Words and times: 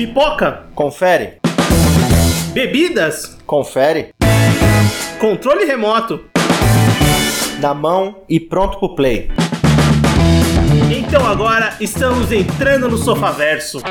Pipoca. 0.00 0.62
Confere. 0.74 1.40
Bebidas. 2.54 3.36
Confere. 3.44 4.14
Controle 5.18 5.66
remoto. 5.66 6.24
Na 7.60 7.74
mão 7.74 8.22
e 8.26 8.40
pronto 8.40 8.78
pro 8.78 8.94
play. 8.94 9.30
Então 10.90 11.26
agora 11.26 11.76
estamos 11.80 12.32
entrando 12.32 12.88
no 12.88 12.96
Sofaverso. 12.96 13.82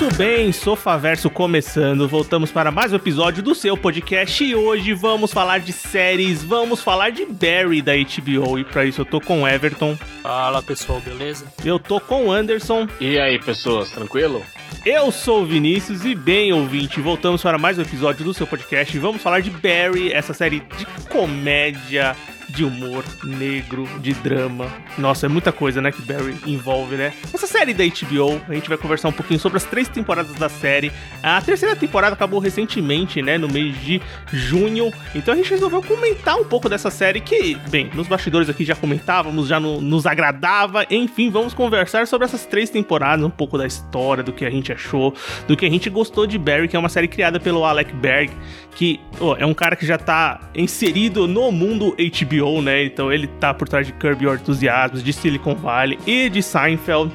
Muito 0.00 0.14
bem, 0.16 0.52
Sofaverso 0.52 1.28
começando. 1.28 2.06
Voltamos 2.06 2.52
para 2.52 2.70
mais 2.70 2.92
um 2.92 2.96
episódio 2.96 3.42
do 3.42 3.52
seu 3.52 3.76
podcast 3.76 4.44
e 4.44 4.54
hoje 4.54 4.94
vamos 4.94 5.32
falar 5.32 5.58
de 5.58 5.72
séries, 5.72 6.40
vamos 6.40 6.80
falar 6.80 7.10
de 7.10 7.26
Barry 7.26 7.82
da 7.82 7.94
HBO 7.94 8.60
e 8.60 8.64
para 8.64 8.84
isso 8.84 9.00
eu 9.00 9.04
tô 9.04 9.20
com 9.20 9.46
Everton. 9.46 9.98
Fala 10.22 10.62
pessoal, 10.62 11.00
beleza? 11.00 11.46
Eu 11.64 11.80
tô 11.80 11.98
com 11.98 12.30
Anderson. 12.30 12.86
E 13.00 13.18
aí, 13.18 13.40
pessoas, 13.40 13.90
tranquilo? 13.90 14.40
Eu 14.86 15.10
sou 15.10 15.42
o 15.42 15.46
Vinícius 15.46 16.04
e 16.04 16.14
bem 16.14 16.52
ouvinte, 16.52 17.00
voltamos 17.00 17.42
para 17.42 17.58
mais 17.58 17.76
um 17.76 17.82
episódio 17.82 18.24
do 18.24 18.32
seu 18.32 18.46
podcast 18.46 18.96
e 18.96 19.00
vamos 19.00 19.20
falar 19.20 19.40
de 19.40 19.50
Barry, 19.50 20.12
essa 20.12 20.32
série 20.32 20.60
de 20.60 20.86
comédia 21.08 22.14
de 22.58 22.64
humor 22.64 23.04
negro, 23.22 23.88
de 24.00 24.12
drama. 24.14 24.66
Nossa, 24.98 25.26
é 25.26 25.28
muita 25.28 25.52
coisa, 25.52 25.80
né, 25.80 25.92
que 25.92 26.02
Barry 26.02 26.36
envolve, 26.44 26.96
né? 26.96 27.12
Essa 27.32 27.46
série 27.46 27.72
da 27.72 27.84
HBO, 27.84 28.42
a 28.48 28.52
gente 28.52 28.68
vai 28.68 28.76
conversar 28.76 29.10
um 29.10 29.12
pouquinho 29.12 29.38
sobre 29.38 29.58
as 29.58 29.64
três 29.64 29.86
temporadas 29.86 30.34
da 30.34 30.48
série. 30.48 30.90
A 31.22 31.40
terceira 31.40 31.76
temporada 31.76 32.14
acabou 32.14 32.40
recentemente, 32.40 33.22
né, 33.22 33.38
no 33.38 33.48
mês 33.48 33.80
de 33.80 34.02
junho. 34.32 34.92
Então 35.14 35.34
a 35.34 35.36
gente 35.36 35.50
resolveu 35.50 35.80
comentar 35.80 36.34
um 36.34 36.42
pouco 36.42 36.68
dessa 36.68 36.90
série 36.90 37.20
que, 37.20 37.54
bem, 37.70 37.92
nos 37.94 38.08
bastidores 38.08 38.48
aqui 38.48 38.64
já 38.64 38.74
comentávamos, 38.74 39.46
já 39.46 39.60
no, 39.60 39.80
nos 39.80 40.04
agradava. 40.04 40.84
Enfim, 40.90 41.30
vamos 41.30 41.54
conversar 41.54 42.08
sobre 42.08 42.24
essas 42.24 42.44
três 42.44 42.70
temporadas, 42.70 43.24
um 43.24 43.30
pouco 43.30 43.56
da 43.56 43.68
história, 43.68 44.24
do 44.24 44.32
que 44.32 44.44
a 44.44 44.50
gente 44.50 44.72
achou, 44.72 45.14
do 45.46 45.56
que 45.56 45.64
a 45.64 45.70
gente 45.70 45.88
gostou 45.88 46.26
de 46.26 46.36
Barry, 46.36 46.66
que 46.66 46.74
é 46.74 46.78
uma 46.78 46.88
série 46.88 47.06
criada 47.06 47.38
pelo 47.38 47.64
Alec 47.64 47.94
Berg, 47.94 48.32
que 48.74 48.98
oh, 49.20 49.36
é 49.36 49.46
um 49.46 49.54
cara 49.54 49.76
que 49.76 49.86
já 49.86 49.96
tá 49.96 50.40
inserido 50.56 51.28
no 51.28 51.52
mundo 51.52 51.94
HBO 51.96 52.47
né? 52.62 52.84
Então 52.84 53.12
ele 53.12 53.26
tá 53.26 53.52
por 53.52 53.68
trás 53.68 53.86
de 53.86 53.92
Curb 53.92 54.24
Your 54.24 54.34
Enthusiasm, 54.34 54.96
de 54.96 55.12
Silicon 55.12 55.54
Valley 55.54 55.98
e 56.06 56.28
de 56.28 56.42
Seinfeld 56.42 57.12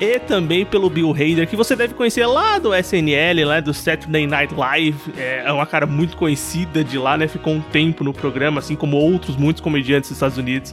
e 0.00 0.18
também 0.20 0.64
pelo 0.64 0.88
Bill 0.88 1.10
Hader, 1.10 1.48
que 1.48 1.56
você 1.56 1.74
deve 1.74 1.94
conhecer 1.94 2.24
lá 2.24 2.58
do 2.58 2.72
SNL, 2.74 3.44
lá 3.44 3.60
do 3.60 3.74
Saturday 3.74 4.26
Night 4.26 4.54
Live. 4.54 5.12
É 5.16 5.52
uma 5.52 5.66
cara 5.66 5.86
muito 5.86 6.16
conhecida 6.16 6.84
de 6.84 6.96
lá, 6.96 7.16
né? 7.16 7.26
Ficou 7.26 7.52
um 7.52 7.60
tempo 7.60 8.04
no 8.04 8.12
programa, 8.12 8.60
assim 8.60 8.76
como 8.76 8.96
outros 8.96 9.36
muitos 9.36 9.60
comediantes 9.60 10.10
dos 10.10 10.16
Estados 10.16 10.38
Unidos. 10.38 10.72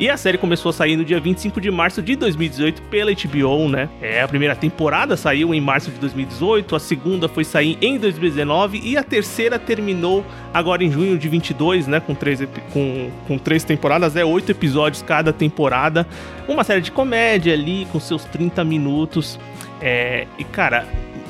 E 0.00 0.08
a 0.08 0.16
série 0.16 0.36
começou 0.36 0.70
a 0.70 0.72
sair 0.72 0.96
no 0.96 1.04
dia 1.04 1.20
25 1.20 1.60
de 1.60 1.70
março 1.70 2.02
de 2.02 2.16
2018 2.16 2.82
pela 2.82 3.12
HBO, 3.12 3.68
né? 3.68 3.88
É, 4.02 4.20
a 4.20 4.28
primeira 4.28 4.56
temporada 4.56 5.16
saiu 5.16 5.54
em 5.54 5.60
março 5.60 5.90
de 5.90 5.98
2018, 5.98 6.74
a 6.74 6.80
segunda 6.80 7.28
foi 7.28 7.44
sair 7.44 7.78
em 7.80 7.98
2019 7.98 8.80
e 8.82 8.96
a 8.96 9.02
terceira 9.04 9.58
terminou 9.58 10.24
agora 10.52 10.82
em 10.82 10.90
junho 10.90 11.16
de 11.16 11.28
22, 11.28 11.86
né? 11.86 12.00
Com 12.00 12.14
três, 12.14 12.40
com, 12.72 13.10
com 13.28 13.38
três 13.38 13.62
temporadas, 13.62 14.16
é 14.16 14.24
oito 14.24 14.50
episódios 14.50 15.02
cada 15.02 15.32
temporada. 15.32 16.06
Uma 16.48 16.64
série 16.64 16.80
de 16.80 16.92
comédia 16.92 17.52
ali, 17.52 17.86
com 17.90 17.98
seus 17.98 18.24
30 18.24 18.55
minutos. 18.64 19.38
É, 19.80 20.26
e 20.38 20.44
cara, 20.44 20.86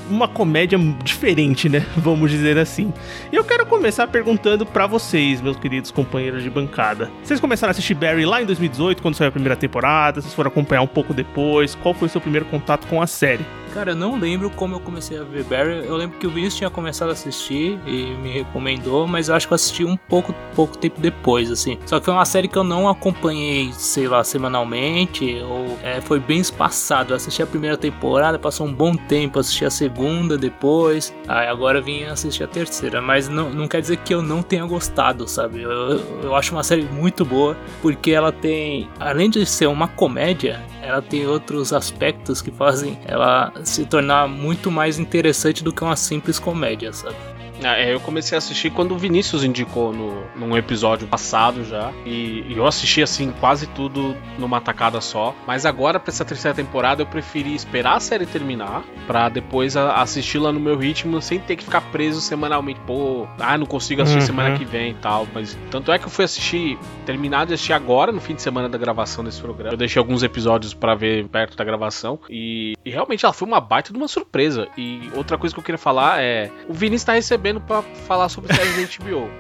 uma 0.09 0.29
comédia 0.29 0.79
diferente, 1.03 1.69
né? 1.69 1.85
Vamos 1.97 2.31
dizer 2.31 2.59
assim. 2.59 2.93
E 3.33 3.37
eu 3.37 3.45
quero 3.45 3.67
começar 3.67 4.07
perguntando 4.07 4.65
para 4.65 4.87
vocês, 4.87 5.41
meus 5.41 5.57
queridos 5.57 5.91
companheiros 5.91 6.43
de 6.43 6.51
bancada. 6.51 7.11
Vocês 7.23 7.41
começaram 7.41 7.71
a 7.71 7.73
assistir 7.73 7.95
Barry 7.95 8.25
lá 8.25 8.43
em 8.43 8.47
2018, 8.47 9.03
quando 9.03 9.15
saiu 9.15 9.29
a 9.29 9.33
primeira 9.33 9.57
temporada? 9.57 10.21
Vocês 10.21 10.35
foram 10.35 10.49
acompanhar 10.49 10.83
um 10.83 10.87
pouco 10.87 11.13
depois? 11.13 11.75
Qual 11.75 11.95
foi 11.95 12.07
o 12.07 12.11
seu 12.11 12.21
primeiro 12.21 12.47
contato 12.47 12.87
com 12.87 13.03
a 13.03 13.07
série? 13.07 13.45
Cara, 13.77 13.91
eu 13.91 13.95
não 13.95 14.19
lembro 14.19 14.49
como 14.49 14.75
eu 14.75 14.81
comecei 14.81 15.19
a 15.19 15.23
ver 15.23 15.45
Barry. 15.45 15.87
Eu 15.87 15.97
lembro 15.97 16.19
que 16.19 16.27
o 16.27 16.31
Vinícius 16.31 16.57
tinha 16.57 16.71
começado 16.71 17.11
a 17.11 17.13
assistir 17.13 17.79
e 17.87 18.07
me 18.23 18.31
recomendou, 18.31 19.07
mas 19.07 19.29
eu 19.29 19.35
acho 19.35 19.47
que 19.47 19.53
eu 19.53 19.55
assisti 19.55 19.85
um 19.85 19.99
pouco, 19.99 20.35
pouco 20.55 20.79
tempo 20.79 20.99
depois, 20.99 21.51
assim. 21.51 21.79
Só 21.85 21.99
que 21.99 22.07
foi 22.07 22.15
uma 22.15 22.25
série 22.25 22.49
que 22.49 22.57
eu 22.57 22.65
não 22.65 22.89
acompanhei, 22.89 23.71
sei 23.75 24.09
lá, 24.09 24.25
semanalmente, 24.25 25.43
ou 25.43 25.79
é, 25.83 26.01
foi 26.01 26.19
bem 26.19 26.39
espaçado. 26.39 27.13
Eu 27.13 27.17
assisti 27.19 27.43
a 27.43 27.47
primeira 27.47 27.77
temporada, 27.77 28.39
passou 28.39 28.67
um 28.67 28.73
bom 28.73 28.97
tempo, 28.97 29.39
assisti 29.39 29.67
a 29.67 29.71
segunda 29.71 30.39
depois, 30.39 31.15
aí 31.29 31.47
agora 31.47 31.83
vim 31.83 32.05
assistir 32.05 32.45
a 32.45 32.49
terceira. 32.49 33.03
Mas 33.03 33.29
não, 33.29 33.51
não 33.51 33.69
quer 33.69 33.83
dizer 33.83 33.99
que 33.99 34.15
eu 34.15 34.23
não 34.23 34.43
tenha 34.43 34.65
gostado, 34.65 35.29
sabe? 35.29 35.61
Eu, 35.61 36.01
eu 36.23 36.35
acho 36.35 36.51
uma 36.55 36.63
série 36.63 36.85
muito 36.85 37.27
boa, 37.27 37.55
porque 37.83 38.13
ela 38.13 38.33
tem, 38.33 38.89
além 38.99 39.29
de 39.29 39.45
ser 39.45 39.67
uma 39.67 39.87
comédia, 39.87 40.65
ela 40.81 41.03
tem 41.03 41.27
outros 41.27 41.75
aspectos 41.75 42.41
que 42.41 42.51
fazem 42.51 42.99
ela 43.05 43.53
se 43.69 43.85
tornar 43.85 44.29
muito 44.29 44.71
mais 44.71 44.99
interessante 44.99 45.63
do 45.63 45.73
que 45.73 45.83
uma 45.83 45.97
simples 45.97 46.39
comédia, 46.39 46.93
sabe? 46.93 47.17
Ah, 47.63 47.79
é, 47.79 47.93
eu 47.95 48.01
comecei 48.01 48.37
a 48.37 48.39
assistir 48.39 48.71
quando 48.71 48.93
o 48.93 48.99
Vinícius 48.99 49.45
indicou 49.45 49.93
no, 49.93 50.23
num 50.37 50.57
episódio 50.57 51.07
passado 51.07 51.65
já. 51.65 51.93
E, 52.05 52.45
e, 52.49 52.55
eu 52.57 52.67
assisti 52.67 53.03
assim 53.03 53.33
quase 53.41 53.67
tudo 53.67 54.17
numa 54.39 54.61
tacada 54.61 55.01
só. 55.01 55.35
Mas 55.47 55.65
agora, 55.65 55.99
pra 55.99 56.11
essa 56.11 56.25
terceira 56.25 56.55
temporada, 56.55 57.03
eu 57.03 57.07
preferi 57.07 57.55
esperar 57.55 57.97
a 57.97 58.01
série 58.01 58.27
terminar. 58.27 58.85
para 59.07 59.29
depois 59.29 59.77
assisti-la 59.77 60.53
no 60.53 60.61
meu 60.61 60.77
ritmo 60.77 61.21
sem 61.21 61.39
ter 61.39 61.57
que 61.57 61.65
ficar 61.65 61.81
preso 61.81 62.21
semanalmente. 62.21 62.81
Pô, 62.87 63.27
ah, 63.39 63.57
não 63.57 63.67
consigo 63.67 64.03
assistir 64.03 64.21
uhum. 64.21 64.27
semana 64.27 64.59
que 64.59 64.65
vem 64.65 64.91
e 64.91 64.95
tal. 64.95 65.27
Mas 65.33 65.57
tanto 65.71 65.93
é 65.93 65.99
que 65.99 66.07
eu 66.07 66.11
fui 66.11 66.25
assistir, 66.25 66.79
terminar 67.05 67.47
de 67.47 67.55
assistir 67.55 67.73
agora, 67.73 68.13
no 68.13 68.21
fim 68.21 68.35
de 68.35 68.43
semana 68.43 68.69
da 68.69 68.79
gravação 68.79 69.25
desse 69.25 69.41
programa. 69.41 69.75
Eu 69.75 69.79
deixei 69.79 69.99
alguns 69.99 70.23
episódios 70.23 70.75
para 70.75 70.95
ver 70.95 71.27
perto 71.29 71.57
da 71.57 71.65
gravação. 71.65 72.19
E, 72.29 72.75
e 72.85 72.91
realmente 72.91 73.25
ela 73.25 73.33
foi 73.33 73.47
uma 73.47 73.61
baita 73.61 73.93
de 73.93 73.99
uma 73.99 74.09
surpresa. 74.09 74.69
E 74.77 75.11
outra 75.15 75.39
coisa 75.39 75.55
que 75.55 75.59
eu 75.59 75.65
queria 75.65 75.79
falar 75.79 76.23
é: 76.23 76.51
o 76.69 76.75
Vinícius 76.75 77.05
tá 77.05 77.13
recebendo 77.13 77.46
recebendo 77.47 77.61
para 77.61 77.83
falar 77.83 78.29
sobre 78.29 78.53
séries 78.55 78.99
da 78.99 79.05
HBO. 79.05 79.31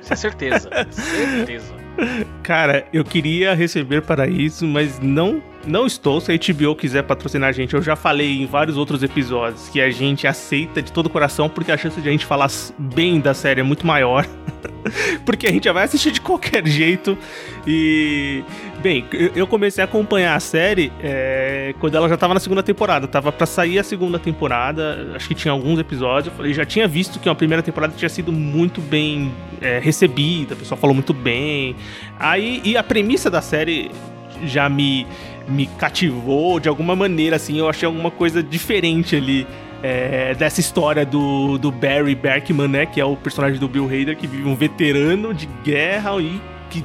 Isso 0.00 0.12
é 0.12 0.16
certeza. 0.16 0.70
certeza. 0.90 1.74
Cara, 2.42 2.86
eu 2.92 3.04
queria 3.04 3.54
receber 3.54 4.02
para 4.02 4.28
isso, 4.28 4.66
mas 4.66 5.00
não 5.00 5.42
não 5.66 5.86
estou. 5.86 6.20
Se 6.20 6.32
a 6.32 6.36
HBO 6.36 6.74
quiser 6.74 7.02
patrocinar 7.02 7.48
a 7.48 7.52
gente, 7.52 7.74
eu 7.74 7.82
já 7.82 7.96
falei 7.96 8.42
em 8.42 8.46
vários 8.46 8.76
outros 8.76 9.02
episódios 9.02 9.68
que 9.68 9.80
a 9.80 9.90
gente 9.90 10.26
aceita 10.26 10.80
de 10.80 10.92
todo 10.92 11.06
o 11.06 11.10
coração, 11.10 11.48
porque 11.48 11.72
a 11.72 11.76
chance 11.76 12.00
de 12.00 12.08
a 12.08 12.12
gente 12.12 12.26
falar 12.26 12.50
bem 12.78 13.20
da 13.20 13.34
série 13.34 13.60
é 13.60 13.64
muito 13.64 13.86
maior. 13.86 14.26
porque 15.24 15.46
a 15.46 15.50
gente 15.50 15.64
já 15.64 15.72
vai 15.72 15.84
assistir 15.84 16.12
de 16.12 16.20
qualquer 16.20 16.66
jeito. 16.66 17.16
E. 17.66 18.42
Bem, 18.82 19.04
eu 19.34 19.46
comecei 19.46 19.82
a 19.82 19.84
acompanhar 19.84 20.36
a 20.36 20.40
série 20.40 20.92
é, 21.02 21.74
quando 21.80 21.96
ela 21.96 22.08
já 22.08 22.14
estava 22.14 22.34
na 22.34 22.40
segunda 22.40 22.62
temporada. 22.62 23.08
Tava 23.08 23.32
para 23.32 23.46
sair 23.46 23.78
a 23.78 23.82
segunda 23.82 24.18
temporada, 24.18 25.12
acho 25.16 25.26
que 25.26 25.34
tinha 25.34 25.50
alguns 25.50 25.78
episódios. 25.78 26.26
Eu 26.26 26.36
falei, 26.36 26.52
já 26.52 26.64
tinha 26.64 26.86
visto 26.86 27.18
que 27.18 27.28
a 27.28 27.34
primeira 27.34 27.62
temporada 27.62 27.94
tinha 27.96 28.08
sido 28.08 28.30
muito 28.30 28.80
bem 28.80 29.32
é, 29.60 29.80
recebida, 29.80 30.54
o 30.54 30.56
pessoal 30.58 30.78
falou 30.78 30.94
muito 30.94 31.12
bem. 31.12 31.74
Aí, 32.18 32.60
e 32.64 32.76
a 32.76 32.82
premissa 32.82 33.28
da 33.28 33.40
série 33.40 33.90
já 34.44 34.68
me, 34.68 35.06
me 35.48 35.66
cativou 35.66 36.58
de 36.58 36.68
alguma 36.68 36.96
maneira, 36.96 37.36
assim, 37.36 37.58
eu 37.58 37.68
achei 37.68 37.86
alguma 37.86 38.10
coisa 38.10 38.42
diferente 38.42 39.16
ali. 39.16 39.46
É, 39.82 40.34
dessa 40.34 40.58
história 40.58 41.04
do, 41.04 41.58
do 41.58 41.70
Barry 41.70 42.14
Berkman, 42.14 42.66
né? 42.66 42.86
Que 42.86 42.98
é 42.98 43.04
o 43.04 43.14
personagem 43.14 43.60
do 43.60 43.68
Bill 43.68 43.84
Hader, 43.84 44.16
que 44.16 44.26
vive 44.26 44.48
um 44.48 44.56
veterano 44.56 45.34
de 45.34 45.46
guerra 45.62 46.18
e 46.20 46.40
que 46.70 46.82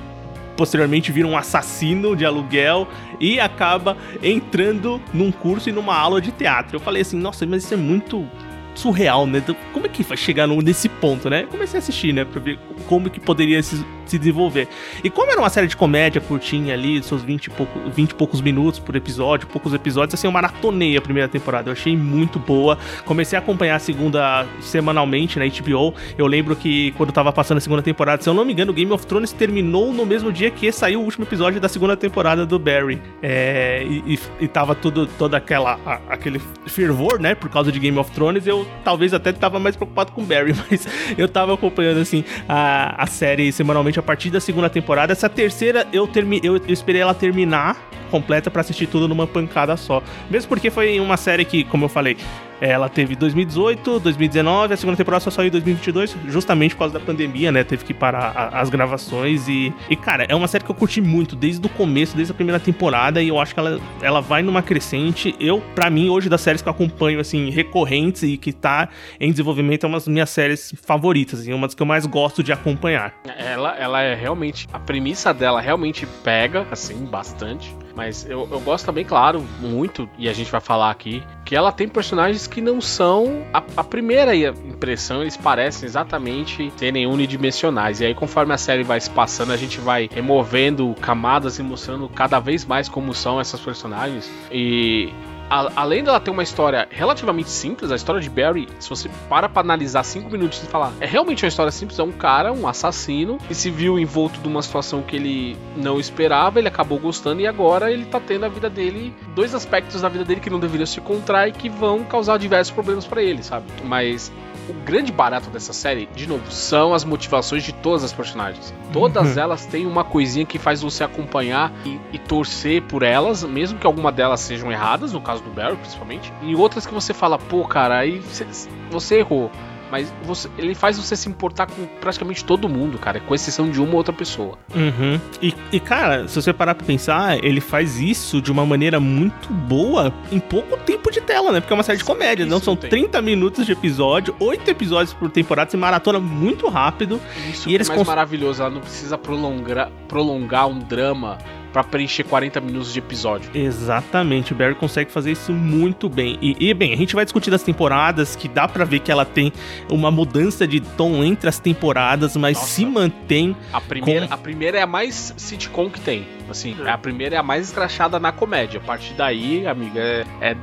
posteriormente 0.57 1.09
vira 1.11 1.25
um 1.25 1.35
assassino 1.35 2.15
de 2.15 2.25
aluguel 2.25 2.87
e 3.19 3.39
acaba 3.39 3.97
entrando 4.21 5.01
num 5.13 5.31
curso 5.31 5.69
e 5.69 5.71
numa 5.71 5.95
aula 5.95 6.21
de 6.21 6.31
teatro. 6.31 6.75
Eu 6.75 6.79
falei 6.81 7.01
assim, 7.01 7.17
nossa, 7.17 7.45
mas 7.45 7.63
isso 7.63 7.73
é 7.73 7.77
muito 7.77 8.27
surreal, 8.75 9.25
né? 9.25 9.41
Como 9.73 9.85
é 9.85 9.89
que 9.89 10.03
vai 10.03 10.17
chegar 10.17 10.47
nesse 10.47 10.89
ponto, 10.89 11.29
né? 11.29 11.47
comecei 11.49 11.77
a 11.77 11.79
assistir, 11.79 12.13
né? 12.13 12.25
Pra 12.25 12.41
ver 12.41 12.59
como 12.87 13.09
que 13.09 13.19
poderia 13.19 13.61
se, 13.63 13.83
se 14.11 14.19
desenvolver. 14.19 14.67
E 15.03 15.09
como 15.09 15.31
era 15.31 15.39
uma 15.39 15.49
série 15.49 15.67
de 15.67 15.75
comédia 15.75 16.21
curtinha 16.21 16.73
ali, 16.73 17.01
seus 17.01 17.23
20 17.23 17.45
e, 17.45 17.49
pouco, 17.49 17.79
20 17.89 18.11
e 18.11 18.15
poucos 18.15 18.41
minutos 18.41 18.79
por 18.79 18.95
episódio, 18.95 19.47
poucos 19.47 19.73
episódios, 19.73 20.13
assim, 20.13 20.27
eu 20.27 20.31
maratonei 20.31 20.97
a 20.97 21.01
primeira 21.01 21.27
temporada. 21.27 21.69
Eu 21.69 21.73
achei 21.73 21.95
muito 21.95 22.37
boa. 22.37 22.77
Comecei 23.05 23.37
a 23.37 23.41
acompanhar 23.41 23.75
a 23.75 23.79
segunda 23.79 24.45
semanalmente 24.59 25.39
na 25.39 25.45
HBO. 25.45 25.93
Eu 26.17 26.27
lembro 26.27 26.55
que 26.55 26.91
quando 26.93 27.11
tava 27.11 27.31
passando 27.31 27.57
a 27.57 27.61
segunda 27.61 27.81
temporada, 27.81 28.21
se 28.21 28.29
eu 28.29 28.33
não 28.33 28.43
me 28.43 28.53
engano, 28.53 28.73
Game 28.73 28.91
of 28.91 29.05
Thrones 29.07 29.31
terminou 29.31 29.93
no 29.93 30.05
mesmo 30.05 30.31
dia 30.31 30.51
que 30.51 30.71
saiu 30.71 31.01
o 31.01 31.03
último 31.03 31.25
episódio 31.25 31.59
da 31.59 31.69
segunda 31.69 31.95
temporada 31.95 32.45
do 32.45 32.59
Barry. 32.59 33.01
É, 33.21 33.83
e, 33.83 34.19
e, 34.39 34.47
tava 34.47 34.75
tudo, 34.75 35.07
toda 35.07 35.37
aquela, 35.37 35.79
a, 35.85 35.99
aquele 36.09 36.41
fervor, 36.65 37.19
né? 37.19 37.33
Por 37.33 37.49
causa 37.49 37.71
de 37.71 37.79
Game 37.79 37.97
of 37.97 38.11
Thrones, 38.11 38.45
eu 38.45 38.67
talvez 38.83 39.13
até 39.13 39.31
tava 39.31 39.59
mais 39.59 39.75
preocupado 39.75 40.11
com 40.11 40.23
Barry, 40.23 40.53
mas 40.69 40.87
eu 41.17 41.29
tava 41.29 41.53
acompanhando, 41.53 41.99
assim, 41.99 42.23
a, 42.47 43.03
a 43.03 43.07
série 43.07 43.51
semanalmente 43.51 44.00
a 44.01 44.03
partir 44.03 44.29
da 44.29 44.39
segunda 44.39 44.69
temporada. 44.69 45.13
Essa 45.13 45.29
terceira 45.29 45.87
eu, 45.93 46.05
termi, 46.05 46.41
eu, 46.43 46.57
eu 46.57 46.73
esperei 46.73 47.01
ela 47.01 47.13
terminar 47.13 47.77
completa 48.11 48.51
pra 48.51 48.59
assistir 48.59 48.87
tudo 48.87 49.07
numa 49.07 49.25
pancada 49.25 49.77
só. 49.77 50.03
Mesmo 50.29 50.49
porque 50.49 50.69
foi 50.69 50.99
uma 50.99 51.15
série 51.15 51.45
que, 51.45 51.63
como 51.63 51.85
eu 51.85 51.89
falei, 51.89 52.17
ela 52.61 52.87
teve 52.87 53.15
2018, 53.15 53.99
2019, 53.99 54.73
a 54.73 54.77
segunda 54.77 54.95
temporada 54.95 55.19
só 55.23 55.31
saiu 55.31 55.47
em 55.47 55.51
2022, 55.51 56.15
justamente 56.27 56.75
por 56.75 56.79
causa 56.79 56.93
da 56.99 57.03
pandemia, 57.03 57.51
né? 57.51 57.63
Teve 57.63 57.83
que 57.83 57.93
parar 57.93 58.31
a- 58.35 58.61
as 58.61 58.69
gravações 58.69 59.47
e, 59.47 59.73
e, 59.89 59.95
cara, 59.95 60.25
é 60.29 60.35
uma 60.35 60.47
série 60.47 60.63
que 60.63 60.69
eu 60.69 60.75
curti 60.75 61.01
muito 61.01 61.35
desde 61.35 61.65
o 61.65 61.69
começo, 61.69 62.15
desde 62.15 62.31
a 62.31 62.35
primeira 62.35 62.59
temporada, 62.59 63.21
e 63.21 63.27
eu 63.29 63.39
acho 63.39 63.53
que 63.53 63.59
ela, 63.59 63.79
ela 64.01 64.21
vai 64.21 64.43
numa 64.43 64.61
crescente. 64.61 65.35
Eu, 65.39 65.59
pra 65.73 65.89
mim, 65.89 66.09
hoje, 66.09 66.29
das 66.29 66.41
séries 66.41 66.61
que 66.61 66.67
eu 66.69 66.71
acompanho, 66.71 67.19
assim, 67.19 67.49
recorrentes 67.49 68.23
e 68.23 68.37
que 68.37 68.53
tá 68.53 68.89
em 69.19 69.31
desenvolvimento, 69.31 69.85
é 69.85 69.89
uma 69.89 69.97
das 69.97 70.07
minhas 70.07 70.29
séries 70.29 70.73
favoritas, 70.85 71.39
assim, 71.39 71.53
uma 71.53 71.67
das 71.67 71.73
que 71.73 71.81
eu 71.81 71.87
mais 71.87 72.05
gosto 72.05 72.43
de 72.43 72.53
acompanhar. 72.53 73.13
Ela, 73.37 73.75
ela 73.77 74.01
é 74.01 74.13
realmente. 74.13 74.67
A 74.71 74.77
premissa 74.79 75.33
dela 75.33 75.59
realmente 75.59 76.05
pega, 76.23 76.67
assim, 76.69 77.05
bastante. 77.05 77.75
Mas 77.95 78.25
eu, 78.25 78.47
eu 78.51 78.59
gosto 78.59 78.85
também, 78.85 79.03
claro, 79.05 79.45
muito, 79.59 80.09
e 80.17 80.29
a 80.29 80.33
gente 80.33 80.51
vai 80.51 80.61
falar 80.61 80.89
aqui, 80.89 81.23
que 81.45 81.55
ela 81.55 81.71
tem 81.71 81.87
personagens 81.87 82.47
que 82.47 82.61
não 82.61 82.79
são. 82.79 83.43
A, 83.53 83.63
a 83.77 83.83
primeira 83.83 84.35
impressão, 84.35 85.21
eles 85.21 85.37
parecem 85.37 85.85
exatamente 85.87 86.71
serem 86.77 87.05
unidimensionais. 87.07 88.01
E 88.01 88.05
aí, 88.05 88.15
conforme 88.15 88.53
a 88.53 88.57
série 88.57 88.83
vai 88.83 88.99
se 88.99 89.09
passando, 89.09 89.51
a 89.51 89.57
gente 89.57 89.79
vai 89.79 90.09
removendo 90.11 90.95
camadas 91.01 91.59
e 91.59 91.63
mostrando 91.63 92.07
cada 92.09 92.39
vez 92.39 92.65
mais 92.65 92.87
como 92.87 93.13
são 93.13 93.39
essas 93.39 93.59
personagens. 93.59 94.29
E 94.51 95.13
a- 95.51 95.71
além 95.75 96.03
dela 96.03 96.19
ter 96.19 96.31
uma 96.31 96.41
história 96.43 96.87
relativamente 96.89 97.49
simples, 97.49 97.91
a 97.91 97.95
história 97.95 98.21
de 98.21 98.29
Barry, 98.29 98.67
se 98.79 98.89
você 98.89 99.09
para 99.29 99.49
pra 99.49 99.61
analisar 99.61 100.03
cinco 100.03 100.29
minutos 100.31 100.63
e 100.63 100.65
falar, 100.65 100.93
é 101.01 101.05
realmente 101.05 101.43
uma 101.43 101.49
história 101.49 101.71
simples, 101.71 101.99
é 101.99 102.03
um 102.03 102.11
cara, 102.11 102.53
um 102.53 102.67
assassino, 102.67 103.37
que 103.47 103.53
se 103.53 103.69
viu 103.69 103.99
envolto 103.99 104.39
de 104.39 104.47
uma 104.47 104.61
situação 104.61 105.01
que 105.01 105.15
ele 105.17 105.57
não 105.75 105.99
esperava, 105.99 106.57
ele 106.57 106.69
acabou 106.69 106.97
gostando 106.97 107.41
e 107.41 107.47
agora 107.47 107.91
ele 107.91 108.05
tá 108.05 108.19
tendo 108.19 108.45
a 108.45 108.49
vida 108.49 108.69
dele, 108.69 109.13
dois 109.35 109.53
aspectos 109.53 110.01
da 110.01 110.07
vida 110.09 110.23
dele 110.23 110.39
que 110.39 110.49
não 110.49 110.59
deveriam 110.59 110.85
se 110.85 110.99
encontrar 110.99 111.47
e 111.47 111.51
que 111.51 111.67
vão 111.69 112.03
causar 112.03 112.37
diversos 112.39 112.73
problemas 112.73 113.05
pra 113.05 113.21
ele, 113.21 113.43
sabe? 113.43 113.65
Mas 113.83 114.31
o 114.69 114.73
grande 114.85 115.11
barato 115.11 115.49
dessa 115.49 115.73
série, 115.73 116.07
de 116.15 116.27
novo, 116.27 116.49
são 116.51 116.93
as 116.93 117.03
motivações 117.03 117.63
de 117.63 117.71
todas 117.73 118.03
as 118.03 118.13
personagens. 118.13 118.73
Todas 118.93 119.35
Uhum. 119.35 119.41
elas 119.43 119.65
têm 119.65 119.85
uma 119.85 120.03
coisinha 120.03 120.45
que 120.45 120.57
faz 120.59 120.81
você 120.81 121.03
acompanhar 121.03 121.71
e, 121.85 121.99
e 122.13 122.19
torcer 122.19 122.81
por 122.83 123.03
elas, 123.03 123.43
mesmo 123.43 123.77
que 123.79 123.87
alguma 123.87 124.11
delas 124.11 124.39
sejam 124.41 124.71
erradas, 124.71 125.13
no 125.13 125.21
caso 125.21 125.41
do 125.43 125.49
Barry 125.49 125.75
principalmente, 125.77 126.31
e 126.41 126.55
outras 126.55 126.85
que 126.85 126.93
você 126.93 127.13
fala, 127.13 127.37
pô, 127.37 127.65
cara, 127.65 127.97
aí 127.99 128.21
cê- 128.31 128.45
você 128.89 129.19
errou. 129.19 129.51
Mas 129.91 130.11
você- 130.23 130.49
ele 130.57 130.73
faz 130.73 130.97
você 130.97 131.15
se 131.15 131.27
importar 131.27 131.67
com 131.67 131.85
praticamente 131.99 132.45
todo 132.45 132.69
mundo, 132.69 132.97
cara, 132.97 133.19
com 133.19 133.35
exceção 133.35 133.69
de 133.69 133.81
uma 133.81 133.95
outra 133.95 134.13
pessoa. 134.13 134.57
Uhum. 134.73 135.19
E, 135.41 135.53
e, 135.71 135.79
cara, 135.79 136.27
se 136.27 136.35
você 136.41 136.53
parar 136.53 136.73
pra 136.75 136.85
pensar, 136.85 137.43
ele 137.43 137.59
faz 137.59 137.99
isso 137.99 138.41
de 138.41 138.51
uma 138.51 138.65
maneira 138.65 138.99
muito 138.99 139.51
boa 139.51 140.13
em 140.31 140.39
pouco 140.39 140.77
tempo 140.77 141.11
de 141.11 141.19
tela, 141.19 141.51
né? 141.51 141.59
Porque 141.59 141.73
é 141.73 141.75
uma 141.77 141.83
série 141.83 141.97
de 141.97 142.03
comédia, 142.05 142.45
não 142.45 142.57
Isso 142.57 142.65
são 142.65 142.75
tem. 142.75 142.89
30 142.89 143.21
minutos 143.21 143.65
de 143.65 143.73
episódio, 143.73 144.33
8 144.39 144.69
episódios 144.71 145.13
por 145.13 145.29
temporada, 145.29 145.69
se 145.69 145.75
maratona 145.77 146.19
muito 146.19 146.67
rápido. 146.69 147.19
Isso 147.49 147.63
E 147.67 147.69
que 147.69 147.75
eles 147.75 147.87
é 147.87 147.89
mais 147.89 147.99
cons- 147.99 148.07
maravilhoso, 148.07 148.61
ela 148.61 148.71
não 148.71 148.81
precisa 148.81 149.17
prolongar, 149.17 149.91
prolongar 150.07 150.67
um 150.67 150.79
drama 150.79 151.37
pra 151.71 151.83
preencher 151.83 152.23
40 152.23 152.59
minutos 152.61 152.91
de 152.93 152.99
episódio. 152.99 153.49
Exatamente, 153.53 154.53
o 154.53 154.55
Barry 154.55 154.75
consegue 154.75 155.11
fazer 155.11 155.31
isso 155.31 155.51
muito 155.53 156.09
bem. 156.09 156.37
E, 156.41 156.55
e, 156.69 156.73
bem, 156.73 156.93
a 156.93 156.97
gente 156.97 157.15
vai 157.15 157.23
discutir 157.25 157.49
das 157.51 157.63
temporadas, 157.63 158.35
que 158.35 158.47
dá 158.47 158.67
pra 158.67 158.83
ver 158.85 158.99
que 158.99 159.11
ela 159.11 159.25
tem 159.25 159.51
uma 159.89 160.11
mudança 160.11 160.67
de 160.67 160.79
tom 160.79 161.23
entre 161.23 161.47
as 161.49 161.59
temporadas, 161.59 162.35
mas 162.35 162.57
Nossa. 162.57 162.69
se 162.69 162.85
mantém. 162.85 163.55
A 163.71 163.79
primeira, 163.81 164.27
Com- 164.27 164.33
a 164.33 164.37
primeira 164.37 164.77
é 164.77 164.81
a 164.81 164.87
mais 164.87 165.33
sitcom 165.37 165.89
que 165.89 165.99
tem. 166.01 166.27
Assim, 166.49 166.75
a 166.85 166.97
primeira 166.97 167.35
é 167.35 167.37
a 167.37 167.43
mais 167.43 167.67
escrachada 167.67 168.19
na 168.19 168.31
comédia. 168.31 168.79
A 168.79 168.83
partir 168.83 169.13
daí, 169.13 169.65
amiga, 169.65 169.99
é, 169.99 170.25
é- 170.41 170.55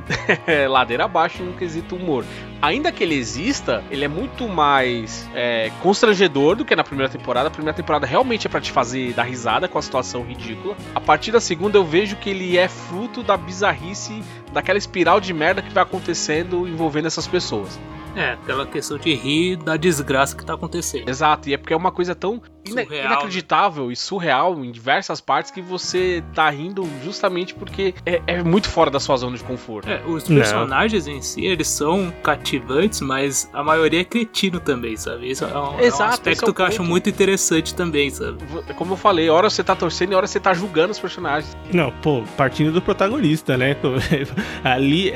é 0.63 0.67
ladeira 0.67 1.05
abaixo 1.05 1.43
no 1.43 1.53
quesito 1.53 1.95
humor. 1.95 2.23
Ainda 2.61 2.91
que 2.91 3.03
ele 3.03 3.15
exista, 3.15 3.83
ele 3.89 4.03
é 4.03 4.07
muito 4.07 4.47
mais 4.47 5.27
é, 5.33 5.71
constrangedor 5.81 6.55
do 6.57 6.65
que 6.65 6.75
na 6.75 6.83
primeira 6.83 7.11
temporada. 7.11 7.47
A 7.47 7.51
primeira 7.51 7.75
temporada 7.75 8.05
realmente 8.05 8.47
é 8.47 8.49
pra 8.49 8.59
te 8.59 8.71
fazer 8.71 9.13
dar 9.13 9.23
risada 9.23 9.67
com 9.67 9.77
a 9.77 9.81
situação 9.81 10.23
ridícula. 10.23 10.75
A 10.93 10.99
partir 10.99 11.31
da 11.31 11.39
segunda, 11.39 11.77
eu 11.77 11.85
vejo 11.85 12.17
que 12.17 12.29
ele 12.29 12.57
é 12.57 12.67
fruto 12.67 13.23
da 13.23 13.37
bizarrice, 13.37 14.21
daquela 14.51 14.77
espiral 14.77 15.19
de 15.21 15.33
merda 15.33 15.61
que 15.61 15.73
vai 15.73 15.83
acontecendo 15.83 16.67
envolvendo 16.67 17.05
essas 17.07 17.25
pessoas. 17.27 17.79
É, 18.15 18.31
aquela 18.33 18.65
questão 18.65 18.97
de 18.97 19.13
rir 19.13 19.55
da 19.55 19.77
desgraça 19.77 20.35
que 20.35 20.43
tá 20.43 20.55
acontecendo. 20.55 21.07
Exato, 21.07 21.47
e 21.47 21.53
é 21.53 21.57
porque 21.57 21.73
é 21.73 21.77
uma 21.77 21.91
coisa 21.91 22.13
tão 22.15 22.41
Surreal, 22.71 23.05
inacreditável 23.05 23.91
e 23.91 23.95
surreal 23.95 24.63
em 24.63 24.71
diversas 24.71 25.19
partes 25.21 25.51
que 25.51 25.61
você 25.61 26.23
tá 26.33 26.49
rindo 26.49 26.87
justamente 27.03 27.53
porque 27.55 27.93
é, 28.05 28.21
é 28.27 28.43
muito 28.43 28.67
fora 28.69 28.89
da 28.91 28.99
sua 28.99 29.17
zona 29.17 29.37
de 29.37 29.43
conforto. 29.43 29.89
É, 29.89 30.01
os 30.05 30.27
Não. 30.27 30.37
personagens 30.37 31.07
em 31.07 31.21
si, 31.21 31.45
eles 31.45 31.67
são 31.67 32.11
cativantes, 32.23 33.01
mas 33.01 33.49
a 33.53 33.63
maioria 33.63 34.01
é 34.01 34.03
cretino 34.03 34.59
também, 34.59 34.95
sabe? 34.97 35.29
Isso 35.31 35.43
é 35.43 35.47
um, 35.47 35.51
é 35.51 35.59
um 35.75 35.79
Exato, 35.81 36.03
é 36.03 36.13
aspecto 36.13 36.49
o 36.51 36.53
que 36.53 36.61
eu 36.61 36.65
acho 36.65 36.77
ponto. 36.77 36.89
muito 36.89 37.09
interessante 37.09 37.73
também, 37.75 38.09
sabe? 38.09 38.37
V- 38.45 38.73
Como 38.73 38.93
eu 38.93 38.97
falei, 38.97 39.29
hora 39.29 39.49
você 39.49 39.63
tá 39.63 39.75
torcendo 39.75 40.11
e 40.11 40.15
hora 40.15 40.27
você 40.27 40.39
tá 40.39 40.53
julgando 40.53 40.91
os 40.91 40.99
personagens. 40.99 41.55
Não, 41.73 41.91
pô, 42.01 42.23
partindo 42.37 42.71
do 42.71 42.81
protagonista, 42.81 43.57
né? 43.57 43.75
Ali 44.63 45.09
é, 45.09 45.13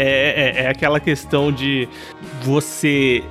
é, 0.60 0.64
é 0.64 0.68
aquela 0.70 1.00
questão 1.00 1.52
de 1.52 1.88
você. 2.42 3.24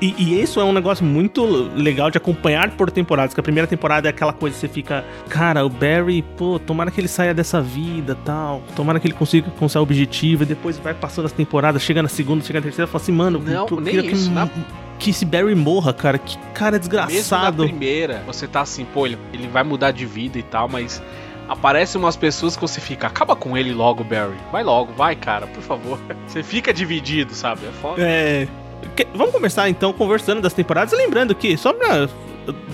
E, 0.00 0.14
e 0.18 0.40
isso 0.40 0.58
é 0.58 0.64
um 0.64 0.72
negócio 0.72 1.04
muito 1.04 1.44
legal 1.44 2.10
de 2.10 2.18
acompanhar 2.18 2.70
por 2.70 2.90
temporadas. 2.90 3.34
Que 3.34 3.40
a 3.40 3.42
primeira 3.42 3.66
temporada 3.66 4.08
é 4.08 4.10
aquela 4.10 4.32
coisa 4.32 4.54
que 4.54 4.60
você 4.60 4.68
fica, 4.68 5.04
cara, 5.28 5.64
o 5.64 5.68
Barry, 5.68 6.22
pô, 6.36 6.58
tomara 6.58 6.90
que 6.90 7.00
ele 7.00 7.06
saia 7.08 7.32
dessa 7.34 7.60
vida 7.60 8.16
tal. 8.24 8.62
Tomara 8.74 8.98
que 8.98 9.06
ele 9.06 9.14
consiga 9.14 9.46
alcançar 9.48 9.80
o 9.80 9.82
objetivo. 9.82 10.42
E 10.42 10.46
depois 10.46 10.78
vai 10.78 10.94
passando 10.94 11.26
as 11.26 11.32
temporadas, 11.32 11.82
chega 11.82 12.02
na 12.02 12.08
segunda, 12.08 12.42
chega 12.44 12.58
na 12.60 12.64
terceira 12.64 12.86
fala 12.86 13.02
assim, 13.02 13.12
mano, 13.12 13.38
Não, 13.38 13.66
eu 13.70 13.80
nem 13.80 14.06
isso, 14.06 14.28
que, 14.28 14.34
na- 14.34 14.48
que 14.98 15.10
esse 15.10 15.24
Barry 15.24 15.54
morra, 15.54 15.92
cara. 15.92 16.18
Que 16.18 16.36
cara 16.54 16.72
Mesmo 16.78 16.92
na 16.96 17.06
desgraçado. 17.06 17.62
primeira, 17.64 18.22
você 18.26 18.46
tá 18.48 18.62
assim, 18.62 18.84
pô, 18.84 19.06
ele, 19.06 19.18
ele 19.32 19.46
vai 19.48 19.62
mudar 19.62 19.92
de 19.92 20.04
vida 20.06 20.38
e 20.38 20.42
tal, 20.42 20.68
mas 20.68 21.02
aparecem 21.48 22.00
umas 22.00 22.16
pessoas 22.16 22.54
que 22.56 22.62
você 22.62 22.80
fica, 22.80 23.06
acaba 23.06 23.34
com 23.36 23.56
ele 23.56 23.72
logo, 23.72 24.02
Barry. 24.04 24.36
Vai 24.52 24.62
logo, 24.62 24.92
vai, 24.92 25.14
cara, 25.16 25.46
por 25.48 25.62
favor. 25.62 25.98
Você 26.26 26.42
fica 26.44 26.72
dividido, 26.72 27.34
sabe? 27.34 27.62
É 27.66 27.72
foda. 27.82 28.00
É. 28.02 28.46
que- 28.96 29.06
vamos 29.14 29.32
começar 29.32 29.68
então 29.68 29.92
conversando 29.92 30.40
das 30.40 30.52
temporadas. 30.52 30.92
Lembrando 30.96 31.34
que, 31.34 31.56
só 31.56 31.72
pra 31.72 32.08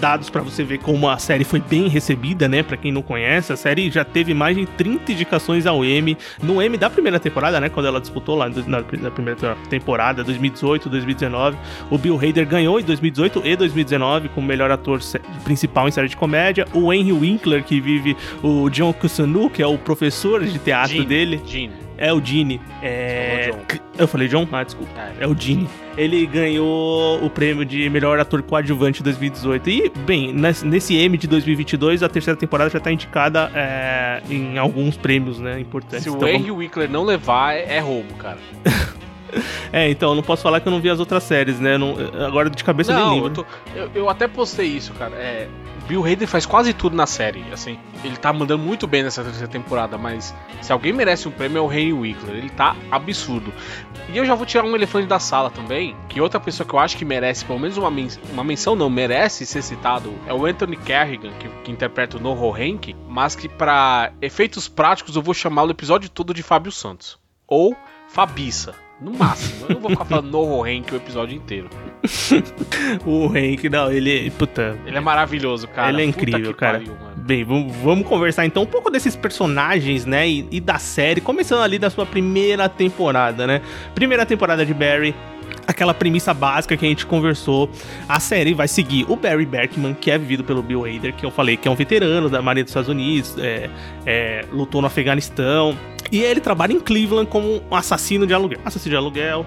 dados 0.01 0.31
pra 0.31 0.41
você 0.43 0.63
ver 0.65 0.79
como 0.79 1.09
a 1.09 1.19
série 1.19 1.45
foi 1.45 1.61
bem 1.61 1.89
recebida, 1.89 2.49
né? 2.49 2.63
Pra 2.63 2.77
quem 2.77 2.93
não 2.93 3.03
conhece, 3.03 3.53
a 3.53 3.57
série 3.57 3.91
já 3.91 4.05
teve 4.05 4.33
mais 4.33 4.57
de 4.57 4.65
30 4.65 5.13
indicações 5.13 5.67
ao 5.67 5.85
Emmy. 5.85 6.17
No 6.43 6.63
Emmy 6.63 6.79
da 6.79 6.89
primeira 6.89 7.19
temporada, 7.19 7.61
né? 7.61 7.69
Quando 7.69 7.87
ela 7.87 8.01
disputou 8.01 8.37
lá 8.37 8.49
na, 8.49 8.81
primeira 9.11 9.57
temporada, 9.69 10.23
2018, 10.25 10.89
2019. 10.89 11.59
O 11.91 11.99
Bill 11.99 12.17
Hader 12.17 12.47
ganhou 12.47 12.79
em 12.81 12.85
2018 12.85 13.43
e 13.45 13.57
2019 13.57 14.29
como 14.31 14.47
melhor 14.47 14.71
ator 14.71 15.01
principal 15.45 15.89
em 15.89 15.91
série 15.91 16.09
de 16.09 16.17
comédia. 16.17 16.67
O 16.73 16.93
Henry 16.93 17.13
Winkler, 17.13 17.63
que 17.65 17.81
vive 17.81 18.17
o 18.43 18.71
John 18.71 18.93
Kusanu, 18.93 19.51
que 19.51 19.63
é 19.63 19.67
o 19.67 19.77
professor 19.77 20.43
de 20.45 20.59
teatro 20.59 20.95
Gene, 20.95 21.07
dele. 21.07 21.43
Gene. 21.45 21.73
É 21.99 22.13
o 22.13 22.25
Gene. 22.25 22.61
É... 22.83 23.53
Eu 23.99 24.07
falei 24.07 24.29
John? 24.29 24.47
Ah, 24.53 24.63
desculpa. 24.63 24.93
É. 25.21 25.25
É 25.25 25.27
o 25.27 25.35
Gene. 25.39 25.69
Ele 25.97 26.27
ganhou 26.27 27.25
o 27.25 27.31
prêmio 27.31 27.65
de 27.65 27.89
melhor 27.89 28.19
ator 28.21 28.43
coadjuvante 28.43 29.03
2018. 29.03 29.71
E, 29.71 29.89
bem, 30.05 30.33
nes- 30.33 30.63
nesse 30.63 30.95
M 30.95 31.17
de 31.17 31.27
2022, 31.27 32.03
a 32.03 32.09
terceira 32.09 32.39
temporada 32.39 32.69
já 32.69 32.79
tá 32.79 32.93
indicada 32.93 33.51
é, 33.55 34.21
em 34.29 34.59
alguns 34.59 34.97
prêmios, 34.97 35.39
né? 35.41 35.59
Importantes. 35.59 36.03
Se 36.05 36.11
o 36.11 36.17
Então, 36.17 36.29
Henry 36.29 36.51
Winkler 36.51 36.91
não 36.91 37.05
levar, 37.05 37.55
é 37.55 37.79
roubo, 37.81 38.13
cara. 38.15 38.39
É, 39.73 39.89
então, 39.91 40.11
eu 40.11 40.15
não 40.17 40.23
posso 40.23 40.43
falar 40.43 40.61
que 40.61 40.69
eu 40.69 40.73
não 40.73 40.81
vi 40.81 40.89
as 40.91 41.01
outras 41.01 41.23
séries, 41.23 41.59
né? 41.61 41.75
Eu 41.75 41.79
não- 41.79 41.95
agora 42.27 42.49
de 42.51 42.63
cabeça 42.65 42.93
eu 42.93 42.97
nem 42.97 43.05
Não, 43.05 43.15
lembro. 43.15 43.29
eu, 43.29 43.35
tô- 43.35 43.47
eu- 43.75 43.91
eu 43.95 44.11
até 44.11 44.27
postei 44.29 44.67
isso, 44.67 44.93
cara. 44.95 45.15
É, 45.17 45.49
Bill 45.89 46.05
Hader 46.05 46.27
faz 46.27 46.45
quase 46.45 46.73
tudo 46.73 46.97
na 46.97 47.07
série, 47.07 47.45
assim. 47.53 47.79
Ele 48.03 48.17
tá 48.17 48.33
mandando 48.33 48.63
muito 48.63 48.87
bem 48.89 49.03
nessa 49.05 49.23
terceira 49.23 49.47
temporada, 49.47 49.97
mas 49.97 50.35
se 50.61 50.73
alguém 50.73 50.93
merece 50.93 51.29
um 51.29 51.31
prêmio 51.31 51.59
é 51.59 51.61
o 51.61 51.73
Henry 51.73 51.93
Winkler. 51.93 52.37
Ele 52.37 52.51
tá 52.51 52.75
absurdo. 52.91 53.53
E 54.13 54.17
eu 54.17 54.25
já 54.25 54.35
vou 54.35 54.45
tirar 54.47 54.65
um 54.65 54.75
elefante 54.75 55.07
da 55.07 55.19
sala 55.21 55.49
também, 55.51 55.95
que 56.09 56.21
outra 56.21 56.41
pessoa 56.41 56.67
que 56.69 56.75
eu 56.75 56.79
acho 56.79 56.97
que 56.97 57.05
merece 57.05 57.45
pelo 57.45 57.59
menos 57.61 57.77
uma, 57.77 57.91
men 57.91 58.09
uma 58.33 58.43
menção, 58.45 58.75
não, 58.75 58.89
merece 58.91 59.45
ser 59.47 59.63
citado, 59.63 60.13
é 60.27 60.33
o 60.33 60.45
Anthony 60.47 60.77
Kerrigan, 60.77 61.31
que, 61.39 61.49
que 61.65 61.71
interpreta 61.73 62.17
o 62.17 62.21
Noho 62.21 62.51
Hank, 62.53 62.95
mas 63.09 63.35
que 63.37 63.49
pra 63.49 64.13
efeitos 64.21 64.69
práticos 64.69 65.15
eu 65.17 65.23
vou 65.23 65.35
chamar 65.35 65.65
o 65.65 65.71
episódio 65.71 66.09
todo 66.09 66.33
de 66.35 66.43
Fábio 66.43 66.73
Santos. 66.73 67.19
Ou 67.47 67.77
Fabiça. 68.09 68.75
No 69.01 69.13
máximo. 69.13 69.67
Eu 69.69 69.75
não 69.75 69.81
vou 69.81 69.91
ficar 69.91 70.05
falando 70.07 70.31
Noho 70.31 70.65
Hank 70.65 70.93
o 70.93 70.97
episódio 70.97 71.37
inteiro. 71.37 71.69
O 73.05 73.27
Hank, 73.29 73.69
não, 73.69 73.91
ele. 73.91 74.31
Puta. 74.31 74.79
Ele 74.87 74.97
é 74.97 75.01
maravilhoso, 75.01 75.67
cara. 75.69 75.91
Ele 75.91 76.03
é 76.03 76.07
Puta 76.07 76.19
incrível, 76.21 76.55
cara. 76.55 76.79
pariu. 76.79 76.97
Bem, 77.17 77.45
vamos, 77.45 77.75
vamos 77.77 78.07
conversar 78.07 78.47
então 78.47 78.63
um 78.63 78.67
pouco 78.67 78.91
desses 78.91 79.17
personagens, 79.17 80.07
né? 80.07 80.29
E, 80.29 80.47
e 80.51 80.61
da 80.61 80.79
série, 80.79 81.21
começando 81.21 81.63
ali 81.63 81.79
da 81.79 81.91
sua 81.91 82.07
primeira 82.07 82.69
temporada, 82.69 83.47
né? 83.47 83.61
Primeira 83.95 84.25
temporada 84.25 84.65
de 84.65 84.73
Barry. 84.73 85.15
aquela 85.67 85.93
premissa 85.93 86.33
básica 86.33 86.77
que 86.77 86.87
a 86.87 86.89
gente 86.89 87.05
conversou. 87.07 87.69
A 88.09 88.21
série 88.21 88.55
vai 88.55 88.69
seguir 88.69 89.05
o 89.09 89.17
Barry 89.17 89.45
Berkman, 89.45 89.95
que 89.95 90.11
é 90.11 90.17
vivido 90.17 90.45
pelo 90.45 90.63
Bill 90.63 90.85
Hader, 90.85 91.15
que 91.15 91.27
eu 91.27 91.31
falei 91.31 91.57
que 91.57 91.67
é 91.67 91.71
um 91.71 91.75
veterano 91.75 92.29
da 92.31 92.41
Marinha 92.41 92.65
dos 92.65 92.71
Estados 92.71 92.89
Unidos, 92.89 93.37
é, 93.39 93.69
é, 94.07 94.45
lutou 94.53 94.81
no 94.81 94.87
Afeganistão. 94.87 95.77
E 96.11 96.23
ele 96.23 96.41
trabalha 96.41 96.73
em 96.73 96.81
Cleveland 96.81 97.29
como 97.29 97.63
um 97.71 97.75
assassino 97.75 98.27
de 98.27 98.35
aluguel. 98.35 98.61
Assassino 98.65 98.91
de 98.91 98.97
aluguel. 98.97 99.47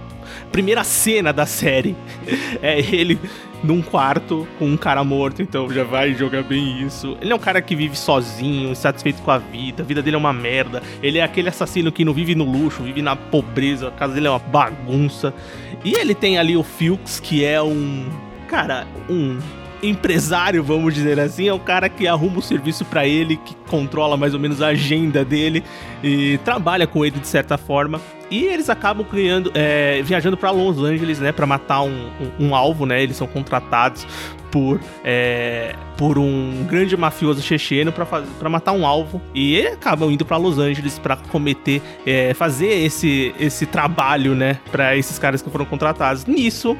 Primeira 0.52 0.84
cena 0.84 1.32
da 1.32 1.46
série 1.46 1.96
é 2.62 2.80
ele 2.80 3.20
num 3.64 3.82
quarto 3.82 4.48
com 4.58 4.66
um 4.66 4.78
cara 4.78 5.04
morto, 5.04 5.42
então 5.42 5.72
já 5.72 5.84
vai 5.84 6.14
jogar 6.14 6.44
bem 6.44 6.82
isso. 6.82 7.18
Ele 7.22 7.32
é 7.32 7.36
um 7.36 7.40
cara 7.40 7.62
que 7.62 7.76
vive 7.76 7.96
sozinho, 7.96 8.72
insatisfeito 8.72 9.22
com 9.22 9.32
a 9.32 9.38
vida, 9.38 9.84
a 9.84 9.86
vida 9.86 10.02
dele 10.02 10.16
é 10.16 10.20
uma 10.20 10.34
merda. 10.34 10.82
Ele 11.02 11.18
é 11.18 11.24
aquele 11.24 11.50
assassino 11.50 11.92
que 11.92 12.06
não 12.06 12.14
vive 12.14 12.36
no 12.36 12.46
luxo, 12.46 12.84
vive 12.84 13.02
na 13.02 13.16
pobreza, 13.16 13.90
a 13.90 13.92
casa 13.92 14.14
dele 14.14 14.28
é 14.28 14.30
uma 14.30 14.40
bagunça. 14.40 15.34
E 15.84 15.94
ele 15.94 16.14
tem 16.14 16.38
ali 16.38 16.56
o 16.56 16.64
Fuchs, 16.64 17.20
que 17.20 17.44
é 17.44 17.62
um. 17.62 18.08
Cara, 18.48 18.88
um 19.10 19.40
empresário, 19.82 20.64
vamos 20.64 20.94
dizer 20.94 21.20
assim, 21.20 21.48
é 21.48 21.54
o 21.54 21.60
cara 21.60 21.90
que 21.90 22.08
arruma 22.08 22.40
o 22.40 22.42
serviço 22.42 22.86
para 22.86 23.08
ele, 23.08 23.38
que 23.38 23.56
controla 23.68 24.18
mais 24.18 24.34
ou 24.34 24.40
menos 24.40 24.62
a 24.62 24.68
agenda 24.68 25.24
dele 25.24 25.64
e 26.04 26.38
trabalha 26.44 26.86
com 26.86 27.06
ele 27.06 27.20
de 27.20 27.28
certa 27.28 27.58
forma. 27.58 28.02
E 28.32 28.46
eles 28.46 28.70
acabam 28.70 29.06
criando, 29.06 29.52
é, 29.56 30.02
viajando 30.04 30.38
para 30.38 30.52
Los 30.52 30.78
Angeles, 30.78 31.20
né, 31.20 31.32
para 31.32 31.48
matar 31.48 31.82
um, 31.82 32.10
um, 32.40 32.48
um, 32.48 32.56
alvo, 32.56 32.86
né? 32.86 33.02
Eles 33.02 33.18
são 33.18 33.26
contratados 33.26 34.06
por, 34.52 34.80
é, 35.04 35.76
por 35.98 36.20
um 36.20 36.64
grande 36.70 36.96
mafioso 36.96 37.42
checheno 37.42 37.92
para 37.92 38.50
matar 38.50 38.74
um 38.74 38.86
alvo 38.86 39.20
e 39.34 39.66
acabam 39.66 40.12
indo 40.12 40.26
para 40.26 40.38
Los 40.38 40.60
Angeles 40.60 41.00
para 41.00 41.16
cometer, 41.16 41.82
é, 42.06 42.34
fazer 42.36 42.86
esse, 42.86 43.34
esse 43.40 43.66
trabalho, 43.66 44.36
né, 44.36 44.60
para 44.72 44.96
esses 44.96 45.18
caras 45.18 45.42
que 45.42 45.50
foram 45.50 45.66
contratados. 45.66 46.26
Nisso 46.26 46.78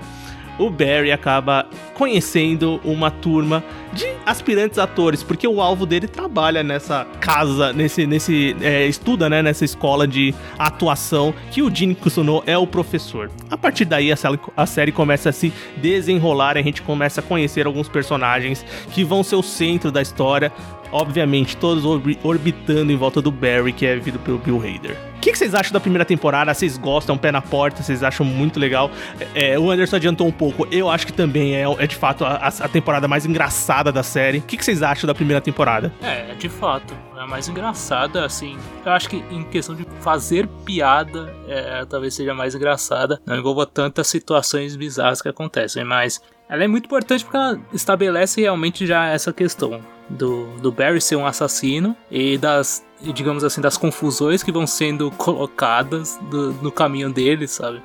o 0.60 0.70
Barry 0.70 1.12
acaba 1.12 1.66
conhecendo 1.96 2.80
uma 2.84 3.10
turma 3.10 3.64
de 3.94 4.08
aspirantes 4.26 4.78
atores, 4.78 5.24
porque 5.24 5.48
o 5.48 5.62
alvo 5.62 5.86
dele 5.86 6.08
trabalha 6.08 6.64
nessa 6.64 7.06
casa, 7.20 7.74
nesse, 7.74 8.06
nesse 8.06 8.56
é, 8.62 8.86
estuda, 8.86 9.30
né, 9.30 9.42
nessa 9.42 9.66
escola 9.66 10.08
de 10.08 10.34
atuação 10.58 11.34
que 11.52 11.62
o 11.62 11.74
Gene 11.74 11.96
Kusuno 11.96 12.44
é 12.46 12.58
o 12.58 12.68
professor. 12.68 13.32
A 13.50 13.58
partir 13.58 13.86
daí 13.86 14.12
a 14.12 14.16
série, 14.16 14.40
a 14.56 14.66
série 14.66 14.92
começa 14.92 15.30
a 15.30 15.32
se 15.32 15.52
desenrolar, 15.78 16.58
a 16.58 16.62
gente 16.62 16.82
começa 16.82 17.22
a 17.22 17.24
conhecer 17.24 17.66
alguns 17.66 17.88
personagens 17.90 18.66
que 18.92 19.04
vão 19.04 19.24
ser 19.24 19.36
o 19.36 19.44
centro 19.44 19.92
da 19.92 20.02
história, 20.02 20.52
obviamente 20.92 21.58
todos 21.58 21.84
orbitando 22.24 22.92
em 22.92 22.96
volta 22.96 23.22
do 23.22 23.32
Barry, 23.32 23.74
que 23.74 23.86
é 23.86 23.96
vivido 23.96 24.20
pelo 24.20 24.38
Bill 24.38 24.58
Hader. 24.58 25.10
O 25.20 25.22
que, 25.22 25.36
vocês 25.36 25.54
acham 25.54 25.74
da 25.74 25.82
primeira 25.82 26.06
temporada? 26.06 26.54
Vocês 26.54 26.78
gostam? 26.78 27.18
Pé 27.18 27.30
na 27.30 27.42
porta? 27.42 27.84
Vocês 27.84 28.04
acham 28.04 28.26
muito 28.26 28.58
legal? 28.58 28.90
É, 29.36 29.60
o 29.60 29.70
Anderson 29.70 29.98
adiantou 29.98 30.26
um 30.26 30.32
pouco. 30.32 30.66
Eu 30.72 30.90
acho 30.90 31.06
que 31.06 31.12
também 31.12 31.58
é, 31.58 31.64
é 31.78 31.86
de 31.86 31.98
fato 31.98 32.24
a, 32.24 32.36
a, 32.48 32.70
temporada 32.70 33.06
mais 33.06 33.26
engraçada 33.26 33.79
da 33.84 34.04
série. 34.04 34.40
O 34.40 34.42
que, 34.42 34.58
que, 34.58 34.66
vocês 34.66 34.84
acham 34.84 35.08
da 35.08 35.16
primeira 35.16 35.42
temporada? 35.42 35.92
É, 36.02 36.34
de 36.36 36.50
fato. 36.50 36.94
É 37.18 37.26
mais 37.26 37.48
engraçada, 37.48 38.26
assim. 38.26 38.58
Eu 38.86 38.92
acho 38.92 39.10
que 39.10 39.18
em 39.32 39.44
questão 39.44 39.76
de 39.76 39.86
fazer 40.02 40.48
piada, 40.66 41.34
é, 41.48 41.86
talvez 41.86 42.14
seja 42.14 42.34
mais 42.34 42.56
engraçada. 42.56 43.22
Não 43.26 43.38
envolva 43.38 43.66
tantas 43.66 44.08
situações 44.08 44.76
bizarras 44.76 45.22
que 45.22 45.30
acontecem, 45.30 45.84
mas 45.84 46.22
ela 46.48 46.64
é 46.64 46.68
muito 46.68 46.86
importante 46.86 47.24
porque 47.24 47.38
ela 47.38 47.60
estabelece 47.74 48.42
realmente 48.42 48.86
já 48.86 49.08
essa 49.08 49.32
questão 49.32 49.82
do, 50.10 50.48
do 50.58 50.72
Barry 50.72 51.00
ser 51.00 51.16
um 51.16 51.26
assassino 51.26 51.96
e 52.10 52.38
das, 52.38 52.84
digamos 53.02 53.44
assim, 53.44 53.62
das 53.62 53.78
confusões 53.78 54.42
que 54.42 54.52
vão 54.52 54.66
sendo 54.66 55.12
colocadas 55.12 56.18
do, 56.30 56.54
no 56.54 56.72
caminho 56.72 57.12
dele, 57.12 57.48
sabe? 57.48 57.82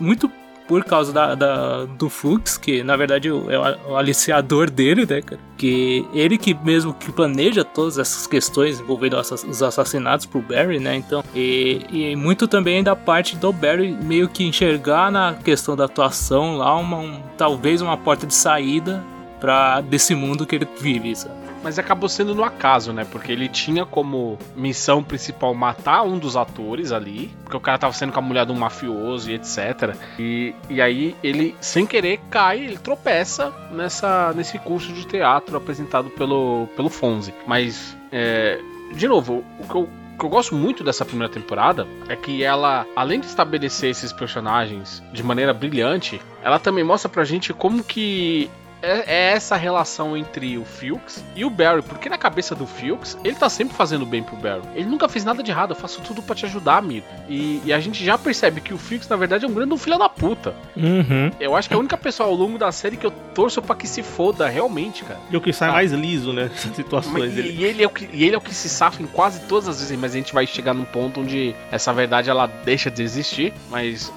Muito 0.00 0.30
por 0.68 0.84
causa 0.84 1.12
da, 1.12 1.34
da, 1.34 1.84
do 1.86 2.10
Fux, 2.10 2.58
que 2.58 2.82
na 2.84 2.94
verdade 2.94 3.28
é 3.28 3.32
o, 3.32 3.96
aliciador 3.96 4.70
dele, 4.70 5.06
né, 5.08 5.22
cara? 5.22 5.40
Que 5.56 6.06
ele 6.12 6.36
que 6.36 6.52
mesmo 6.52 6.92
que 6.92 7.10
planeja 7.10 7.64
todas 7.64 7.98
essas 7.98 8.26
questões 8.26 8.78
envolvendo 8.78 9.16
os 9.16 9.62
assassinatos 9.62 10.26
pro 10.26 10.42
Barry, 10.42 10.78
né? 10.78 10.94
Então, 10.94 11.24
e, 11.34 11.80
e 11.90 12.16
muito 12.16 12.46
também 12.46 12.84
da 12.84 12.94
parte 12.94 13.34
do 13.34 13.50
Barry 13.50 13.90
meio 13.90 14.28
que 14.28 14.44
enxergar 14.44 15.10
na 15.10 15.34
questão 15.34 15.74
da 15.74 15.86
atuação 15.86 16.58
lá 16.58 16.76
uma, 16.76 16.98
um, 16.98 17.22
talvez 17.38 17.80
uma 17.80 17.96
porta 17.96 18.26
de 18.26 18.34
saída 18.34 19.02
para 19.40 19.80
desse 19.80 20.14
mundo 20.14 20.46
que 20.46 20.54
ele 20.54 20.68
vive, 20.78 21.16
sabe? 21.16 21.47
Mas 21.62 21.78
acabou 21.78 22.08
sendo 22.08 22.34
no 22.34 22.44
acaso, 22.44 22.92
né? 22.92 23.04
Porque 23.10 23.32
ele 23.32 23.48
tinha 23.48 23.84
como 23.84 24.38
missão 24.54 25.02
principal 25.02 25.54
matar 25.54 26.02
um 26.02 26.18
dos 26.18 26.36
atores 26.36 26.92
ali, 26.92 27.30
porque 27.42 27.56
o 27.56 27.60
cara 27.60 27.78
tava 27.78 27.92
sendo 27.92 28.12
com 28.12 28.18
a 28.18 28.22
mulher 28.22 28.46
de 28.46 28.52
um 28.52 28.56
mafioso 28.56 29.30
e 29.30 29.34
etc. 29.34 29.96
E, 30.18 30.54
e 30.70 30.80
aí 30.80 31.16
ele, 31.22 31.56
sem 31.60 31.86
querer, 31.86 32.20
cai, 32.30 32.60
ele 32.60 32.78
tropeça 32.78 33.52
nessa, 33.72 34.32
nesse 34.34 34.58
curso 34.58 34.92
de 34.92 35.06
teatro 35.06 35.56
apresentado 35.56 36.10
pelo, 36.10 36.68
pelo 36.76 36.88
Fonze. 36.88 37.34
Mas, 37.46 37.96
é, 38.12 38.60
de 38.94 39.08
novo, 39.08 39.44
o 39.58 39.68
que 39.68 39.74
eu 39.74 39.88
o 40.18 40.18
que 40.18 40.26
eu 40.26 40.30
gosto 40.30 40.52
muito 40.52 40.82
dessa 40.82 41.04
primeira 41.04 41.32
temporada 41.32 41.86
é 42.08 42.16
que 42.16 42.42
ela, 42.42 42.84
além 42.96 43.20
de 43.20 43.26
estabelecer 43.26 43.90
esses 43.90 44.12
personagens 44.12 45.00
de 45.12 45.22
maneira 45.22 45.54
brilhante, 45.54 46.20
ela 46.42 46.58
também 46.58 46.82
mostra 46.82 47.08
pra 47.08 47.22
gente 47.24 47.54
como 47.54 47.84
que 47.84 48.50
é, 48.82 49.04
é, 49.06 49.32
essa 49.32 49.56
relação 49.56 50.16
entre 50.16 50.56
o 50.56 50.64
Fuchs 50.64 51.24
e 51.34 51.44
o 51.44 51.50
Barry, 51.50 51.82
porque 51.82 52.08
na 52.08 52.18
cabeça 52.18 52.54
do 52.54 52.66
Fuchs, 52.66 53.18
ele 53.24 53.34
tá 53.34 53.48
sempre 53.48 53.74
fazendo 53.74 54.06
bem 54.06 54.22
pro 54.22 54.36
Barry. 54.36 54.62
Ele 54.74 54.86
nunca 54.86 55.08
fez 55.08 55.24
nada 55.24 55.42
de 55.42 55.50
errado, 55.50 55.72
eu 55.72 55.76
faço 55.76 56.00
tudo 56.00 56.22
para 56.22 56.34
te 56.34 56.46
ajudar, 56.46 56.76
amigo. 56.76 57.06
E, 57.28 57.60
e, 57.64 57.72
a 57.72 57.80
gente 57.80 58.04
já 58.04 58.16
percebe 58.16 58.60
que 58.60 58.72
o 58.72 58.78
Fuchs, 58.78 59.08
na 59.08 59.16
verdade, 59.16 59.44
é 59.44 59.48
um 59.48 59.52
grande 59.52 59.76
filho 59.78 59.98
da 59.98 60.08
puta. 60.08 60.54
Uhum. 60.76 61.30
Eu 61.38 61.54
acho 61.56 61.68
que 61.68 61.74
é 61.74 61.76
a 61.76 61.80
única 61.80 61.96
pessoa 61.96 62.28
ao 62.28 62.34
longo 62.34 62.58
da 62.58 62.72
série 62.72 62.96
que 62.96 63.06
eu 63.06 63.10
torço 63.34 63.60
para 63.60 63.76
que 63.76 63.86
se 63.86 64.02
foda, 64.02 64.48
realmente, 64.48 65.04
cara. 65.04 65.20
E 65.30 65.36
o 65.36 65.40
que 65.40 65.52
sai 65.52 65.68
tá. 65.68 65.74
mais 65.74 65.92
liso, 65.92 66.32
né? 66.32 66.44
Nessas 66.48 66.74
situações. 66.74 67.34
Mas, 67.34 67.36
e, 67.36 67.64
ele 67.64 67.82
é 67.82 67.86
o 67.86 67.90
que, 67.90 68.08
e 68.12 68.24
ele 68.24 68.34
é 68.34 68.38
o 68.38 68.40
que 68.40 68.54
se 68.54 68.68
safa 68.68 69.02
em 69.02 69.06
quase 69.06 69.40
todas 69.46 69.68
as 69.68 69.80
vezes, 69.80 69.98
mas 69.98 70.12
a 70.12 70.16
gente 70.16 70.32
vai 70.32 70.46
chegar 70.46 70.74
num 70.74 70.84
ponto 70.84 71.20
onde 71.20 71.54
essa 71.70 71.92
verdade 71.92 72.30
ela 72.30 72.46
deixa 72.46 72.90
de 72.90 73.02
existir, 73.02 73.52
mas 73.70 74.12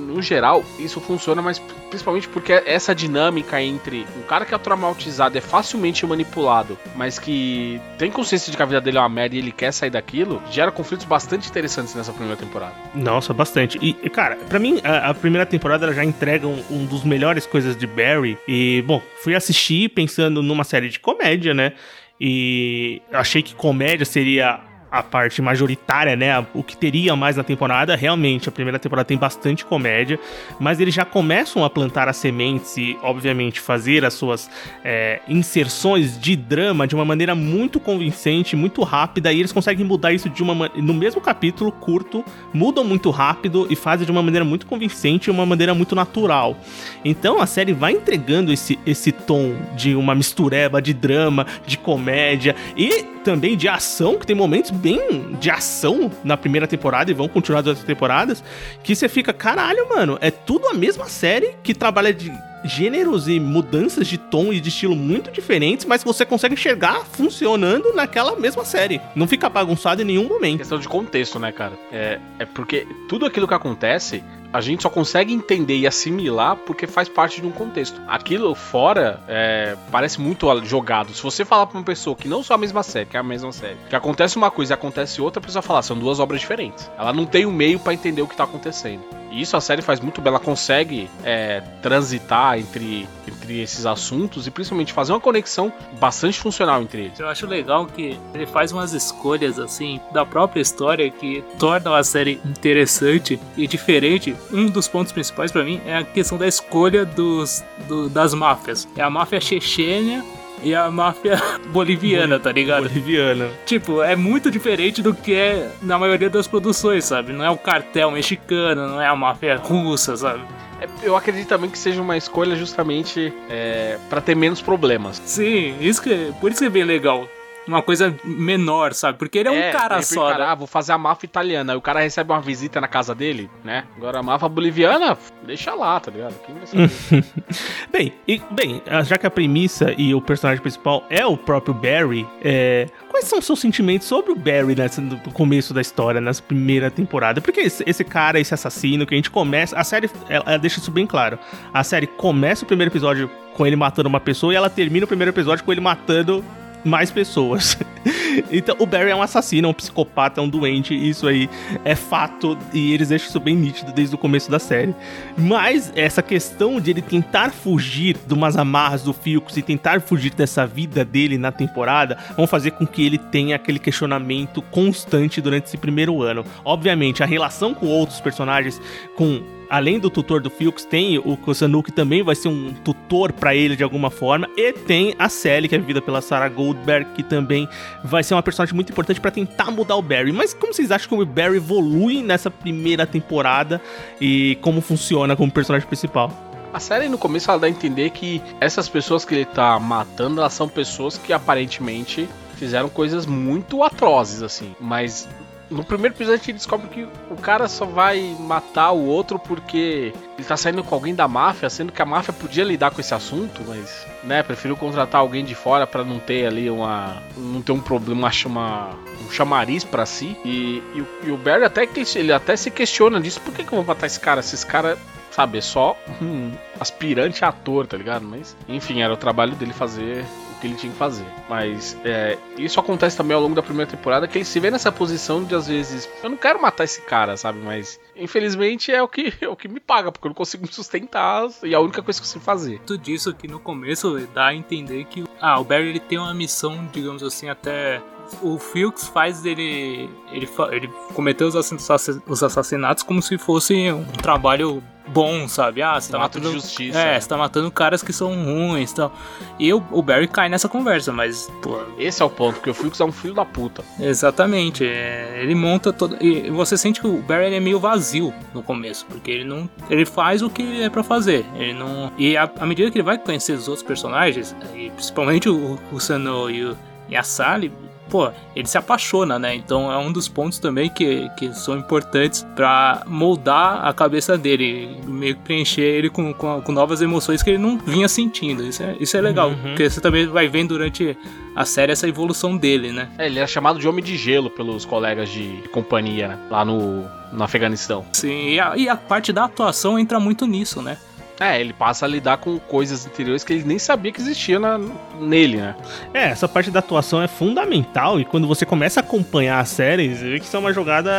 no 0.00 0.20
geral, 0.22 0.64
isso 0.78 1.00
funciona, 1.00 1.42
mas 1.42 1.58
principalmente 1.88 2.28
porque 2.28 2.52
essa 2.52 2.94
dinâmica 2.94 3.60
entre 3.62 4.06
um 4.16 4.22
cara 4.22 4.44
que 4.44 4.54
é 4.54 4.58
traumatizado 4.58 5.36
é 5.36 5.40
facilmente 5.40 6.06
manipulado, 6.06 6.78
mas 6.96 7.18
que 7.18 7.80
tem 7.98 8.10
consciência 8.10 8.50
de 8.50 8.56
que 8.56 8.62
a 8.62 8.66
vida 8.66 8.80
dele 8.80 8.98
é 8.98 9.00
uma 9.00 9.08
merda 9.08 9.36
e 9.36 9.38
ele 9.38 9.52
quer 9.52 9.72
sair 9.72 9.90
daquilo, 9.90 10.42
gera 10.50 10.70
conflitos 10.70 11.04
bastante 11.04 11.48
interessantes 11.48 11.94
nessa 11.94 12.12
primeira 12.12 12.36
temporada. 12.36 12.74
Nossa, 12.94 13.32
bastante. 13.34 13.78
E, 13.80 13.92
cara, 14.10 14.36
para 14.36 14.58
mim, 14.58 14.80
a, 14.82 15.10
a, 15.10 15.14
primeira 15.14 15.46
temporada 15.46 15.86
ela 15.86 15.94
já 15.94 16.04
entrega 16.04 16.46
um, 16.46 16.62
um 16.70 16.86
dos 16.86 17.04
melhores 17.04 17.46
coisas 17.46 17.76
de 17.76 17.86
Barry. 17.86 18.38
E, 18.46 18.82
bom, 18.86 19.02
fui 19.22 19.34
assistir 19.34 19.90
pensando 19.90 20.42
numa 20.42 20.64
série 20.64 20.88
de 20.88 20.98
comédia, 20.98 21.54
né? 21.54 21.72
E 22.20 23.00
achei 23.12 23.42
que 23.42 23.54
comédia 23.54 24.04
seria 24.04 24.60
a 24.90 25.02
parte 25.02 25.40
majoritária, 25.40 26.16
né? 26.16 26.44
O 26.52 26.62
que 26.62 26.76
teria 26.76 27.14
mais 27.14 27.36
na 27.36 27.44
temporada. 27.44 27.94
Realmente, 27.94 28.48
a 28.48 28.52
primeira 28.52 28.78
temporada 28.78 29.06
tem 29.06 29.16
bastante 29.16 29.64
comédia, 29.64 30.18
mas 30.58 30.80
eles 30.80 30.94
já 30.94 31.04
começam 31.04 31.64
a 31.64 31.70
plantar 31.70 32.08
as 32.08 32.16
sementes 32.16 32.76
e, 32.76 32.98
obviamente, 33.02 33.60
fazer 33.60 34.04
as 34.04 34.14
suas 34.14 34.50
é, 34.84 35.20
inserções 35.28 36.18
de 36.18 36.34
drama 36.34 36.86
de 36.86 36.94
uma 36.94 37.04
maneira 37.04 37.34
muito 37.34 37.78
convincente, 37.78 38.56
muito 38.56 38.82
rápida, 38.82 39.32
e 39.32 39.38
eles 39.38 39.52
conseguem 39.52 39.84
mudar 39.84 40.12
isso 40.12 40.28
de 40.28 40.42
uma 40.42 40.70
no 40.76 40.92
mesmo 40.92 41.20
capítulo 41.20 41.70
curto, 41.70 42.24
mudam 42.52 42.84
muito 42.84 43.10
rápido 43.10 43.66
e 43.70 43.76
fazem 43.76 44.04
de 44.04 44.12
uma 44.12 44.22
maneira 44.22 44.44
muito 44.44 44.66
convincente 44.66 45.28
e 45.28 45.30
uma 45.30 45.46
maneira 45.46 45.74
muito 45.74 45.94
natural. 45.94 46.56
Então 47.04 47.40
a 47.40 47.46
série 47.46 47.72
vai 47.72 47.92
entregando 47.92 48.52
esse, 48.52 48.78
esse 48.84 49.12
tom 49.12 49.54
de 49.76 49.94
uma 49.94 50.14
mistureba 50.14 50.82
de 50.82 50.92
drama, 50.92 51.46
de 51.66 51.78
comédia 51.78 52.54
e 52.76 53.19
também 53.22 53.56
de 53.56 53.68
ação, 53.68 54.18
que 54.18 54.26
tem 54.26 54.36
momentos 54.36 54.70
bem 54.70 55.34
de 55.40 55.50
ação 55.50 56.10
na 56.24 56.36
primeira 56.36 56.66
temporada 56.66 57.10
e 57.10 57.14
vão 57.14 57.28
continuar 57.28 57.60
as 57.60 57.66
outras 57.66 57.84
temporadas, 57.84 58.42
que 58.82 58.94
você 58.94 59.08
fica, 59.08 59.32
caralho, 59.32 59.88
mano, 59.88 60.18
é 60.20 60.30
tudo 60.30 60.68
a 60.68 60.74
mesma 60.74 61.06
série 61.06 61.54
que 61.62 61.74
trabalha 61.74 62.12
de 62.12 62.32
gêneros 62.64 63.28
e 63.28 63.40
mudanças 63.40 64.06
de 64.06 64.18
tom 64.18 64.52
e 64.52 64.60
de 64.60 64.68
estilo 64.68 64.94
muito 64.94 65.30
diferentes, 65.30 65.86
mas 65.86 66.04
você 66.04 66.26
consegue 66.26 66.54
enxergar 66.54 67.04
funcionando 67.06 67.92
naquela 67.94 68.36
mesma 68.36 68.64
série. 68.64 69.00
Não 69.14 69.26
fica 69.26 69.48
bagunçado 69.48 70.02
em 70.02 70.04
nenhum 70.04 70.28
momento. 70.28 70.58
Questão 70.58 70.78
de 70.78 70.88
contexto, 70.88 71.38
né, 71.38 71.52
cara? 71.52 71.72
É, 71.90 72.18
é 72.38 72.44
porque 72.44 72.86
tudo 73.08 73.24
aquilo 73.24 73.48
que 73.48 73.54
acontece 73.54 74.22
a 74.52 74.60
gente 74.60 74.82
só 74.82 74.90
consegue 74.90 75.32
entender 75.32 75.76
e 75.76 75.86
assimilar 75.86 76.56
porque 76.56 76.86
faz 76.86 77.08
parte 77.08 77.40
de 77.40 77.46
um 77.46 77.50
contexto. 77.50 78.00
Aquilo 78.08 78.54
fora 78.54 79.20
é, 79.28 79.76
parece 79.90 80.20
muito 80.20 80.46
jogado. 80.64 81.14
Se 81.14 81.22
você 81.22 81.44
falar 81.44 81.66
pra 81.66 81.78
uma 81.78 81.84
pessoa 81.84 82.16
que 82.16 82.28
não 82.28 82.42
só 82.42 82.54
a 82.54 82.58
mesma 82.58 82.82
série, 82.82 83.06
que 83.06 83.16
é 83.16 83.20
a 83.20 83.22
mesma 83.22 83.52
série, 83.52 83.76
que 83.88 83.96
acontece 83.96 84.36
uma 84.36 84.50
coisa 84.50 84.72
e 84.72 84.74
acontece 84.74 85.20
outra, 85.20 85.40
a 85.40 85.44
pessoa 85.44 85.62
fala, 85.62 85.82
são 85.82 85.98
duas 85.98 86.18
obras 86.18 86.40
diferentes. 86.40 86.90
Ela 86.98 87.12
não 87.12 87.26
tem 87.26 87.46
o 87.46 87.48
um 87.48 87.52
meio 87.52 87.78
para 87.78 87.94
entender 87.94 88.22
o 88.22 88.26
que 88.26 88.36
tá 88.36 88.44
acontecendo. 88.44 89.02
E 89.30 89.40
isso 89.40 89.56
a 89.56 89.60
série 89.60 89.80
faz 89.80 90.00
muito 90.00 90.20
bem, 90.20 90.30
ela 90.30 90.40
consegue 90.40 91.08
é, 91.22 91.60
transitar 91.80 92.58
entre, 92.58 93.08
entre 93.28 93.40
entre 93.50 93.60
esses 93.60 93.84
assuntos 93.84 94.46
e 94.46 94.50
principalmente 94.50 94.92
fazer 94.92 95.12
uma 95.12 95.20
conexão 95.20 95.72
bastante 95.98 96.38
funcional 96.38 96.80
entre 96.82 97.06
eles. 97.06 97.18
Eu 97.18 97.28
acho 97.28 97.46
legal 97.46 97.86
que 97.86 98.16
ele 98.32 98.46
faz 98.46 98.70
umas 98.70 98.92
escolhas 98.92 99.58
assim 99.58 100.00
da 100.12 100.24
própria 100.24 100.60
história 100.60 101.10
que 101.10 101.42
tornam 101.58 101.94
a 101.94 102.04
série 102.04 102.40
interessante 102.44 103.40
e 103.56 103.66
diferente. 103.66 104.36
Um 104.52 104.66
dos 104.66 104.88
pontos 104.88 105.12
principais 105.12 105.52
para 105.52 105.64
mim 105.64 105.80
é 105.86 105.98
a 105.98 106.04
questão 106.04 106.36
da 106.36 106.46
escolha 106.46 107.04
dos 107.04 107.64
do, 107.86 108.08
das 108.08 108.34
máfias. 108.34 108.88
É 108.96 109.02
a 109.02 109.10
máfia 109.10 109.40
chechênia 109.40 110.24
e 110.62 110.74
a 110.74 110.90
máfia 110.90 111.40
boliviana, 111.72 112.38
tá 112.38 112.52
ligado? 112.52 112.88
Boliviana. 112.88 113.48
Tipo, 113.64 114.02
é 114.02 114.14
muito 114.14 114.50
diferente 114.50 115.02
do 115.02 115.14
que 115.14 115.34
é 115.34 115.70
na 115.82 115.98
maioria 115.98 116.28
das 116.28 116.46
produções, 116.46 117.04
sabe? 117.04 117.32
Não 117.32 117.44
é 117.44 117.50
o 117.50 117.56
cartel 117.56 118.10
mexicano, 118.10 118.88
não 118.88 119.00
é 119.00 119.06
a 119.06 119.16
máfia 119.16 119.56
russa, 119.56 120.16
sabe? 120.16 120.42
É, 120.80 120.88
eu 121.02 121.16
acredito 121.16 121.48
também 121.48 121.70
que 121.70 121.78
seja 121.78 122.00
uma 122.00 122.16
escolha 122.16 122.56
justamente 122.56 123.32
é, 123.48 123.98
para 124.08 124.20
ter 124.20 124.34
menos 124.34 124.60
problemas. 124.60 125.20
Sim, 125.24 125.76
isso 125.80 126.02
que, 126.02 126.32
por 126.40 126.50
isso 126.50 126.60
que 126.60 126.66
é 126.66 126.70
bem 126.70 126.84
legal 126.84 127.28
uma 127.66 127.82
coisa 127.82 128.14
menor, 128.24 128.92
sabe? 128.94 129.18
Porque 129.18 129.38
ele 129.38 129.48
é, 129.48 129.54
é 129.54 129.68
um 129.68 129.72
cara 129.72 130.02
só. 130.02 130.30
Cara, 130.30 130.46
né? 130.46 130.50
ah, 130.50 130.54
vou 130.54 130.66
fazer 130.66 130.92
a 130.92 130.98
máfia 130.98 131.26
italiana. 131.26 131.72
Aí 131.72 131.78
o 131.78 131.80
cara 131.80 132.00
recebe 132.00 132.32
uma 132.32 132.40
visita 132.40 132.80
na 132.80 132.88
casa 132.88 133.14
dele, 133.14 133.50
né? 133.64 133.84
Agora 133.96 134.18
a 134.18 134.22
máfia 134.22 134.48
boliviana, 134.48 135.16
deixa 135.44 135.74
lá, 135.74 135.98
tá 136.00 136.10
ligado? 136.10 136.34
Quem 136.44 136.54
vai 136.54 136.66
saber? 136.66 137.24
bem, 137.92 138.12
e, 138.26 138.40
bem, 138.50 138.82
já 139.04 139.18
que 139.18 139.26
a 139.26 139.30
premissa 139.30 139.94
e 139.96 140.14
o 140.14 140.20
personagem 140.20 140.62
principal 140.62 141.04
é 141.10 141.24
o 141.24 141.36
próprio 141.36 141.74
Barry, 141.74 142.26
é, 142.42 142.86
quais 143.08 143.26
são 143.26 143.38
os 143.38 143.44
seus 143.44 143.60
sentimentos 143.60 144.06
sobre 144.06 144.32
o 144.32 144.36
Barry 144.36 144.74
nessa, 144.74 145.00
no 145.00 145.18
começo 145.32 145.74
da 145.74 145.80
história, 145.80 146.20
nessa 146.20 146.42
primeira 146.42 146.90
temporada? 146.90 147.40
Porque 147.40 147.60
esse, 147.60 147.84
esse 147.86 148.04
cara, 148.04 148.40
esse 148.40 148.54
assassino, 148.54 149.06
que 149.06 149.14
a 149.14 149.16
gente 149.16 149.30
começa. 149.30 149.76
A 149.78 149.84
série 149.84 150.10
ela, 150.28 150.44
ela 150.46 150.58
deixa 150.58 150.78
isso 150.78 150.90
bem 150.90 151.06
claro. 151.06 151.38
A 151.72 151.84
série 151.84 152.06
começa 152.06 152.64
o 152.64 152.66
primeiro 152.66 152.90
episódio 152.90 153.30
com 153.54 153.66
ele 153.66 153.76
matando 153.76 154.08
uma 154.08 154.20
pessoa 154.20 154.52
e 154.52 154.56
ela 154.56 154.70
termina 154.70 155.04
o 155.04 155.08
primeiro 155.08 155.30
episódio 155.30 155.64
com 155.64 155.72
ele 155.72 155.80
matando 155.80 156.44
mais 156.84 157.10
pessoas. 157.10 157.76
então, 158.50 158.76
o 158.78 158.86
Barry 158.86 159.10
é 159.10 159.16
um 159.16 159.22
assassino, 159.22 159.68
é 159.68 159.70
um 159.70 159.74
psicopata, 159.74 160.40
é 160.40 160.44
um 160.44 160.48
doente, 160.48 160.94
isso 160.94 161.26
aí 161.26 161.48
é 161.84 161.94
fato, 161.94 162.56
e 162.72 162.92
eles 162.92 163.08
deixam 163.08 163.28
isso 163.28 163.40
bem 163.40 163.56
nítido 163.56 163.92
desde 163.92 164.14
o 164.14 164.18
começo 164.18 164.50
da 164.50 164.58
série. 164.58 164.94
Mas 165.36 165.92
essa 165.94 166.22
questão 166.22 166.80
de 166.80 166.90
ele 166.90 167.02
tentar 167.02 167.50
fugir 167.50 168.16
de 168.26 168.34
umas 168.34 168.56
amarras 168.56 169.02
do 169.02 169.12
Filcos 169.12 169.56
e 169.56 169.62
tentar 169.62 170.00
fugir 170.00 170.32
dessa 170.34 170.66
vida 170.66 171.04
dele 171.04 171.38
na 171.38 171.52
temporada, 171.52 172.16
vão 172.36 172.46
fazer 172.46 172.72
com 172.72 172.86
que 172.86 173.04
ele 173.04 173.18
tenha 173.18 173.56
aquele 173.56 173.78
questionamento 173.78 174.62
constante 174.62 175.40
durante 175.40 175.66
esse 175.66 175.76
primeiro 175.76 176.22
ano. 176.22 176.44
Obviamente, 176.64 177.22
a 177.22 177.26
relação 177.26 177.74
com 177.74 177.86
outros 177.86 178.20
personagens, 178.20 178.80
com 179.16 179.59
além 179.70 180.00
do 180.00 180.10
tutor 180.10 180.40
do 180.40 180.50
Filks, 180.50 180.84
tem 180.84 181.16
o 181.18 181.36
Kusanu, 181.36 181.82
que 181.82 181.92
também 181.92 182.22
vai 182.22 182.34
ser 182.34 182.48
um 182.48 182.74
tutor 182.84 183.32
para 183.32 183.54
ele 183.54 183.76
de 183.76 183.84
alguma 183.84 184.10
forma, 184.10 184.48
e 184.56 184.72
tem 184.72 185.14
a 185.18 185.28
Sally, 185.28 185.68
que 185.68 185.76
é 185.76 185.78
vivida 185.78 186.02
pela 186.02 186.20
Sarah 186.20 186.48
Goldberg, 186.48 187.12
que 187.14 187.22
também 187.22 187.68
vai 188.02 188.24
ser 188.24 188.34
uma 188.34 188.42
personagem 188.42 188.74
muito 188.74 188.90
importante 188.90 189.20
para 189.20 189.30
tentar 189.30 189.70
mudar 189.70 189.94
o 189.94 190.02
Barry. 190.02 190.32
Mas 190.32 190.52
como 190.52 190.74
vocês 190.74 190.90
acham 190.90 191.08
que 191.08 191.14
o 191.14 191.24
Barry 191.24 191.56
evolui 191.56 192.22
nessa 192.22 192.50
primeira 192.50 193.06
temporada 193.06 193.80
e 194.20 194.58
como 194.60 194.80
funciona 194.80 195.36
como 195.36 195.50
personagem 195.52 195.86
principal? 195.86 196.32
A 196.72 196.78
série 196.78 197.08
no 197.08 197.18
começo 197.18 197.50
ela 197.50 197.60
dá 197.60 197.66
a 197.66 197.70
entender 197.70 198.10
que 198.10 198.40
essas 198.60 198.88
pessoas 198.88 199.24
que 199.24 199.34
ele 199.34 199.44
tá 199.44 199.78
matando, 199.78 200.40
elas 200.40 200.52
são 200.52 200.68
pessoas 200.68 201.18
que 201.18 201.32
aparentemente 201.32 202.28
fizeram 202.54 202.88
coisas 202.88 203.26
muito 203.26 203.82
atrozes 203.82 204.42
assim, 204.42 204.74
mas 204.78 205.28
no 205.70 205.84
primeiro 205.84 206.14
episódio 206.14 206.40
a 206.42 206.44
gente 206.44 206.52
descobre 206.54 206.88
que 206.88 207.08
o 207.30 207.36
cara 207.36 207.68
só 207.68 207.86
vai 207.86 208.36
matar 208.40 208.90
o 208.90 209.06
outro 209.06 209.38
porque 209.38 210.12
ele 210.36 210.46
tá 210.46 210.56
saindo 210.56 210.82
com 210.82 210.94
alguém 210.94 211.14
da 211.14 211.28
máfia, 211.28 211.70
sendo 211.70 211.92
que 211.92 212.02
a 212.02 212.06
máfia 212.06 212.32
podia 212.32 212.64
lidar 212.64 212.90
com 212.90 213.00
esse 213.00 213.14
assunto, 213.14 213.62
mas, 213.66 214.06
né, 214.24 214.42
preferiu 214.42 214.76
contratar 214.76 215.20
alguém 215.20 215.44
de 215.44 215.54
fora 215.54 215.86
para 215.86 216.02
não 216.02 216.18
ter 216.18 216.46
ali 216.46 216.68
uma. 216.68 217.22
não 217.36 217.62
ter 217.62 217.72
um 217.72 217.80
problema, 217.80 218.30
uma, 218.46 218.90
um 219.24 219.30
chamariz 219.30 219.84
para 219.84 220.04
si. 220.04 220.36
E, 220.44 220.82
e, 220.94 221.04
e, 221.24 221.30
o 221.30 221.36
Barry 221.36 221.64
até, 221.64 221.88
ele 222.16 222.32
até 222.32 222.56
se 222.56 222.70
questiona 222.70 223.20
disso: 223.20 223.40
por 223.40 223.54
que, 223.54 223.62
que 223.62 223.72
eu 223.72 223.76
vou 223.76 223.84
matar 223.84 224.06
esse 224.06 224.18
cara? 224.18 224.42
Se 224.42 224.54
esse 224.54 224.66
cara 224.66 224.98
sabe, 225.30 225.58
é 225.58 225.60
só 225.60 225.96
um 226.20 226.52
aspirante 226.80 227.44
ator, 227.44 227.86
tá 227.86 227.96
ligado? 227.96 228.24
Mas, 228.24 228.56
enfim, 228.68 229.02
era 229.02 229.12
o 229.12 229.16
trabalho 229.16 229.54
dele 229.54 229.72
fazer 229.72 230.24
que 230.60 230.66
ele 230.66 230.76
tinha 230.76 230.92
que 230.92 230.98
fazer. 230.98 231.26
Mas 231.48 231.96
é, 232.04 232.38
isso 232.56 232.78
acontece 232.78 233.16
também 233.16 233.34
ao 233.34 233.42
longo 233.42 233.54
da 233.54 233.62
primeira 233.62 233.90
temporada, 233.90 234.28
que 234.28 234.38
ele 234.38 234.44
se 234.44 234.60
vê 234.60 234.70
nessa 234.70 234.92
posição 234.92 235.42
de 235.42 235.54
às 235.54 235.66
vezes, 235.66 236.08
eu 236.22 236.30
não 236.30 236.36
quero 236.36 236.60
matar 236.60 236.84
esse 236.84 237.00
cara, 237.02 237.36
sabe? 237.36 237.58
Mas 237.58 237.98
infelizmente 238.14 238.92
é 238.92 239.02
o 239.02 239.08
que, 239.08 239.32
é 239.40 239.48
o 239.48 239.56
que 239.56 239.68
me 239.68 239.80
paga, 239.80 240.12
porque 240.12 240.26
eu 240.26 240.30
não 240.30 240.34
consigo 240.34 240.66
me 240.66 240.72
sustentar 240.72 241.48
e 241.62 241.72
é 241.72 241.76
a 241.76 241.80
única 241.80 242.02
coisa 242.02 242.20
que 242.20 242.24
eu 242.24 242.28
consigo 242.28 242.44
fazer. 242.44 242.80
Tudo 242.86 243.08
isso 243.08 243.30
aqui 243.30 243.48
no 243.48 243.58
começo 243.58 244.18
dá 244.34 244.46
a 244.46 244.54
entender 244.54 245.04
que 245.04 245.24
ah, 245.40 245.58
o 245.58 245.64
Barry 245.64 245.88
ele 245.88 246.00
tem 246.00 246.18
uma 246.18 246.34
missão, 246.34 246.88
digamos 246.92 247.22
assim, 247.22 247.48
até 247.48 248.02
o 248.42 248.58
Filks 248.58 249.08
faz 249.08 249.40
dele. 249.42 250.08
Ele, 250.32 250.48
ele 250.70 250.88
cometeu 251.14 251.48
os 251.48 252.42
assassinatos 252.42 253.02
como 253.02 253.20
se 253.22 253.36
fosse 253.38 253.90
um 253.92 254.04
trabalho 254.04 254.82
bom, 255.12 255.48
sabe? 255.48 255.82
Ah, 255.82 256.00
você 256.00 256.10
tá 256.10 256.18
matando. 256.18 256.52
Justiça, 256.52 256.98
é, 256.98 257.20
você 257.20 257.28
tá 257.28 257.36
matando 257.36 257.70
caras 257.70 258.02
que 258.02 258.12
são 258.12 258.32
ruins 258.44 258.92
e 258.92 258.94
tal. 258.94 259.12
E 259.58 259.72
o, 259.72 259.82
o 259.90 260.02
Barry 260.02 260.28
cai 260.28 260.48
nessa 260.48 260.68
conversa, 260.68 261.12
mas. 261.12 261.50
Pô, 261.62 261.78
Esse 261.98 262.22
é 262.22 262.24
o 262.24 262.30
ponto, 262.30 262.54
porque 262.54 262.70
o 262.70 262.74
Filks 262.74 263.00
é 263.00 263.04
um 263.04 263.12
filho 263.12 263.34
da 263.34 263.44
puta. 263.44 263.84
Exatamente. 263.98 264.84
É, 264.84 265.40
ele 265.42 265.54
monta 265.54 265.92
todo. 265.92 266.16
E 266.20 266.50
você 266.50 266.76
sente 266.76 267.00
que 267.00 267.06
o 267.06 267.20
Barry 267.22 267.54
é 267.54 267.60
meio 267.60 267.78
vazio 267.78 268.32
no 268.54 268.62
começo, 268.62 269.06
porque 269.06 269.30
ele 269.30 269.44
não. 269.44 269.68
Ele 269.88 270.04
faz 270.04 270.42
o 270.42 270.48
que 270.48 270.82
é 270.82 270.88
para 270.88 271.02
fazer. 271.02 271.44
Ele 271.54 271.74
não. 271.74 272.12
E 272.16 272.36
à 272.36 272.66
medida 272.66 272.90
que 272.90 272.98
ele 272.98 273.04
vai 273.04 273.18
conhecer 273.18 273.52
os 273.52 273.68
outros 273.68 273.86
personagens, 273.86 274.54
e 274.74 274.90
principalmente 274.90 275.48
o, 275.48 275.78
o 275.92 276.00
Sano 276.00 276.50
e, 276.50 276.64
o, 276.64 276.76
e 277.08 277.16
a 277.16 277.22
Sally, 277.22 277.72
pô, 278.10 278.30
ele 278.54 278.66
se 278.66 278.76
apaixona, 278.76 279.38
né? 279.38 279.54
Então 279.54 279.90
é 279.90 279.96
um 279.96 280.12
dos 280.12 280.28
pontos 280.28 280.58
também 280.58 280.90
que, 280.90 281.30
que 281.38 281.54
são 281.54 281.78
importantes 281.78 282.46
para 282.56 283.02
moldar 283.06 283.86
a 283.86 283.92
cabeça 283.92 284.36
dele, 284.36 285.00
meio 285.06 285.36
que 285.36 285.42
preencher 285.42 285.82
ele 285.82 286.10
com, 286.10 286.34
com, 286.34 286.60
com, 286.60 286.72
novas 286.72 287.00
emoções 287.00 287.42
que 287.42 287.50
ele 287.50 287.58
não 287.58 287.78
vinha 287.78 288.08
sentindo. 288.08 288.66
Isso 288.66 288.82
é, 288.82 288.96
isso 288.98 289.16
é 289.16 289.20
legal, 289.20 289.50
uhum. 289.50 289.56
porque 289.62 289.88
você 289.88 290.00
também 290.00 290.26
vai 290.26 290.48
vendo 290.48 290.70
durante 290.70 291.16
a 291.54 291.64
série 291.64 291.92
essa 291.92 292.08
evolução 292.08 292.56
dele, 292.56 292.92
né? 292.92 293.08
É, 293.18 293.26
ele 293.26 293.38
é 293.38 293.46
chamado 293.46 293.78
de 293.78 293.86
Homem 293.88 294.04
de 294.04 294.16
Gelo 294.16 294.50
pelos 294.50 294.84
colegas 294.84 295.28
de 295.28 295.62
companhia, 295.72 296.28
né? 296.28 296.38
Lá 296.50 296.64
no, 296.64 297.04
no 297.32 297.44
Afeganistão. 297.44 298.04
Sim, 298.12 298.50
e 298.50 298.60
a, 298.60 298.76
e 298.76 298.88
a 298.88 298.96
parte 298.96 299.32
da 299.32 299.44
atuação 299.44 299.98
entra 299.98 300.18
muito 300.18 300.46
nisso, 300.46 300.82
né? 300.82 300.98
É, 301.40 301.58
ele 301.58 301.72
passa 301.72 302.04
a 302.04 302.08
lidar 302.08 302.36
com 302.36 302.58
coisas 302.58 303.06
interiores 303.06 303.42
que 303.42 303.54
ele 303.54 303.64
nem 303.64 303.78
sabia 303.78 304.12
que 304.12 304.20
existia 304.20 304.58
na, 304.58 304.78
nele, 305.18 305.56
né? 305.56 305.74
É, 306.12 306.24
essa 306.24 306.46
parte 306.46 306.70
da 306.70 306.80
atuação 306.80 307.22
é 307.22 307.26
fundamental 307.26 308.20
e 308.20 308.26
quando 308.26 308.46
você 308.46 308.66
começa 308.66 309.00
a 309.00 309.02
acompanhar 309.02 309.58
a 309.58 309.64
série, 309.64 310.14
você 310.14 310.28
vê 310.28 310.38
que 310.38 310.44
isso 310.44 310.54
é 310.54 310.60
uma 310.60 310.72
jogada 310.74 311.10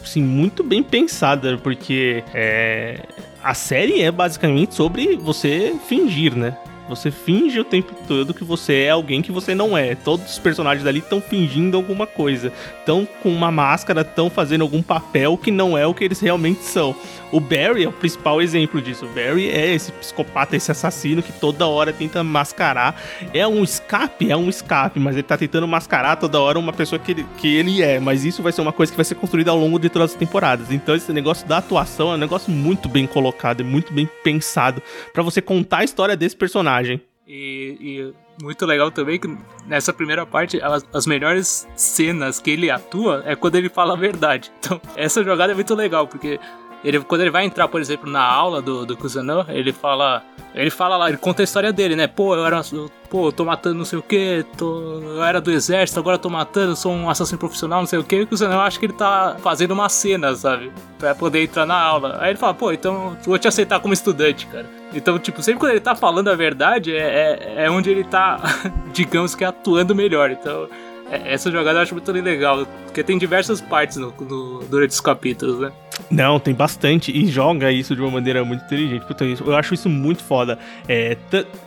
assim, 0.00 0.22
muito 0.22 0.62
bem 0.62 0.84
pensada, 0.84 1.58
porque 1.58 2.22
é, 2.32 3.00
a 3.42 3.54
série 3.54 4.00
é 4.02 4.12
basicamente 4.12 4.72
sobre 4.72 5.16
você 5.16 5.74
fingir, 5.88 6.36
né? 6.36 6.56
Você 6.88 7.10
finge 7.10 7.58
o 7.58 7.64
tempo 7.64 7.94
todo 8.06 8.34
que 8.34 8.44
você 8.44 8.82
é 8.82 8.90
alguém 8.90 9.22
que 9.22 9.32
você 9.32 9.54
não 9.54 9.76
é. 9.76 9.94
Todos 9.94 10.32
os 10.32 10.38
personagens 10.38 10.84
dali 10.84 10.98
estão 10.98 11.20
fingindo 11.20 11.76
alguma 11.76 12.06
coisa. 12.06 12.52
Estão 12.78 13.08
com 13.22 13.30
uma 13.30 13.50
máscara, 13.50 14.02
estão 14.02 14.28
fazendo 14.28 14.62
algum 14.62 14.82
papel 14.82 15.38
que 15.38 15.50
não 15.50 15.78
é 15.78 15.86
o 15.86 15.94
que 15.94 16.04
eles 16.04 16.20
realmente 16.20 16.62
são. 16.62 16.94
O 17.34 17.40
Barry 17.40 17.82
é 17.82 17.88
o 17.88 17.92
principal 17.92 18.40
exemplo 18.40 18.80
disso. 18.80 19.06
O 19.06 19.08
Barry 19.08 19.50
é 19.50 19.74
esse 19.74 19.90
psicopata, 19.90 20.54
esse 20.54 20.70
assassino 20.70 21.20
que 21.20 21.32
toda 21.32 21.66
hora 21.66 21.92
tenta 21.92 22.22
mascarar. 22.22 22.94
É 23.32 23.44
um 23.44 23.64
escape, 23.64 24.30
é 24.30 24.36
um 24.36 24.48
escape, 24.48 25.00
mas 25.00 25.16
ele 25.16 25.24
tá 25.24 25.36
tentando 25.36 25.66
mascarar 25.66 26.14
toda 26.14 26.40
hora 26.40 26.60
uma 26.60 26.72
pessoa 26.72 26.96
que 26.96 27.10
ele, 27.10 27.26
que 27.36 27.52
ele 27.52 27.82
é. 27.82 27.98
Mas 27.98 28.24
isso 28.24 28.40
vai 28.40 28.52
ser 28.52 28.60
uma 28.60 28.72
coisa 28.72 28.92
que 28.92 28.96
vai 28.96 29.04
ser 29.04 29.16
construída 29.16 29.50
ao 29.50 29.58
longo 29.58 29.80
de 29.80 29.88
todas 29.88 30.12
as 30.12 30.16
temporadas. 30.16 30.70
Então 30.70 30.94
esse 30.94 31.12
negócio 31.12 31.44
da 31.48 31.58
atuação 31.58 32.12
é 32.12 32.14
um 32.14 32.18
negócio 32.18 32.52
muito 32.52 32.88
bem 32.88 33.04
colocado 33.04 33.62
e 33.62 33.64
muito 33.64 33.92
bem 33.92 34.08
pensado 34.22 34.80
para 35.12 35.24
você 35.24 35.42
contar 35.42 35.78
a 35.78 35.84
história 35.84 36.16
desse 36.16 36.36
personagem. 36.36 37.02
E, 37.26 37.76
e, 37.80 38.14
muito 38.42 38.66
legal 38.66 38.90
também 38.90 39.18
que 39.18 39.34
nessa 39.66 39.92
primeira 39.92 40.26
parte, 40.26 40.60
as, 40.62 40.84
as, 40.92 41.06
melhores 41.06 41.66
cenas 41.74 42.38
que 42.38 42.50
ele 42.50 42.70
atua 42.70 43.22
é 43.24 43.34
quando 43.34 43.54
ele 43.54 43.68
fala 43.68 43.94
a 43.94 43.96
verdade. 43.96 44.52
Então, 44.58 44.80
essa 44.96 45.22
jogada 45.22 45.52
é 45.52 45.54
muito 45.54 45.74
legal, 45.74 46.06
porque 46.06 46.38
ele, 46.84 47.00
quando 47.00 47.22
ele 47.22 47.30
vai 47.30 47.46
entrar, 47.46 47.66
por 47.66 47.80
exemplo, 47.80 48.10
na 48.10 48.22
aula 48.22 48.60
do, 48.60 48.84
do 48.84 48.96
Kusanov, 48.96 49.48
ele 49.50 49.72
fala. 49.72 50.22
Ele 50.54 50.70
fala 50.70 50.96
lá, 50.96 51.08
ele 51.08 51.16
conta 51.16 51.42
a 51.42 51.44
história 51.44 51.72
dele, 51.72 51.96
né? 51.96 52.06
Pô, 52.06 52.36
eu 52.36 52.46
era. 52.46 52.60
Pô, 53.08 53.28
eu 53.28 53.32
tô 53.32 53.44
matando 53.44 53.76
não 53.76 53.84
sei 53.84 53.98
o 53.98 54.02
que, 54.02 54.44
tô, 54.56 55.00
eu 55.00 55.22
era 55.22 55.40
do 55.40 55.50
exército, 55.50 55.98
agora 55.98 56.18
tô 56.18 56.28
matando, 56.28 56.76
sou 56.76 56.92
um 56.92 57.08
assassino 57.08 57.38
profissional, 57.38 57.80
não 57.80 57.86
sei 57.86 57.98
o 57.98 58.04
que. 58.04 58.16
E 58.16 58.22
o 58.22 58.26
Kusanov 58.26 58.60
acha 58.60 58.78
que 58.78 58.86
ele 58.86 58.92
tá 58.92 59.36
fazendo 59.40 59.72
uma 59.72 59.88
cena, 59.88 60.34
sabe? 60.34 60.70
Pra 60.98 61.14
poder 61.14 61.42
entrar 61.42 61.64
na 61.64 61.80
aula. 61.80 62.18
Aí 62.20 62.30
ele 62.30 62.38
fala, 62.38 62.54
pô, 62.54 62.70
então 62.70 63.16
vou 63.24 63.38
te 63.38 63.48
aceitar 63.48 63.80
como 63.80 63.94
estudante, 63.94 64.46
cara. 64.46 64.66
Então, 64.92 65.18
tipo, 65.18 65.42
sempre 65.42 65.60
quando 65.60 65.72
ele 65.72 65.80
tá 65.80 65.94
falando 65.94 66.28
a 66.28 66.36
verdade, 66.36 66.94
é, 66.94 67.54
é, 67.56 67.64
é 67.64 67.70
onde 67.70 67.90
ele 67.90 68.04
tá, 68.04 68.40
digamos 68.92 69.34
que, 69.34 69.44
atuando 69.44 69.94
melhor. 69.94 70.30
Então. 70.30 70.68
É, 71.10 71.34
essa 71.34 71.50
jogada 71.50 71.78
eu 71.78 71.82
acho 71.82 71.94
muito 71.94 72.10
legal, 72.10 72.66
porque 72.84 73.02
tem 73.02 73.18
diversas 73.18 73.60
partes 73.60 73.98
no, 73.98 74.12
no, 74.20 74.60
durante 74.64 74.90
os 74.90 75.00
capítulos, 75.00 75.60
né? 75.60 75.70
Não, 76.10 76.38
tem 76.38 76.54
bastante 76.54 77.16
e 77.16 77.26
joga 77.26 77.70
isso 77.70 77.94
de 77.94 78.02
uma 78.02 78.10
maneira 78.10 78.44
muito 78.44 78.64
inteligente. 78.64 79.04
Puta, 79.06 79.24
eu 79.24 79.56
acho 79.56 79.74
isso 79.74 79.88
muito 79.88 80.22
foda. 80.22 80.58
É, 80.88 81.16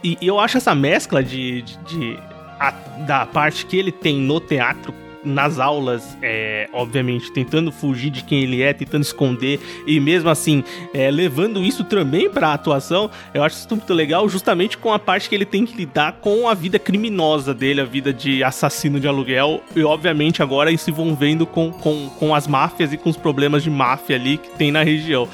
e, 0.03 0.17
eu 0.21 0.39
acho 0.39 0.57
essa 0.57 0.73
mescla 0.75 1.23
de, 1.23 1.61
de, 1.61 1.77
de 1.85 2.19
a, 2.59 2.71
da 3.05 3.25
parte 3.25 3.65
que 3.65 3.77
ele 3.77 3.91
tem 3.91 4.17
no 4.17 4.39
teatro 4.39 4.93
nas 5.27 5.59
aulas, 5.59 6.17
é, 6.21 6.69
obviamente, 6.73 7.31
tentando 7.31 7.71
fugir 7.71 8.09
de 8.09 8.23
quem 8.23 8.43
ele 8.43 8.61
é, 8.61 8.73
tentando 8.73 9.03
esconder, 9.03 9.59
e 9.85 9.99
mesmo 9.99 10.29
assim, 10.29 10.63
é, 10.93 11.11
levando 11.11 11.63
isso 11.63 11.83
também 11.83 12.29
pra 12.29 12.53
atuação, 12.53 13.09
eu 13.33 13.43
acho 13.43 13.57
isso 13.57 13.67
muito 13.69 13.93
legal, 13.93 14.27
justamente 14.29 14.77
com 14.77 14.93
a 14.93 14.99
parte 14.99 15.29
que 15.29 15.35
ele 15.35 15.45
tem 15.45 15.65
que 15.65 15.75
lidar 15.75 16.13
com 16.13 16.47
a 16.47 16.53
vida 16.53 16.79
criminosa 16.79 17.53
dele, 17.53 17.81
a 17.81 17.85
vida 17.85 18.13
de 18.13 18.43
assassino 18.43 18.99
de 18.99 19.07
aluguel, 19.07 19.61
e 19.75 19.83
obviamente 19.83 20.41
agora 20.41 20.75
se 20.77 20.91
envolvendo 20.91 21.45
com, 21.45 21.71
com, 21.71 22.09
com 22.09 22.35
as 22.35 22.47
máfias 22.47 22.93
e 22.93 22.97
com 22.97 23.09
os 23.09 23.17
problemas 23.17 23.63
de 23.63 23.69
máfia 23.69 24.15
ali 24.15 24.37
que 24.37 24.49
tem 24.51 24.71
na 24.71 24.83
região. 24.83 25.27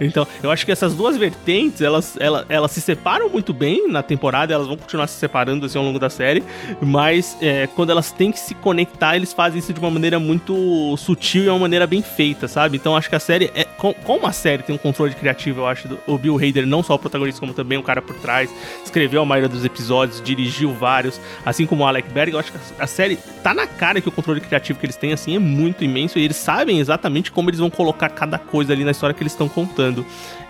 Então, 0.00 0.26
eu 0.42 0.50
acho 0.50 0.64
que 0.64 0.72
essas 0.72 0.94
duas 0.94 1.16
vertentes, 1.16 1.82
elas, 1.82 2.16
elas, 2.18 2.46
elas 2.48 2.70
se 2.70 2.80
separam 2.80 3.28
muito 3.28 3.52
bem 3.52 3.88
na 3.88 4.02
temporada, 4.02 4.54
elas 4.54 4.66
vão 4.66 4.76
continuar 4.76 5.06
se 5.06 5.18
separando 5.18 5.66
assim 5.66 5.78
ao 5.78 5.84
longo 5.84 5.98
da 5.98 6.08
série, 6.08 6.42
mas 6.80 7.36
é, 7.40 7.66
quando 7.66 7.90
elas 7.90 8.10
têm 8.10 8.32
que 8.32 8.38
se 8.38 8.54
conectar, 8.54 9.16
eles 9.16 9.32
fazem 9.32 9.58
isso 9.58 9.72
de 9.72 9.80
uma 9.80 9.90
maneira 9.90 10.18
muito 10.18 10.96
sutil 10.96 11.44
e 11.44 11.48
uma 11.48 11.58
maneira 11.58 11.86
bem 11.86 12.02
feita, 12.02 12.48
sabe? 12.48 12.76
Então, 12.76 12.96
acho 12.96 13.08
que 13.08 13.14
a 13.14 13.20
série, 13.20 13.50
é, 13.54 13.64
com, 13.64 13.92
como 13.92 14.26
a 14.26 14.32
série 14.32 14.62
tem 14.62 14.74
um 14.74 14.78
controle 14.78 15.14
criativo, 15.14 15.60
eu 15.60 15.66
acho, 15.66 15.86
do, 15.88 15.98
o 16.06 16.16
Bill 16.16 16.36
Hader, 16.36 16.66
não 16.66 16.82
só 16.82 16.94
o 16.94 16.98
protagonista, 16.98 17.40
como 17.40 17.52
também 17.52 17.76
o 17.76 17.82
cara 17.82 18.00
por 18.00 18.16
trás, 18.16 18.50
escreveu 18.84 19.20
a 19.20 19.26
maioria 19.26 19.48
dos 19.48 19.64
episódios, 19.64 20.22
dirigiu 20.22 20.72
vários, 20.72 21.20
assim 21.44 21.66
como 21.66 21.84
o 21.84 21.86
Alec 21.86 22.10
Berg, 22.10 22.32
eu 22.32 22.38
acho 22.38 22.52
que 22.52 22.58
a 22.78 22.86
série 22.86 23.16
tá 23.42 23.52
na 23.52 23.66
cara 23.66 24.00
que 24.00 24.08
o 24.08 24.12
controle 24.12 24.40
criativo 24.40 24.78
que 24.78 24.86
eles 24.86 24.96
têm, 24.96 25.12
assim, 25.12 25.36
é 25.36 25.38
muito 25.38 25.84
imenso 25.84 26.18
e 26.18 26.24
eles 26.24 26.36
sabem 26.36 26.80
exatamente 26.80 27.30
como 27.30 27.50
eles 27.50 27.60
vão 27.60 27.68
colocar 27.70 28.08
cada 28.08 28.38
coisa 28.38 28.72
ali 28.72 28.84
na 28.84 28.92
história 28.92 29.14
que 29.14 29.22
eles 29.22 29.32
estão 29.32 29.48
contando 29.48 29.89
funcionando. 29.90 30.06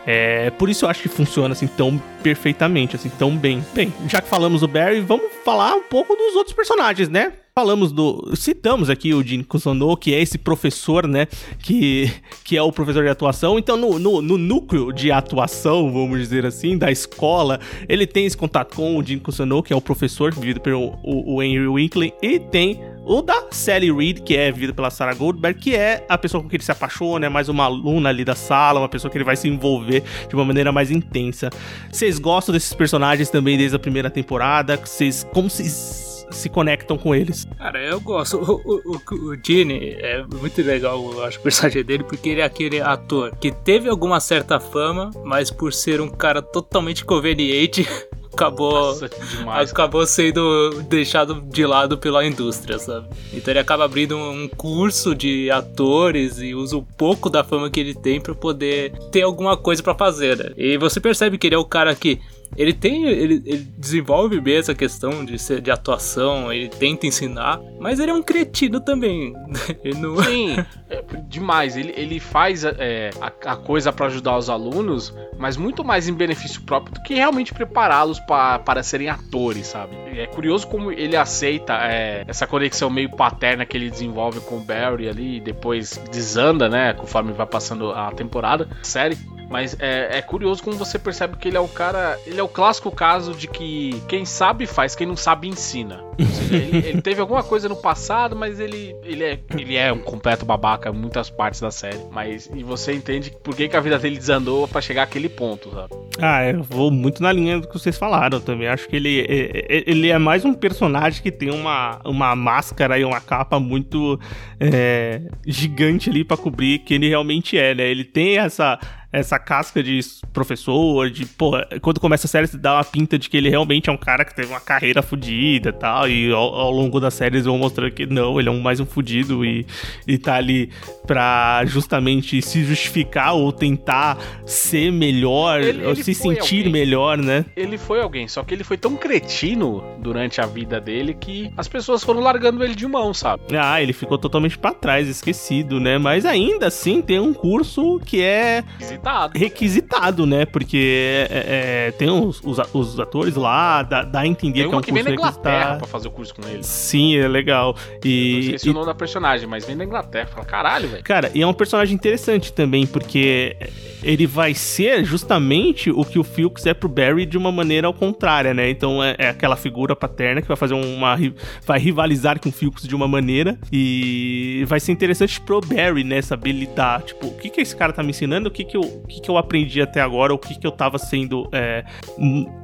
É, 0.06 0.50
por 0.50 0.70
isso 0.70 0.84
eu 0.84 0.88
acho 0.88 1.02
que 1.02 1.08
funciona 1.08 1.52
assim 1.52 1.66
tão 1.66 2.00
perfeitamente, 2.22 2.96
assim, 2.96 3.10
tão 3.10 3.36
bem. 3.36 3.64
Bem, 3.74 3.92
já 4.08 4.20
que 4.20 4.28
falamos 4.28 4.60
do 4.60 4.68
Barry, 4.68 5.00
vamos 5.00 5.26
falar 5.44 5.74
um 5.74 5.82
pouco 5.82 6.14
dos 6.16 6.34
outros 6.34 6.54
personagens, 6.54 7.08
né? 7.08 7.32
Falamos 7.54 7.92
do. 7.92 8.32
Citamos 8.34 8.88
aqui 8.88 9.12
o 9.12 9.22
Jin 9.22 9.42
Kusono, 9.42 9.96
que 9.96 10.14
é 10.14 10.22
esse 10.22 10.38
professor, 10.38 11.06
né? 11.06 11.26
Que, 11.58 12.10
que 12.44 12.56
é 12.56 12.62
o 12.62 12.72
professor 12.72 13.02
de 13.02 13.10
atuação. 13.10 13.58
Então, 13.58 13.76
no, 13.76 13.98
no, 13.98 14.22
no, 14.22 14.38
núcleo 14.38 14.92
de 14.92 15.10
atuação, 15.10 15.92
vamos 15.92 16.18
dizer 16.20 16.46
assim, 16.46 16.78
da 16.78 16.90
escola, 16.90 17.60
ele 17.88 18.06
tem 18.06 18.24
esse 18.24 18.36
contato 18.36 18.76
com 18.76 18.96
o 18.96 19.04
Jin 19.04 19.18
Kusono, 19.18 19.62
que 19.62 19.72
é 19.72 19.76
o 19.76 19.80
professor, 19.80 20.32
vivido 20.32 20.60
pelo 20.60 20.98
o, 21.02 21.34
o 21.34 21.42
Henry 21.42 21.66
Winkler, 21.66 22.14
e 22.22 22.38
tem 22.38 22.80
o 23.12 23.20
da 23.22 23.46
Sally 23.50 23.90
Reed, 23.90 24.20
que 24.20 24.36
é 24.36 24.52
vivido 24.52 24.72
pela 24.72 24.88
Sarah 24.88 25.14
Goldberg, 25.14 25.58
que 25.58 25.74
é 25.74 26.06
a 26.08 26.16
pessoa 26.16 26.40
com 26.40 26.48
quem 26.48 26.58
ele 26.58 26.62
se 26.62 26.70
apaixona, 26.70 27.26
é 27.26 27.28
mais 27.28 27.48
uma 27.48 27.64
aluna 27.64 28.08
ali 28.08 28.24
da 28.24 28.36
sala, 28.36 28.78
uma 28.78 28.88
pessoa 28.88 29.10
que 29.10 29.18
ele 29.18 29.24
vai 29.24 29.34
se 29.34 29.48
envolver 29.48 30.04
de 30.28 30.34
uma 30.36 30.44
maneira 30.44 30.70
mais 30.70 30.92
intensa. 30.92 31.50
Vocês 31.90 32.20
gostam 32.20 32.52
desses 32.52 32.72
personagens 32.72 33.28
também 33.28 33.58
desde 33.58 33.74
a 33.74 33.80
primeira 33.80 34.08
temporada? 34.10 34.76
Vocês 34.76 35.26
como 35.32 35.50
vocês 35.50 36.09
se 36.30 36.48
conectam 36.48 36.96
com 36.96 37.14
eles. 37.14 37.46
Cara, 37.58 37.82
eu 37.82 38.00
gosto. 38.00 38.36
O, 38.38 38.60
o, 38.64 38.96
o, 38.96 39.30
o 39.30 39.36
Gene 39.42 39.96
é 39.98 40.24
muito 40.24 40.62
legal, 40.62 41.12
eu 41.12 41.24
acho, 41.24 41.38
o 41.38 41.42
personagem 41.42 41.84
dele, 41.84 42.04
porque 42.04 42.28
ele 42.28 42.40
é 42.40 42.44
aquele 42.44 42.80
ator 42.80 43.34
que 43.36 43.50
teve 43.50 43.88
alguma 43.88 44.20
certa 44.20 44.58
fama, 44.60 45.10
mas 45.24 45.50
por 45.50 45.72
ser 45.72 46.00
um 46.00 46.08
cara 46.08 46.42
totalmente 46.42 47.04
conveniente, 47.04 47.86
acabou 48.32 48.72
Nossa, 48.72 49.08
demais, 49.08 49.70
acabou 49.70 50.06
sendo 50.06 50.82
deixado 50.88 51.40
de 51.42 51.66
lado 51.66 51.98
pela 51.98 52.24
indústria, 52.24 52.78
sabe? 52.78 53.08
Então 53.32 53.52
ele 53.52 53.58
acaba 53.58 53.84
abrindo 53.84 54.16
um 54.16 54.48
curso 54.48 55.14
de 55.14 55.50
atores 55.50 56.38
e 56.38 56.54
usa 56.54 56.76
um 56.76 56.84
pouco 56.84 57.28
da 57.28 57.44
fama 57.44 57.70
que 57.70 57.80
ele 57.80 57.94
tem 57.94 58.20
para 58.20 58.34
poder 58.34 58.92
ter 59.10 59.22
alguma 59.22 59.56
coisa 59.56 59.82
para 59.82 59.94
fazer, 59.94 60.36
né? 60.36 60.52
E 60.56 60.78
você 60.78 61.00
percebe 61.00 61.36
que 61.38 61.46
ele 61.46 61.54
é 61.54 61.58
o 61.58 61.64
cara 61.64 61.94
que 61.94 62.20
ele 62.56 62.72
tem. 62.72 63.06
Ele, 63.06 63.42
ele, 63.46 63.70
desenvolve 63.78 64.40
bem 64.40 64.56
essa 64.56 64.74
questão 64.74 65.24
de, 65.24 65.38
ser, 65.38 65.60
de 65.60 65.70
atuação, 65.70 66.52
ele 66.52 66.68
tenta 66.68 67.06
ensinar, 67.06 67.60
mas 67.78 67.98
ele 67.98 68.10
é 68.10 68.14
um 68.14 68.22
cretino 68.22 68.80
também. 68.80 69.32
Não... 69.98 70.22
Sim, 70.22 70.56
é, 70.88 71.02
demais. 71.28 71.76
Ele, 71.76 71.92
ele 71.96 72.20
faz 72.20 72.64
é, 72.64 73.10
a, 73.20 73.52
a, 73.52 73.56
coisa 73.56 73.92
para 73.92 74.06
ajudar 74.06 74.36
os 74.36 74.50
alunos, 74.50 75.14
mas 75.38 75.56
muito 75.56 75.84
mais 75.84 76.08
em 76.08 76.12
benefício 76.12 76.60
próprio 76.62 76.94
do 76.94 77.02
que 77.02 77.14
realmente 77.14 77.54
prepará-los 77.54 78.20
para 78.20 78.82
serem 78.82 79.08
atores, 79.08 79.68
sabe? 79.68 79.96
É 80.18 80.26
curioso 80.26 80.66
como 80.66 80.92
ele 80.92 81.16
aceita 81.16 81.74
é, 81.74 82.24
essa 82.26 82.46
conexão 82.46 82.90
meio 82.90 83.10
paterna 83.10 83.64
que 83.64 83.76
ele 83.76 83.90
desenvolve 83.90 84.40
com 84.40 84.56
o 84.56 84.60
Barry 84.60 85.08
ali 85.08 85.36
e 85.36 85.40
depois 85.40 86.00
desanda, 86.10 86.68
né? 86.68 86.92
Conforme 86.92 87.32
vai 87.32 87.46
passando 87.46 87.92
a 87.92 88.10
temporada, 88.12 88.68
série. 88.82 89.16
Mas 89.50 89.76
é, 89.80 90.18
é, 90.18 90.22
curioso 90.22 90.62
como 90.62 90.76
você 90.76 90.96
percebe 90.96 91.36
que 91.36 91.48
ele 91.48 91.56
é 91.56 91.60
o 91.60 91.66
cara. 91.66 92.16
Ele 92.24 92.39
é 92.40 92.42
o 92.42 92.48
clássico 92.48 92.90
caso 92.90 93.34
de 93.34 93.46
que 93.46 94.02
quem 94.08 94.24
sabe 94.24 94.66
faz, 94.66 94.94
quem 94.94 95.06
não 95.06 95.16
sabe 95.16 95.48
ensina. 95.48 96.02
Ele, 96.50 96.88
ele, 96.88 97.02
teve 97.02 97.20
alguma 97.20 97.42
coisa 97.42 97.68
no 97.68 97.76
passado, 97.76 98.34
mas 98.34 98.58
ele, 98.58 98.94
ele, 99.02 99.24
é, 99.24 99.38
ele 99.56 99.76
é 99.76 99.92
um 99.92 100.00
completo 100.00 100.44
babaca 100.44 100.90
em 100.90 100.92
muitas 100.92 101.30
partes 101.30 101.60
da 101.60 101.70
série. 101.70 102.00
Mas 102.10 102.50
e 102.54 102.62
você 102.62 102.92
entende 102.92 103.32
por 103.42 103.54
que, 103.54 103.68
que 103.68 103.76
a 103.76 103.80
vida 103.80 103.98
dele 103.98 104.18
desandou 104.18 104.66
para 104.66 104.80
chegar 104.80 105.04
àquele 105.04 105.28
ponto, 105.28 105.70
sabe? 105.70 105.94
Ah, 106.18 106.44
eu 106.44 106.62
vou 106.62 106.90
muito 106.90 107.22
na 107.22 107.32
linha 107.32 107.60
do 107.60 107.68
que 107.68 107.78
vocês 107.78 107.96
falaram 107.96 108.40
também. 108.40 108.68
Acho 108.68 108.88
que 108.88 108.96
ele, 108.96 109.24
ele 109.68 110.08
é 110.08 110.18
mais 110.18 110.44
um 110.44 110.52
personagem 110.52 111.22
que 111.22 111.30
tem 111.30 111.50
uma, 111.50 112.00
uma 112.04 112.34
máscara 112.34 112.98
e 112.98 113.04
uma 113.04 113.20
capa 113.20 113.60
muito 113.60 114.18
é, 114.58 115.22
gigante 115.46 116.10
ali 116.10 116.24
para 116.24 116.36
cobrir 116.36 116.80
quem 116.80 116.96
ele 116.96 117.08
realmente 117.08 117.56
é, 117.56 117.74
né? 117.74 117.88
Ele 117.88 118.04
tem 118.04 118.38
essa 118.38 118.78
essa 119.12 119.38
casca 119.38 119.82
de 119.82 120.00
professor, 120.32 121.10
de, 121.10 121.26
pô, 121.26 121.52
quando 121.80 121.98
começa 121.98 122.26
a 122.26 122.30
série, 122.30 122.46
você 122.46 122.56
dá 122.56 122.74
uma 122.74 122.84
pinta 122.84 123.18
de 123.18 123.28
que 123.28 123.36
ele 123.36 123.50
realmente 123.50 123.90
é 123.90 123.92
um 123.92 123.96
cara 123.96 124.24
que 124.24 124.34
teve 124.34 124.48
uma 124.48 124.60
carreira 124.60 125.02
fodida 125.02 125.70
e 125.70 125.72
tal, 125.72 126.08
e 126.08 126.32
ao, 126.32 126.54
ao, 126.54 126.70
longo 126.70 127.00
da 127.00 127.10
série 127.10 127.36
eles 127.36 127.46
vão 127.46 127.58
mostrando 127.58 127.90
que 127.92 128.06
não, 128.06 128.38
ele 128.38 128.48
é 128.48 128.52
um 128.52 128.60
mais 128.60 128.78
um 128.78 128.86
fudido 128.86 129.44
e, 129.44 129.66
e 130.06 130.16
tá 130.16 130.36
ali 130.36 130.70
pra 131.06 131.62
justamente 131.66 132.40
se 132.40 132.62
justificar 132.62 133.34
ou 133.34 133.52
tentar 133.52 134.16
ser 134.46 134.92
melhor, 134.92 135.60
ele, 135.60 135.84
ou 135.84 135.92
ele 135.92 136.04
se 136.04 136.14
sentir 136.14 136.58
alguém. 136.58 136.72
melhor, 136.72 137.18
né? 137.18 137.44
Ele 137.56 137.76
foi 137.76 138.00
alguém, 138.00 138.28
só 138.28 138.44
que 138.44 138.54
ele 138.54 138.62
foi 138.62 138.78
tão 138.78 138.96
cretino 138.96 139.82
durante 139.98 140.40
a 140.40 140.46
vida 140.46 140.80
dele 140.80 141.14
que 141.14 141.52
as 141.56 141.66
pessoas 141.66 142.04
foram 142.04 142.20
largando 142.20 142.62
ele 142.62 142.76
de 142.76 142.86
mão, 142.86 143.12
sabe? 143.12 143.42
Ah, 143.56 143.82
ele 143.82 143.92
ficou 143.92 144.18
totalmente 144.18 144.56
para 144.56 144.72
trás, 144.72 145.08
esquecido, 145.08 145.80
né? 145.80 145.98
Mas 145.98 146.24
ainda 146.24 146.68
assim 146.68 147.02
tem 147.02 147.18
um 147.18 147.34
curso 147.34 147.98
que 148.04 148.22
é 148.22 148.62
requisitado. 149.00 149.38
Requisitado, 149.38 150.26
né? 150.26 150.44
Porque 150.44 151.26
é, 151.30 151.88
é, 151.88 151.90
tem 151.92 152.10
os, 152.10 152.40
os, 152.44 152.58
os, 152.72 153.00
atores 153.00 153.34
lá, 153.34 153.82
dá, 153.82 154.02
dá 154.02 154.20
a 154.20 154.26
entender 154.26 154.60
tem 154.60 154.68
que 154.68 154.74
é 154.74 154.78
um 154.78 154.80
que 154.80 154.90
curso 154.90 155.04
vem 155.04 155.04
da 155.04 155.12
Inglaterra 155.12 155.76
pra 155.76 155.86
fazer 155.86 156.08
o 156.08 156.10
curso 156.10 156.34
com 156.34 156.46
eles. 156.48 156.66
Sim, 156.66 157.16
é 157.16 157.28
legal. 157.28 157.76
E, 158.04 158.34
Eu 158.34 158.40
esqueci 158.40 158.68
e... 158.68 158.70
o 158.70 158.74
nome 158.74 158.86
da 158.86 158.94
personagem, 158.94 159.46
mas 159.48 159.64
vem 159.64 159.76
da 159.76 159.84
Inglaterra. 159.84 160.26
Fala, 160.26 160.44
caralho, 160.44 160.88
velho. 160.88 161.02
Cara, 161.02 161.30
e 161.34 161.42
é 161.42 161.46
um 161.46 161.54
personagem 161.54 161.94
interessante 161.94 162.52
também, 162.52 162.86
porque 162.86 163.56
ele 164.02 164.26
vai 164.26 164.54
ser 164.54 165.04
justamente 165.04 165.90
o 165.90 166.04
que 166.04 166.18
o 166.18 166.24
Filks 166.24 166.66
é 166.66 166.74
pro 166.74 166.88
Barry 166.88 167.26
de 167.26 167.36
uma 167.36 167.52
maneira 167.52 167.86
ao 167.86 167.94
contrária, 167.94 168.54
né? 168.54 168.70
Então 168.70 169.02
é, 169.02 169.14
é 169.18 169.28
aquela 169.28 169.56
figura 169.56 169.94
paterna 169.94 170.40
que 170.40 170.48
vai 170.48 170.56
fazer 170.56 170.74
uma. 170.74 171.16
vai 171.64 171.78
rivalizar 171.78 172.40
com 172.40 172.48
o 172.48 172.52
Filks 172.52 172.86
de 172.86 172.94
uma 172.94 173.06
maneira 173.06 173.58
e 173.72 174.64
vai 174.66 174.80
ser 174.80 174.92
interessante 174.92 175.40
pro 175.40 175.60
Barry, 175.60 176.04
né? 176.04 176.22
Saber 176.22 176.52
lidar. 176.52 177.02
Tipo, 177.02 177.28
o 177.28 177.36
que 177.36 177.50
que 177.50 177.60
esse 177.60 177.76
cara 177.76 177.92
tá 177.92 178.02
me 178.02 178.10
ensinando? 178.10 178.48
O 178.48 178.52
que 178.52 178.64
que 178.64 178.76
eu, 178.76 178.82
o 178.96 179.06
que 179.06 179.20
que 179.20 179.30
eu 179.30 179.36
aprendi 179.36 179.80
até 179.80 180.00
agora? 180.00 180.32
O 180.34 180.38
que 180.38 180.58
que 180.58 180.66
eu 180.66 180.72
tava 180.72 180.98
sendo 180.98 181.48
é, 181.52 181.84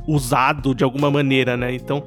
usado 0.07 0.75
de 0.75 0.85
alguma 0.85 1.11
maneira, 1.11 1.57
né? 1.57 1.75
Então 1.75 2.05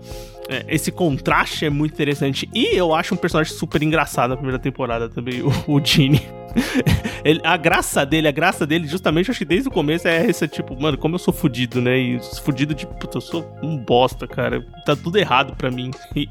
é, 0.50 0.66
esse 0.68 0.92
contraste 0.92 1.64
é 1.64 1.70
muito 1.70 1.94
interessante. 1.94 2.50
E 2.54 2.76
eu 2.76 2.94
acho 2.94 3.14
um 3.14 3.18
personagem 3.18 3.54
super 3.54 3.84
engraçado 3.84 4.32
na 4.32 4.36
primeira 4.36 4.58
temporada 4.58 5.08
também, 5.08 5.44
o, 5.46 5.52
o 5.68 5.86
Gene. 5.86 6.22
Ele, 7.24 7.40
a 7.44 7.56
graça 7.56 8.04
dele, 8.04 8.28
a 8.28 8.32
graça 8.32 8.66
dele, 8.66 8.88
justamente, 8.88 9.30
acho 9.30 9.38
que 9.38 9.46
desde 9.46 9.68
o 9.68 9.72
começo 9.72 10.08
é 10.08 10.26
esse 10.26 10.48
tipo, 10.48 10.80
mano, 10.82 10.98
como 10.98 11.14
eu 11.14 11.20
sou 11.20 11.32
fudido, 11.32 11.80
né? 11.80 11.98
E 11.98 12.20
fudido 12.42 12.74
de, 12.74 12.88
puta, 12.88 13.18
eu 13.18 13.22
sou 13.22 13.46
um 13.62 13.78
bosta, 13.78 14.28
cara. 14.28 14.66
Tá 14.84 14.96
tudo 14.96 15.18
errado 15.18 15.56
pra 15.56 15.70
mim. 15.70 15.92
E, 16.16 16.28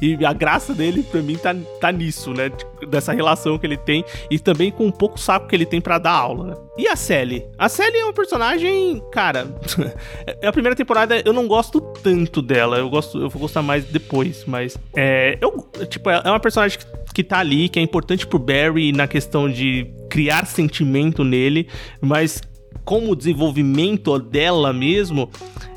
e, 0.00 0.16
e 0.16 0.26
a 0.26 0.32
graça 0.32 0.74
dele, 0.74 1.02
pra 1.02 1.22
mim, 1.22 1.36
tá, 1.36 1.54
tá 1.80 1.90
nisso, 1.90 2.32
né? 2.32 2.50
Dessa 2.88 3.12
relação 3.12 3.58
que 3.58 3.66
ele 3.66 3.76
tem 3.76 4.04
e 4.30 4.38
também 4.38 4.70
com 4.70 4.86
um 4.86 4.90
pouco 4.90 5.18
saco 5.18 5.48
que 5.48 5.56
ele 5.56 5.66
tem 5.66 5.80
para 5.80 5.98
dar 5.98 6.12
aula, 6.12 6.46
né? 6.48 6.54
E 6.76 6.88
a 6.88 6.96
Sally? 6.96 7.44
A 7.58 7.68
Sally 7.68 7.98
é 7.98 8.06
um 8.06 8.12
personagem, 8.12 9.02
cara. 9.12 9.46
é 10.40 10.46
a 10.46 10.52
primeira 10.52 10.74
temporada 10.74 11.20
eu 11.24 11.32
não 11.32 11.46
gosto 11.46 11.80
tanto 11.80 12.40
dela. 12.40 12.78
Eu 12.78 12.88
gosto, 12.88 13.18
eu 13.18 13.28
vou 13.28 13.42
gostar 13.42 13.62
mais 13.62 13.84
depois, 13.84 14.44
mas 14.46 14.78
é, 14.96 15.36
eu, 15.40 15.68
tipo, 15.86 16.08
é 16.08 16.28
uma 16.28 16.40
personagem 16.40 16.78
que, 16.78 16.86
que 17.14 17.24
tá 17.24 17.38
ali, 17.38 17.68
que 17.68 17.78
é 17.78 17.82
importante 17.82 18.26
pro 18.26 18.38
Barry 18.38 18.90
na 18.90 19.06
questão 19.06 19.50
de 19.50 19.86
criar 20.08 20.46
sentimento 20.46 21.22
nele, 21.22 21.68
mas 22.00 22.40
como 22.84 23.14
desenvolvimento 23.14 24.18
dela 24.18 24.72
mesmo, 24.72 25.30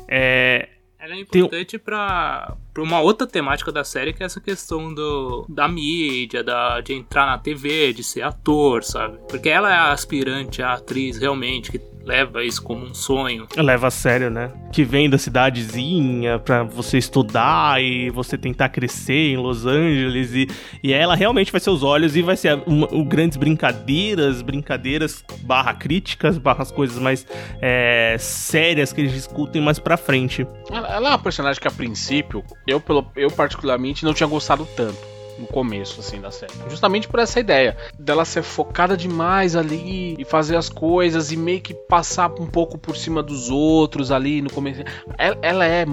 é, 0.08 0.68
Ela 1.06 1.14
é 1.14 1.20
importante 1.20 1.78
pra, 1.78 2.56
pra 2.74 2.82
uma 2.82 3.00
outra 3.00 3.28
temática 3.28 3.70
da 3.70 3.84
série, 3.84 4.12
que 4.12 4.24
é 4.24 4.26
essa 4.26 4.40
questão 4.40 4.92
do, 4.92 5.46
da 5.48 5.68
mídia, 5.68 6.42
da, 6.42 6.80
de 6.80 6.94
entrar 6.94 7.26
na 7.26 7.38
TV, 7.38 7.92
de 7.92 8.02
ser 8.02 8.22
ator, 8.22 8.82
sabe? 8.82 9.16
Porque 9.28 9.48
ela 9.48 9.72
é 9.72 9.76
a 9.76 9.92
aspirante, 9.92 10.62
a 10.62 10.72
atriz 10.72 11.16
realmente, 11.16 11.70
que 11.70 11.78
leva 12.06 12.44
isso 12.44 12.62
como 12.62 12.86
um 12.86 12.94
sonho. 12.94 13.48
Leva 13.56 13.88
a 13.88 13.90
sério, 13.90 14.30
né? 14.30 14.52
Que 14.72 14.84
vem 14.84 15.10
da 15.10 15.18
cidadezinha 15.18 16.38
pra 16.38 16.62
você 16.62 16.98
estudar 16.98 17.82
e 17.82 18.08
você 18.10 18.38
tentar 18.38 18.68
crescer 18.68 19.32
em 19.32 19.36
Los 19.36 19.66
Angeles 19.66 20.32
e, 20.32 20.48
e 20.82 20.92
ela 20.92 21.16
realmente 21.16 21.50
vai 21.50 21.60
ser 21.60 21.70
os 21.70 21.82
olhos 21.82 22.14
e 22.14 22.22
vai 22.22 22.36
ser 22.36 22.62
uma, 22.64 22.88
um, 22.94 23.04
grandes 23.04 23.36
brincadeiras, 23.36 24.40
brincadeiras 24.40 25.24
barra 25.40 25.74
críticas, 25.74 26.38
barra 26.38 26.62
as 26.62 26.70
coisas 26.70 26.98
mais 26.98 27.26
é, 27.60 28.16
sérias 28.20 28.92
que 28.92 29.00
eles 29.00 29.12
discutem 29.12 29.60
mais 29.60 29.80
pra 29.80 29.96
frente. 29.96 30.46
Ela, 30.70 30.94
ela 30.94 31.08
é 31.08 31.10
uma 31.10 31.18
personagem 31.18 31.60
que 31.60 31.66
a 31.66 31.72
princípio, 31.72 32.44
eu, 32.66 32.80
pelo, 32.80 33.04
eu 33.16 33.30
particularmente 33.32 34.04
não 34.04 34.14
tinha 34.14 34.28
gostado 34.28 34.66
tanto 34.76 35.15
no 35.38 35.46
começo, 35.46 36.00
assim, 36.00 36.20
da 36.20 36.30
série. 36.30 36.52
Justamente 36.68 37.08
por 37.08 37.20
essa 37.20 37.40
ideia 37.40 37.76
dela 37.98 38.24
ser 38.24 38.42
focada 38.42 38.96
demais 38.96 39.56
ali 39.56 40.14
e 40.18 40.24
fazer 40.24 40.56
as 40.56 40.68
coisas 40.68 41.32
e 41.32 41.36
meio 41.36 41.60
que 41.60 41.74
passar 41.74 42.30
um 42.40 42.46
pouco 42.46 42.78
por 42.78 42.96
cima 42.96 43.22
dos 43.22 43.50
outros 43.50 44.10
ali 44.10 44.42
no 44.42 44.50
começo. 44.50 44.82
Ela, 45.18 45.38
ela 45.42 45.66
é, 45.66 45.86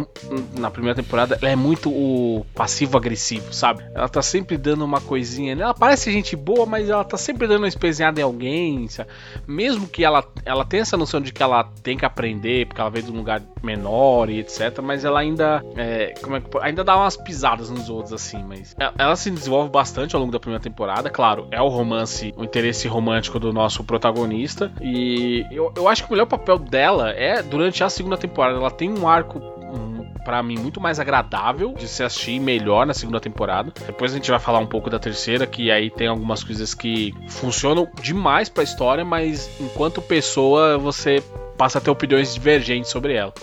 na 0.57 0.69
primeira 0.71 0.95
temporada, 0.95 1.37
ela 1.41 1.51
é 1.51 1.55
muito 1.55 1.89
o 1.89 2.45
passivo-agressivo, 2.53 3.53
sabe? 3.53 3.83
Ela 3.93 4.09
tá 4.09 4.21
sempre 4.21 4.57
dando 4.57 4.83
uma 4.83 5.01
coisinha. 5.01 5.53
Ela 5.53 5.73
parece 5.73 6.11
gente 6.11 6.35
boa, 6.35 6.65
mas 6.65 6.89
ela 6.89 7.03
tá 7.03 7.17
sempre 7.17 7.47
dando 7.47 7.59
uma 7.59 7.67
espezinhada 7.67 8.19
em 8.19 8.23
alguém, 8.23 8.87
sabe? 8.87 9.09
Mesmo 9.47 9.87
que 9.87 10.03
ela, 10.03 10.23
ela 10.45 10.65
tenha 10.65 10.81
essa 10.81 10.97
noção 10.97 11.21
de 11.21 11.31
que 11.31 11.41
ela 11.41 11.63
tem 11.81 11.97
que 11.97 12.05
aprender, 12.05 12.67
porque 12.67 12.81
ela 12.81 12.89
veio 12.89 13.05
de 13.05 13.11
um 13.11 13.17
lugar 13.17 13.41
menor 13.61 14.29
e 14.29 14.39
etc, 14.39 14.79
mas 14.81 15.05
ela 15.05 15.19
ainda, 15.19 15.63
é, 15.75 16.13
como 16.21 16.35
é 16.35 16.41
que, 16.41 16.47
ainda 16.61 16.83
dá 16.83 16.97
umas 16.97 17.17
pisadas 17.17 17.69
nos 17.69 17.89
outros, 17.89 18.13
assim, 18.13 18.43
mas 18.43 18.75
ela, 18.77 18.93
ela 18.97 19.15
se 19.15 19.29
desenvolve 19.33 19.69
bastante 19.69 20.15
ao 20.15 20.21
longo 20.21 20.31
da 20.31 20.39
primeira 20.39 20.61
temporada. 20.61 21.09
Claro, 21.09 21.47
é 21.51 21.61
o 21.61 21.67
romance, 21.67 22.33
o 22.37 22.43
interesse 22.43 22.87
romântico 22.87 23.39
do 23.39 23.51
nosso 23.51 23.83
protagonista. 23.83 24.71
E 24.81 25.45
eu, 25.51 25.71
eu 25.75 25.87
acho 25.87 26.03
que 26.03 26.09
o 26.09 26.13
melhor 26.13 26.25
papel 26.25 26.57
dela 26.57 27.11
é 27.11 27.41
durante 27.41 27.83
a 27.83 27.89
segunda 27.89 28.17
temporada. 28.17 28.57
Ela 28.57 28.71
tem 28.71 28.89
um 28.89 29.07
arco 29.07 29.39
um, 29.39 30.05
para 30.23 30.41
mim 30.43 30.57
muito 30.57 30.79
mais 30.79 30.99
agradável 30.99 31.73
de 31.73 31.87
se 31.87 32.03
assistir 32.03 32.39
melhor 32.39 32.85
na 32.85 32.93
segunda 32.93 33.19
temporada. 33.19 33.73
Depois 33.85 34.11
a 34.11 34.15
gente 34.15 34.29
vai 34.29 34.39
falar 34.39 34.59
um 34.59 34.67
pouco 34.67 34.89
da 34.89 34.99
terceira, 34.99 35.45
que 35.47 35.71
aí 35.71 35.89
tem 35.89 36.07
algumas 36.07 36.43
coisas 36.43 36.73
que 36.73 37.13
funcionam 37.27 37.87
demais 38.01 38.49
para 38.49 38.63
a 38.63 38.65
história, 38.65 39.03
mas 39.03 39.49
enquanto 39.59 40.01
pessoa 40.01 40.77
você 40.77 41.23
passa 41.57 41.77
a 41.77 41.81
ter 41.81 41.89
opiniões 41.89 42.33
divergentes 42.33 42.89
sobre 42.89 43.13
ela. 43.13 43.33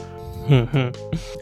Uhum. 0.51 0.91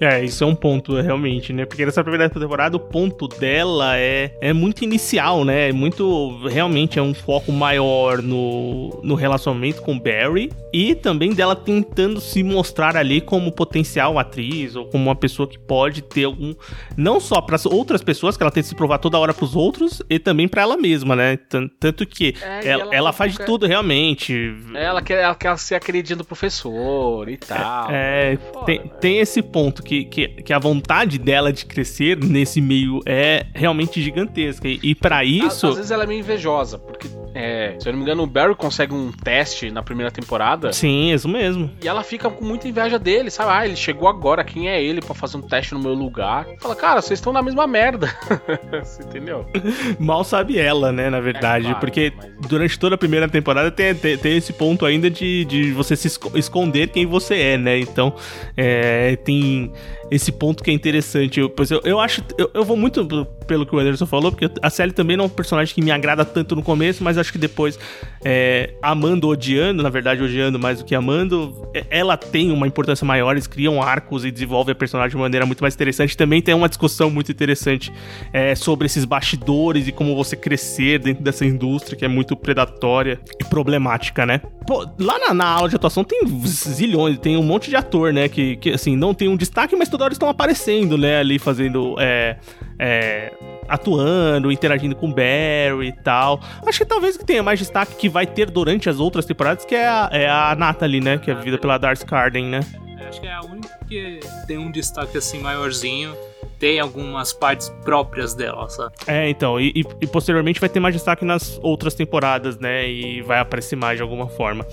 é, 0.02 0.22
isso 0.22 0.44
é 0.44 0.46
um 0.46 0.54
ponto, 0.54 1.00
realmente, 1.00 1.50
né? 1.52 1.64
Porque 1.64 1.84
nessa 1.86 2.02
primeira 2.02 2.28
temporada 2.28 2.76
o 2.76 2.80
ponto 2.80 3.26
dela 3.26 3.96
é, 3.96 4.36
é 4.40 4.52
muito 4.52 4.84
inicial, 4.84 5.44
né? 5.46 5.70
É 5.70 5.72
muito. 5.72 6.46
Realmente 6.46 6.98
é 6.98 7.02
um 7.02 7.14
foco 7.14 7.50
maior 7.50 8.20
no, 8.22 9.00
no 9.02 9.14
relacionamento 9.14 9.80
com 9.80 9.98
Barry 9.98 10.52
e 10.72 10.94
também 10.94 11.32
dela 11.32 11.56
tentando 11.56 12.20
se 12.20 12.42
mostrar 12.42 12.96
ali 12.96 13.20
como 13.20 13.50
potencial 13.50 14.18
atriz 14.18 14.76
ou 14.76 14.86
como 14.86 15.04
uma 15.04 15.16
pessoa 15.16 15.48
que 15.48 15.58
pode 15.58 16.02
ter 16.02 16.24
algum. 16.24 16.54
Não 16.96 17.18
só 17.18 17.40
para 17.40 17.56
outras 17.64 18.02
pessoas, 18.02 18.36
que 18.36 18.42
ela 18.42 18.50
tem 18.50 18.62
que 18.62 18.68
se 18.68 18.74
provar 18.74 18.98
toda 18.98 19.18
hora 19.18 19.32
pros 19.32 19.56
outros, 19.56 20.02
e 20.10 20.18
também 20.18 20.46
para 20.46 20.62
ela 20.62 20.76
mesma, 20.76 21.16
né? 21.16 21.38
Tanto 21.80 22.04
que 22.06 22.34
é, 22.42 22.68
ela, 22.68 22.82
ela, 22.82 22.94
ela 22.94 23.12
faz 23.12 23.32
de 23.32 23.44
tudo 23.44 23.66
realmente. 23.66 24.54
Ela 24.74 25.00
quer, 25.00 25.22
ela 25.22 25.34
quer 25.34 25.56
ser 25.58 25.76
a 25.76 25.80
queridinha 25.80 26.16
do 26.16 26.24
professor 26.24 27.28
e 27.28 27.36
tal. 27.36 27.90
É, 27.90 28.34
é 28.34 28.38
tem, 28.64 28.90
tem 29.00 29.18
esse 29.18 29.42
ponto 29.42 29.82
que, 29.82 30.04
que, 30.04 30.28
que, 30.28 30.52
a 30.52 30.58
vontade 30.58 31.18
dela 31.18 31.52
de 31.52 31.64
crescer 31.64 32.18
nesse 32.18 32.60
meio 32.60 33.00
é 33.06 33.46
realmente 33.54 34.02
gigantesca. 34.02 34.68
E, 34.68 34.78
e 34.82 34.94
para 34.94 35.24
isso. 35.24 35.66
Às, 35.66 35.72
às, 35.72 35.76
vezes 35.76 35.90
ela 35.90 36.04
é 36.04 36.06
meio 36.06 36.20
invejosa, 36.20 36.78
porque, 36.78 37.08
é, 37.34 37.76
se 37.78 37.88
eu 37.88 37.92
não 37.92 37.98
me 37.98 38.04
engano, 38.04 38.22
o 38.22 38.26
Barry 38.26 38.54
consegue 38.54 38.94
um 38.94 39.12
teste 39.12 39.70
na 39.70 39.82
primeira 39.82 40.10
temporada. 40.10 40.72
Sim, 40.72 41.12
isso 41.12 41.28
mesmo. 41.28 41.70
E 41.82 41.88
ela 41.88 42.02
fica 42.02 42.30
com 42.30 42.44
muita 42.44 42.68
inveja 42.68 42.98
dele, 42.98 43.30
sabe? 43.30 43.50
Ah, 43.52 43.66
ele 43.66 43.76
chegou 43.76 44.08
agora, 44.08 44.44
quem 44.44 44.68
é 44.68 44.82
ele 44.82 45.00
para 45.00 45.14
fazer 45.14 45.36
um 45.36 45.42
teste 45.42 45.74
no 45.74 45.80
meu 45.80 45.94
lugar? 45.94 46.46
Fala, 46.60 46.74
cara, 46.74 47.00
vocês 47.00 47.18
estão 47.18 47.32
na 47.32 47.42
mesma 47.42 47.66
merda. 47.66 48.08
Você 48.82 49.02
entendeu? 49.02 49.46
Mal 49.98 50.24
sabe 50.24 50.58
ela, 50.58 50.92
né, 50.92 51.10
na 51.10 51.20
verdade. 51.20 51.66
É, 51.66 51.70
claro, 51.70 51.80
porque 51.80 52.12
mas... 52.16 52.48
durante 52.48 52.78
toda 52.78 52.94
a 52.94 52.98
primeira 52.98 53.28
temporada 53.28 53.70
tem, 53.70 53.94
tem, 53.94 54.16
tem, 54.16 54.36
esse 54.36 54.52
ponto 54.52 54.84
ainda 54.84 55.10
de, 55.10 55.44
de 55.44 55.72
você 55.72 55.96
se 55.96 56.08
esconder 56.34 56.88
quem 56.88 57.06
você 57.06 57.34
é, 57.34 57.58
né? 57.58 57.78
Então, 57.78 58.14
é, 58.56 59.16
tem 59.16 59.72
esse 60.10 60.32
ponto 60.32 60.62
que 60.62 60.70
é 60.70 60.74
interessante. 60.74 61.40
Eu, 61.40 61.50
pois 61.50 61.70
eu, 61.70 61.80
eu 61.84 62.00
acho. 62.00 62.22
Eu, 62.36 62.50
eu 62.54 62.64
vou 62.64 62.76
muito 62.76 63.06
pelo 63.46 63.64
que 63.64 63.74
o 63.74 63.78
Anderson 63.78 64.06
falou, 64.06 64.30
porque 64.30 64.50
a 64.60 64.70
Sally 64.70 64.92
também 64.92 65.16
não 65.16 65.24
é 65.24 65.26
um 65.26 65.30
personagem 65.30 65.74
que 65.74 65.80
me 65.80 65.90
agrada 65.90 66.24
tanto 66.24 66.54
no 66.54 66.62
começo, 66.62 67.02
mas 67.02 67.16
acho 67.16 67.32
que 67.32 67.38
depois, 67.38 67.78
é, 68.22 68.74
amando 68.82 69.26
odiando, 69.26 69.82
na 69.82 69.88
verdade, 69.88 70.22
odiando 70.22 70.58
mais 70.58 70.78
do 70.78 70.84
que 70.84 70.94
amando, 70.94 71.68
é, 71.74 71.84
ela 71.88 72.16
tem 72.16 72.52
uma 72.52 72.66
importância 72.66 73.06
maior, 73.06 73.32
eles 73.32 73.46
criam 73.46 73.82
arcos 73.82 74.24
e 74.24 74.30
desenvolvem 74.30 74.72
a 74.72 74.74
personagem 74.74 75.10
de 75.10 75.16
uma 75.16 75.22
maneira 75.22 75.46
muito 75.46 75.62
mais 75.62 75.74
interessante. 75.74 76.16
Também 76.16 76.42
tem 76.42 76.54
uma 76.54 76.68
discussão 76.68 77.10
muito 77.10 77.32
interessante 77.32 77.90
é, 78.32 78.54
sobre 78.54 78.86
esses 78.86 79.04
bastidores 79.06 79.88
e 79.88 79.92
como 79.92 80.14
você 80.14 80.36
crescer 80.36 80.98
dentro 80.98 81.24
dessa 81.24 81.46
indústria 81.46 81.96
que 81.96 82.04
é 82.04 82.08
muito 82.08 82.36
predatória 82.36 83.18
e 83.40 83.44
problemática, 83.44 84.26
né? 84.26 84.42
Pô, 84.66 84.86
lá 84.98 85.18
na, 85.18 85.32
na 85.32 85.46
aula 85.46 85.68
de 85.68 85.76
atuação 85.76 86.04
tem 86.04 86.20
zilhões, 86.46 87.18
tem 87.18 87.38
um 87.38 87.42
monte 87.42 87.70
de 87.70 87.76
ator, 87.76 88.12
né? 88.12 88.28
Que, 88.28 88.56
que 88.56 88.70
assim, 88.70 88.94
não 88.94 89.14
tem 89.14 89.26
um 89.26 89.36
destaque, 89.36 89.74
mas 89.74 89.88
toda 89.98 90.04
hora 90.04 90.12
estão 90.12 90.28
aparecendo, 90.28 90.96
né? 90.96 91.18
Ali 91.18 91.38
fazendo. 91.38 91.96
É, 91.98 92.36
é, 92.78 93.32
atuando, 93.68 94.50
interagindo 94.50 94.94
com 94.94 95.12
Barry 95.12 95.88
e 95.88 95.92
tal. 95.92 96.40
Acho 96.64 96.78
que 96.78 96.86
talvez 96.86 97.16
que 97.16 97.24
tenha 97.24 97.42
mais 97.42 97.58
destaque 97.58 97.96
que 97.96 98.08
vai 98.08 98.26
ter 98.26 98.50
durante 98.50 98.88
as 98.88 99.00
outras 99.00 99.26
temporadas, 99.26 99.64
que 99.64 99.74
é 99.74 99.86
a, 99.86 100.08
é 100.12 100.28
a 100.28 100.54
Natalie, 100.56 101.00
né? 101.00 101.18
Que 101.18 101.30
é 101.30 101.34
vivida 101.34 101.58
pela 101.58 101.76
Darcy 101.76 102.06
Carden, 102.06 102.46
né? 102.46 102.60
Acho 103.08 103.20
que 103.20 103.26
é 103.26 103.32
a 103.32 103.40
única 103.40 103.78
que 103.88 104.20
tem 104.46 104.58
um 104.58 104.70
destaque 104.70 105.16
assim 105.16 105.38
maiorzinho 105.38 106.14
tem 106.58 106.80
algumas 106.80 107.32
partes 107.32 107.68
próprias 107.84 108.34
dela, 108.34 108.68
sabe? 108.68 108.92
É, 109.06 109.28
então, 109.30 109.60
e, 109.60 109.72
e, 110.00 110.06
posteriormente 110.06 110.58
vai 110.60 110.68
ter 110.68 110.80
mais 110.80 110.94
destaque 110.94 111.24
nas 111.24 111.58
outras 111.62 111.94
temporadas, 111.94 112.58
né? 112.58 112.88
E 112.88 113.22
vai 113.22 113.38
aparecer 113.38 113.76
mais 113.76 113.96
de 113.96 114.02
alguma 114.02 114.28
forma. 114.28 114.66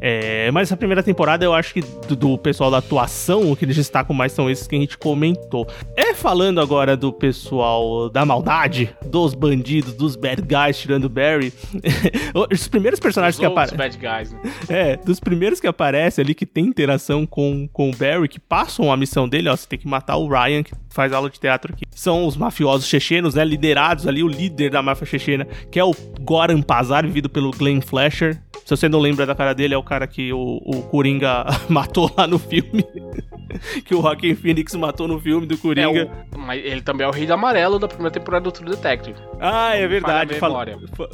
É, 0.00 0.50
mas 0.50 0.68
essa 0.68 0.76
primeira 0.76 1.02
temporada 1.02 1.44
eu 1.44 1.54
acho 1.54 1.74
que 1.74 1.80
do, 1.80 2.16
do, 2.16 2.38
pessoal 2.38 2.70
da 2.70 2.78
atuação, 2.78 3.50
o 3.50 3.56
que 3.56 3.64
eles 3.64 3.76
destacam 3.76 4.14
mais 4.14 4.32
são 4.32 4.50
esses 4.50 4.66
que 4.66 4.74
a 4.74 4.78
gente 4.78 4.98
comentou. 4.98 5.66
É 5.96 6.12
falando 6.12 6.60
agora 6.60 6.96
do 6.96 7.12
pessoal 7.12 8.10
da 8.10 8.24
maldade, 8.24 8.94
dos 9.06 9.34
bandidos, 9.34 9.94
dos 9.94 10.16
bad 10.16 10.42
guys 10.42 10.78
tirando 10.78 11.08
Barry. 11.08 11.52
Os 12.50 12.66
primeiros 12.66 12.98
personagens 12.98 13.36
Os 13.36 13.40
que 13.40 13.46
aparecem. 13.46 13.78
bad 13.78 13.96
guys, 13.96 14.32
né? 14.32 14.40
É, 14.68 14.96
dos 14.96 15.20
primeiros 15.20 15.60
que 15.60 15.66
aparecem 15.66 16.22
ali 16.22 16.34
que 16.34 16.44
tem 16.44 16.64
interação 16.64 17.24
com, 17.24 17.68
com 17.78 17.90
o 17.90 17.96
Barry, 17.96 18.26
que 18.26 18.40
passam 18.40 18.90
a 18.90 18.96
missão 18.96 19.28
dele, 19.28 19.48
ó, 19.48 19.54
você 19.54 19.64
tem 19.64 19.78
que 19.78 19.86
matar 19.86 20.16
o 20.16 20.26
Ryan, 20.26 20.64
que 20.64 20.72
faz 20.98 21.12
aula 21.12 21.30
de 21.30 21.38
teatro 21.38 21.72
aqui. 21.72 21.84
São 21.92 22.26
os 22.26 22.36
mafiosos 22.36 22.88
chechenos, 22.88 23.36
né? 23.36 23.44
Liderados 23.44 24.08
ali, 24.08 24.20
o 24.20 24.26
líder 24.26 24.72
da 24.72 24.82
máfia 24.82 25.06
chechena, 25.06 25.46
que 25.70 25.78
é 25.78 25.84
o 25.84 25.94
Goran 26.20 26.60
Pazar, 26.60 27.06
vivido 27.06 27.28
pelo 27.28 27.52
Glenn 27.52 27.80
Flasher. 27.80 28.42
Se 28.64 28.76
você 28.76 28.88
não 28.88 28.98
lembra 28.98 29.24
da 29.24 29.34
cara 29.34 29.54
dele, 29.54 29.74
é 29.74 29.78
o 29.78 29.82
cara 29.82 30.06
que 30.06 30.32
o, 30.32 30.60
o 30.62 30.82
Coringa 30.82 31.46
matou 31.70 32.12
lá 32.18 32.26
no 32.26 32.38
filme. 32.38 32.84
que 33.84 33.94
o 33.94 34.02
Joaquin 34.02 34.34
Phoenix 34.34 34.74
matou 34.74 35.08
no 35.08 35.18
filme 35.18 35.46
do 35.46 35.56
Coringa. 35.56 36.00
É 36.00 36.36
o, 36.36 36.38
mas 36.38 36.64
ele 36.64 36.82
também 36.82 37.06
é 37.06 37.08
o 37.08 37.12
Rei 37.12 37.26
do 37.26 37.32
Amarelo 37.32 37.78
da 37.78 37.88
primeira 37.88 38.10
temporada 38.10 38.44
do 38.44 38.52
True 38.52 38.70
Detective. 38.70 39.16
Ah, 39.40 39.74
é 39.74 39.86
verdade. 39.86 40.34
Fal, 40.34 40.54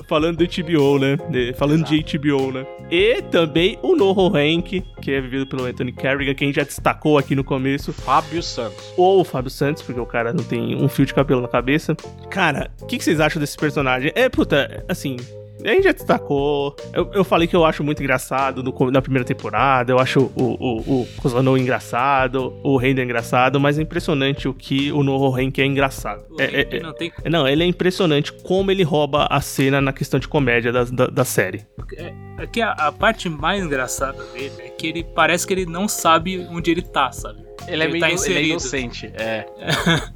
falando 0.09 0.39
do 0.39 0.45
HBO, 0.45 0.99
né? 0.99 1.17
Falando 1.57 1.87
Exato. 1.87 2.03
de 2.03 2.19
HBO, 2.19 2.53
né? 2.53 2.67
E 2.91 3.23
também 3.23 3.79
o 3.83 3.95
Noho 3.95 4.37
Hank, 4.37 4.83
que 5.01 5.13
é 5.13 5.21
vivido 5.21 5.47
pelo 5.47 5.65
Anthony 5.65 5.93
Carrigan, 5.93 6.35
quem 6.35 6.53
já 6.53 6.63
destacou 6.63 7.19
aqui 7.19 7.35
no 7.35 7.45
começo. 7.45 7.93
Fábio 7.93 8.43
Santos. 8.43 8.93
Ou 8.97 9.21
o 9.21 9.25
Fábio 9.25 9.51
Santos, 9.51 9.74
porque 9.83 10.01
o 10.01 10.07
cara 10.07 10.33
não 10.33 10.45
tem 10.45 10.77
um 10.77 10.89
fio 10.89 11.07
de 11.07 11.15
cabelo 11.15 11.41
na 11.41 11.49
cabeça. 11.49 11.97
Cara, 12.31 12.71
o 12.81 12.87
que, 12.87 12.99
que 12.99 13.05
vocês 13.05 13.21
acham 13.21 13.41
desse 13.41 13.57
personagem? 13.57 14.13
É, 14.15 14.29
puta, 14.29 14.85
assim, 14.89 15.17
a 15.65 15.69
gente 15.69 15.85
já 15.85 15.93
destacou. 15.93 16.77
Eu, 16.93 17.11
eu 17.15 17.25
falei 17.25 17.49
que 17.49 17.57
eu 17.57 17.65
acho 17.65 17.83
muito 17.83 18.03
engraçado 18.03 18.63
no, 18.63 18.91
na 18.91 19.01
primeira 19.01 19.25
temporada. 19.25 19.93
Eu 19.93 19.99
acho 19.99 20.31
o, 20.37 20.43
o, 20.43 21.01
o 21.03 21.09
Kozano 21.17 21.57
engraçado, 21.57 22.53
o 22.63 22.77
Render 22.77 23.03
engraçado, 23.03 23.59
mas 23.59 23.79
é 23.79 23.83
impressionante 23.83 24.47
o 24.47 24.53
que 24.53 24.93
o 24.93 25.03
Noho 25.03 25.31
Renki 25.31 25.63
é 25.63 25.67
engraçado. 25.67 26.25
É, 26.39 26.77
é, 26.77 26.81
não, 26.81 26.93
tem... 26.93 27.13
não, 27.31 27.49
ele 27.49 27.63
é 27.63 27.67
impressionante 27.67 28.33
como 28.33 28.71
ele 28.71 28.83
rouba 28.83 29.27
a 29.31 29.41
cena 29.41 29.81
na 29.81 29.93
questão 29.93 30.21
de 30.21 30.29
comédia 30.29 30.71
da, 30.71 30.85
da, 30.85 31.07
da 31.07 31.25
série. 31.25 31.65
É, 31.97 32.13
é 32.39 32.47
que 32.47 32.61
a, 32.61 32.73
a, 32.73 32.93
parte 32.93 33.29
mais 33.29 33.65
engraçada 33.65 34.23
dele 34.33 34.53
é 34.59 34.69
que 34.69 34.87
ele 34.87 35.05
parece 35.05 35.47
que 35.47 35.53
ele 35.53 35.67
não 35.67 35.89
sabe 35.89 36.47
onde 36.51 36.71
ele 36.71 36.83
tá, 36.83 37.11
sabe? 37.13 37.44
Ele 37.67 37.83
é, 37.83 37.87
Ele 37.87 37.93
meio 37.93 38.01
tá 38.01 38.07
ele 38.09 38.13
é 38.13 38.15
inserido. 38.15 38.47
inocente, 38.51 39.13
é. 39.15 39.47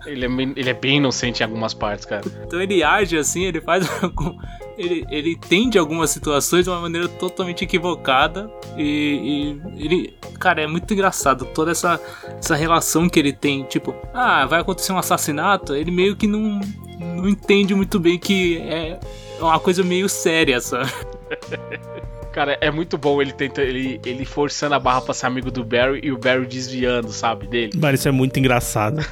ele, 0.06 0.26
é 0.26 0.28
ele 0.56 0.70
é 0.70 0.74
bem 0.74 0.96
inocente 0.98 1.40
em 1.40 1.44
algumas 1.44 1.72
partes, 1.72 2.04
cara. 2.04 2.22
Então 2.44 2.60
ele 2.60 2.82
age 2.82 3.16
assim, 3.16 3.44
ele 3.44 3.60
faz. 3.60 3.88
algum- 4.02 4.36
Ele, 4.76 5.04
ele 5.10 5.32
entende 5.32 5.76
algumas 5.76 6.10
situações 6.10 6.64
de 6.64 6.70
uma 6.70 6.80
maneira 6.80 7.08
totalmente 7.08 7.64
equivocada. 7.64 8.48
E, 8.76 9.58
e 9.76 9.84
ele. 9.84 10.14
Cara, 10.38 10.62
é 10.62 10.66
muito 10.68 10.92
engraçado 10.94 11.46
toda 11.46 11.72
essa, 11.72 12.00
essa 12.38 12.54
relação 12.54 13.08
que 13.08 13.18
ele 13.18 13.32
tem. 13.32 13.64
Tipo, 13.64 13.92
ah, 14.14 14.46
vai 14.46 14.60
acontecer 14.60 14.92
um 14.92 14.98
assassinato. 14.98 15.74
Ele 15.74 15.90
meio 15.90 16.14
que 16.16 16.26
não, 16.28 16.60
não 17.00 17.28
entende 17.28 17.74
muito 17.74 17.98
bem 17.98 18.18
que 18.18 18.58
é 18.58 18.98
uma 19.40 19.58
coisa 19.58 19.82
meio 19.82 20.08
séria, 20.08 20.60
sabe? 20.60 20.92
Cara, 22.32 22.56
é 22.60 22.70
muito 22.70 22.96
bom 22.96 23.20
ele 23.20 23.32
tenta, 23.32 23.62
ele, 23.62 24.00
ele 24.04 24.24
forçando 24.24 24.74
a 24.74 24.78
barra 24.78 25.00
pra 25.02 25.14
ser 25.14 25.26
amigo 25.26 25.50
do 25.50 25.64
Barry 25.64 26.00
e 26.04 26.12
o 26.12 26.18
Barry 26.18 26.46
desviando, 26.46 27.10
sabe, 27.10 27.46
dele. 27.46 27.72
Mano, 27.74 27.94
isso 27.94 28.06
é 28.06 28.10
muito 28.12 28.38
engraçado. 28.38 29.04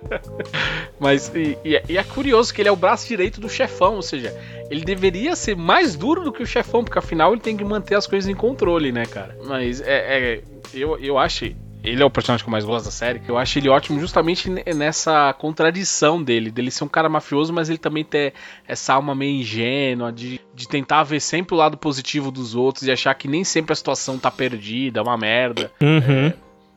Mas 0.98 1.30
e, 1.34 1.56
e 1.64 1.76
é- 1.76 1.82
e 1.88 1.98
é 1.98 2.02
curioso 2.04 2.52
que 2.52 2.62
ele 2.62 2.68
é 2.68 2.72
o 2.72 2.76
braço 2.76 3.06
direito 3.08 3.40
do 3.40 3.48
chefão, 3.48 3.94
ou 3.96 4.02
seja, 4.02 4.34
ele 4.70 4.84
deveria 4.84 5.34
ser 5.34 5.56
mais 5.56 5.96
duro 5.96 6.22
do 6.22 6.32
que 6.32 6.42
o 6.42 6.46
chefão, 6.46 6.84
porque 6.84 6.98
afinal 6.98 7.32
ele 7.32 7.40
tem 7.40 7.56
que 7.56 7.64
manter 7.64 7.94
as 7.96 8.06
coisas 8.06 8.28
em 8.30 8.34
controle, 8.34 8.92
né, 8.92 9.06
cara? 9.06 9.36
Mas 9.46 9.80
é, 9.80 10.34
é- 10.36 10.40
eu, 10.74 10.98
eu 10.98 11.18
acho. 11.18 11.50
Ele 11.82 12.02
é 12.02 12.04
o 12.04 12.10
personagem 12.10 12.44
que 12.44 12.48
eu 12.48 12.52
mais 12.52 12.64
gosto 12.64 12.84
da 12.84 12.90
série. 12.90 13.22
Eu 13.26 13.38
acho 13.38 13.58
ele 13.58 13.68
ótimo 13.68 13.98
justamente 13.98 14.50
ne- 14.50 14.64
nessa 14.74 15.32
contradição 15.32 16.22
dele, 16.22 16.50
dele 16.50 16.70
ser 16.70 16.84
um 16.84 16.88
cara 16.88 17.08
mafioso, 17.08 17.52
mas 17.52 17.68
ele 17.68 17.78
também 17.78 18.04
ter 18.04 18.34
essa 18.68 18.94
alma 18.94 19.14
meio 19.14 19.40
ingênua, 19.40 20.12
de, 20.12 20.40
de 20.54 20.68
tentar 20.68 21.02
ver 21.04 21.20
sempre 21.20 21.54
o 21.54 21.58
lado 21.58 21.76
positivo 21.78 22.30
dos 22.30 22.54
outros 22.54 22.86
e 22.86 22.92
achar 22.92 23.14
que 23.14 23.26
nem 23.26 23.44
sempre 23.44 23.72
a 23.72 23.76
situação 23.76 24.18
tá 24.18 24.30
perdida, 24.30 25.00
é 25.00 25.02
uma 25.02 25.16
merda. 25.16 25.72
Uhum. 25.80 26.32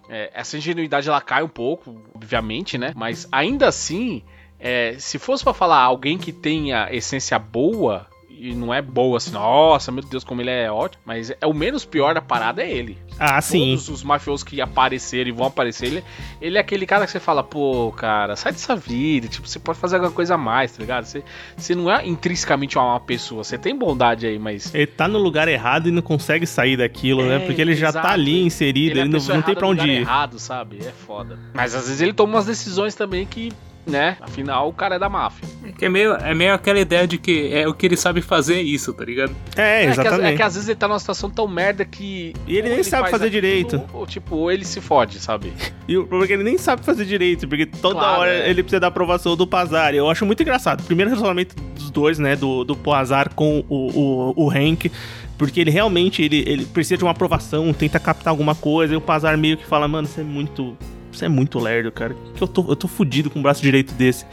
É, 0.09 0.31
essa 0.33 0.57
ingenuidade 0.57 1.09
ela 1.09 1.21
cai 1.21 1.43
um 1.43 1.49
pouco, 1.49 2.01
obviamente, 2.15 2.77
né? 2.77 2.93
Mas 2.95 3.27
ainda 3.31 3.67
assim, 3.67 4.21
é, 4.59 4.95
se 4.99 5.19
fosse 5.19 5.43
pra 5.43 5.53
falar 5.53 5.79
alguém 5.81 6.17
que 6.17 6.31
tenha 6.31 6.87
essência 6.91 7.37
boa, 7.37 8.07
e 8.49 8.53
não 8.53 8.73
é 8.73 8.81
boa 8.81 9.17
assim, 9.17 9.31
nossa, 9.31 9.91
meu 9.91 10.03
Deus, 10.03 10.23
como 10.23 10.41
ele 10.41 10.49
é 10.49 10.69
ótimo, 10.71 11.01
mas 11.05 11.31
é 11.39 11.47
o 11.47 11.53
menos 11.53 11.85
pior 11.85 12.13
da 12.13 12.21
parada 12.21 12.61
é 12.61 12.69
ele. 12.69 12.97
Ah, 13.17 13.39
sim. 13.41 13.69
Todos 13.71 13.87
os 13.89 14.03
mafiosos 14.03 14.43
que 14.43 14.59
apareceram 14.59 15.29
e 15.29 15.31
vão 15.31 15.45
aparecer, 15.47 15.85
ele, 15.85 16.03
ele 16.41 16.57
é 16.57 16.61
aquele 16.61 16.85
cara 16.85 17.05
que 17.05 17.11
você 17.11 17.19
fala, 17.19 17.43
pô, 17.43 17.93
cara, 17.95 18.35
sai 18.35 18.51
dessa 18.51 18.75
vida, 18.75 19.27
tipo, 19.27 19.47
você 19.47 19.59
pode 19.59 19.79
fazer 19.79 19.95
alguma 19.95 20.11
coisa 20.11 20.35
a 20.35 20.37
mais, 20.37 20.71
tá 20.73 20.79
ligado? 20.81 21.05
Você, 21.05 21.23
você 21.55 21.73
não 21.73 21.89
é 21.89 22.05
intrinsecamente 22.05 22.77
uma 22.77 22.93
má 22.93 22.99
pessoa, 22.99 23.43
você 23.43 23.57
tem 23.57 23.75
bondade 23.77 24.25
aí, 24.25 24.37
mas 24.37 24.73
Ele 24.75 24.87
tá 24.87 25.07
no 25.07 25.19
lugar 25.19 25.47
errado 25.47 25.87
e 25.87 25.91
não 25.91 26.01
consegue 26.01 26.45
sair 26.45 26.75
daquilo, 26.75 27.21
É, 27.21 27.39
né? 27.39 27.45
Porque 27.45 27.61
ele 27.61 27.75
já 27.75 27.89
exato. 27.89 28.07
tá 28.07 28.13
ali 28.13 28.43
inserido, 28.43 28.91
ele, 28.91 28.99
é 28.99 29.03
ele, 29.03 29.15
a 29.15 29.19
não, 29.19 29.35
não 29.35 29.41
tem 29.41 29.55
pra 29.55 29.67
no 29.67 29.71
onde 29.73 29.81
lugar 29.81 29.93
ir. 29.95 30.01
errado, 30.01 30.37
sabe? 30.39 30.79
É 30.85 30.91
foda. 30.91 31.39
Mas 31.53 31.73
às 31.73 31.85
vezes 31.85 32.01
ele 32.01 32.11
toma 32.13 32.33
umas 32.33 32.45
decisões 32.45 32.93
também 32.95 33.25
que, 33.25 33.51
né? 33.85 34.17
Afinal, 34.21 34.69
o 34.69 34.73
cara 34.73 34.95
é 34.95 34.99
da 34.99 35.09
máfia. 35.09 35.47
É 35.65 35.71
que 35.71 35.85
é 35.85 35.89
meio, 35.89 36.13
é 36.13 36.33
meio 36.33 36.53
aquela 36.53 36.79
ideia 36.79 37.07
de 37.07 37.17
que 37.17 37.53
é 37.53 37.67
o 37.67 37.73
que 37.73 37.85
ele 37.85 37.97
sabe 37.97 38.21
fazer 38.21 38.61
isso, 38.61 38.93
tá 38.93 39.03
ligado? 39.03 39.35
É, 39.55 39.81
É 39.81 39.85
que, 39.85 39.91
exatamente. 39.91 40.33
é 40.33 40.35
que 40.35 40.41
às 40.41 40.53
vezes 40.53 40.69
ele 40.69 40.77
tá 40.77 40.87
numa 40.87 40.99
situação 40.99 41.29
tão 41.29 41.47
merda 41.47 41.83
que. 41.83 42.33
E 42.47 42.57
ele 42.57 42.69
nem 42.69 42.83
sabe 42.83 43.01
faz 43.03 43.11
fazer 43.11 43.27
aquilo, 43.27 43.41
direito. 43.41 43.81
Ou, 43.93 44.05
tipo, 44.05 44.35
ou 44.35 44.51
ele 44.51 44.65
se 44.65 44.79
fode, 44.81 45.19
sabe? 45.19 45.51
E 45.85 45.97
o 45.97 46.07
problema 46.07 46.23
é 46.23 46.27
que 46.27 46.33
ele 46.33 46.43
nem 46.43 46.57
sabe 46.57 46.81
fazer 46.85 47.03
direito, 47.03 47.45
porque 47.45 47.65
toda 47.65 47.95
Claro, 47.99 48.21
hora 48.21 48.31
é. 48.31 48.49
ele 48.49 48.63
precisa 48.63 48.79
da 48.79 48.87
aprovação 48.87 49.35
do 49.35 49.45
Pazar. 49.45 49.93
Eu 49.93 50.09
acho 50.09 50.25
muito 50.25 50.41
engraçado. 50.41 50.81
Primeiro 50.83 51.09
relacionamento 51.09 51.55
dos 51.75 51.89
dois, 51.91 52.17
né? 52.17 52.37
Do, 52.37 52.63
do 52.63 52.73
Pazar 52.73 53.33
com 53.33 53.65
o, 53.67 54.33
o, 54.33 54.45
o 54.45 54.49
Hank. 54.49 54.89
Porque 55.37 55.59
ele 55.59 55.71
realmente 55.71 56.21
ele, 56.23 56.41
ele 56.47 56.65
precisa 56.65 56.97
de 56.97 57.03
uma 57.03 57.11
aprovação, 57.11 57.73
tenta 57.73 57.99
captar 57.99 58.31
alguma 58.31 58.55
coisa, 58.55 58.93
e 58.93 58.95
o 58.97 59.01
Pazar 59.01 59.37
meio 59.37 59.57
que 59.57 59.65
fala, 59.65 59.87
mano, 59.89 60.07
você 60.07 60.21
é 60.21 60.23
muito. 60.23 60.77
Você 61.13 61.25
é 61.25 61.29
muito 61.29 61.59
lerdo, 61.59 61.91
cara. 61.91 62.15
Que 62.35 62.41
eu 62.41 62.47
tô, 62.47 62.65
eu 62.69 62.75
tô 62.75 62.87
fudido 62.87 63.29
com 63.29 63.39
o 63.39 63.41
braço 63.41 63.61
direito 63.61 63.93
desse. 63.93 64.25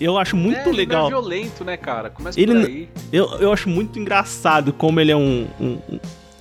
Eu 0.00 0.18
acho 0.18 0.36
muito 0.36 0.58
é, 0.58 0.68
ele 0.68 0.76
legal. 0.76 1.06
é 1.06 1.08
violento, 1.10 1.64
né, 1.64 1.76
cara? 1.76 2.10
Começa 2.10 2.38
Ele 2.40 2.52
por 2.54 2.66
aí. 2.66 2.88
Eu, 3.12 3.26
eu 3.40 3.52
acho 3.52 3.68
muito 3.68 3.98
engraçado 3.98 4.72
como 4.72 5.00
ele 5.00 5.10
é 5.12 5.16
um, 5.16 5.46
um, 5.60 5.78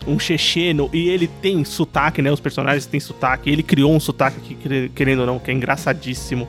um 0.08 0.19
checheno 0.19 0.89
e 0.93 1.08
ele 1.10 1.27
tem 1.27 1.63
sotaque, 1.63 2.21
né? 2.21 2.31
Os 2.31 2.39
personagens 2.39 2.86
têm 2.86 2.99
sotaque. 2.99 3.49
Ele 3.49 3.63
criou 3.63 3.93
um 3.93 3.99
sotaque 3.99 4.39
que, 4.41 4.55
quer- 4.55 4.89
querendo 4.89 5.19
ou 5.21 5.25
não, 5.25 5.39
que 5.39 5.49
é 5.49 5.53
engraçadíssimo. 5.53 6.47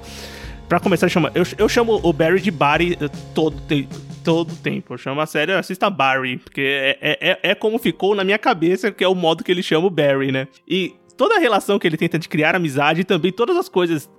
Pra 0.68 0.80
começar, 0.80 1.08
chama, 1.08 1.30
eu, 1.34 1.44
eu 1.58 1.68
chamo 1.68 2.00
o 2.02 2.12
Barry 2.12 2.40
de 2.40 2.50
Barry 2.50 2.98
eh, 3.00 3.08
todo, 3.32 3.56
te- 3.68 3.88
todo 4.24 4.52
tempo. 4.56 4.94
Eu 4.94 4.98
chamo 4.98 5.20
a 5.20 5.26
série, 5.26 5.52
assista 5.52 5.88
Barry, 5.88 6.38
porque 6.38 6.60
é, 6.60 6.98
é, 7.00 7.30
é- 7.30 7.38
é 7.50 7.54
como 7.54 7.78
ficou 7.78 8.16
na 8.16 8.24
minha 8.24 8.36
cabeça, 8.38 8.90
que 8.90 9.04
é 9.04 9.08
o 9.08 9.14
modo 9.14 9.44
que 9.44 9.52
ele 9.52 9.62
chama 9.62 9.86
o 9.86 9.90
Barry, 9.90 10.32
né? 10.32 10.48
E 10.66 10.94
toda 11.16 11.36
a 11.36 11.38
relação 11.38 11.78
que 11.78 11.86
ele 11.86 11.96
tenta 11.96 12.18
de 12.18 12.28
criar 12.28 12.54
amizade 12.54 13.00
e 13.00 13.04
também 13.04 13.32
todas 13.32 13.56
as 13.56 13.68
coisas 13.68 14.10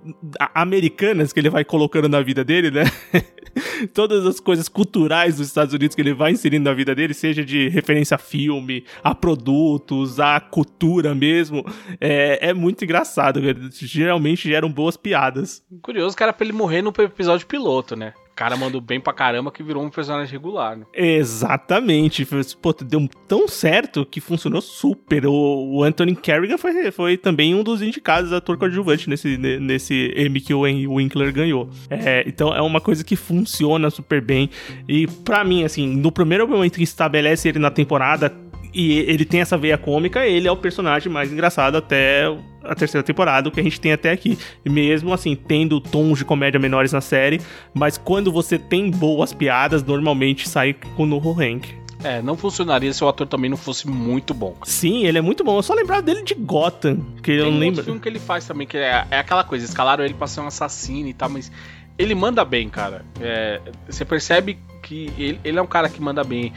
americanas 0.54 1.32
que 1.32 1.40
ele 1.40 1.50
vai 1.50 1.64
colocando 1.64 2.08
na 2.08 2.20
vida 2.20 2.44
dele, 2.44 2.70
né? 2.70 2.84
todas 3.94 4.26
as 4.26 4.40
coisas 4.40 4.68
culturais 4.68 5.36
dos 5.36 5.46
Estados 5.46 5.74
Unidos 5.74 5.94
que 5.94 6.02
ele 6.02 6.14
vai 6.14 6.32
inserindo 6.32 6.68
na 6.68 6.74
vida 6.74 6.94
dele, 6.94 7.14
seja 7.14 7.44
de 7.44 7.68
referência 7.68 8.16
a 8.16 8.18
filme, 8.18 8.84
a 9.02 9.14
produtos, 9.14 10.20
a 10.20 10.40
cultura 10.40 11.14
mesmo, 11.14 11.64
é, 12.00 12.48
é 12.48 12.54
muito 12.54 12.84
engraçado. 12.84 13.40
cara. 13.40 13.56
Geralmente 13.72 14.48
geram 14.48 14.70
boas 14.70 14.96
piadas. 14.96 15.62
Curioso 15.82 16.16
era 16.20 16.32
pra 16.32 16.44
ele 16.44 16.52
morrer 16.52 16.82
no 16.82 16.92
episódio 16.98 17.46
piloto, 17.46 17.94
né? 17.94 18.12
Cara 18.38 18.56
mandou 18.56 18.80
bem 18.80 19.00
pra 19.00 19.12
caramba 19.12 19.50
que 19.50 19.64
virou 19.64 19.82
um 19.82 19.90
personagem 19.90 20.30
regular, 20.30 20.76
né? 20.76 20.84
Exatamente. 20.94 22.24
Foi- 22.24 22.40
Pô, 22.62 22.72
deu 22.72 23.08
tão 23.26 23.48
certo 23.48 24.06
que 24.06 24.20
funcionou 24.20 24.60
super. 24.60 25.26
O, 25.26 25.82
Anthony 25.82 26.14
Carrigan 26.14 26.56
foi, 26.56 26.92
foi 26.92 27.16
também 27.16 27.52
um 27.52 27.64
dos 27.64 27.82
indicados 27.82 28.32
ator 28.32 28.56
coadjuvante 28.56 29.10
nesse, 29.10 29.36
ne- 29.36 29.58
nesse 29.58 30.14
Emmy 30.16 30.40
que 30.40 30.54
o 30.54 30.60
Winkler 30.60 31.32
ganhou. 31.32 31.68
É, 31.90 32.22
então 32.28 32.54
é 32.54 32.62
uma 32.62 32.80
coisa 32.80 33.02
que 33.02 33.16
funciona 33.16 33.90
super 33.90 34.20
bem. 34.20 34.48
E 34.88 35.08
pra 35.24 35.42
mim, 35.42 35.64
assim, 35.64 35.88
no 35.96 36.12
primeiro 36.12 36.46
momento 36.46 36.76
que 36.76 36.84
estabelece 36.84 37.48
ele 37.48 37.58
na 37.58 37.72
temporada 37.72 38.30
e 38.74 38.98
ele 39.00 39.24
tem 39.24 39.40
essa 39.40 39.56
veia 39.56 39.78
cômica, 39.78 40.26
ele 40.26 40.46
é 40.48 40.52
o 40.52 40.56
personagem 40.56 41.10
mais 41.10 41.32
engraçado 41.32 41.76
até 41.76 42.24
a 42.62 42.74
terceira 42.74 43.02
temporada, 43.02 43.48
o 43.48 43.52
que 43.52 43.60
a 43.60 43.62
gente 43.62 43.80
tem 43.80 43.92
até 43.92 44.10
aqui. 44.10 44.38
Mesmo 44.64 45.12
assim, 45.12 45.34
tendo 45.34 45.80
tons 45.80 46.18
de 46.18 46.24
comédia 46.24 46.58
menores 46.60 46.92
na 46.92 47.00
série, 47.00 47.40
mas 47.74 47.96
quando 47.96 48.30
você 48.30 48.58
tem 48.58 48.90
boas 48.90 49.32
piadas, 49.32 49.82
normalmente 49.82 50.48
sai 50.48 50.74
com 50.96 51.04
o 51.04 51.06
Noho 51.06 51.32
Hank. 51.40 51.68
É, 52.04 52.22
não 52.22 52.36
funcionaria 52.36 52.92
se 52.92 53.02
o 53.02 53.08
ator 53.08 53.26
também 53.26 53.50
não 53.50 53.56
fosse 53.56 53.88
muito 53.88 54.32
bom. 54.32 54.54
Sim, 54.62 55.04
ele 55.04 55.18
é 55.18 55.20
muito 55.20 55.42
bom. 55.42 55.56
Eu 55.56 55.62
só 55.64 55.74
lembrava 55.74 56.00
dele 56.00 56.22
de 56.22 56.32
Gotham, 56.34 57.00
que 57.22 57.32
eu 57.32 57.42
Tem 57.42 57.50
não 57.50 57.56
um 57.56 57.60
lembro. 57.60 57.66
outro 57.78 57.84
filme 57.84 58.00
que 58.00 58.08
ele 58.08 58.20
faz 58.20 58.46
também, 58.46 58.66
que 58.68 58.76
é, 58.76 59.04
é 59.10 59.18
aquela 59.18 59.42
coisa, 59.42 59.64
escalaram 59.64 60.04
ele 60.04 60.14
pra 60.14 60.28
ser 60.28 60.40
um 60.40 60.46
assassino 60.46 61.08
e 61.08 61.12
tal, 61.12 61.28
mas 61.28 61.50
ele 61.98 62.14
manda 62.14 62.44
bem, 62.44 62.68
cara. 62.68 63.04
É, 63.20 63.60
você 63.88 64.04
percebe 64.04 64.56
que 64.80 65.10
ele, 65.18 65.40
ele 65.42 65.58
é 65.58 65.62
um 65.62 65.66
cara 65.66 65.88
que 65.88 66.00
manda 66.00 66.22
bem. 66.22 66.52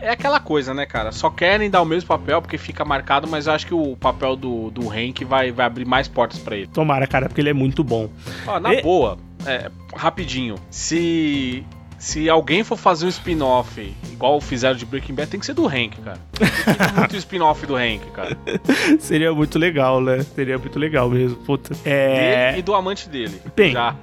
É 0.00 0.10
aquela 0.10 0.40
coisa, 0.40 0.72
né, 0.72 0.86
cara? 0.86 1.12
Só 1.12 1.28
querem 1.30 1.68
dar 1.70 1.82
o 1.82 1.84
mesmo 1.84 2.08
papel 2.08 2.40
porque 2.40 2.56
fica 2.58 2.84
marcado, 2.84 3.26
mas 3.28 3.46
eu 3.46 3.52
acho 3.52 3.66
que 3.66 3.74
o 3.74 3.96
papel 3.96 4.36
do, 4.36 4.70
do 4.70 4.88
Hank 4.90 5.24
vai, 5.24 5.50
vai 5.52 5.66
abrir 5.66 5.84
mais 5.84 6.06
portas 6.08 6.38
pra 6.38 6.56
ele. 6.56 6.66
Tomara, 6.68 7.06
cara, 7.06 7.28
porque 7.28 7.40
ele 7.40 7.50
é 7.50 7.54
muito 7.54 7.82
bom. 7.82 8.08
Ó, 8.46 8.60
na 8.60 8.74
E- 8.74 8.82
boa, 8.82 9.18
é, 9.46 9.70
rapidinho. 9.94 10.56
Se. 10.70 11.64
Se 12.00 12.30
alguém 12.30 12.62
for 12.62 12.76
fazer 12.76 13.06
um 13.06 13.08
spin-off 13.08 13.92
igual 14.12 14.40
fizeram 14.40 14.76
de 14.76 14.86
Breaking 14.86 15.14
Bad, 15.16 15.28
tem 15.32 15.40
que 15.40 15.44
ser 15.44 15.52
do 15.54 15.66
Hank, 15.66 15.96
cara. 16.00 16.20
Tem 16.32 16.46
muito 16.96 17.16
spin-off 17.16 17.66
do 17.66 17.74
Hank, 17.74 18.08
cara. 18.14 18.38
Seria 19.00 19.34
muito 19.34 19.58
legal, 19.58 20.00
né? 20.00 20.20
Seria 20.22 20.56
muito 20.58 20.78
legal 20.78 21.10
mesmo. 21.10 21.36
Puta. 21.38 21.74
É. 21.84 22.50
Dele 22.50 22.58
e 22.60 22.62
do 22.62 22.72
amante 22.72 23.08
dele. 23.08 23.42
Bem. 23.56 23.72
Já. 23.72 23.96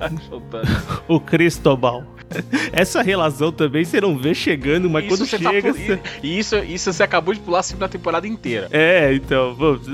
O 1.08 1.22
Cristobal. 1.22 2.04
Essa 2.74 3.02
relação 3.02 3.52
também 3.52 3.84
você 3.86 4.02
não 4.02 4.18
vê 4.18 4.34
chegando, 4.34 4.90
mas 4.90 5.08
quando 5.08 5.26
você 5.26 5.38
tá 5.40 5.50
chega. 5.52 5.74
você- 5.74 6.00
e, 6.24 6.38
isso, 6.40 6.56
isso 6.58 6.92
você 6.92 7.04
acabou 7.04 7.34
de 7.34 7.40
pular 7.40 7.60
assim 7.60 7.76
na 7.78 7.88
temporada 7.88 8.28
inteira. 8.28 8.68
É, 8.72 9.14
então, 9.14 9.54
vamos, 9.56 9.88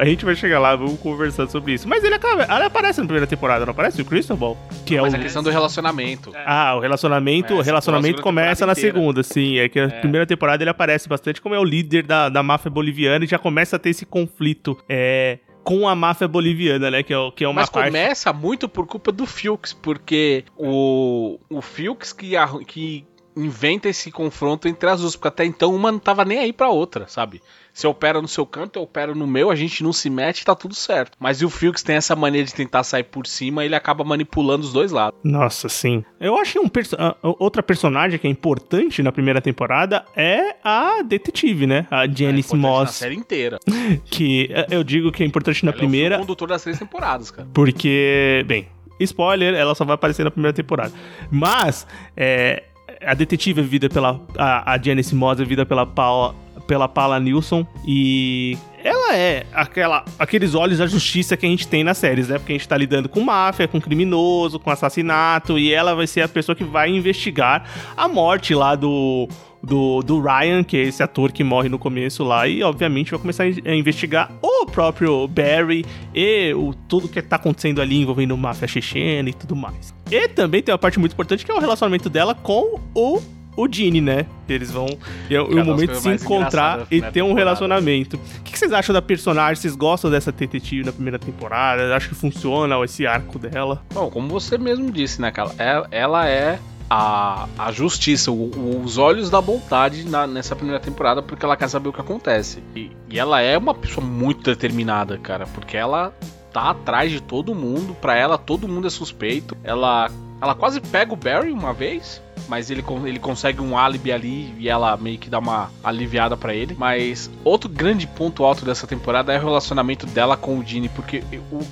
a 0.00 0.04
gente 0.04 0.24
vai 0.24 0.34
chegar 0.34 0.58
lá, 0.58 0.74
vamos 0.76 0.98
conversar 1.00 1.48
sobre 1.48 1.74
isso. 1.74 1.88
Mas 1.88 2.02
ele, 2.04 2.14
acaba, 2.14 2.42
ele 2.44 2.64
aparece 2.64 3.00
na 3.00 3.06
primeira 3.06 3.26
temporada, 3.26 3.64
não 3.66 3.72
aparece? 3.72 4.00
O 4.00 4.04
Cristobal? 4.04 4.56
Que 4.86 4.96
é 4.96 5.00
Mas 5.02 5.12
o. 5.12 5.16
a 5.16 5.18
questão 5.20 5.42
do 5.42 5.50
relacionamento. 5.50 6.32
Ah, 6.46 6.74
o 6.76 6.80
relacionamento, 6.80 7.46
o 7.46 7.48
Começa 7.56 7.66
relacionamento 7.66 8.02
pela 8.22 8.22
segunda 8.22 8.42
começa 8.42 8.66
na 8.66 8.74
segunda, 8.74 9.22
sim. 9.22 9.58
É 9.58 9.68
que 9.68 9.78
a 9.80 9.88
primeira 9.88 10.26
temporada 10.26 10.62
ele 10.62 10.70
aparece 10.70 11.08
bastante 11.08 11.40
como 11.40 11.54
é 11.54 11.58
o 11.58 11.64
líder 11.64 12.04
da, 12.04 12.28
da 12.28 12.42
máfia 12.42 12.70
boliviana 12.70 13.24
e 13.24 13.28
já 13.28 13.38
começa 13.38 13.76
a 13.76 13.78
ter 13.78 13.90
esse 13.90 14.06
conflito 14.06 14.76
é, 14.88 15.38
com 15.64 15.86
a 15.88 15.94
máfia 15.94 16.26
boliviana, 16.28 16.90
né? 16.90 17.02
Que 17.02 17.12
é, 17.12 17.18
o- 17.18 17.30
que 17.32 17.44
é 17.44 17.48
uma 17.48 17.60
Mas 17.62 17.70
parte. 17.70 17.86
começa 17.86 18.32
muito 18.32 18.68
por 18.68 18.86
culpa 18.86 19.12
do 19.12 19.26
Fuchs, 19.26 19.72
porque 19.72 20.44
o, 20.56 21.38
o 21.50 21.60
Fuchs 21.60 22.12
que, 22.12 22.32
que 22.66 23.04
inventa 23.40 23.88
esse 23.88 24.10
confronto 24.10 24.68
entre 24.68 24.88
as 24.88 25.00
duas, 25.00 25.16
porque 25.16 25.28
até 25.28 25.44
então 25.44 25.74
uma 25.74 25.92
não 25.92 25.98
tava 25.98 26.24
nem 26.24 26.38
aí 26.38 26.52
pra 26.52 26.68
outra, 26.68 27.06
sabe? 27.08 27.40
Você 27.72 27.86
opera 27.86 28.20
no 28.20 28.26
seu 28.26 28.44
canto, 28.44 28.78
eu 28.78 28.82
opero 28.82 29.14
no 29.14 29.24
meu, 29.24 29.52
a 29.52 29.54
gente 29.54 29.84
não 29.84 29.92
se 29.92 30.10
mete, 30.10 30.44
tá 30.44 30.52
tudo 30.52 30.74
certo. 30.74 31.16
Mas 31.20 31.42
o 31.42 31.48
Fuchs 31.48 31.80
tem 31.80 31.94
essa 31.94 32.16
mania 32.16 32.42
de 32.42 32.52
tentar 32.52 32.82
sair 32.82 33.04
por 33.04 33.24
cima, 33.24 33.64
ele 33.64 33.74
acaba 33.76 34.02
manipulando 34.02 34.64
os 34.64 34.72
dois 34.72 34.90
lados. 34.90 35.18
Nossa, 35.22 35.68
sim. 35.68 36.04
Eu 36.18 36.36
acho 36.36 36.54
que 36.54 36.58
um 36.58 36.68
perso 36.68 36.96
uh, 36.96 37.36
outra 37.38 37.62
personagem 37.62 38.18
que 38.18 38.26
é 38.26 38.30
importante 38.30 39.00
na 39.00 39.12
primeira 39.12 39.40
temporada 39.40 40.04
é 40.16 40.56
a 40.64 41.02
detetive, 41.02 41.68
né? 41.68 41.86
A 41.88 42.04
Janice 42.08 42.54
é 42.54 42.56
Moss. 42.56 42.80
Na 42.80 42.86
série 42.92 43.14
inteira. 43.14 43.58
Que 44.10 44.50
uh, 44.50 44.74
eu 44.74 44.82
digo 44.82 45.12
que 45.12 45.22
é 45.22 45.26
importante 45.26 45.64
na 45.64 45.70
Ela 45.70 45.78
primeira. 45.78 46.14
É 46.16 46.18
o 46.18 46.20
condutor 46.22 46.48
das 46.48 46.62
três 46.62 46.78
temporadas, 46.78 47.30
cara. 47.30 47.48
Porque, 47.54 48.42
bem, 48.46 48.68
spoiler, 49.00 49.54
ela 49.54 49.74
só 49.74 49.84
vai 49.84 49.94
aparecer 49.94 50.24
na 50.24 50.30
primeira 50.30 50.52
temporada. 50.52 50.92
Mas, 51.30 51.86
é, 52.16 52.64
a 53.04 53.14
detetive 53.14 53.60
é 53.60 53.62
vivida 53.62 53.88
pela. 53.88 54.20
A, 54.36 54.72
a 54.72 54.78
Janice 54.80 55.14
Moss 55.14 55.40
é 55.40 55.42
vivida 55.42 55.64
pela 55.64 55.86
Paula, 55.86 56.34
pela 56.66 56.88
Paula 56.88 57.18
Nilsson. 57.18 57.66
E 57.86 58.56
ela 58.82 59.16
é 59.16 59.46
aquela, 59.52 60.04
aqueles 60.18 60.54
olhos 60.54 60.78
da 60.78 60.86
justiça 60.86 61.36
que 61.36 61.46
a 61.46 61.48
gente 61.48 61.66
tem 61.66 61.82
nas 61.82 61.98
séries, 61.98 62.28
né? 62.28 62.38
Porque 62.38 62.52
a 62.52 62.56
gente 62.56 62.68
tá 62.68 62.76
lidando 62.76 63.08
com 63.08 63.20
máfia, 63.20 63.68
com 63.68 63.80
criminoso, 63.80 64.58
com 64.58 64.70
assassinato. 64.70 65.58
E 65.58 65.72
ela 65.72 65.94
vai 65.94 66.06
ser 66.06 66.22
a 66.22 66.28
pessoa 66.28 66.54
que 66.54 66.64
vai 66.64 66.90
investigar 66.90 67.68
a 67.96 68.08
morte 68.08 68.54
lá 68.54 68.74
do. 68.74 69.28
Do, 69.62 70.02
do 70.02 70.20
Ryan, 70.20 70.62
que 70.62 70.76
é 70.76 70.82
esse 70.82 71.02
ator 71.02 71.32
que 71.32 71.42
morre 71.42 71.68
no 71.68 71.78
começo 71.78 72.22
lá, 72.22 72.46
e 72.46 72.62
obviamente 72.62 73.10
vai 73.10 73.18
começar 73.18 73.42
a 73.42 73.74
investigar 73.74 74.30
o 74.40 74.66
próprio 74.66 75.26
Barry 75.26 75.84
e 76.14 76.54
o, 76.54 76.72
tudo 76.88 77.08
que 77.08 77.20
tá 77.20 77.36
acontecendo 77.36 77.82
ali 77.82 78.00
envolvendo 78.00 78.36
máfia 78.36 78.68
chechena 78.68 79.28
e 79.28 79.32
tudo 79.32 79.56
mais. 79.56 79.92
E 80.10 80.28
também 80.28 80.62
tem 80.62 80.72
uma 80.72 80.78
parte 80.78 81.00
muito 81.00 81.12
importante 81.12 81.44
que 81.44 81.50
é 81.50 81.54
o 81.54 81.58
relacionamento 81.58 82.08
dela 82.08 82.34
com 82.34 82.80
o 82.94 83.20
o 83.58 83.66
Gene, 83.68 84.00
né? 84.00 84.24
Eles 84.48 84.70
vão. 84.70 84.86
E 85.28 85.34
é 85.34 85.40
o 85.40 85.52
das 85.52 85.66
momento 85.66 85.96
se 85.96 86.08
encontrar 86.08 86.86
e 86.88 87.02
ter 87.02 87.22
um 87.22 87.34
relacionamento. 87.34 88.16
O 88.16 88.42
que 88.44 88.56
vocês 88.56 88.72
acham 88.72 88.92
da 88.92 89.02
personagem? 89.02 89.60
Vocês 89.60 89.74
gostam 89.74 90.08
dessa 90.08 90.30
detetive 90.30 90.84
na 90.84 90.92
primeira 90.92 91.18
temporada? 91.18 91.94
Acho 91.96 92.10
que 92.10 92.14
funciona 92.14 92.76
esse 92.84 93.04
arco 93.04 93.36
dela? 93.36 93.82
Bom, 93.92 94.08
como 94.10 94.28
você 94.28 94.56
mesmo 94.56 94.92
disse, 94.92 95.20
né, 95.20 95.32
cara? 95.32 95.50
Ela, 95.58 95.88
ela 95.90 96.28
é 96.28 96.60
a, 96.90 97.46
a 97.58 97.72
justiça, 97.72 98.30
o- 98.30 98.82
os 98.84 98.96
olhos 98.98 99.28
da 99.30 99.40
vontade 99.40 100.08
na- 100.08 100.26
nessa 100.26 100.54
primeira 100.56 100.80
temporada, 100.80 101.22
porque 101.22 101.44
ela 101.44 101.56
quer 101.56 101.68
saber 101.68 101.88
o 101.88 101.92
que 101.92 102.00
acontece. 102.00 102.62
E, 102.74 102.90
e 103.08 103.18
ela 103.18 103.40
é 103.40 103.56
uma 103.58 103.74
pessoa 103.74 104.04
muito 104.06 104.42
determinada, 104.44 105.18
cara, 105.18 105.46
porque 105.46 105.76
ela 105.76 106.12
tá 106.52 106.70
atrás 106.70 107.10
de 107.12 107.20
todo 107.20 107.54
mundo, 107.54 107.94
pra 108.00 108.16
ela 108.16 108.38
todo 108.38 108.66
mundo 108.66 108.86
é 108.86 108.90
suspeito. 108.90 109.56
Ela, 109.62 110.10
ela 110.40 110.54
quase 110.54 110.80
pega 110.80 111.12
o 111.12 111.16
Barry 111.16 111.50
uma 111.52 111.72
vez. 111.74 112.22
Mas 112.48 112.70
ele, 112.70 112.84
ele 113.04 113.18
consegue 113.18 113.60
um 113.60 113.76
álibi 113.76 114.12
ali 114.12 114.54
e 114.58 114.68
ela 114.68 114.96
meio 114.96 115.18
que 115.18 115.30
dá 115.30 115.38
uma 115.38 115.70
aliviada 115.82 116.36
pra 116.36 116.54
ele. 116.54 116.74
Mas 116.78 117.30
outro 117.44 117.68
grande 117.68 118.06
ponto 118.06 118.44
alto 118.44 118.64
dessa 118.64 118.86
temporada 118.86 119.32
é 119.32 119.38
o 119.38 119.44
relacionamento 119.44 120.06
dela 120.06 120.36
com 120.36 120.58
o 120.58 120.64
Gene, 120.64 120.88
porque 120.88 121.22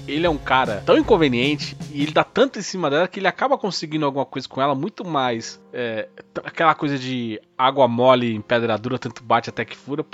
ele 0.07 0.27
é 0.27 0.31
um 0.31 0.39
cara 0.39 0.83
tão 0.85 0.99
inconveniente 0.99 1.77
e 1.93 2.03
ele 2.03 2.13
dá 2.13 2.25
tanto 2.25 2.59
em 2.59 2.63
cima 2.63 2.91
dela 2.91 3.09
que 3.09 3.19
ele 3.19 3.29
acaba 3.29 3.59
conseguindo 3.59 4.05
alguma 4.05 4.27
coisa 4.27 4.49
com 4.49 4.61
ela 4.61 4.75
muito 4.75 5.05
mais. 5.05 5.61
é, 5.73 6.09
aquela 6.45 6.75
coisa 6.75 6.99
de 6.99 7.41
água 7.57 7.89
mole 7.89 8.35
em 8.35 8.41
pedra 8.41 8.77
dura, 8.79 8.99
tanto 8.99 9.23
bate 9.23 9.51
até 9.51 9.65
que 9.65 9.77
fura, 9.77 10.05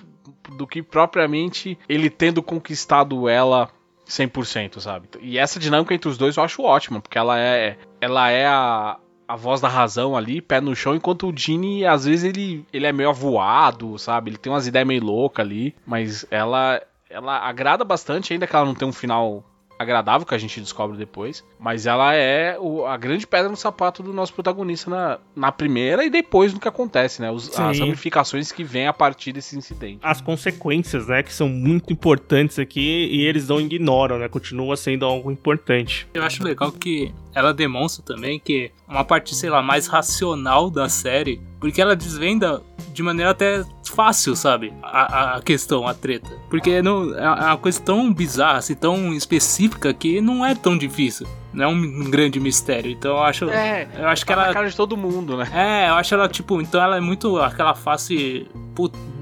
do 0.57 0.67
que 0.67 0.83
propriamente 0.83 1.79
ele 1.89 2.11
tendo 2.11 2.43
conquistado 2.43 3.29
ela 3.29 3.71
100%, 4.07 4.81
sabe? 4.81 5.09
E 5.21 5.39
essa 5.39 5.59
dinâmica 5.59 5.95
entre 5.95 6.09
os 6.09 6.19
dois 6.19 6.37
eu 6.37 6.43
acho 6.43 6.63
ótima, 6.63 7.01
porque 7.01 7.19
ela 7.19 7.39
é 7.39 7.79
ela 8.01 8.31
é 8.31 8.47
a, 8.47 8.99
a 9.33 9.37
voz 9.37 9.63
da 9.63 9.69
razão 9.69 10.15
ali, 10.15 10.43
pé 10.43 10.61
no 10.61 10.77
chão, 10.77 10.95
enquanto 10.95 11.27
o 11.27 11.33
Gene, 11.35 11.87
às 11.87 12.05
vezes, 12.05 12.23
ele, 12.23 12.67
ele 12.71 12.87
é 12.87 12.93
meio 12.93 13.09
avoado, 13.09 13.99
sabe? 13.99 14.29
Ele 14.29 14.37
tem 14.37 14.53
umas 14.53 14.67
ideias 14.67 14.87
meio 14.87 15.03
loucas 15.03 15.47
ali, 15.47 15.75
mas 15.87 16.27
ela, 16.31 16.83
ela 17.09 17.39
agrada 17.39 17.83
bastante, 17.83 18.35
ainda 18.35 18.47
que 18.47 18.55
ela 18.55 18.67
não 18.67 18.75
tenha 18.75 18.91
um 18.91 18.93
final 18.93 19.43
agradável, 19.79 20.27
que 20.27 20.35
a 20.35 20.39
gente 20.39 20.61
descobre 20.61 20.97
depois, 20.97 21.45
mas 21.59 21.87
ela 21.87 22.15
é 22.15 22.57
o- 22.59 22.85
a 22.87 22.97
grande 22.97 23.27
pedra 23.27 23.49
no 23.49 23.57
sapato 23.57 24.03
do 24.03 24.13
nosso 24.13 24.33
protagonista 24.33 24.89
na, 24.91 25.19
na 25.35 25.51
primeira 25.53 26.05
e 26.05 26.11
depois 26.11 26.53
no 26.53 26.61
que 26.61 26.69
acontece, 26.69 27.21
né? 27.21 27.31
Os- 27.31 27.49
as 27.71 27.79
ramificações 27.81 28.53
que 28.53 28.63
vêm 28.63 28.87
a 28.87 28.93
partir 28.93 29.33
desse 29.33 29.57
incidente. 29.57 29.99
As 30.03 30.21
consequências, 30.21 31.07
né? 31.09 31.23
Que 31.23 31.33
são 31.33 31.49
muito 31.49 31.93
importantes 31.93 32.59
aqui 32.59 33.09
e 33.11 33.23
eles 33.27 33.49
não 33.49 33.61
ignoram, 33.61 34.19
né? 34.19 34.29
Continua 34.29 34.77
sendo 34.77 35.05
algo 35.05 35.31
importante. 35.31 36.07
Eu 36.15 36.23
acho 36.23 36.43
legal 36.45 36.71
que 36.73 37.13
ela 37.35 37.53
demonstra 37.53 38.05
também 38.05 38.39
que 38.39 38.71
uma 38.89 39.05
parte, 39.05 39.35
sei 39.35 39.49
lá, 39.51 39.63
mais 39.63 39.87
racional 39.87 40.69
da 40.71 40.89
série, 40.89 41.41
porque 41.59 41.81
ela 41.81 41.97
desvenda 41.97 42.63
de 42.93 43.03
maneira 43.03 43.31
até 43.31 43.65
fácil, 43.95 44.35
sabe? 44.37 44.73
A, 44.83 45.37
a- 45.37 45.43
questão, 45.43 45.87
a 45.87 45.95
treta. 45.95 46.31
Porque 46.51 46.81
não, 46.83 47.17
é 47.19 47.29
uma 47.29 47.57
coisa 47.57 47.81
tão 47.81 48.13
bizarra, 48.13 48.59
assim, 48.59 48.75
tão 48.75 49.13
específica 49.13 49.93
que 49.93 50.21
não 50.21 50.45
é 50.45 50.55
tão 50.55 50.77
difícil. 50.77 51.27
Não 51.53 51.65
é 51.65 51.69
um, 51.69 52.11
grande 52.11 52.41
mistério. 52.41 52.91
Então 52.91 53.13
eu 53.13 53.23
acho. 53.23 53.51
É, 53.51 53.87
eu 53.99 54.09
acho 54.09 54.25
que 54.25 54.33
tá 54.33 54.37
na 54.37 54.45
ela. 54.47 54.55
cara 54.55 54.69
de 54.71 54.77
todo 54.77 54.97
mundo, 54.97 55.37
né? 55.37 55.49
É, 55.53 55.91
eu 55.91 55.95
acho 55.95 56.15
ela, 56.15 56.29
tipo, 56.29 56.61
então 56.61 56.83
ela 56.83 56.97
é 56.97 57.01
muito 57.01 57.39
aquela 57.39 57.75
face 57.75 58.47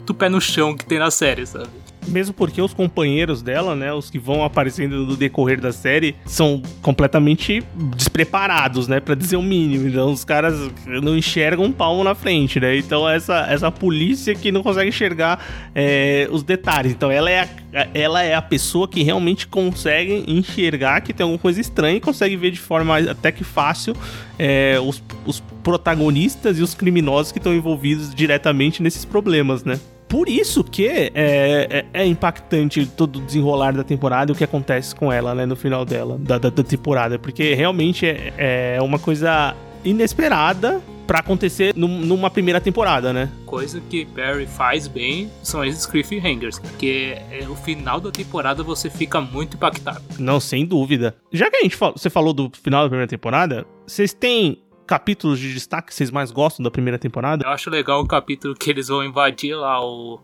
do 0.06 0.14
pé 0.14 0.28
no 0.28 0.40
chão 0.40 0.76
que 0.76 0.84
tem 0.86 0.98
na 0.98 1.10
série, 1.10 1.46
sabe? 1.46 1.68
Mesmo 2.10 2.34
porque 2.34 2.60
os 2.60 2.74
companheiros 2.74 3.42
dela, 3.42 3.74
né? 3.74 3.92
Os 3.92 4.10
que 4.10 4.18
vão 4.18 4.44
aparecendo 4.44 5.06
no 5.06 5.16
decorrer 5.16 5.60
da 5.60 5.72
série, 5.72 6.16
são 6.24 6.62
completamente 6.82 7.62
despreparados, 7.96 8.88
né? 8.88 9.00
Pra 9.00 9.14
dizer 9.14 9.36
o 9.36 9.42
mínimo. 9.42 9.88
Então 9.88 10.12
os 10.12 10.24
caras 10.24 10.54
não 10.86 11.16
enxergam 11.16 11.64
um 11.64 11.72
palmo 11.72 12.02
na 12.04 12.14
frente, 12.14 12.58
né? 12.58 12.76
Então 12.76 13.08
essa, 13.08 13.46
essa 13.48 13.70
polícia 13.70 14.34
que 14.34 14.50
não 14.50 14.62
consegue 14.62 14.88
enxergar 14.88 15.44
é, 15.74 16.28
os 16.30 16.42
detalhes. 16.42 16.92
Então 16.92 17.10
ela 17.10 17.30
é, 17.30 17.40
a, 17.40 17.88
ela 17.94 18.22
é 18.22 18.34
a 18.34 18.42
pessoa 18.42 18.88
que 18.88 19.02
realmente 19.02 19.46
consegue 19.46 20.24
enxergar 20.26 21.00
que 21.00 21.12
tem 21.12 21.24
alguma 21.24 21.38
coisa 21.38 21.60
estranha 21.60 21.96
e 21.96 22.00
consegue 22.00 22.36
ver 22.36 22.50
de 22.50 22.60
forma 22.60 22.98
até 22.98 23.30
que 23.30 23.44
fácil 23.44 23.94
é, 24.38 24.78
os, 24.80 25.02
os 25.24 25.40
protagonistas 25.62 26.58
e 26.58 26.62
os 26.62 26.74
criminosos 26.74 27.32
que 27.32 27.38
estão 27.38 27.54
envolvidos 27.54 28.14
diretamente 28.14 28.82
nesses 28.82 29.04
problemas, 29.04 29.64
né? 29.64 29.78
Por 30.10 30.28
isso 30.28 30.62
que 30.64 30.86
é, 30.88 31.10
é, 31.14 31.86
é 31.94 32.04
impactante 32.04 32.84
todo 32.84 33.20
o 33.20 33.22
desenrolar 33.22 33.72
da 33.72 33.84
temporada 33.84 34.30
e 34.30 34.34
o 34.34 34.36
que 34.36 34.42
acontece 34.44 34.92
com 34.94 35.10
ela, 35.12 35.34
né, 35.36 35.46
no 35.46 35.54
final 35.56 35.84
dela, 35.84 36.18
da, 36.18 36.36
da, 36.36 36.50
da 36.50 36.62
temporada. 36.64 37.16
Porque 37.18 37.54
realmente 37.54 38.04
é, 38.06 38.74
é 38.76 38.82
uma 38.82 38.98
coisa 38.98 39.54
inesperada 39.84 40.80
pra 41.06 41.18
acontecer 41.20 41.74
num- 41.76 42.00
numa 42.00 42.30
primeira 42.30 42.60
temporada, 42.60 43.12
né? 43.12 43.28
Coisa 43.46 43.80
que 43.90 44.04
Barry 44.04 44.46
faz 44.46 44.86
bem 44.88 45.30
são 45.42 45.64
esses 45.64 45.84
cliffhangers, 45.86 46.58
porque 46.58 47.16
é, 47.30 47.48
o 47.48 47.54
final 47.56 48.00
da 48.00 48.10
temporada 48.10 48.62
você 48.62 48.88
fica 48.88 49.20
muito 49.20 49.56
impactado. 49.56 50.00
Não, 50.18 50.38
sem 50.40 50.64
dúvida. 50.64 51.16
Já 51.32 51.50
que 51.50 51.56
a 51.56 51.62
gente 51.62 51.74
fal- 51.76 51.92
você 51.96 52.08
falou 52.10 52.32
do 52.32 52.50
final 52.62 52.82
da 52.84 52.88
primeira 52.88 53.08
temporada, 53.08 53.66
vocês 53.86 54.12
têm 54.12 54.58
capítulos 54.90 55.38
de 55.38 55.54
destaque 55.54 55.88
que 55.88 55.94
vocês 55.94 56.10
mais 56.10 56.32
gostam 56.32 56.64
da 56.64 56.70
primeira 56.70 56.98
temporada? 56.98 57.44
Eu 57.46 57.50
acho 57.50 57.70
legal 57.70 58.00
o 58.00 58.06
capítulo 58.08 58.56
que 58.56 58.68
eles 58.68 58.88
vão 58.88 59.04
invadir 59.04 59.54
lá 59.54 59.80
o, 59.80 60.18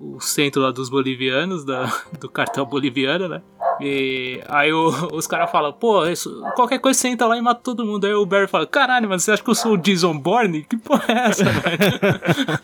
o 0.00 0.18
centro 0.20 0.62
lá 0.62 0.70
dos 0.70 0.88
bolivianos, 0.88 1.66
da, 1.66 1.84
do 2.18 2.26
cartel 2.30 2.64
boliviano, 2.64 3.28
né? 3.28 3.42
E 3.78 4.40
aí 4.48 4.72
o- 4.72 4.88
os 5.14 5.26
caras 5.26 5.50
falam, 5.50 5.70
pô, 5.70 6.06
isso- 6.06 6.42
qualquer 6.54 6.78
coisa 6.78 6.98
você 6.98 7.08
entra 7.08 7.26
lá 7.26 7.36
e 7.36 7.42
mata 7.42 7.60
todo 7.62 7.84
mundo. 7.84 8.06
Aí 8.06 8.14
o 8.14 8.24
Barry 8.24 8.46
fala, 8.48 8.66
caralho, 8.66 9.06
mano, 9.06 9.20
você 9.20 9.32
acha 9.32 9.42
que 9.44 9.50
eu 9.50 9.54
sou 9.54 9.74
o 9.74 9.76
Jason 9.76 10.16
Bourne? 10.18 10.64
Que 10.64 10.78
porra 10.78 11.04
é 11.08 11.18
essa, 11.28 11.44
velho? 11.44 12.60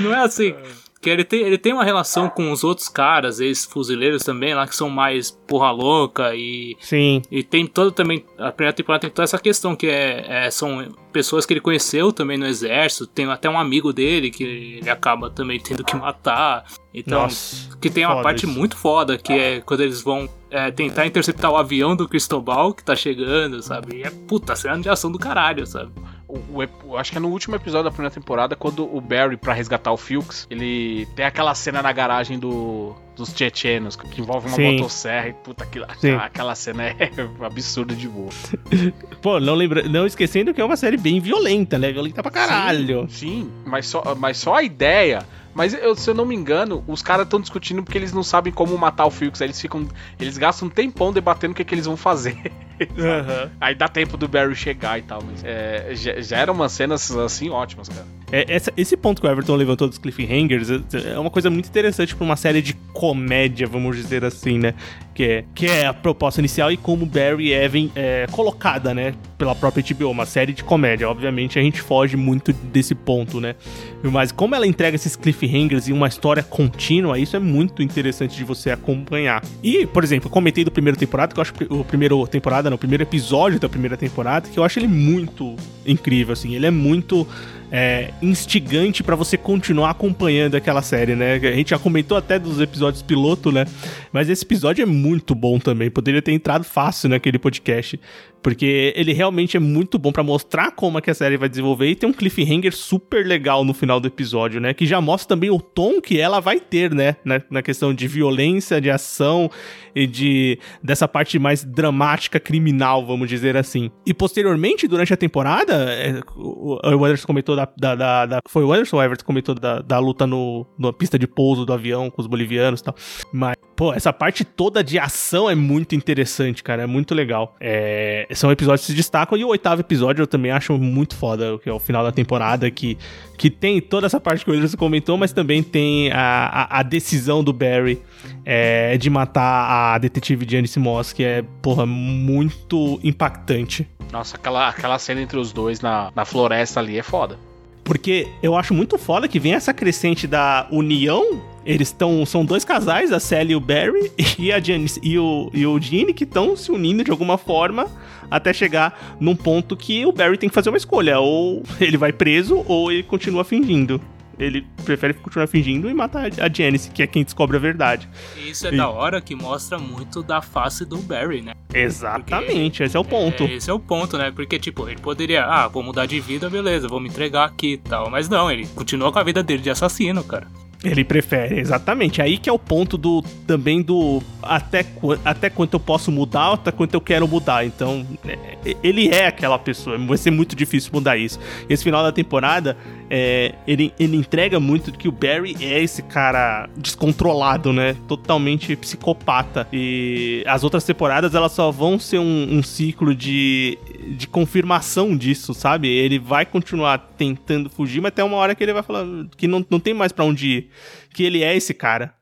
Não 0.00 0.14
é 0.14 0.22
assim. 0.24 0.54
Que 1.00 1.08
ele 1.08 1.24
tem, 1.24 1.40
ele 1.40 1.56
tem 1.56 1.72
uma 1.72 1.82
relação 1.82 2.28
com 2.28 2.52
os 2.52 2.62
outros 2.62 2.86
caras, 2.86 3.40
ex-fuzileiros 3.40 4.22
também, 4.22 4.54
lá 4.54 4.66
que 4.66 4.76
são 4.76 4.90
mais 4.90 5.30
porra 5.30 5.70
louca 5.70 6.34
e 6.34 6.76
Sim. 6.78 7.22
e 7.30 7.42
tem 7.42 7.66
todo 7.66 7.90
também. 7.90 8.22
A 8.38 8.52
primeira 8.52 8.74
temporada 8.76 9.00
tem 9.00 9.10
toda 9.10 9.24
essa 9.24 9.38
questão 9.38 9.74
que 9.74 9.86
é, 9.86 10.44
é- 10.46 10.50
são 10.50 10.86
pessoas 11.10 11.46
que 11.46 11.54
ele 11.54 11.60
conheceu 11.60 12.12
também 12.12 12.36
no 12.36 12.46
exército. 12.46 13.06
Tem 13.06 13.24
até 13.30 13.48
um 13.48 13.58
amigo 13.58 13.94
dele 13.94 14.30
que 14.30 14.44
ele 14.82 14.90
acaba 14.90 15.30
também 15.30 15.58
tendo 15.58 15.82
que 15.82 15.96
matar. 15.96 16.64
Então, 16.92 17.22
Nossa. 17.22 17.74
que 17.78 17.88
tem 17.88 18.04
uma 18.04 18.22
parte 18.22 18.44
isso. 18.44 18.52
muito 18.58 18.76
foda 18.76 19.16
que 19.16 19.32
é 19.32 19.60
quando 19.62 19.80
eles 19.80 20.02
vão 20.02 20.28
é, 20.50 20.70
tentar 20.70 21.06
interceptar 21.06 21.50
o 21.50 21.56
avião 21.56 21.96
do 21.96 22.06
Cristobal 22.06 22.74
que 22.74 22.84
tá 22.84 22.94
chegando, 22.94 23.62
sabe? 23.62 23.96
E 23.96 24.02
é 24.02 24.10
puta 24.10 24.54
cena 24.54 24.78
de 24.78 24.88
ação 24.90 25.10
do 25.10 25.18
caralho, 25.18 25.66
sabe? 25.66 25.90
O, 26.32 26.90
o 26.92 26.96
acho 26.96 27.10
que 27.10 27.18
é 27.18 27.20
no 27.20 27.28
último 27.28 27.56
episódio 27.56 27.84
da 27.84 27.90
primeira 27.90 28.14
temporada, 28.14 28.54
quando 28.54 28.84
o 28.84 29.00
Barry, 29.00 29.36
pra 29.36 29.52
resgatar 29.52 29.90
o 29.92 29.96
Fuchs, 29.96 30.46
ele 30.50 31.06
tem 31.16 31.24
aquela 31.24 31.54
cena 31.54 31.82
na 31.82 31.92
garagem 31.92 32.38
do, 32.38 32.94
dos 33.16 33.32
tchetchenos, 33.32 33.96
que 33.96 34.20
envolve 34.20 34.46
uma 34.48 34.56
Sim. 34.56 34.76
motosserra 34.76 35.28
e 35.28 35.32
puta, 35.32 35.64
aquilo, 35.64 35.86
Sim. 35.98 36.12
aquela, 36.12 36.54
cena 36.54 36.84
é 36.84 36.96
absurda 37.44 37.94
de 37.94 38.08
boa. 38.08 38.30
Pô, 39.20 39.40
não, 39.40 39.54
lembra... 39.54 39.82
não 39.88 40.06
esquecendo 40.06 40.54
que 40.54 40.60
é 40.60 40.64
uma 40.64 40.76
série 40.76 40.96
bem 40.96 41.18
violenta, 41.20 41.78
né? 41.78 41.92
Violenta 41.92 42.22
pra 42.22 42.30
caralho. 42.30 43.06
Sim, 43.10 43.50
mas 43.66 43.86
só, 43.86 44.14
mas 44.16 44.36
só 44.36 44.54
a 44.56 44.62
ideia. 44.62 45.26
Mas 45.52 45.74
eu- 45.74 45.96
se 45.96 46.08
eu 46.08 46.14
não 46.14 46.24
me 46.24 46.34
engano, 46.36 46.84
os 46.86 47.02
caras 47.02 47.24
estão 47.26 47.40
discutindo 47.40 47.82
porque 47.82 47.98
eles 47.98 48.12
não 48.12 48.22
sabem 48.22 48.52
como 48.52 48.78
matar 48.78 49.04
o 49.06 49.10
Fuchs. 49.10 49.42
aí 49.42 49.46
Eles 49.48 49.60
ficam. 49.60 49.86
Eles 50.18 50.38
gastam 50.38 50.68
um 50.68 50.70
tempão 50.70 51.12
debatendo 51.12 51.52
o 51.52 51.56
que, 51.56 51.64
que 51.64 51.74
eles 51.74 51.86
vão 51.86 51.96
fazer. 51.96 52.36
Aham. 52.98 53.50
Aí 53.60 53.74
dá 53.74 53.88
tempo 53.88 54.16
do 54.16 54.26
Barry 54.28 54.54
chegar 54.54 54.98
e 54.98 55.02
tal, 55.02 55.22
mas 55.22 55.42
é, 55.44 55.90
já, 55.94 56.36
eram 56.38 56.54
umas 56.54 56.72
cenas 56.72 57.10
assim 57.10 57.50
ótimas, 57.50 57.88
cara. 57.88 58.06
É, 58.32 58.44
essa- 58.48 58.72
esse 58.76 58.96
ponto 58.96 59.20
que 59.20 59.26
o 59.26 59.30
Everton 59.30 59.56
levantou 59.56 59.88
dos 59.88 59.98
cliffhangers 59.98 60.70
é- 60.70 61.12
é 61.14 61.18
uma 61.18 61.30
coisa 61.30 61.50
muito 61.50 61.68
interessante 61.68 62.14
pra 62.14 62.24
uma 62.24 62.36
série 62.36 62.62
de 62.62 62.74
comédia, 62.92 63.66
vamos 63.66 63.96
dizer 63.96 64.24
assim, 64.24 64.58
né? 64.58 64.74
Que 65.14 65.24
é, 65.24 65.44
que 65.54 65.66
é 65.66 65.86
a 65.86 65.92
proposta 65.92 66.40
inicial 66.40 66.70
e 66.70 66.76
como 66.76 67.04
Barry 67.04 67.52
é, 67.52 67.68
vem- 67.68 67.90
é 67.94 68.26
colocada, 68.30 68.94
né? 68.94 69.14
Pela 69.40 69.54
própria 69.54 69.82
HBO, 69.82 70.10
uma 70.10 70.26
série 70.26 70.52
de 70.52 70.62
comédia. 70.62 71.08
Obviamente 71.08 71.58
a 71.58 71.62
gente 71.62 71.80
foge 71.80 72.14
muito 72.14 72.52
desse 72.52 72.94
ponto, 72.94 73.40
né? 73.40 73.54
Mas 74.02 74.30
como 74.30 74.54
ela 74.54 74.66
entrega 74.66 74.96
esses 74.96 75.16
cliffhangers 75.16 75.88
e 75.88 75.94
uma 75.94 76.06
história 76.06 76.42
contínua, 76.42 77.18
isso 77.18 77.34
é 77.36 77.38
muito 77.38 77.82
interessante 77.82 78.36
de 78.36 78.44
você 78.44 78.70
acompanhar. 78.70 79.42
E, 79.62 79.86
por 79.86 80.04
exemplo, 80.04 80.26
eu 80.26 80.30
comentei 80.30 80.62
do 80.62 80.70
primeiro 80.70 80.98
temporada, 80.98 81.32
que 81.32 81.40
eu 81.40 81.42
acho 81.42 81.54
o 81.70 81.82
primeiro 81.82 82.26
temporada, 82.26 82.68
não, 82.68 82.74
o 82.74 82.78
primeiro 82.78 83.02
episódio 83.02 83.58
da 83.58 83.66
primeira 83.66 83.96
temporada, 83.96 84.46
que 84.46 84.58
eu 84.58 84.62
acho 84.62 84.78
ele 84.78 84.88
muito 84.88 85.56
incrível, 85.86 86.34
assim. 86.34 86.54
Ele 86.54 86.66
é 86.66 86.70
muito 86.70 87.26
é, 87.70 88.12
instigante 88.20 89.02
pra 89.02 89.14
você 89.14 89.36
continuar 89.36 89.90
acompanhando 89.90 90.56
aquela 90.56 90.82
série, 90.82 91.14
né? 91.14 91.34
A 91.34 91.52
gente 91.52 91.70
já 91.70 91.78
comentou 91.78 92.16
até 92.16 92.38
dos 92.38 92.60
episódios 92.60 93.02
piloto, 93.02 93.52
né? 93.52 93.64
Mas 94.12 94.28
esse 94.28 94.44
episódio 94.44 94.82
é 94.82 94.86
muito 94.86 95.34
bom 95.34 95.58
também. 95.58 95.90
Poderia 95.90 96.20
ter 96.20 96.32
entrado 96.32 96.64
fácil 96.64 97.08
naquele 97.08 97.38
podcast. 97.38 97.98
Porque 98.42 98.92
ele 98.96 99.12
realmente 99.12 99.56
é 99.56 99.60
muito 99.60 99.98
bom 99.98 100.10
pra 100.12 100.22
mostrar 100.22 100.70
como 100.72 100.98
é 100.98 101.00
que 101.00 101.10
a 101.10 101.14
série 101.14 101.36
vai 101.36 101.48
desenvolver 101.48 101.88
e 101.90 101.94
tem 101.94 102.08
um 102.08 102.12
cliffhanger 102.12 102.74
super 102.74 103.26
legal 103.26 103.64
no 103.64 103.74
final 103.74 104.00
do 104.00 104.08
episódio, 104.08 104.60
né? 104.60 104.72
Que 104.72 104.86
já 104.86 105.00
mostra 105.00 105.28
também 105.36 105.50
o 105.50 105.60
tom 105.60 106.00
que 106.00 106.18
ela 106.18 106.40
vai 106.40 106.58
ter, 106.58 106.94
né? 106.94 107.16
Na, 107.24 107.40
na 107.50 107.62
questão 107.62 107.92
de 107.92 108.08
violência, 108.08 108.80
de 108.80 108.90
ação 108.90 109.50
e 109.94 110.06
de 110.06 110.58
dessa 110.82 111.06
parte 111.06 111.38
mais 111.38 111.64
dramática, 111.64 112.40
criminal, 112.40 113.04
vamos 113.04 113.28
dizer 113.28 113.56
assim. 113.56 113.90
E 114.06 114.14
posteriormente, 114.14 114.88
durante 114.88 115.12
a 115.12 115.16
temporada, 115.16 115.74
é, 115.92 116.20
o, 116.36 116.78
o 116.82 117.04
Anderson 117.04 117.26
comentou 117.26 117.54
da, 117.54 117.68
da, 117.76 117.94
da- 117.94 118.26
da- 118.26 118.38
Foi 118.48 118.64
o 118.64 118.72
Anderson 118.72 118.96
o 118.96 119.02
Everton 119.02 119.24
comentou 119.24 119.54
da, 119.54 119.80
da 119.80 119.98
luta 119.98 120.26
no, 120.26 120.66
na 120.78 120.92
pista 120.92 121.18
de 121.18 121.26
pouso 121.26 121.66
do 121.66 121.72
avião 121.72 122.08
com 122.10 122.20
os 122.22 122.26
bolivianos 122.26 122.80
e 122.80 122.84
tal. 122.84 122.94
Mas, 123.32 123.56
pô, 123.80 123.94
essa 123.94 124.12
parte 124.12 124.44
toda 124.44 124.84
de 124.84 124.98
ação 124.98 125.48
é 125.48 125.54
muito 125.54 125.94
interessante, 125.94 126.62
cara. 126.62 126.82
É 126.82 126.86
muito 126.86 127.14
legal. 127.14 127.56
É, 127.58 128.28
são 128.34 128.52
episódios 128.52 128.82
que 128.82 128.88
se 128.88 128.94
destacam. 128.94 129.38
E 129.38 129.42
o 129.42 129.48
oitavo 129.48 129.80
episódio 129.80 130.22
eu 130.22 130.26
também 130.26 130.50
acho 130.50 130.76
muito 130.76 131.16
foda, 131.16 131.58
que 131.58 131.66
é 131.66 131.72
o 131.72 131.78
final 131.78 132.04
da 132.04 132.12
temporada, 132.12 132.70
que, 132.70 132.98
que 133.38 133.48
tem 133.48 133.80
toda 133.80 134.04
essa 134.04 134.20
parte 134.20 134.44
que 134.44 134.50
o 134.50 134.54
Anderson 134.54 134.76
comentou, 134.76 135.16
mas 135.16 135.32
também 135.32 135.62
tem 135.62 136.12
a, 136.12 136.66
a, 136.68 136.80
a 136.80 136.82
decisão 136.82 137.42
do 137.42 137.54
Barry 137.54 138.02
é, 138.44 138.98
de 138.98 139.08
matar 139.08 139.94
a 139.94 139.96
detetive 139.96 140.46
Janice 140.46 140.78
Moss, 140.78 141.14
que 141.14 141.24
é, 141.24 141.42
porra, 141.62 141.86
muito 141.86 143.00
impactante. 143.02 143.88
Nossa, 144.12 144.36
aquela, 144.36 144.68
aquela 144.68 144.98
cena 144.98 145.22
entre 145.22 145.38
os 145.38 145.54
dois 145.54 145.80
na, 145.80 146.12
na 146.14 146.26
floresta 146.26 146.80
ali 146.80 146.98
é 146.98 147.02
foda. 147.02 147.38
Porque 147.84 148.28
eu 148.42 148.56
acho 148.56 148.74
muito 148.74 148.98
foda 148.98 149.26
que 149.26 149.40
vem 149.40 149.54
essa 149.54 149.72
crescente 149.72 150.26
da 150.26 150.66
união. 150.70 151.42
Eles 151.64 151.88
estão. 151.88 152.24
São 152.24 152.44
dois 152.44 152.64
casais, 152.64 153.12
a 153.12 153.20
Sally 153.20 153.52
e 153.52 153.56
o 153.56 153.60
Barry, 153.60 154.10
e 154.38 154.52
a 154.52 154.60
Janice 154.60 155.00
e 155.02 155.18
o, 155.18 155.50
e 155.52 155.66
o 155.66 155.78
Gene, 155.80 156.14
que 156.14 156.24
estão 156.24 156.56
se 156.56 156.70
unindo 156.70 157.04
de 157.04 157.10
alguma 157.10 157.36
forma 157.36 157.86
até 158.30 158.52
chegar 158.52 159.16
num 159.18 159.34
ponto 159.34 159.76
que 159.76 160.06
o 160.06 160.12
Barry 160.12 160.38
tem 160.38 160.48
que 160.48 160.54
fazer 160.54 160.70
uma 160.70 160.78
escolha. 160.78 161.18
Ou 161.18 161.62
ele 161.80 161.96
vai 161.96 162.12
preso, 162.12 162.64
ou 162.66 162.90
ele 162.90 163.02
continua 163.02 163.44
fingindo. 163.44 164.00
Ele 164.40 164.66
prefere 164.84 165.12
continuar 165.14 165.46
fingindo 165.46 165.88
e 165.90 165.92
matar 165.94 166.30
a 166.40 166.48
Janice, 166.52 166.90
que 166.90 167.02
é 167.02 167.06
quem 167.06 167.22
descobre 167.22 167.56
a 167.58 167.60
verdade. 167.60 168.08
E 168.36 168.50
isso 168.50 168.66
é 168.66 168.72
E- 168.72 168.76
da 168.76 168.88
hora 168.88 169.20
que 169.20 169.34
mostra 169.34 169.78
muito 169.78 170.22
da 170.22 170.40
face 170.40 170.84
do 170.86 170.96
Barry, 170.98 171.42
né? 171.42 171.52
Exatamente, 171.72 172.82
esse 172.82 172.96
é 172.96 173.00
o 173.00 173.04
ponto. 173.04 173.44
É, 173.44 173.52
esse 173.52 173.68
é 173.70 173.72
o 173.72 173.78
ponto, 173.78 174.16
né? 174.16 174.30
Porque, 174.30 174.58
tipo, 174.58 174.88
ele 174.88 174.98
poderia, 175.00 175.44
ah, 175.44 175.68
vou 175.68 175.82
mudar 175.82 176.06
de 176.06 176.18
vida, 176.20 176.48
beleza, 176.48 176.88
vou 176.88 176.98
me 177.00 177.08
entregar 177.08 177.44
aqui 177.44 177.74
e 177.74 177.76
tal. 177.78 178.08
Mas 178.10 178.28
não, 178.28 178.50
ele 178.50 178.66
continua 178.74 179.12
com 179.12 179.18
a 179.18 179.22
vida 179.22 179.42
dele 179.42 179.62
de 179.62 179.70
assassino, 179.70 180.24
cara. 180.24 180.46
Ele 180.82 181.04
prefere, 181.04 181.60
exatamente. 181.60 182.22
Aí 182.22 182.38
que 182.38 182.48
é 182.48 182.52
o 182.52 182.58
ponto 182.58 182.96
do 182.96 183.22
também 183.46 183.82
do 183.82 184.22
até, 184.42 184.84
até 185.24 185.50
quanto 185.50 185.74
eu 185.74 185.80
posso 185.80 186.10
mudar, 186.10 186.54
até 186.54 186.72
quanto 186.72 186.94
eu 186.94 187.00
quero 187.02 187.28
mudar. 187.28 187.66
Então, 187.66 188.06
é, 188.26 188.76
ele 188.82 189.08
é 189.08 189.26
aquela 189.26 189.58
pessoa. 189.58 189.98
Vai 189.98 190.16
ser 190.16 190.30
muito 190.30 190.56
difícil 190.56 190.90
mudar 190.92 191.18
isso. 191.18 191.38
Esse 191.68 191.84
final 191.84 192.02
da 192.02 192.10
temporada, 192.10 192.78
é, 193.10 193.54
ele, 193.66 193.92
ele 194.00 194.16
entrega 194.16 194.58
muito 194.58 194.90
que 194.92 195.06
o 195.06 195.12
Barry 195.12 195.54
é 195.60 195.82
esse 195.82 196.02
cara 196.02 196.70
descontrolado, 196.74 197.74
né? 197.74 197.94
Totalmente 198.08 198.74
psicopata. 198.74 199.68
E 199.70 200.42
as 200.46 200.64
outras 200.64 200.82
temporadas, 200.84 201.34
elas 201.34 201.52
só 201.52 201.70
vão 201.70 201.98
ser 201.98 202.20
um, 202.20 202.58
um 202.58 202.62
ciclo 202.62 203.14
de, 203.14 203.76
de 204.16 204.26
confirmação 204.26 205.14
disso, 205.14 205.52
sabe? 205.52 205.88
Ele 205.88 206.18
vai 206.18 206.46
continuar 206.46 207.10
tentando 207.18 207.68
fugir, 207.68 208.00
mas 208.00 208.08
até 208.08 208.24
uma 208.24 208.38
hora 208.38 208.54
que 208.54 208.64
ele 208.64 208.72
vai 208.72 208.82
falar 208.82 209.04
que 209.36 209.46
não, 209.46 209.64
não 209.68 209.78
tem 209.78 209.92
mais 209.92 210.10
pra 210.10 210.24
onde 210.24 210.48
ir. 210.48 210.69
Que 211.12 211.24
ele 211.24 211.42
é 211.42 211.56
esse 211.56 211.74
cara. 211.74 212.14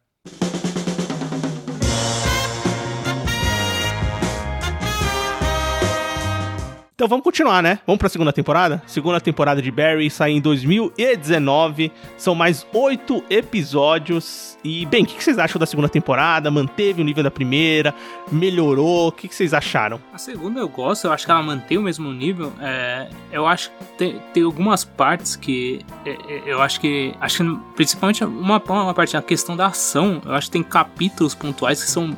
Então 6.99 7.07
vamos 7.07 7.23
continuar, 7.23 7.63
né? 7.63 7.79
Vamos 7.87 8.01
pra 8.01 8.09
segunda 8.09 8.33
temporada? 8.33 8.83
Segunda 8.85 9.21
temporada 9.21 9.63
de 9.63 9.71
Barry 9.71 10.11
sai 10.11 10.33
em 10.33 10.41
2019. 10.41 11.93
São 12.17 12.35
mais 12.35 12.67
oito 12.75 13.23
episódios. 13.31 14.59
E, 14.65 14.85
bem, 14.87 15.05
o 15.05 15.07
que 15.07 15.23
vocês 15.23 15.39
acham 15.39 15.61
da 15.61 15.65
segunda 15.65 15.89
temporada? 15.89 16.51
Manteve 16.51 17.01
o 17.01 17.05
nível 17.05 17.23
da 17.23 17.31
primeira? 17.31 17.95
Melhorou? 18.33 19.11
O 19.11 19.13
que 19.13 19.33
vocês 19.33 19.55
acharam? 19.55 20.01
A 20.13 20.19
segunda 20.19 20.59
eu 20.59 20.69
gosto, 20.69 21.07
eu 21.07 21.13
acho 21.13 21.25
que 21.25 21.31
ela 21.31 21.41
mantém 21.41 21.79
o 21.79 21.83
mesmo 21.83 22.13
nível. 22.13 22.53
É, 22.61 23.09
eu 23.31 23.47
acho 23.47 23.71
que 23.71 23.85
tem, 23.97 24.19
tem 24.35 24.43
algumas 24.43 24.85
partes 24.85 25.37
que 25.37 25.87
é, 26.05 26.11
é, 26.11 26.43
eu 26.47 26.61
acho 26.61 26.81
que. 26.81 27.15
Acho 27.21 27.45
que 27.45 27.61
principalmente 27.77 28.25
uma, 28.25 28.61
uma 28.61 28.93
parte 28.93 29.15
na 29.15 29.23
questão 29.23 29.57
da 29.57 29.67
ação, 29.67 30.21
eu 30.27 30.33
acho 30.33 30.49
que 30.49 30.53
tem 30.53 30.65
capítulos 30.65 31.33
pontuais 31.33 31.81
que 31.81 31.89
são 31.89 32.11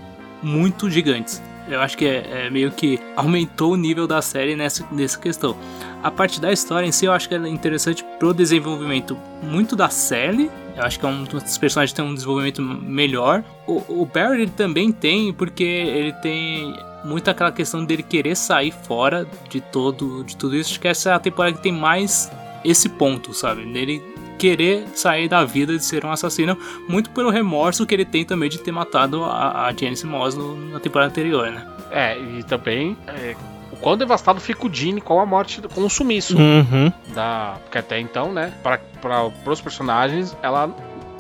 muito 0.43 0.89
gigantes. 0.89 1.50
Eu 1.71 1.81
acho 1.81 1.97
que 1.97 2.05
é, 2.05 2.47
é 2.47 2.51
meio 2.51 2.71
que 2.71 2.99
aumentou 3.17 3.73
o 3.73 3.77
nível 3.77 4.07
da 4.07 4.21
série 4.21 4.57
nessa, 4.57 4.87
nessa 4.91 5.19
questão. 5.19 5.57
A 6.03 6.11
parte 6.11 6.41
da 6.41 6.53
história 6.53 6.87
em 6.87 6.93
si, 6.93 7.07
eu 7.07 7.13
acho 7.13 7.29
que 7.29 7.35
é 7.35 7.49
interessante 7.49 8.05
pro 8.19 8.35
desenvolvimento 8.35 9.17
muito 9.43 9.77
da 9.77 9.89
Sally. 9.89 10.51
Eu 10.77 10.83
acho 10.85 10.99
que 10.99 11.05
é 11.05 11.09
um 11.09 11.25
dos 11.25 11.59
personagens 11.59 11.93
que 11.93 11.97
tem 12.01 12.05
um 12.05 12.15
desenvolvimento 12.15 12.63
melhor. 12.63 13.45
O, 13.67 14.03
o 14.03 14.07
Barry 14.07 14.43
ele 14.43 14.51
também 14.51 14.91
tem, 14.91 15.33
porque 15.33 15.63
ele 15.63 16.13
tem 16.15 16.75
muito 17.05 17.31
aquela 17.31 17.53
questão 17.53 17.85
dele 17.85 18.03
querer 18.03 18.37
sair 18.37 18.73
fora 18.73 19.27
de 19.49 19.61
todo 19.61 20.25
de 20.25 20.37
tudo 20.37 20.57
isso. 20.57 20.71
Acho 20.71 20.81
que 20.81 20.89
essa 20.89 21.11
é 21.11 21.13
a 21.13 21.19
temporada 21.19 21.57
que 21.57 21.63
tem 21.63 21.73
mais 21.73 22.31
esse 22.65 22.89
ponto, 22.89 23.33
sabe? 23.33 23.65
Nele 23.65 24.03
querer 24.41 24.87
sair 24.95 25.29
da 25.29 25.45
vida 25.45 25.77
de 25.77 25.85
ser 25.85 26.05
um 26.05 26.11
assassino, 26.11 26.57
muito 26.89 27.11
pelo 27.11 27.29
remorso 27.31 27.85
que 27.87 27.95
ele 27.95 28.05
tem 28.07 28.25
também 28.25 28.49
de 28.49 28.59
ter 28.59 28.73
matado 28.73 29.23
a, 29.23 29.67
a 29.67 29.73
Janice 29.73 30.07
Moss 30.07 30.35
no- 30.35 30.57
na 30.71 30.81
temporada 30.81 31.11
anterior, 31.11 31.51
né? 31.51 31.67
É, 31.91 32.19
e 32.19 32.43
também 32.45 32.97
é, 33.07 33.37
o 33.71 33.77
quão 33.77 33.97
devastado 33.99 34.41
fica 34.41 34.67
o 34.67 34.73
Gene 34.73 35.01
com 35.01 35.21
a 35.21 35.27
morte, 35.27 35.61
com 35.75 35.83
o 35.85 35.91
sumiço 35.91 36.39
Uhum. 36.39 36.91
da. 37.15 37.57
Porque 37.65 37.79
até 37.79 38.01
então, 38.01 38.33
né, 38.33 38.53
pra, 38.63 38.79
pros 39.45 39.61
personagens, 39.61 40.35
ela 40.43 40.75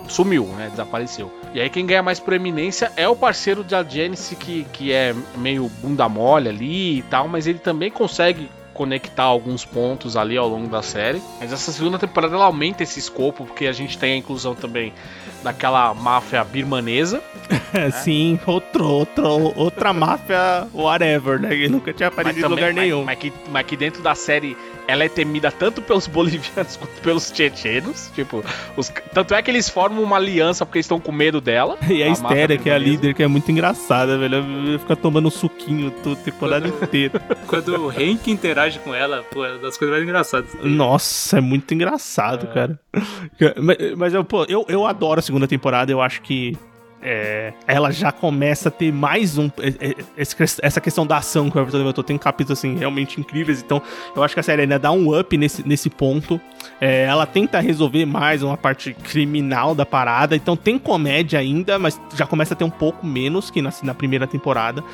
sumiu, 0.09 0.47
né, 0.57 0.69
desapareceu. 0.71 1.31
E 1.55 1.61
aí 1.61 1.69
quem 1.69 1.85
ganha 1.85 2.03
mais 2.03 2.19
proeminência 2.21 2.91
é 2.97 3.09
o 3.09 3.15
parceiro 3.17 3.63
da 3.63 3.83
Janice, 3.85 4.35
que, 4.37 4.65
que 4.73 4.93
é 4.93 5.15
meio 5.37 5.69
bunda 5.83 6.09
mole 6.09 6.49
ali 6.49 6.99
e 6.99 7.03
tal, 7.03 7.29
mas 7.29 7.47
ele 7.47 7.59
também 7.59 7.91
consegue 7.91 8.49
conectar 8.81 9.25
alguns 9.25 9.63
pontos 9.63 10.17
ali 10.17 10.39
ao 10.39 10.49
longo 10.49 10.67
da 10.67 10.81
série. 10.81 11.21
Mas 11.39 11.53
essa 11.53 11.71
segunda 11.71 11.99
temporada 11.99 12.35
ela 12.35 12.47
aumenta 12.47 12.83
esse 12.83 12.99
escopo, 12.99 13.45
porque 13.45 13.67
a 13.67 13.73
gente 13.73 13.99
tem 13.99 14.15
a 14.15 14.17
inclusão 14.17 14.55
também 14.55 14.95
daquela 15.43 15.93
máfia 15.93 16.43
birmanesa. 16.43 17.23
Sim, 18.03 18.41
outro, 18.47 18.87
outro, 18.87 19.53
outra 19.55 19.93
máfia, 19.93 20.67
whatever, 20.73 21.39
né? 21.39 21.51
Que 21.51 21.69
nunca 21.69 21.93
tinha 21.93 22.09
aparecido 22.09 22.47
em 22.47 22.49
lugar 22.49 22.73
mas- 22.73 22.83
nenhum. 22.83 23.05
Mas, 23.05 23.19
que, 23.19 23.31
mas 23.51 23.67
que 23.67 23.77
dentro 23.77 24.03
da 24.03 24.15
série 24.15 24.57
ela 24.89 25.05
é 25.05 25.09
temida 25.09 25.51
tanto 25.51 25.81
pelos 25.83 26.07
bolivianos 26.07 26.77
quanto 26.79 27.01
pelos 27.03 27.31
tchetchenos. 27.31 28.11
Tipo, 28.15 28.45
os- 28.77 28.93
tanto 29.13 29.35
é 29.35 29.43
que 29.43 29.51
eles 29.51 29.69
formam 29.69 30.03
uma 30.03 30.17
aliança 30.17 30.65
porque 30.67 30.79
eles 30.79 30.87
estão 30.87 31.01
com 31.01 31.13
medo 31.13 31.41
dela. 31.41 31.77
E 31.89 32.03
a 32.03 32.09
máfia 32.09 32.23
Estéria, 32.29 32.59
que 32.59 32.71
é 32.71 32.75
a 32.75 32.79
líder, 32.79 33.15
que 33.15 33.23
é 33.23 33.27
muito 33.27 33.51
engraçada, 33.51 34.17
velho. 34.19 34.37
Ela 34.37 34.79
Fica 34.79 34.97
tomando 34.97 35.31
suquinho 35.31 35.91
toda 36.03 36.21
a 36.21 36.23
temporada 36.25 36.69
inteira. 36.69 37.21
Quando 37.47 37.69
o 37.77 37.89
Hank 37.91 38.31
interage 38.31 38.79
com 38.81 38.95
ela, 38.95 39.23
pô, 39.31 39.45
é 39.45 39.51
uma 39.53 39.59
das 39.59 39.77
coisas 39.77 39.95
mais 39.97 40.03
engraçadas. 40.09 40.51
Nossa, 40.63 41.39
é 41.39 41.41
muito 41.41 41.73
engraçado, 41.75 42.47
cara. 42.49 42.79
Mas, 43.57 43.77
mas 43.97 44.15
eu, 44.15 44.25
pô, 44.25 44.45
eu, 44.49 44.65
eu 44.69 44.87
adoro 44.87 45.19
a 45.21 45.23
segunda 45.23 45.47
temporada. 45.49 45.91
Eu 45.91 46.01
acho 46.03 46.21
que 46.23 46.57
é, 47.03 47.53
ela 47.67 47.91
já 47.91 48.13
começa 48.13 48.69
a 48.69 48.73
ter 48.73 48.93
mais 48.93 49.39
um. 49.39 49.51
é, 49.59 49.91
é, 49.91 49.97
Essa 50.63 50.81
questão 50.81 51.07
da 51.07 51.17
ação 51.17 51.51
que 51.51 51.57
o 51.57 51.61
Everton 51.61 51.79
levantou 51.79 52.05
tem 52.05 52.19
capítulos 52.19 52.59
assim, 52.59 52.77
realmente 52.77 53.21
incríveis. 53.21 53.63
Então, 53.63 53.83
eu 54.15 54.23
acho 54.23 54.35
que 54.35 54.41
a 54.41 54.43
série 54.43 54.63
ainda 54.63 54.79
dá 54.79 54.93
um 54.93 55.19
up 55.19 55.37
nesse, 55.37 55.67
nesse 55.67 55.89
ponto. 55.89 56.41
É, 56.81 57.05
ela 57.05 57.27
tenta 57.27 57.59
resolver 57.61 58.05
mais 58.05 58.43
uma 58.43 58.57
parte 58.57 58.93
criminal 58.93 59.75
da 59.75 59.87
parada. 59.87 60.37
Então, 60.37 60.57
tem 60.57 60.79
comédia 60.79 61.39
ainda, 61.39 61.79
mas 61.79 62.01
já 62.15 62.27
começa 62.27 62.55
a 62.55 62.57
ter 62.57 62.65
um 62.65 62.71
pouco 62.71 63.07
menos 63.07 63.51
que 63.51 63.63
na, 63.63 63.73
na 63.83 63.95
primeira 63.95 64.27
temporada. 64.27 64.85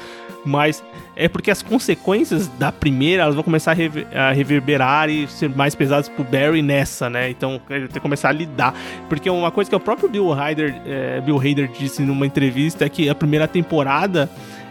Mas 0.44 0.82
é 1.16 1.28
porque 1.28 1.50
as 1.50 1.62
consequências 1.62 2.46
da 2.46 2.70
primeira 2.70 3.22
elas 3.22 3.34
vão 3.34 3.42
começar 3.42 3.70
a, 3.70 3.74
rever, 3.74 4.06
a 4.14 4.30
reverberar 4.32 5.08
e 5.08 5.26
ser 5.26 5.48
mais 5.48 5.74
pesadas 5.74 6.08
pro 6.10 6.22
Barry 6.22 6.60
nessa, 6.60 7.08
né? 7.08 7.30
Então 7.30 7.58
ele 7.70 7.88
tem 7.88 7.94
que 7.94 8.00
começar 8.00 8.28
a 8.28 8.32
lidar. 8.32 8.74
Porque 9.08 9.30
uma 9.30 9.50
coisa 9.50 9.70
que 9.70 9.74
o 9.74 9.80
próprio 9.80 10.08
Bill 10.10 10.32
Hader, 10.32 10.74
é, 10.86 11.20
Bill 11.22 11.38
Hader 11.38 11.68
disse 11.68 12.02
numa 12.02 12.26
entrevista 12.26 12.84
é 12.84 12.88
que 12.88 13.08
a 13.08 13.14
primeira 13.14 13.48
temporada 13.48 14.30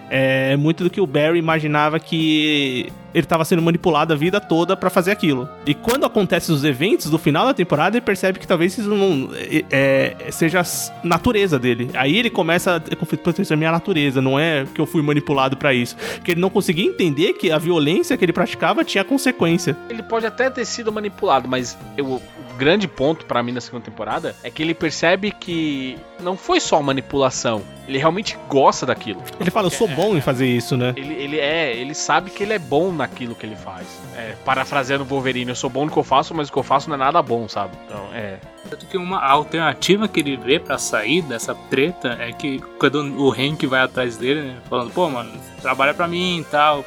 é 0.09 0.55
muito 0.55 0.83
do 0.83 0.89
que 0.89 1.01
o 1.01 1.07
Barry 1.07 1.39
imaginava 1.39 1.99
que 1.99 2.91
ele 3.15 3.23
estava 3.23 3.45
sendo 3.45 3.61
manipulado 3.61 4.11
a 4.11 4.15
vida 4.15 4.41
toda 4.41 4.75
para 4.75 4.89
fazer 4.89 5.11
aquilo. 5.11 5.47
E 5.65 5.73
quando 5.73 6.05
acontecem 6.05 6.53
os 6.53 6.65
eventos 6.65 7.09
do 7.09 7.17
final 7.17 7.45
da 7.45 7.53
temporada, 7.53 7.95
ele 7.95 8.05
percebe 8.05 8.39
que 8.39 8.45
talvez 8.45 8.77
isso 8.77 8.89
não 8.89 9.29
é, 9.33 9.63
é, 9.71 10.31
seja 10.31 10.59
a 10.59 10.65
natureza 11.07 11.57
dele. 11.57 11.89
Aí 11.93 12.17
ele 12.17 12.29
começa 12.29 12.75
a 12.75 12.79
ter 12.79 12.95
conflito, 12.97 13.41
isso 13.41 13.53
é 13.53 13.55
minha 13.55 13.71
natureza, 13.71 14.21
não 14.21 14.37
é 14.37 14.65
que 14.65 14.81
eu 14.81 14.85
fui 14.85 15.01
manipulado 15.01 15.55
para 15.55 15.73
isso. 15.73 15.95
Que 16.25 16.31
ele 16.31 16.41
não 16.41 16.49
conseguia 16.49 16.85
entender 16.85 17.33
que 17.33 17.49
a 17.51 17.57
violência 17.57 18.17
que 18.17 18.25
ele 18.25 18.33
praticava 18.33 18.83
tinha 18.83 19.03
consequência. 19.03 19.77
Ele 19.89 20.03
pode 20.03 20.25
até 20.25 20.49
ter 20.49 20.65
sido 20.65 20.91
manipulado, 20.91 21.47
mas 21.47 21.77
eu, 21.95 22.21
grande 22.57 22.87
ponto 22.87 23.25
para 23.25 23.41
mim 23.41 23.51
na 23.51 23.61
segunda 23.61 23.85
temporada 23.85 24.35
é 24.43 24.49
que 24.49 24.61
ele 24.61 24.73
percebe 24.73 25.31
que 25.31 25.97
não 26.19 26.35
foi 26.35 26.59
só 26.59 26.81
manipulação. 26.81 27.61
Ele 27.87 27.97
realmente 27.97 28.37
gosta 28.49 28.85
daquilo. 28.85 29.21
Ele 29.39 29.51
fala, 29.51 29.67
eu 29.67 29.71
sou 29.71 29.87
é, 29.87 29.93
bom 29.93 30.17
em 30.17 30.21
fazer 30.21 30.47
isso, 30.47 30.75
né? 30.75 30.93
Ele, 30.97 31.13
ele 31.13 31.39
é, 31.39 31.75
ele 31.75 31.93
sabe 31.93 32.31
que 32.31 32.43
ele 32.43 32.53
é 32.53 32.59
bom 32.59 32.91
na 32.91 33.05
naquilo 33.05 33.35
que 33.35 33.45
ele 33.45 33.55
faz. 33.55 33.85
É, 34.17 34.35
parafraseando 34.43 35.03
o 35.03 35.07
Wolverine, 35.07 35.49
eu 35.49 35.55
sou 35.55 35.69
bom 35.69 35.85
no 35.85 35.91
que 35.91 35.97
eu 35.97 36.03
faço, 36.03 36.33
mas 36.33 36.49
o 36.49 36.51
que 36.51 36.57
eu 36.57 36.63
faço 36.63 36.89
não 36.89 36.95
é 36.95 36.99
nada 36.99 37.21
bom, 37.21 37.47
sabe? 37.47 37.77
Então, 37.85 38.09
é. 38.13 38.37
Tanto 38.69 38.85
que 38.87 38.97
uma 38.97 39.23
alternativa 39.23 40.07
que 40.07 40.19
ele 40.19 40.35
vê 40.35 40.59
para 40.59 40.77
sair 40.79 41.21
dessa 41.21 41.53
treta 41.69 42.17
é 42.19 42.31
que 42.31 42.59
quando 42.79 42.95
o 43.21 43.31
Hank 43.31 43.65
vai 43.67 43.81
atrás 43.81 44.17
dele, 44.17 44.41
né, 44.41 44.57
falando, 44.67 44.91
pô, 44.91 45.07
mano, 45.07 45.31
trabalha 45.61 45.93
para 45.93 46.07
mim 46.07 46.39
e 46.39 46.43
tal, 46.45 46.83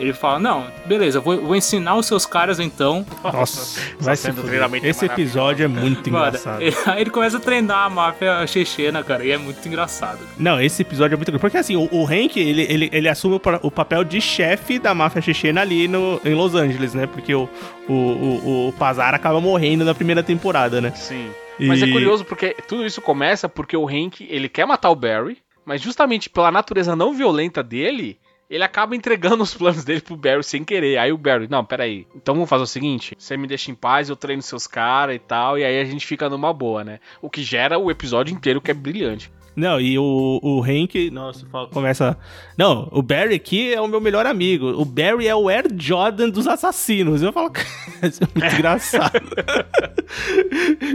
ele 0.00 0.14
fala: 0.14 0.38
Não, 0.38 0.66
beleza, 0.86 1.20
vou, 1.20 1.38
vou 1.40 1.54
ensinar 1.54 1.96
os 1.96 2.06
seus 2.06 2.24
caras 2.24 2.58
então. 2.58 3.04
Nossa, 3.22 3.80
vai 4.00 4.16
sendo 4.16 4.42
treinamento. 4.42 4.86
Esse 4.86 5.04
episódio 5.04 5.64
é 5.64 5.68
muito 5.68 6.10
Mano, 6.10 6.28
engraçado. 6.28 6.62
Ele, 6.62 6.76
aí 6.86 7.02
ele 7.02 7.10
começa 7.10 7.36
a 7.36 7.40
treinar 7.40 7.84
a 7.84 7.90
máfia 7.90 8.46
chechena, 8.46 9.02
cara, 9.04 9.24
e 9.24 9.30
é 9.30 9.36
muito 9.36 9.66
engraçado. 9.68 10.20
Não, 10.38 10.60
esse 10.60 10.80
episódio 10.80 11.14
é 11.14 11.16
muito 11.16 11.38
Porque 11.38 11.58
assim, 11.58 11.76
o, 11.76 11.88
o 11.92 12.06
Hank, 12.06 12.36
ele, 12.36 12.62
ele, 12.62 12.90
ele 12.92 13.08
assume 13.08 13.34
o, 13.34 13.40
o 13.62 13.70
papel 13.70 14.02
de 14.02 14.20
chefe 14.20 14.78
da 14.78 14.94
máfia 14.94 15.20
chechena 15.20 15.60
ali 15.60 15.86
no, 15.86 16.18
em 16.24 16.34
Los 16.34 16.54
Angeles, 16.54 16.94
né? 16.94 17.06
Porque 17.06 17.34
o, 17.34 17.48
o, 17.86 17.92
o, 17.92 18.68
o 18.68 18.72
Pazar 18.72 19.14
acaba 19.14 19.40
morrendo 19.40 19.84
na 19.84 19.94
primeira 19.94 20.22
temporada, 20.22 20.80
né? 20.80 20.92
Sim. 20.96 21.30
E... 21.58 21.66
Mas 21.66 21.82
é 21.82 21.86
curioso 21.86 22.24
porque 22.24 22.56
tudo 22.66 22.86
isso 22.86 23.02
começa 23.02 23.48
porque 23.48 23.76
o 23.76 23.86
Hank, 23.86 24.26
ele 24.30 24.48
quer 24.48 24.66
matar 24.66 24.88
o 24.88 24.96
Barry, 24.96 25.36
mas 25.64 25.82
justamente 25.82 26.30
pela 26.30 26.50
natureza 26.50 26.96
não 26.96 27.12
violenta 27.12 27.62
dele, 27.62 28.18
ele 28.50 28.64
acaba 28.64 28.96
entregando 28.96 29.42
os 29.44 29.54
planos 29.54 29.84
dele 29.84 30.00
pro 30.00 30.16
Barry 30.16 30.42
sem 30.42 30.64
querer. 30.64 30.98
Aí 30.98 31.12
o 31.12 31.18
Barry, 31.18 31.46
não, 31.48 31.64
peraí. 31.64 32.06
Então 32.14 32.34
vamos 32.34 32.50
fazer 32.50 32.64
o 32.64 32.66
seguinte: 32.66 33.14
você 33.16 33.36
me 33.36 33.46
deixa 33.46 33.70
em 33.70 33.74
paz, 33.74 34.08
eu 34.08 34.16
treino 34.16 34.42
seus 34.42 34.66
caras 34.66 35.14
e 35.14 35.20
tal, 35.20 35.56
e 35.56 35.64
aí 35.64 35.80
a 35.80 35.84
gente 35.84 36.06
fica 36.06 36.28
numa 36.28 36.52
boa, 36.52 36.82
né? 36.82 36.98
O 37.22 37.30
que 37.30 37.42
gera 37.42 37.78
o 37.78 37.90
episódio 37.90 38.34
inteiro 38.34 38.60
que 38.60 38.70
é 38.70 38.74
brilhante. 38.74 39.30
Não, 39.56 39.80
e 39.80 39.98
o, 39.98 40.40
o 40.42 40.62
Hank, 40.62 41.10
nossa, 41.10 41.44
começa. 41.72 42.16
Não, 42.56 42.88
o 42.92 43.02
Barry 43.02 43.34
aqui 43.34 43.72
é 43.72 43.80
o 43.80 43.88
meu 43.88 44.00
melhor 44.00 44.26
amigo. 44.26 44.68
O 44.80 44.84
Barry 44.84 45.26
é 45.26 45.34
o 45.34 45.48
Air 45.48 45.64
Jordan 45.76 46.28
dos 46.28 46.46
assassinos. 46.46 47.22
Eu 47.22 47.32
falo, 47.32 47.50
isso 48.02 48.22
é 48.22 48.28
muito 48.34 48.54
engraçado. 48.54 49.20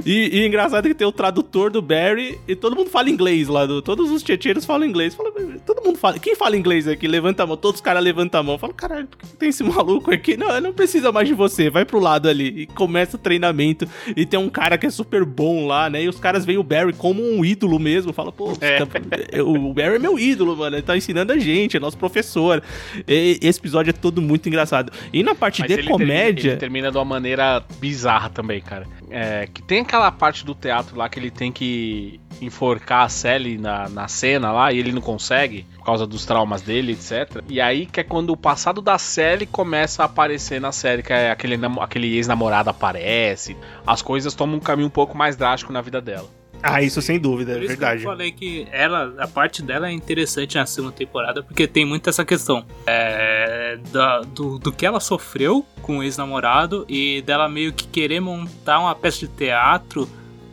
e, 0.05 0.39
e 0.39 0.45
engraçado 0.45 0.85
é 0.85 0.89
que 0.89 0.95
tem 0.95 1.07
o 1.07 1.11
tradutor 1.11 1.69
do 1.69 1.81
Barry 1.81 2.39
e 2.47 2.55
todo 2.55 2.75
mundo 2.75 2.89
fala 2.89 3.09
inglês 3.09 3.47
lá. 3.47 3.65
Do, 3.65 3.81
todos 3.81 4.09
os 4.09 4.23
tchetcheiros 4.23 4.65
falam 4.65 4.87
inglês. 4.87 5.13
Fala, 5.13 5.31
todo 5.65 5.83
mundo 5.83 5.97
fala. 5.97 6.17
Quem 6.17 6.35
fala 6.35 6.55
inglês 6.55 6.87
aqui? 6.87 7.07
Levanta 7.07 7.43
a 7.43 7.47
mão. 7.47 7.57
Todos 7.57 7.79
os 7.79 7.85
caras 7.85 8.03
levantam 8.03 8.39
a 8.39 8.43
mão. 8.43 8.57
Fala, 8.57 8.73
caralho, 8.73 9.07
por 9.07 9.17
que 9.17 9.27
tem 9.37 9.49
esse 9.49 9.63
maluco 9.63 10.11
aqui? 10.11 10.37
Não, 10.37 10.59
não 10.61 10.73
precisa 10.73 11.11
mais 11.11 11.27
de 11.27 11.33
você. 11.33 11.69
Vai 11.69 11.85
pro 11.85 11.99
lado 11.99 12.29
ali. 12.29 12.61
E 12.61 12.65
começa 12.67 13.15
o 13.15 13.19
treinamento. 13.19 13.87
E 14.15 14.25
tem 14.25 14.39
um 14.39 14.49
cara 14.49 14.77
que 14.77 14.85
é 14.85 14.89
super 14.89 15.25
bom 15.25 15.67
lá, 15.67 15.89
né? 15.89 16.03
E 16.03 16.09
os 16.09 16.19
caras 16.19 16.45
veem 16.45 16.57
o 16.57 16.63
Barry 16.63 16.93
como 16.93 17.21
um 17.21 17.43
ídolo 17.43 17.79
mesmo. 17.79 18.13
Fala, 18.13 18.31
pô, 18.31 18.44
é. 18.61 18.85
tá, 18.85 19.43
o 19.43 19.73
Barry 19.73 19.95
é 19.95 19.99
meu 19.99 20.19
ídolo, 20.19 20.55
mano. 20.55 20.75
Ele 20.75 20.83
tá 20.83 20.95
ensinando 20.95 21.33
a 21.33 21.37
gente, 21.37 21.77
é 21.77 21.79
nosso 21.79 21.97
professor. 21.97 22.61
E, 23.07 23.39
esse 23.41 23.59
episódio 23.59 23.89
é 23.89 23.93
todo 23.93 24.21
muito 24.21 24.47
engraçado. 24.47 24.91
E 25.11 25.23
na 25.23 25.35
parte 25.35 25.61
Mas 25.61 25.67
de 25.69 25.79
ele 25.79 25.87
comédia. 25.87 26.33
Termina, 26.35 26.51
ele 26.51 26.59
termina 26.59 26.91
de 26.91 26.97
uma 26.97 27.05
maneira 27.05 27.63
bizarra 27.79 28.29
também, 28.29 28.61
cara. 28.61 28.87
É, 29.09 29.47
que 29.51 29.61
tem 29.61 29.81
aquela 29.81 30.11
parte 30.11 30.45
do 30.45 30.53
teatro 30.55 30.97
lá 30.97 31.07
que 31.07 31.19
ele 31.19 31.31
tem 31.31 31.51
que 31.51 32.19
enforcar 32.41 33.05
a 33.05 33.09
Sally 33.09 33.57
na, 33.57 33.87
na 33.89 34.07
cena 34.07 34.51
lá 34.51 34.73
e 34.73 34.79
ele 34.79 34.91
não 34.91 35.01
consegue 35.01 35.65
por 35.77 35.85
causa 35.85 36.07
dos 36.07 36.25
traumas 36.25 36.61
dele, 36.61 36.93
etc. 36.93 37.43
E 37.47 37.61
aí 37.61 37.85
que 37.85 37.99
é 37.99 38.03
quando 38.03 38.31
o 38.31 38.37
passado 38.37 38.81
da 38.81 38.97
Sally 38.97 39.45
começa 39.45 40.01
a 40.01 40.05
aparecer 40.05 40.59
na 40.59 40.71
série, 40.71 41.03
que 41.03 41.13
é 41.13 41.31
aquele, 41.31 41.57
aquele 41.79 42.15
ex-namorado 42.15 42.69
aparece, 42.69 43.55
as 43.85 44.01
coisas 44.01 44.33
tomam 44.33 44.57
um 44.57 44.59
caminho 44.59 44.87
um 44.87 44.91
pouco 44.91 45.17
mais 45.17 45.35
drástico 45.35 45.71
na 45.71 45.81
vida 45.81 46.01
dela. 46.01 46.27
Ah, 46.67 46.81
isso 46.81 46.99
sem 46.99 47.19
dúvida, 47.19 47.51
é 47.51 47.59
verdade. 47.59 48.03
eu 48.03 48.09
falei 48.09 48.31
que 48.31 48.67
ela, 48.71 49.13
a 49.19 49.27
parte 49.27 49.61
dela 49.61 49.87
é 49.87 49.91
interessante 49.91 50.55
na 50.55 50.65
segunda 50.65 50.93
temporada, 50.93 51.43
porque 51.43 51.67
tem 51.67 51.85
muito 51.85 52.09
essa 52.09 52.25
questão 52.25 52.65
é, 52.87 53.77
da, 53.91 54.21
do, 54.21 54.57
do 54.57 54.71
que 54.71 54.83
ela 54.83 54.99
sofreu 54.99 55.63
com 55.83 55.99
o 55.99 56.03
ex-namorado 56.03 56.83
e 56.89 57.21
dela 57.21 57.47
meio 57.47 57.71
que 57.71 57.85
querer 57.85 58.19
montar 58.19 58.79
uma 58.79 58.95
peça 58.95 59.19
de 59.19 59.27
teatro 59.27 60.09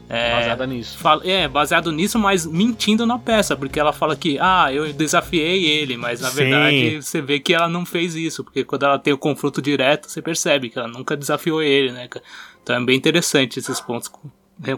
é, 0.06 0.32
baseada 0.32 0.66
nisso. 0.66 0.98
Fala, 0.98 1.26
é, 1.26 1.48
baseado 1.48 1.90
nisso, 1.90 2.18
mas 2.18 2.44
mentindo 2.44 3.06
na 3.06 3.18
peça, 3.18 3.56
porque 3.56 3.80
ela 3.80 3.94
fala 3.94 4.14
que, 4.14 4.36
ah, 4.38 4.70
eu 4.70 4.92
desafiei 4.92 5.64
ele, 5.64 5.96
mas 5.96 6.20
na 6.20 6.28
Sim. 6.28 6.36
verdade 6.36 7.02
você 7.02 7.22
vê 7.22 7.40
que 7.40 7.54
ela 7.54 7.68
não 7.68 7.86
fez 7.86 8.14
isso, 8.14 8.44
porque 8.44 8.64
quando 8.64 8.84
ela 8.84 8.98
tem 8.98 9.14
o 9.14 9.18
confronto 9.18 9.62
direto, 9.62 10.10
você 10.10 10.20
percebe 10.20 10.68
que 10.68 10.78
ela 10.78 10.88
nunca 10.88 11.16
desafiou 11.16 11.62
ele, 11.62 11.90
né? 11.90 12.06
Então 12.62 12.76
é 12.76 12.84
bem 12.84 12.98
interessante 12.98 13.58
esses 13.58 13.80
pontos 13.80 14.08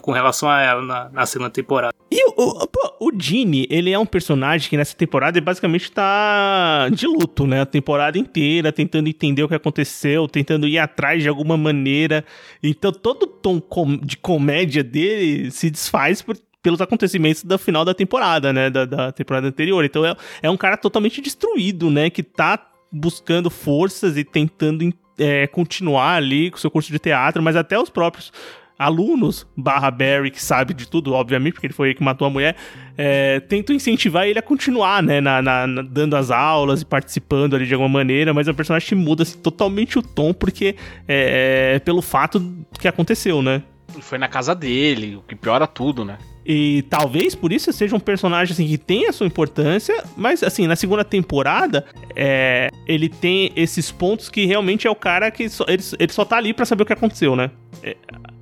com 0.01 0.13
relação 0.13 0.49
a 0.49 0.61
ela 0.61 0.83
na, 0.83 1.09
na 1.11 1.27
segunda 1.27 1.51
temporada. 1.51 1.95
E 2.11 2.25
o, 2.31 2.33
o, 2.37 3.09
o 3.09 3.13
Gene, 3.17 3.67
ele 3.69 3.91
é 3.91 3.99
um 3.99 4.07
personagem 4.07 4.69
que 4.69 4.77
nessa 4.77 4.97
temporada 4.97 5.37
ele 5.37 5.45
basicamente 5.45 5.91
tá 5.91 6.89
de 6.91 7.07
luto, 7.07 7.47
né? 7.47 7.63
A 7.63 7.67
temporada 7.67 8.19
inteira, 8.19 8.73
tentando 8.73 9.09
entender 9.09 9.43
o 9.43 9.49
que 9.49 9.55
aconteceu, 9.55 10.29
tentando 10.29 10.69
ir 10.69 10.79
atrás 10.79 11.23
de 11.23 11.29
alguma 11.29 11.57
maneira. 11.57 12.25
Então 12.63 12.93
todo 12.93 13.25
o 13.25 13.27
tom 13.27 13.61
com, 13.61 13.97
de 13.97 14.17
comédia 14.17 14.85
dele 14.85 15.51
se 15.51 15.71
desfaz 15.71 16.23
por, 16.23 16.37
pelos 16.63 16.81
acontecimentos 16.81 17.43
do 17.43 17.59
final 17.59 17.85
da 17.85 17.95
temporada, 17.95 18.53
né? 18.53 18.71
Da, 18.71 18.85
da 18.85 19.13
temporada 19.13 19.49
anterior. 19.49 19.85
Então 19.85 20.05
é, 20.05 20.17
é 20.43 20.51
um 20.51 20.57
cara 20.57 20.77
totalmente 20.77 21.21
destruído, 21.21 21.91
né? 21.91 22.11
Que 22.11 22.23
tá 22.23 22.59
buscando 22.93 23.51
forças 23.51 24.17
e 24.17 24.23
tentando 24.23 24.89
é, 25.19 25.47
continuar 25.47 26.15
ali 26.15 26.51
com 26.51 26.59
seu 26.59 26.71
curso 26.71 26.93
de 26.93 26.99
teatro, 26.99 27.43
mas 27.43 27.57
até 27.57 27.79
os 27.79 27.91
próprios 27.91 28.33
alunos, 28.79 29.47
barra 29.57 29.91
Barry, 29.91 30.31
que 30.31 30.43
sabe 30.43 30.75
de 30.75 30.89
tudo, 30.89 31.13
obviamente, 31.13 31.55
porque 31.55 31.67
ele 31.67 31.75
foi 31.75 31.89
ele 31.89 31.95
que 31.95 32.03
matou 32.03 32.27
a 32.27 32.31
mulher, 32.31 32.57
é, 32.97 33.41
tentam 33.41 33.75
incentivar 33.75 34.27
ele 34.27 34.39
a 34.39 34.43
continuar, 34.43 35.03
né, 35.03 35.21
na, 35.21 35.41
na, 35.41 35.67
na, 35.67 35.83
dando 35.83 36.17
as 36.17 36.31
aulas 36.31 36.83
e 36.83 36.85
participando 36.85 37.55
ali 37.55 37.67
de 37.67 37.75
alguma 37.75 37.89
maneira, 37.89 38.35
mas 38.35 38.49
o 38.49 38.55
personagem 38.55 38.97
muda 38.99 39.23
assim, 39.23 39.39
totalmente 39.39 39.99
o 39.99 40.03
tom, 40.03 40.33
porque 40.33 40.77
é, 41.07 41.75
é 41.77 41.79
pelo 41.79 42.03
fato 42.03 42.41
que 42.79 42.89
aconteceu, 42.89 43.43
né? 43.43 43.63
Foi 44.01 44.19
na 44.19 44.29
casa 44.29 44.55
dele, 44.55 45.17
o 45.17 45.23
que 45.23 45.37
piora 45.37 45.67
tudo, 45.67 46.05
né? 46.05 46.19
E 46.47 46.83
talvez 46.91 47.35
por 47.35 47.53
isso 47.53 47.73
seja 47.73 47.97
um 47.97 48.01
personagem 48.01 48.53
assim, 48.53 48.67
que 48.67 48.77
tem 48.77 49.07
a 49.07 49.13
sua 49.13 49.27
importância, 49.27 50.05
mas 50.17 50.43
assim, 50.43 50.67
na 50.67 50.77
segunda 50.77 51.03
temporada, 51.03 51.87
é, 52.15 52.69
ele 52.87 53.09
tem 53.09 53.51
esses 53.57 53.91
pontos 53.91 54.29
que 54.29 54.45
realmente 54.45 54.87
é 54.87 54.91
o 54.91 54.95
cara 54.95 55.31
que 55.31 55.49
só, 55.49 55.65
ele, 55.67 55.83
ele 55.99 56.13
só 56.13 56.25
tá 56.25 56.37
ali 56.37 56.53
para 56.53 56.67
saber 56.67 56.83
o 56.83 56.87
que 56.87 56.93
aconteceu, 56.93 57.35
né? 57.35 57.51
É, 57.83 57.97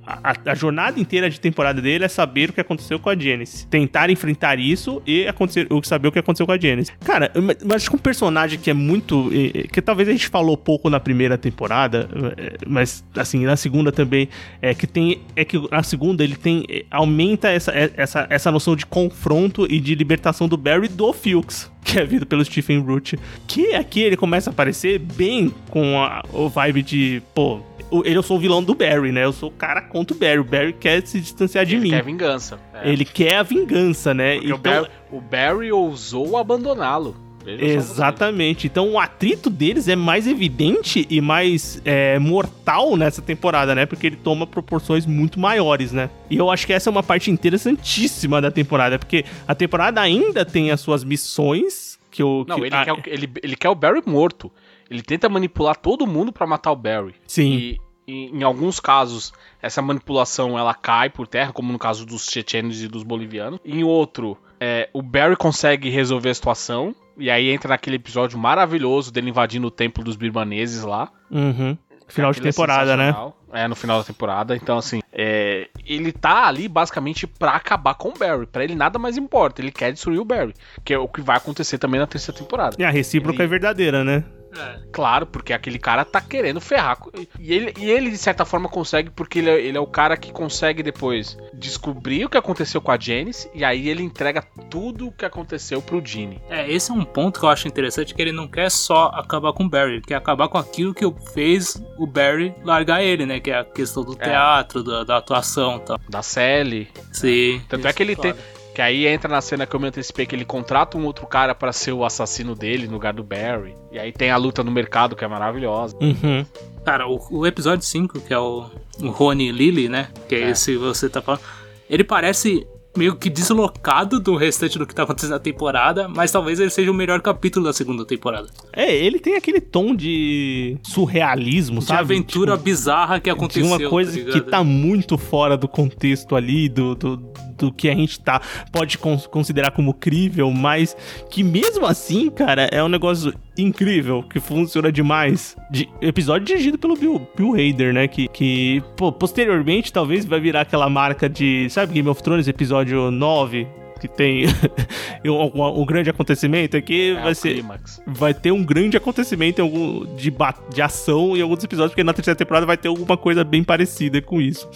a, 0.05 0.33
a, 0.51 0.55
jornada 0.55 0.99
inteira 0.99 1.29
de 1.29 1.39
temporada 1.39 1.81
dele 1.81 2.03
é 2.03 2.07
saber 2.07 2.49
o 2.49 2.53
que 2.53 2.59
aconteceu 2.59 2.99
com 2.99 3.09
a 3.09 3.15
Janice. 3.15 3.65
Tentar 3.67 4.09
enfrentar 4.09 4.59
isso 4.59 5.01
e 5.07 5.27
acontecer, 5.27 5.67
saber 5.83 6.07
o 6.09 6.11
que 6.11 6.19
aconteceu 6.19 6.45
com 6.45 6.51
a 6.51 6.57
Janice. 6.57 6.91
Cara, 7.05 7.31
mas 7.65 7.87
que 7.87 7.95
um 7.95 7.99
personagem 7.99 8.59
que 8.59 8.69
é 8.69 8.73
muito. 8.73 9.29
que 9.71 9.81
talvez 9.81 10.09
a 10.09 10.11
gente 10.11 10.27
falou 10.27 10.57
pouco 10.57 10.89
na 10.89 10.99
primeira 10.99 11.37
temporada, 11.37 12.09
é, 12.37 12.57
mas 12.67 13.03
assim, 13.15 13.45
na 13.45 13.55
segunda 13.55 13.91
também, 13.91 14.27
é 14.61 14.73
que 14.73 14.85
tem. 14.85 15.21
É 15.35 15.45
que 15.45 15.57
na 15.71 15.83
segunda 15.83 16.23
ele 16.23 16.35
tem. 16.35 16.65
É, 16.69 16.85
aumenta 16.91 17.49
essa, 17.49 17.71
é, 17.71 17.91
essa, 17.95 18.27
essa 18.29 18.51
noção 18.51 18.75
de 18.75 18.85
confronto 18.85 19.65
e 19.69 19.79
de 19.79 19.95
libertação 19.95 20.47
do 20.47 20.57
Barry 20.57 20.87
do 20.87 21.13
Fuchs 21.13 21.72
que 21.85 21.99
é 21.99 22.05
vindo 22.05 22.25
pelo 22.25 22.43
Stephen 22.43 22.79
Root, 22.79 23.17
que 23.47 23.73
aqui 23.73 24.01
ele 24.01 24.17
começa 24.17 24.49
a 24.49 24.53
aparecer 24.53 24.99
bem 24.99 25.53
com 25.69 26.01
a, 26.01 26.23
o 26.31 26.49
vibe 26.49 26.81
de, 26.81 27.21
pô, 27.33 27.61
ele 28.03 28.17
eu 28.17 28.23
sou 28.23 28.37
o 28.37 28.39
vilão 28.39 28.63
do 28.63 28.73
Barry, 28.73 29.11
né? 29.11 29.25
Eu 29.25 29.33
sou 29.33 29.49
o 29.49 29.51
cara 29.51 29.81
contra 29.81 30.15
o 30.15 30.19
Barry. 30.19 30.39
O 30.39 30.43
Barry 30.43 30.73
quer 30.73 31.05
se 31.05 31.19
distanciar 31.19 31.65
de 31.65 31.75
ele 31.75 31.83
mim. 31.83 31.89
Quer 31.91 32.03
vingança. 32.03 32.59
É. 32.73 32.89
Ele 32.89 33.05
quer 33.05 33.37
a 33.37 33.43
vingança, 33.43 34.13
né? 34.13 34.37
Porque 34.37 34.53
o, 34.53 34.57
Barry, 34.57 34.87
o 35.11 35.21
Barry 35.21 35.71
ousou 35.71 36.37
abandoná-lo. 36.37 37.15
Veja 37.43 37.63
Exatamente. 37.65 38.67
Então 38.67 38.91
o 38.91 38.99
atrito 38.99 39.49
deles 39.49 39.87
é 39.87 39.95
mais 39.95 40.27
evidente 40.27 41.05
e 41.09 41.19
mais 41.21 41.81
é, 41.85 42.17
mortal 42.19 42.95
nessa 42.95 43.21
temporada, 43.21 43.75
né? 43.75 43.85
Porque 43.85 44.07
ele 44.07 44.15
toma 44.15 44.45
proporções 44.47 45.05
muito 45.05 45.39
maiores, 45.39 45.91
né? 45.91 46.09
E 46.29 46.37
eu 46.37 46.49
acho 46.49 46.65
que 46.65 46.73
essa 46.73 46.89
é 46.89 46.91
uma 46.91 47.03
parte 47.03 47.29
interessantíssima 47.29 48.41
da 48.41 48.51
temporada, 48.51 48.97
porque 48.99 49.25
a 49.47 49.55
temporada 49.55 50.01
ainda 50.01 50.45
tem 50.45 50.71
as 50.71 50.81
suas 50.81 51.03
missões. 51.03 51.99
Que 52.11 52.21
o, 52.23 52.45
Não, 52.47 52.57
que, 52.57 52.65
ele, 52.67 52.75
ah, 52.75 52.85
quer, 52.85 52.93
o- 52.93 53.01
ele, 53.07 53.29
ele 53.41 53.55
quer 53.55 53.69
o 53.69 53.75
Barry 53.75 54.01
morto. 54.05 54.51
Ele 54.89 55.01
tenta 55.01 55.27
manipular 55.27 55.75
todo 55.75 56.05
mundo 56.05 56.31
pra 56.31 56.45
matar 56.45 56.71
o 56.71 56.75
Barry. 56.75 57.15
Sim. 57.25 57.53
E, 57.53 57.81
e 58.07 58.25
em 58.37 58.43
alguns 58.43 58.79
casos, 58.79 59.33
essa 59.61 59.81
manipulação 59.81 60.57
ela 60.59 60.73
cai 60.75 61.09
por 61.09 61.25
terra, 61.27 61.51
como 61.51 61.71
no 61.71 61.79
caso 61.79 62.05
dos 62.05 62.25
chechenos 62.29 62.83
e 62.83 62.87
dos 62.87 63.01
bolivianos. 63.01 63.59
Em 63.65 63.83
outro, 63.83 64.37
é, 64.59 64.89
o 64.93 65.01
Barry 65.01 65.35
consegue 65.35 65.89
resolver 65.89 66.29
a 66.29 66.33
situação. 66.35 66.95
E 67.17 67.29
aí 67.29 67.49
entra 67.49 67.69
naquele 67.69 67.97
episódio 67.97 68.37
maravilhoso 68.37 69.11
dele 69.11 69.29
invadindo 69.29 69.67
o 69.67 69.71
templo 69.71 70.03
dos 70.03 70.15
birmaneses 70.15 70.83
lá. 70.83 71.09
Uhum. 71.29 71.77
Final 72.07 72.31
de 72.31 72.39
é 72.39 72.43
temporada, 72.43 72.97
né? 72.97 73.07
sensacional. 73.07 73.37
É, 73.51 73.67
no 73.67 73.75
final 73.75 73.99
da 73.99 74.03
temporada. 74.03 74.55
Então, 74.55 74.77
assim, 74.79 74.99
é, 75.11 75.69
ele 75.85 76.11
tá 76.11 76.47
ali 76.47 76.67
basicamente 76.67 77.27
pra 77.27 77.51
acabar 77.51 77.93
com 77.93 78.09
o 78.09 78.13
Barry. 78.17 78.47
Pra 78.47 78.63
ele 78.63 78.73
nada 78.75 78.97
mais 78.97 79.15
importa. 79.15 79.61
Ele 79.61 79.71
quer 79.71 79.91
destruir 79.93 80.19
o 80.19 80.25
Barry. 80.25 80.53
Que 80.83 80.93
é 80.93 80.97
o 80.97 81.07
que 81.07 81.21
vai 81.21 81.37
acontecer 81.37 81.77
também 81.77 81.99
na 81.99 82.07
terceira 82.07 82.39
temporada. 82.39 82.75
E 82.79 82.83
a 82.83 82.89
recíproca 82.89 83.37
Ele- 83.37 83.43
é 83.43 83.47
verdadeira, 83.47 84.03
né? 84.03 84.23
É. 84.55 84.79
Claro, 84.91 85.25
porque 85.25 85.53
aquele 85.53 85.79
cara 85.79 86.05
tá 86.05 86.21
querendo 86.21 86.61
ferrar. 86.61 86.97
E 87.39 87.53
ele, 87.53 87.73
e 87.77 87.89
ele 87.89 88.11
de 88.11 88.17
certa 88.17 88.45
forma, 88.45 88.69
consegue, 88.69 89.09
porque 89.09 89.39
ele 89.39 89.49
é, 89.49 89.61
ele 89.61 89.77
é 89.77 89.81
o 89.81 89.87
cara 89.87 90.15
que 90.15 90.31
consegue 90.31 90.83
depois 90.83 91.37
descobrir 91.53 92.25
o 92.25 92.29
que 92.29 92.37
aconteceu 92.37 92.81
com 92.81 92.91
a 92.91 92.97
Janice. 92.99 93.49
E 93.53 93.63
aí 93.63 93.89
ele 93.89 94.03
entrega 94.03 94.41
tudo 94.69 95.07
o 95.07 95.11
que 95.11 95.25
aconteceu 95.25 95.81
pro 95.81 96.03
Ginny. 96.05 96.41
É, 96.49 96.71
esse 96.71 96.91
é 96.91 96.93
um 96.93 97.03
ponto 97.03 97.39
que 97.39 97.45
eu 97.45 97.49
acho 97.49 97.67
interessante, 97.67 98.13
que 98.13 98.21
ele 98.21 98.31
não 98.31 98.47
quer 98.47 98.69
só 98.69 99.05
acabar 99.13 99.53
com 99.53 99.63
o 99.63 99.69
Barry, 99.69 99.93
ele 99.93 100.01
quer 100.01 100.15
acabar 100.15 100.47
com 100.47 100.57
aquilo 100.57 100.93
que 100.93 101.03
fez 101.33 101.81
o 101.97 102.05
Barry 102.05 102.53
largar 102.63 103.03
ele, 103.03 103.25
né? 103.25 103.39
Que 103.39 103.51
é 103.51 103.59
a 103.59 103.63
questão 103.63 104.03
do 104.03 104.13
É. 104.13 104.25
teatro, 104.25 104.83
da, 104.83 105.03
da 105.03 105.17
atuação 105.17 105.77
e 105.77 105.79
tal. 105.81 105.99
Da 106.09 106.21
Sally. 106.21 106.89
Sim. 107.11 107.61
Tanto 107.69 107.87
é 107.87 107.93
que 107.93 108.03
ele 108.03 108.15
tem. 108.15 108.33
Que 108.73 108.81
aí 108.81 109.05
entra 109.05 109.29
na 109.29 109.39
cena 109.39 109.65
que 109.67 109.75
eu 109.75 109.79
me 109.79 109.87
antecipei 109.87 110.25
que 110.25 110.35
ele 110.35 110.45
contrata 110.45 110.97
um 110.97 111.05
outro 111.05 111.27
cara 111.27 111.53
pra 111.53 111.71
ser 111.71 111.91
o 111.91 112.03
assassino 112.03 112.55
dele 112.55 112.87
no 112.87 112.93
lugar 112.93 113.13
do 113.13 113.23
Barry. 113.23 113.75
E 113.91 113.99
aí 113.99 114.11
tem 114.11 114.31
a 114.31 114.37
luta 114.37 114.63
no 114.63 114.71
mercado 114.71 115.15
que 115.15 115.23
é 115.23 115.27
maravilhosa. 115.27 115.95
Uhum. 116.01 116.43
Cara, 116.83 117.07
o, 117.07 117.19
o 117.29 117.45
episódio 117.45 117.85
5, 117.85 118.21
que 118.21 118.33
é 118.33 118.39
o, 118.39 118.65
o 118.99 119.09
Rony 119.09 119.51
Lily, 119.51 119.87
né? 119.89 120.07
Que 120.27 120.35
é, 120.35 120.41
É. 120.41 120.49
esse 120.49 120.71
que 120.71 120.77
você 120.77 121.07
tá 121.07 121.21
falando. 121.21 121.41
Ele 121.89 122.03
parece 122.03 122.65
meio 122.95 123.15
que 123.15 123.29
deslocado 123.29 124.19
do 124.19 124.35
restante 124.35 124.77
do 124.77 124.85
que 124.85 124.93
tá 124.93 125.03
acontecendo 125.03 125.31
na 125.31 125.39
temporada, 125.39 126.07
mas 126.07 126.31
talvez 126.31 126.59
ele 126.59 126.69
seja 126.69 126.91
o 126.91 126.93
melhor 126.93 127.21
capítulo 127.21 127.65
da 127.65 127.73
segunda 127.73 128.05
temporada. 128.05 128.47
É, 128.71 128.95
ele 128.95 129.19
tem 129.19 129.35
aquele 129.35 129.59
tom 129.59 129.95
de 129.95 130.77
surrealismo, 130.83 131.79
De 131.79 131.85
sabe? 131.85 131.99
aventura 132.01 132.51
Tipo, 132.53 132.63
bizarra 132.63 133.19
que 133.19 133.23
de 133.25 133.29
aconteceu. 133.31 133.65
uma 133.65 133.89
coisa 133.89 134.23
tá 134.23 134.31
que 134.31 134.41
tá 134.41 134.63
muito 134.63 135.17
fora 135.17 135.57
do 135.57 135.67
contexto 135.67 136.35
ali, 136.35 136.69
do, 136.69 136.93
do, 136.95 137.17
do 137.57 137.71
que 137.73 137.89
a 137.89 137.95
gente 137.95 138.19
tá, 138.19 138.41
pode 138.71 138.97
cons- 138.97 139.27
considerar 139.27 139.71
como 139.71 139.93
crível, 139.93 140.51
mas 140.51 140.95
que 141.29 141.43
mesmo 141.43 141.85
assim, 141.85 142.29
cara, 142.29 142.63
é 142.71 142.83
um 142.83 142.89
negócio 142.89 143.33
incrível, 143.57 144.23
que 144.23 144.39
funciona 144.39 144.91
demais. 144.91 145.55
De, 145.69 145.89
episódio 146.01 146.45
dirigido 146.47 146.77
pelo 146.77 146.95
Bill, 146.95 147.27
Bill 147.35 147.53
Hader, 147.53 147.93
né? 147.93 148.07
Que, 148.07 148.27
que 148.27 148.81
pô, 148.97 149.11
posteriormente 149.11 149.91
talvez 149.91 150.25
vai 150.25 150.39
virar 150.39 150.61
aquela 150.61 150.89
marca 150.89 151.29
de, 151.29 151.69
sabe, 151.69 151.93
Game 151.93 152.09
of 152.09 152.21
Thrones, 152.23 152.47
episódio 152.47 153.11
9, 153.11 153.67
que 154.01 154.07
tem 154.07 154.45
um, 155.25 155.81
um- 155.81 155.85
grande 155.85 156.09
acontecimento 156.09 156.75
aqui, 156.75 157.11
É 157.17 157.21
vai 157.21 157.35
ser 157.35 157.53
clímax. 157.53 158.01
vai 158.05 158.33
ter 158.33 158.51
um 158.51 158.63
grande 158.63 158.97
acontecimento 158.97 159.61
algum, 159.61 160.05
de, 160.15 160.33
de 160.73 160.81
ação 160.81 161.37
em 161.37 161.41
alguns 161.41 161.63
episódios, 161.63 161.91
porque 161.91 162.03
na 162.03 162.13
terceira 162.13 162.35
temporada 162.37 162.65
vai 162.65 162.75
ter 162.75 162.87
alguma 162.89 163.15
coisa 163.15 163.43
bem 163.43 163.63
parecida 163.63 164.21
com 164.21 164.41
isso. 164.41 164.69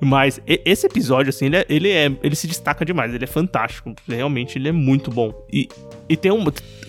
Mas 0.00 0.40
esse 0.46 0.86
episódio, 0.86 1.30
assim, 1.30 1.46
ele, 1.46 1.56
é, 1.56 1.66
ele, 1.68 1.90
é- 1.90 2.12
ele 2.22 2.36
se 2.36 2.46
destaca 2.46 2.84
demais, 2.84 3.12
ele 3.12 3.24
é 3.24 3.26
fantástico. 3.26 3.92
Realmente, 4.08 4.56
ele 4.56 4.68
é 4.68 4.72
muito 4.72 5.10
bom. 5.10 5.34
E, 5.52 5.68
e 6.08 6.16
tem 6.16 6.30
um. 6.32 6.44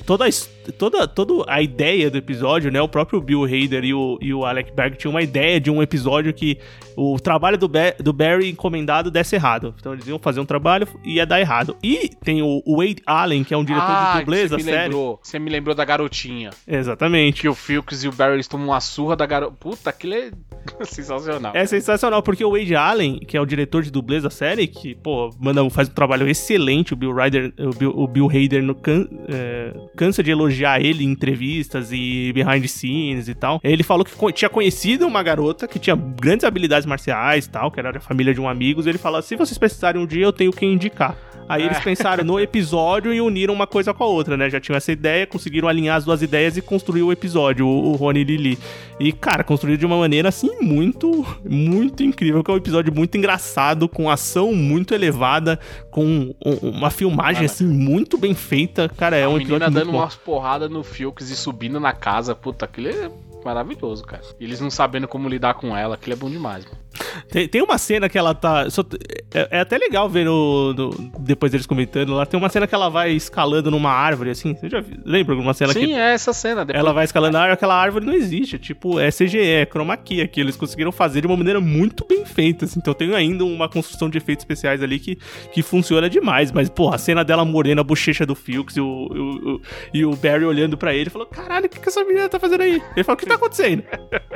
Toda 0.06 0.26
a, 0.26 0.30
toda, 0.76 1.08
toda 1.08 1.44
a 1.48 1.62
ideia 1.62 2.10
do 2.10 2.18
episódio, 2.18 2.72
né? 2.72 2.82
O 2.82 2.88
próprio 2.88 3.22
Bill 3.22 3.44
Hader 3.44 3.84
e 3.86 3.94
o, 3.94 4.18
e 4.20 4.34
o 4.34 4.44
Alec 4.44 4.72
Berg 4.72 4.98
tinham 4.98 5.12
uma 5.14 5.22
ideia 5.22 5.60
de 5.60 5.70
um 5.70 5.84
episódio 5.84 6.34
que 6.34 6.58
o 6.96 7.20
trabalho 7.20 7.58
do, 7.58 7.70
do 8.00 8.12
Barry 8.12 8.50
encomendado 8.50 9.12
desse 9.12 9.36
errado. 9.36 9.74
Então 9.80 9.94
eles 9.94 10.08
iam 10.08 10.18
fazer 10.18 10.40
um 10.40 10.46
trabalho 10.46 10.88
e 11.04 11.14
ia 11.16 11.26
dar 11.28 11.40
errado. 11.40 11.78
E 11.84 12.10
tem 12.24 12.42
o, 12.42 12.62
Wade 12.66 13.04
Allen, 13.06 13.44
que 13.44 13.54
é 13.54 13.58
um 13.58 13.64
diretor 13.64 13.86
ah, 13.88 14.14
de 14.14 14.20
dublês 14.22 14.50
da 14.50 14.60
série. 14.60 14.84
lembrou. 14.86 15.20
Você 15.22 15.38
me 15.38 15.50
lembrou 15.50 15.76
da 15.76 15.86
garotinha. 15.86 16.50
Exatamente. 16.68 17.42
Que 17.42 17.48
o 17.48 17.54
Filks 17.54 18.04
e 18.04 18.08
o 18.08 18.12
Barry 18.12 18.44
tomam 18.48 18.68
uma 18.70 18.82
surra 18.82 19.16
da 19.16 19.26
garota. 19.26 19.56
Puta, 19.60 19.90
aquilo 19.92 20.16
é 20.16 20.32
sensacional. 20.84 21.52
É 21.56 21.66
sensacional, 21.66 22.22
porque 22.24 22.44
o 22.44 22.52
Wade 22.52 22.76
Allen, 22.76 23.20
que 23.20 23.38
é 23.38 23.42
o 23.42 23.46
diretor 23.46 23.82
de 23.84 23.92
dublês 23.92 24.24
da 24.24 24.30
série, 24.30 24.68
que, 24.68 24.96
pô, 24.96 25.30
manda, 25.40 25.68
faz 25.70 25.88
um 25.88 25.94
trabalho 25.94 26.28
excelente, 26.28 26.94
o 26.94 26.98
Bill 26.98 27.14
Ryder, 27.14 27.54
o 27.60 27.70
Bill, 27.76 27.92
o 27.96 28.08
Bill 28.08 28.28
Hader 28.30 28.64
no 28.64 28.76
can- 28.76 29.08
é, 29.28 29.74
cansa 29.96 30.22
de 30.24 30.32
elogiar 30.32 30.80
ele 30.82 31.04
em 31.04 31.10
entrevistas 31.12 31.90
e 31.92 32.32
behind 32.34 32.62
the 32.62 32.68
scenes 32.68 33.28
e 33.28 33.36
tal. 33.36 33.60
Ele 33.64 33.84
falou 33.84 34.06
que 34.06 34.34
tinha 34.34 34.50
conhecido 34.50 35.06
uma 35.08 35.22
garota 35.24 35.68
que 35.68 35.80
tinha 35.80 35.96
grandes 35.96 36.44
habilidades 36.44 36.86
marciais 36.86 37.46
e 37.46 37.50
tal, 37.50 37.72
que 37.72 37.80
era 37.80 37.92
da 37.92 38.00
família 38.00 38.34
de 38.34 38.42
um 38.42 38.48
amigo, 38.48 38.82
e 38.82 38.90
ele 38.90 38.98
fala, 38.98 39.22
se 39.22 39.36
vocês 39.36 39.58
precisarem 39.58 40.02
um 40.02 40.06
dia, 40.06 40.24
eu 40.26 40.34
tenho 40.34 40.52
quem 40.52 40.74
indicar. 40.74 41.16
Aí 41.48 41.64
eles 41.64 41.78
É. 41.78 41.82
pensaram 41.82 42.24
no 42.24 42.40
episódio 42.40 43.12
e 43.12 43.20
uniram 43.20 43.56
uma 43.56 43.66
coisa 43.66 43.92
com 43.92 44.04
a 44.04 44.08
outra, 44.08 44.38
né? 44.38 44.48
Já 44.52 44.60
tinham 44.60 44.78
essa 44.78 44.92
ideia, 44.92 45.26
conseguiram 45.26 45.68
alinhar 45.68 45.98
as 45.98 46.06
duas 46.06 46.22
ideias 46.22 46.56
e 46.56 46.62
construir 46.62 47.02
o 47.02 47.12
episódio, 47.12 47.66
o, 47.66 47.92
o 47.92 47.96
Rony 47.96 48.20
e 48.20 48.24
Lily. 48.24 48.60
E, 49.00 49.12
cara, 49.12 49.44
construíram 49.44 49.80
de 49.80 49.86
uma 49.86 49.98
maneira, 49.98 50.30
assim, 50.30 50.62
muito, 50.62 51.26
muito 51.44 52.04
incrível, 52.04 52.44
que 52.44 52.52
é 52.52 52.54
um 52.54 52.58
episódio 52.58 52.94
muito 52.94 53.18
engraçado, 53.18 53.90
com 53.90 54.12
ação 54.12 54.54
muito 54.54 54.94
elevada, 54.94 55.60
com 55.90 56.06
um- 56.46 56.70
uma 56.70 56.92
filmagem, 56.92 57.46
assim, 57.46 57.66
muito 57.66 58.16
bem 58.16 58.36
feita. 58.36 58.88
Cara, 59.00 59.16
é 59.16 59.24
a 59.24 59.30
um 59.30 59.38
menina 59.38 59.56
episódio 59.56 59.74
dando 59.74 59.86
muito 59.86 59.92
bom. 59.94 60.04
umas 60.04 60.16
porradas 60.16 60.70
no 60.70 60.84
Filks 60.84 61.30
e 61.30 61.36
subindo 61.36 61.80
na 61.80 61.94
casa. 61.94 62.36
Puta, 62.36 62.66
aquilo 62.66 62.90
é 62.90 63.10
maravilhoso, 63.46 64.04
cara. 64.04 64.22
E 64.38 64.44
eles 64.44 64.60
não 64.60 64.70
sabendo 64.70 65.08
como 65.08 65.30
lidar 65.30 65.54
com 65.54 65.76
ela, 65.76 65.96
aquilo 65.96 66.14
é 66.14 66.18
bom 66.18 66.30
demais. 66.30 66.66
Mano. 66.66 66.78
Tem, 67.32 67.48
tem 67.48 67.62
uma 67.62 67.78
cena 67.78 68.10
que 68.10 68.18
ela 68.18 68.34
tá. 68.34 68.70
só- 68.70 68.84
é, 69.34 69.48
é 69.52 69.60
até 69.62 69.78
legal 69.78 70.10
ver 70.10 70.26
no, 70.26 70.74
no- 70.74 71.12
depois 71.20 71.52
deles 71.52 71.66
comentando 71.68 72.14
lá. 72.14 72.26
Tem 72.26 72.38
uma 72.40 72.50
cena 72.50 72.66
que 72.68 72.74
ela 72.76 72.90
vai 72.90 73.12
escalando 73.12 73.70
numa 73.72 73.92
árvore, 73.92 74.32
assim. 74.32 74.56
Você 74.56 74.70
já 74.70 74.82
viu? 74.82 74.98
lembra 75.06 75.36
de 75.36 75.42
uma 75.42 75.54
cena 75.54 75.72
Sim, 75.72 75.86
que 75.88 75.94
é 75.94 76.14
essa 76.14 76.34
cena. 76.34 76.66
Depois... 76.66 76.84
ela 76.84 76.92
vai 76.94 77.06
escalando 77.06 77.38
a 77.38 77.42
árvore, 77.42 77.54
aquela 77.54 77.76
árvore 77.76 78.06
não 78.06 78.14
existe. 78.14 78.56
é 78.56 78.60
Tipo, 78.60 79.00
é 79.00 79.10
CGE, 79.12 79.40
é 79.40 79.66
chroma 79.66 79.96
key 79.96 80.22
aqui. 80.22 80.42
Eles 80.42 80.56
conseguiram 80.58 80.92
fazer 80.92 81.22
de 81.22 81.28
uma 81.28 81.38
maneira 81.38 81.62
muito 81.62 82.06
bem 82.08 82.26
feita. 82.26 82.66
assim. 82.66 82.80
Então 82.80 82.94
tem 82.94 83.14
ainda 83.16 83.46
uma 83.46 83.70
construção 83.70 84.10
de 84.10 84.18
efeitos 84.18 84.44
especiais 84.44 84.82
ali 84.84 85.00
que, 85.00 85.18
que 85.54 85.62
funciona 85.62 86.10
demais. 86.10 86.52
Mas, 86.52 86.70
porra, 86.70 86.96
a 86.96 87.00
cena 87.00 87.24
dela 87.24 87.46
mordendo 87.46 87.80
a 87.82 87.84
bochecha 87.84 88.26
do 88.26 88.36
Filks 88.36 88.76
e 88.78 88.82
o, 88.82 88.86
o- 88.88 89.54
o- 89.56 89.62
e 89.94 90.04
o 90.06 90.16
Barry 90.16 90.44
olhando 90.46 90.76
pra 90.78 90.94
ele 90.94 91.10
falou: 91.10 91.28
Caralho, 91.28 91.68
o 91.68 91.70
que, 91.70 91.80
que 91.80 91.88
essa 91.90 92.04
menina 92.04 92.28
tá 92.28 92.40
fazendo 92.40 92.62
aí? 92.62 92.82
Ele 92.96 93.04
falou: 93.04 93.16
O 93.16 93.18
que 93.20 93.26
tá 93.26 93.36
acontecendo? 93.36 93.84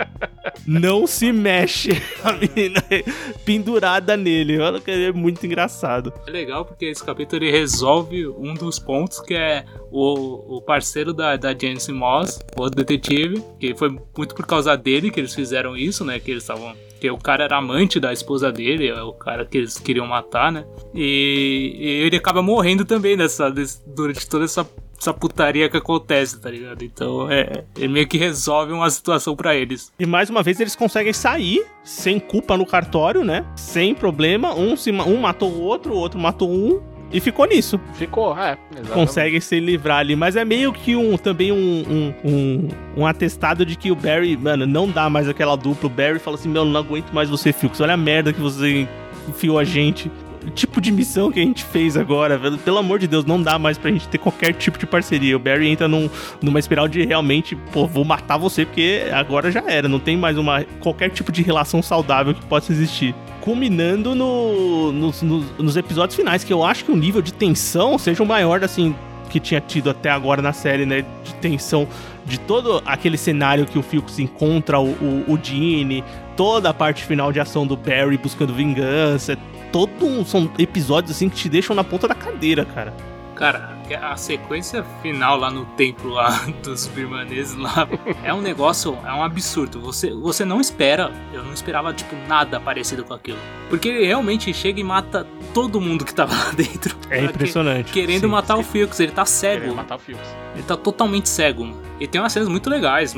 não 0.66 1.06
se 1.08 1.32
mexe. 1.32 1.92
É 2.90 3.04
pendurada 3.46 4.16
nele. 4.18 4.60
Olha 4.60 4.80
que 4.80 4.92
é 4.92 5.12
muito 5.12 5.46
engraçado. 5.46 6.14
É 6.28 6.32
legal 6.32 6.66
porque 6.66 6.86
esse 6.86 7.04
capítulo 7.04 7.44
ele 7.44 7.52
resolve 7.52 8.28
um 8.28 8.54
dos 8.54 8.80
pontos 8.80 9.20
que 9.20 9.34
é 9.34 9.66
o, 9.92 10.58
o 10.58 10.62
parceiro 10.62 11.14
da, 11.14 11.36
da 11.36 11.50
Janice 11.50 11.92
Moss, 11.92 12.40
o 12.58 12.70
detetive, 12.70 13.44
que 13.60 13.76
foi 13.76 13.90
muito 13.90 14.36
por 14.36 14.46
causa 14.46 14.76
dele 14.76 15.12
que 15.12 15.20
eles 15.20 15.34
fizeram 15.34 15.78
isso, 15.78 16.04
né? 16.04 16.20
Que 16.20 16.32
eles 16.32 16.44
estavam. 16.44 16.74
Que 17.00 17.10
o 17.12 17.18
cara 17.18 17.44
era 17.44 17.58
amante 17.58 18.00
da 18.00 18.14
esposa 18.14 18.50
dele, 18.50 18.88
é 18.88 19.02
o 19.04 19.12
cara 19.12 19.46
que 19.46 19.58
eles 19.58 19.78
queriam 19.78 20.08
matar, 20.08 20.52
né? 20.52 20.66
E, 20.94 21.76
e 21.78 21.88
ele 22.06 22.16
acaba 22.16 22.42
morrendo 22.42 22.86
também 22.86 23.18
nessa, 23.18 23.54
durante 23.86 24.28
toda 24.28 24.46
essa, 24.46 24.66
essa 25.04 25.14
putaria 25.14 25.70
que 25.70 25.76
acontece, 25.78 26.40
tá 26.40 26.50
ligado? 26.50 26.82
Então 26.84 27.30
é, 27.30 27.64
ele 27.78 27.90
meio 27.90 28.08
que 28.08 28.18
resolve 28.18 28.72
uma 28.72 28.90
situação 28.90 29.36
pra 29.36 29.54
eles. 29.56 29.92
E 30.00 30.06
mais 30.06 30.30
uma 30.30 30.42
vez 30.42 30.60
eles 30.60 30.76
conseguem 30.76 31.12
sair 31.14 31.66
sem 31.84 32.20
culpa 32.20 32.56
no 32.58 32.66
cartório, 32.66 33.24
né? 33.24 33.46
Sem 33.56 33.94
problema. 33.94 34.54
Um, 34.56 34.78
se, 34.78 34.92
ma- 34.92 35.06
um 35.06 35.18
matou 35.18 35.52
o 35.52 35.62
outro, 35.62 35.94
o 35.94 35.98
outro 35.98 36.20
matou 36.20 36.50
um. 36.50 36.82
E 37.12 37.20
ficou 37.20 37.46
nisso. 37.46 37.80
Ficou, 37.94 38.36
é. 38.36 38.58
Exatamente. 38.72 38.92
Conseguem 38.92 39.40
se 39.40 39.60
livrar 39.60 40.00
ali. 40.00 40.16
Mas 40.16 40.36
é 40.36 40.44
meio 40.44 40.74
que 40.74 40.96
um 40.96 41.16
também 41.16 41.52
um, 41.52 41.84
um, 41.88 42.14
um, 42.28 42.68
um 43.02 43.06
atestado 43.06 43.64
de 43.64 43.76
que 43.76 43.92
o 43.92 43.96
Barry, 43.96 44.36
mano, 44.36 44.66
não 44.66 44.90
dá 44.90 45.08
mais 45.12 45.30
aquela 45.30 45.56
dupla. 45.56 45.86
O 45.86 45.90
Barry 45.92 46.18
fala 46.18 46.38
assim: 46.38 46.50
Meu, 46.50 46.66
não 46.66 46.80
aguento 46.80 47.12
mais 47.12 47.30
você, 47.30 47.54
Filks. 47.54 47.80
Olha 47.82 47.94
a 47.94 47.98
merda 47.98 48.34
que 48.34 48.42
você 48.42 48.88
enfiou 49.30 49.60
a 49.60 49.64
gente. 49.64 50.12
Tipo 50.56 50.82
de 50.82 50.92
missão 50.92 51.32
que 51.32 51.40
a 51.40 51.44
gente 51.44 51.64
fez 51.64 51.96
agora, 51.98 52.38
velho. 52.38 52.58
Pelo 52.58 52.78
amor 52.78 53.00
de 53.00 53.08
Deus, 53.08 53.26
não 53.26 53.42
dá 53.42 53.58
mais 53.58 53.78
pra 53.78 53.92
gente 53.92 54.08
ter 54.08 54.18
qualquer 54.18 54.54
tipo 54.54 54.78
de 54.78 54.86
parceria. 54.86 55.36
O 55.36 55.40
Barry 55.40 55.68
entra 55.68 55.88
num, 55.88 56.10
numa 56.42 56.60
espiral 56.60 56.88
de 56.88 57.06
realmente, 57.06 57.56
pô, 57.56 57.88
vou 57.88 58.04
matar 58.04 58.38
você 58.38 58.66
porque 58.66 59.04
agora 59.12 59.52
já 59.52 59.64
era. 59.68 59.88
Não 59.88 60.00
tem 60.00 60.18
mais 60.18 60.38
uma 60.38 60.64
qualquer 60.80 61.10
tipo 61.10 61.32
de 61.32 61.42
relação 61.42 61.82
saudável 61.82 62.34
que 62.34 62.46
possa 62.46 62.72
existir 62.72 63.16
culminando 63.42 64.16
no, 64.16 64.94
nos, 64.94 65.22
nos, 65.22 65.46
nos 65.58 65.76
episódios 65.76 66.16
finais, 66.16 66.46
que 66.46 66.54
eu 66.54 66.64
acho 66.64 66.86
que 66.86 66.92
o 66.92 66.96
nível 66.96 67.22
de 67.22 67.34
tensão 67.34 67.98
seja 67.98 68.24
o 68.24 68.26
maior, 68.26 68.64
assim, 68.64 68.96
que 69.30 69.38
tinha 69.38 69.60
tido 69.60 69.90
até 69.90 70.10
agora 70.10 70.42
na 70.42 70.54
série, 70.54 70.86
né? 70.86 71.04
De 71.24 71.34
tensão 71.42 71.86
de 72.26 72.40
todo 72.40 72.82
aquele 72.86 73.18
cenário 73.18 73.66
que 73.66 73.78
o 73.78 73.84
Phillips 73.84 74.18
encontra 74.20 74.80
o, 74.80 74.92
o, 74.92 75.34
o 75.34 75.40
Gene, 75.42 76.04
toda 76.38 76.70
a 76.70 76.74
parte 76.74 77.04
final 77.04 77.32
de 77.32 77.40
ação 77.40 77.68
do 77.68 77.76
Barry 77.76 78.18
buscando 78.18 78.54
vingança. 78.54 79.38
Todo 79.74 80.06
um, 80.06 80.24
são 80.24 80.52
episódios 80.60 81.16
assim 81.16 81.28
que 81.28 81.36
te 81.36 81.50
deixam 81.50 81.76
na 81.76 81.84
ponta 81.84 82.08
da 82.08 82.14
cadeira, 82.14 82.64
cara. 82.64 82.94
Cara, 83.36 83.76
a 84.04 84.16
sequência 84.16 84.86
final 85.02 85.36
lá 85.36 85.50
no 85.50 85.66
templo 85.66 86.12
lá 86.12 86.30
dos 86.64 86.86
birmaneses 86.86 87.56
lá 87.56 87.88
é 88.24 88.32
um 88.32 88.40
negócio, 88.40 88.96
é 89.04 89.12
um 89.12 89.24
absurdo. 89.24 89.82
Você, 89.82 90.12
você 90.12 90.46
não 90.46 90.62
espera, 90.62 91.12
eu 91.34 91.44
não 91.44 91.52
esperava 91.52 91.92
tipo 91.92 92.16
nada 92.28 92.60
parecido 92.60 93.04
com 93.04 93.16
aquilo. 93.16 93.40
Porque 93.68 93.90
ele 93.90 94.06
realmente 94.06 94.54
chega 94.54 94.80
e 94.80 94.84
mata 94.84 95.26
todo 95.56 95.82
mundo 95.82 96.06
que 96.06 96.14
tava 96.14 96.36
lá 96.36 96.52
dentro. 96.56 96.96
É 97.10 97.26
impressionante. 97.26 97.92
Que, 97.92 98.02
querendo 98.02 98.22
sim. 98.22 98.28
matar 98.28 98.58
o 98.58 98.64
Phillips, 98.64 99.00
ele 99.00 99.12
tá 99.12 99.26
cego. 99.26 99.62
Querendo 99.62 99.76
matar 99.76 99.96
o 99.96 100.00
Phillips. 100.00 100.30
Ele 100.54 100.64
tá 100.64 100.78
totalmente 100.78 101.28
cego. 101.28 101.76
E 102.00 102.08
tem 102.08 102.22
umas 102.22 102.32
cenas 102.32 102.48
muito 102.48 102.70
legais. 102.70 103.16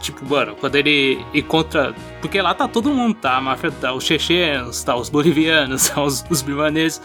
Tipo, 0.00 0.24
mano, 0.28 0.54
quando 0.56 0.76
ele 0.76 1.24
encontra. 1.34 1.94
Porque 2.20 2.40
lá 2.40 2.54
tá 2.54 2.66
todo 2.66 2.90
mundo, 2.90 3.14
tá? 3.14 3.36
A 3.36 3.40
máfia, 3.40 3.70
tá 3.70 3.92
os 3.92 4.04
chechenos, 4.04 4.82
tá 4.82 4.96
os 4.96 5.08
bolivianos, 5.08 5.88
tá 5.90 6.02
os, 6.02 6.24
os 6.28 6.42
birmaneses. 6.42 7.00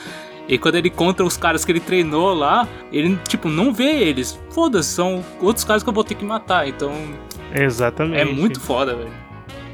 E 0.48 0.58
quando 0.58 0.76
ele 0.76 0.90
encontra 0.90 1.26
os 1.26 1.38
caras 1.38 1.66
que 1.66 1.72
ele 1.72 1.80
treinou 1.80 2.34
lá, 2.34 2.68
ele, 2.92 3.18
tipo, 3.28 3.50
não 3.50 3.74
vê 3.74 4.04
eles. 4.04 4.40
Foda-se, 4.52 4.90
são 4.90 5.24
outros 5.42 5.66
caras 5.66 5.82
que 5.82 5.90
eu 5.90 5.94
vou 5.94 6.04
ter 6.04 6.16
que 6.16 6.24
matar. 6.24 6.68
Então. 6.68 6.92
Exatamente. 7.54 8.22
É 8.22 8.26
muito 8.26 8.60
foda, 8.60 8.96
velho. 8.96 9.12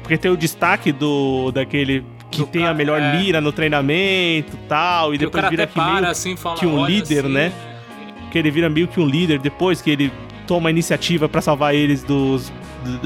Porque 0.02 0.16
tem 0.16 0.30
o 0.30 0.36
destaque 0.36 0.90
do 0.90 1.52
daquele 1.52 2.04
que 2.30 2.38
Do 2.38 2.46
tem 2.46 2.62
cara, 2.62 2.72
a 2.72 2.74
melhor 2.74 3.00
é. 3.00 3.18
mira 3.18 3.40
no 3.40 3.52
treinamento 3.52 4.56
tal, 4.66 5.14
e 5.14 5.18
depois 5.18 5.48
vira 5.50 5.66
que 5.66 5.78
meio, 5.78 5.98
para 5.98 6.08
assim, 6.10 6.34
fala. 6.34 6.56
que 6.56 6.66
um 6.66 6.84
líder, 6.86 7.26
assim, 7.26 7.32
né? 7.34 7.52
que 8.32 8.38
ele 8.38 8.50
vira 8.50 8.70
meio 8.70 8.88
que 8.88 8.98
um 8.98 9.06
líder 9.06 9.38
depois 9.38 9.82
que 9.82 9.90
ele 9.90 10.10
toma 10.46 10.70
a 10.70 10.72
iniciativa 10.72 11.28
pra 11.28 11.42
salvar 11.42 11.74
eles 11.74 12.02
dos 12.02 12.50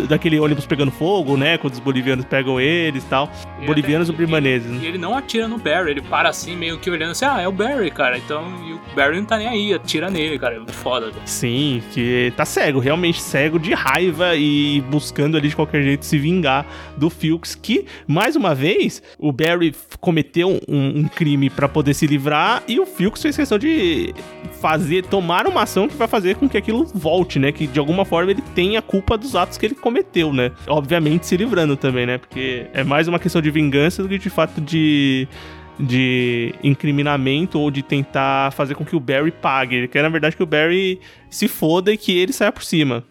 daquele 0.08 0.38
ônibus 0.38 0.66
pegando 0.66 0.90
fogo, 0.90 1.36
né? 1.36 1.58
Quando 1.58 1.74
os 1.74 1.78
bolivianos 1.80 2.24
pegam 2.24 2.60
eles 2.60 3.04
e 3.04 3.06
tal. 3.06 3.30
E 3.60 3.66
Bolivianos 3.66 4.08
até- 4.08 4.12
ou 4.14 4.18
birmaneses, 4.18 4.70
né? 4.70 4.78
E 4.82 4.86
ele 4.86 4.98
não 4.98 5.14
atira 5.16 5.48
no 5.48 5.58
Barry, 5.58 5.90
ele 5.92 6.02
para 6.02 6.28
assim, 6.28 6.56
meio 6.56 6.78
que 6.78 6.90
olhando 6.90 7.10
assim, 7.12 7.24
ah, 7.24 7.40
é 7.40 7.48
o 7.48 7.52
Barry, 7.52 7.90
cara. 7.90 8.18
Então, 8.18 8.44
e 8.68 8.72
o 8.72 8.80
Barry 8.94 9.16
não 9.18 9.24
tá 9.24 9.36
nem 9.38 9.48
aí, 9.48 9.74
atira 9.74 10.10
nele, 10.10 10.38
cara. 10.38 10.54
É 10.54 10.58
muito 10.58 10.72
foda, 10.72 11.06
velho. 11.06 11.22
Sim, 11.24 11.82
que 11.92 12.32
tá 12.36 12.44
cego, 12.44 12.78
realmente 12.78 13.20
cego 13.20 13.58
de 13.58 13.72
raiva 13.74 14.34
e 14.36 14.80
buscando 14.90 15.36
ali 15.36 15.48
de 15.48 15.56
qualquer 15.56 15.82
jeito 15.82 16.04
se 16.04 16.18
vingar 16.18 16.66
do 16.96 17.08
Filks, 17.10 17.54
que, 17.54 17.86
mais 18.06 18.36
uma 18.36 18.54
vez, 18.54 19.02
o 19.18 19.32
Barry 19.32 19.74
cometeu 20.00 20.60
um, 20.68 21.00
um 21.00 21.08
crime 21.08 21.50
pra 21.50 21.68
poder 21.68 21.94
se 21.94 22.06
livrar 22.06 22.62
e 22.68 22.78
o 22.78 22.86
Filks 22.86 23.22
fez 23.22 23.36
questão 23.36 23.58
de 23.58 24.14
fazer, 24.60 25.04
tomar 25.04 25.46
uma 25.46 25.62
ação 25.62 25.88
que 25.88 25.96
vai 25.96 26.08
fazer 26.08 26.36
com 26.36 26.48
que 26.48 26.56
aquilo 26.56 26.84
volte, 26.94 27.38
né? 27.38 27.52
Que 27.52 27.66
de 27.66 27.78
alguma 27.78 28.04
forma 28.04 28.30
ele 28.30 28.42
tenha 28.54 28.82
culpa 28.82 29.16
dos 29.16 29.36
atos 29.36 29.56
que 29.58 29.66
ele 29.66 29.74
cometeu, 29.74 30.32
né? 30.32 30.50
Obviamente 30.66 31.26
se 31.26 31.36
livrando 31.36 31.76
também, 31.76 32.06
né? 32.06 32.18
Porque 32.18 32.66
é 32.72 32.82
mais 32.82 33.08
uma 33.08 33.18
questão 33.18 33.40
de 33.40 33.50
vingança 33.50 34.02
do 34.02 34.08
que 34.08 34.18
de 34.18 34.30
fato 34.30 34.60
de 34.60 35.28
de 35.78 36.54
incriminamento 36.62 37.60
ou 37.60 37.70
de 37.70 37.82
tentar 37.82 38.50
fazer 38.52 38.74
com 38.74 38.84
que 38.84 38.96
o 38.96 39.00
Barry 39.00 39.30
pague. 39.30 39.76
Ele 39.76 39.88
quer, 39.88 40.02
na 40.02 40.08
verdade, 40.08 40.34
que 40.34 40.42
o 40.42 40.46
Barry 40.46 40.98
se 41.28 41.48
foda 41.48 41.92
e 41.92 41.98
que 41.98 42.16
ele 42.16 42.32
saia 42.32 42.50
por 42.50 42.64
cima. 42.64 43.04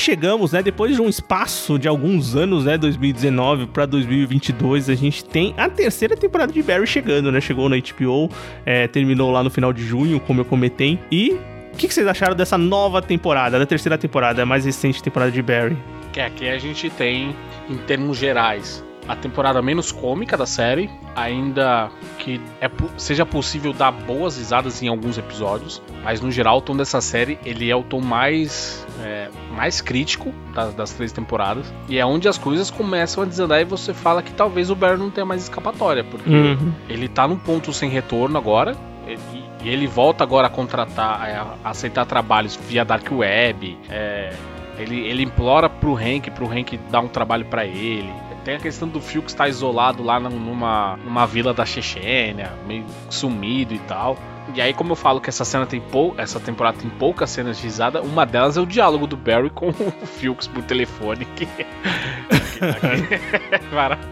Chegamos, 0.00 0.52
né? 0.52 0.62
Depois 0.62 0.96
de 0.96 1.02
um 1.02 1.08
espaço 1.08 1.78
de 1.78 1.86
alguns 1.86 2.34
anos, 2.34 2.64
né? 2.64 2.76
2019 2.78 3.66
pra 3.66 3.86
2022, 3.86 4.88
a 4.88 4.94
gente 4.94 5.24
tem 5.24 5.54
a 5.56 5.68
terceira 5.68 6.16
temporada 6.16 6.52
de 6.52 6.62
Barry 6.62 6.86
chegando, 6.86 7.30
né? 7.30 7.40
Chegou 7.40 7.68
na 7.68 7.76
HBO, 7.76 8.30
é, 8.64 8.88
terminou 8.88 9.30
lá 9.30 9.42
no 9.42 9.50
final 9.50 9.72
de 9.72 9.84
junho, 9.84 10.18
como 10.18 10.40
eu 10.40 10.44
comentei. 10.44 10.98
E 11.10 11.36
o 11.72 11.76
que, 11.76 11.86
que 11.86 11.94
vocês 11.94 12.06
acharam 12.06 12.34
dessa 12.34 12.58
nova 12.58 13.00
temporada, 13.00 13.58
da 13.58 13.66
terceira 13.66 13.96
temporada, 13.96 14.42
a 14.42 14.46
mais 14.46 14.64
recente 14.64 15.02
temporada 15.02 15.30
de 15.30 15.42
Barry? 15.42 15.76
Que 16.12 16.20
aqui 16.20 16.48
a 16.48 16.58
gente 16.58 16.90
tem, 16.90 17.34
em 17.68 17.76
termos 17.76 18.18
gerais, 18.18 18.84
a 19.12 19.16
temporada 19.16 19.60
menos 19.60 19.90
cômica 19.92 20.36
da 20.36 20.46
série, 20.46 20.88
ainda 21.16 21.90
que 22.18 22.40
é, 22.60 22.70
seja 22.96 23.26
possível 23.26 23.72
dar 23.72 23.90
boas 23.90 24.36
risadas 24.38 24.82
em 24.82 24.88
alguns 24.88 25.18
episódios, 25.18 25.82
mas 26.04 26.20
no 26.20 26.30
geral 26.30 26.58
o 26.58 26.60
tom 26.60 26.76
dessa 26.76 27.00
série 27.00 27.38
ele 27.44 27.70
é 27.70 27.74
o 27.76 27.82
tom 27.82 28.00
mais 28.00 28.86
é, 29.02 29.28
mais 29.54 29.80
crítico 29.80 30.32
das, 30.54 30.74
das 30.74 30.90
três 30.92 31.10
temporadas 31.12 31.72
e 31.88 31.98
é 31.98 32.06
onde 32.06 32.28
as 32.28 32.38
coisas 32.38 32.70
começam 32.70 33.22
a 33.22 33.26
desandar 33.26 33.60
e 33.60 33.64
você 33.64 33.92
fala 33.92 34.22
que 34.22 34.32
talvez 34.32 34.70
o 34.70 34.74
Barry 34.74 34.98
não 34.98 35.10
tenha 35.10 35.24
mais 35.26 35.42
escapatória, 35.42 36.04
porque 36.04 36.30
Uhum. 36.30 36.72
ele 36.88 37.08
tá 37.08 37.26
num 37.26 37.36
ponto 37.36 37.72
sem 37.72 37.90
retorno 37.90 38.36
agora. 38.38 38.76
E 39.08 39.50
e 39.62 39.68
ele 39.68 39.86
volta 39.86 40.24
agora 40.24 40.46
a 40.46 40.50
contratar, 40.50 41.28
é, 41.28 41.34
a 41.36 41.54
aceitar 41.64 42.06
trabalhos 42.06 42.58
via 42.68 42.82
Dark 42.82 43.06
Web. 43.12 43.76
é, 43.90 44.32
ele, 44.78 45.00
ele 45.06 45.22
implora 45.22 45.68
pro 45.68 45.94
Hank, 45.94 46.30
pro 46.30 46.46
Hank 46.50 46.78
dar 46.90 47.00
um 47.00 47.08
trabalho 47.08 47.44
pra 47.44 47.66
ele. 47.66 48.10
Tem 48.44 48.54
a 48.56 48.58
questão 48.58 48.88
do 48.88 49.00
Phil 49.00 49.22
que 49.22 49.30
está 49.30 49.48
isolado 49.48 50.02
lá 50.02 50.18
num- 50.18 50.30
numa, 50.38 50.96
numa 50.96 51.26
vila 51.26 51.52
da 51.52 51.66
Chechênia, 51.66 52.52
meio 52.66 52.84
sumido 53.10 53.74
e 53.74 53.78
tal. 53.80 54.16
E 54.54 54.60
aí, 54.60 54.74
como 54.74 54.92
eu 54.92 54.96
falo 54.96 55.20
que 55.20 55.28
essa 55.28 55.44
cena 55.44 55.66
tem 55.66 55.80
pou, 55.80 56.14
essa 56.18 56.40
temporada 56.40 56.78
tem 56.78 56.90
poucas 56.90 57.30
cenas 57.30 57.58
de 57.58 57.64
risada, 57.64 58.02
uma 58.02 58.26
delas 58.26 58.56
é 58.56 58.60
o 58.60 58.66
diálogo 58.66 59.06
do 59.06 59.16
Barry 59.16 59.50
com 59.50 59.68
o 60.02 60.06
Philks 60.06 60.46
por 60.46 60.62
telefone, 60.62 61.24
que, 61.24 61.46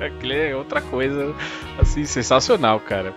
aquilo 0.04 0.32
é 0.32 0.54
outra 0.54 0.80
coisa, 0.80 1.34
assim, 1.78 2.04
sensacional, 2.04 2.80
cara. 2.80 3.14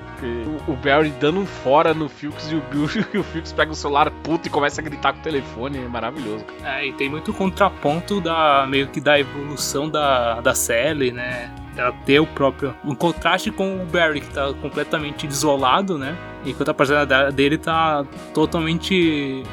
O, 0.67 0.73
o 0.73 0.75
Barry 0.75 1.09
dando 1.19 1.39
um 1.39 1.45
fora 1.45 1.93
no 1.93 2.09
Philks 2.09 2.51
e 2.51 2.55
o, 2.55 2.61
Bill, 2.61 2.87
e 3.13 3.17
o 3.17 3.23
Philks 3.23 3.53
pega 3.53 3.71
o 3.71 3.75
celular 3.75 4.09
puto 4.09 4.47
e 4.47 4.51
começa 4.51 4.81
a 4.81 4.83
gritar 4.83 5.13
com 5.13 5.19
o 5.19 5.23
telefone, 5.23 5.77
é 5.77 5.87
maravilhoso. 5.87 6.45
É, 6.63 6.85
e 6.85 6.93
tem 6.93 7.09
muito 7.09 7.33
contraponto 7.33 8.19
da 8.19 8.65
meio 8.67 8.87
que 8.87 8.99
da 8.99 9.19
evolução 9.19 9.89
da, 9.89 10.41
da 10.41 10.53
Sally, 10.53 11.11
né? 11.11 11.53
Ela 11.77 11.93
ter 12.05 12.19
o 12.19 12.27
próprio. 12.27 12.75
Um 12.83 12.93
contraste 12.93 13.49
com 13.49 13.81
o 13.81 13.85
Barry, 13.85 14.21
que 14.21 14.33
tá 14.33 14.53
completamente 14.61 15.25
isolado, 15.25 15.97
né? 15.97 16.17
Enquanto 16.45 16.69
a 16.69 16.73
parceira 16.73 17.31
dele 17.31 17.57
tá 17.57 18.03
totalmente 18.33 19.43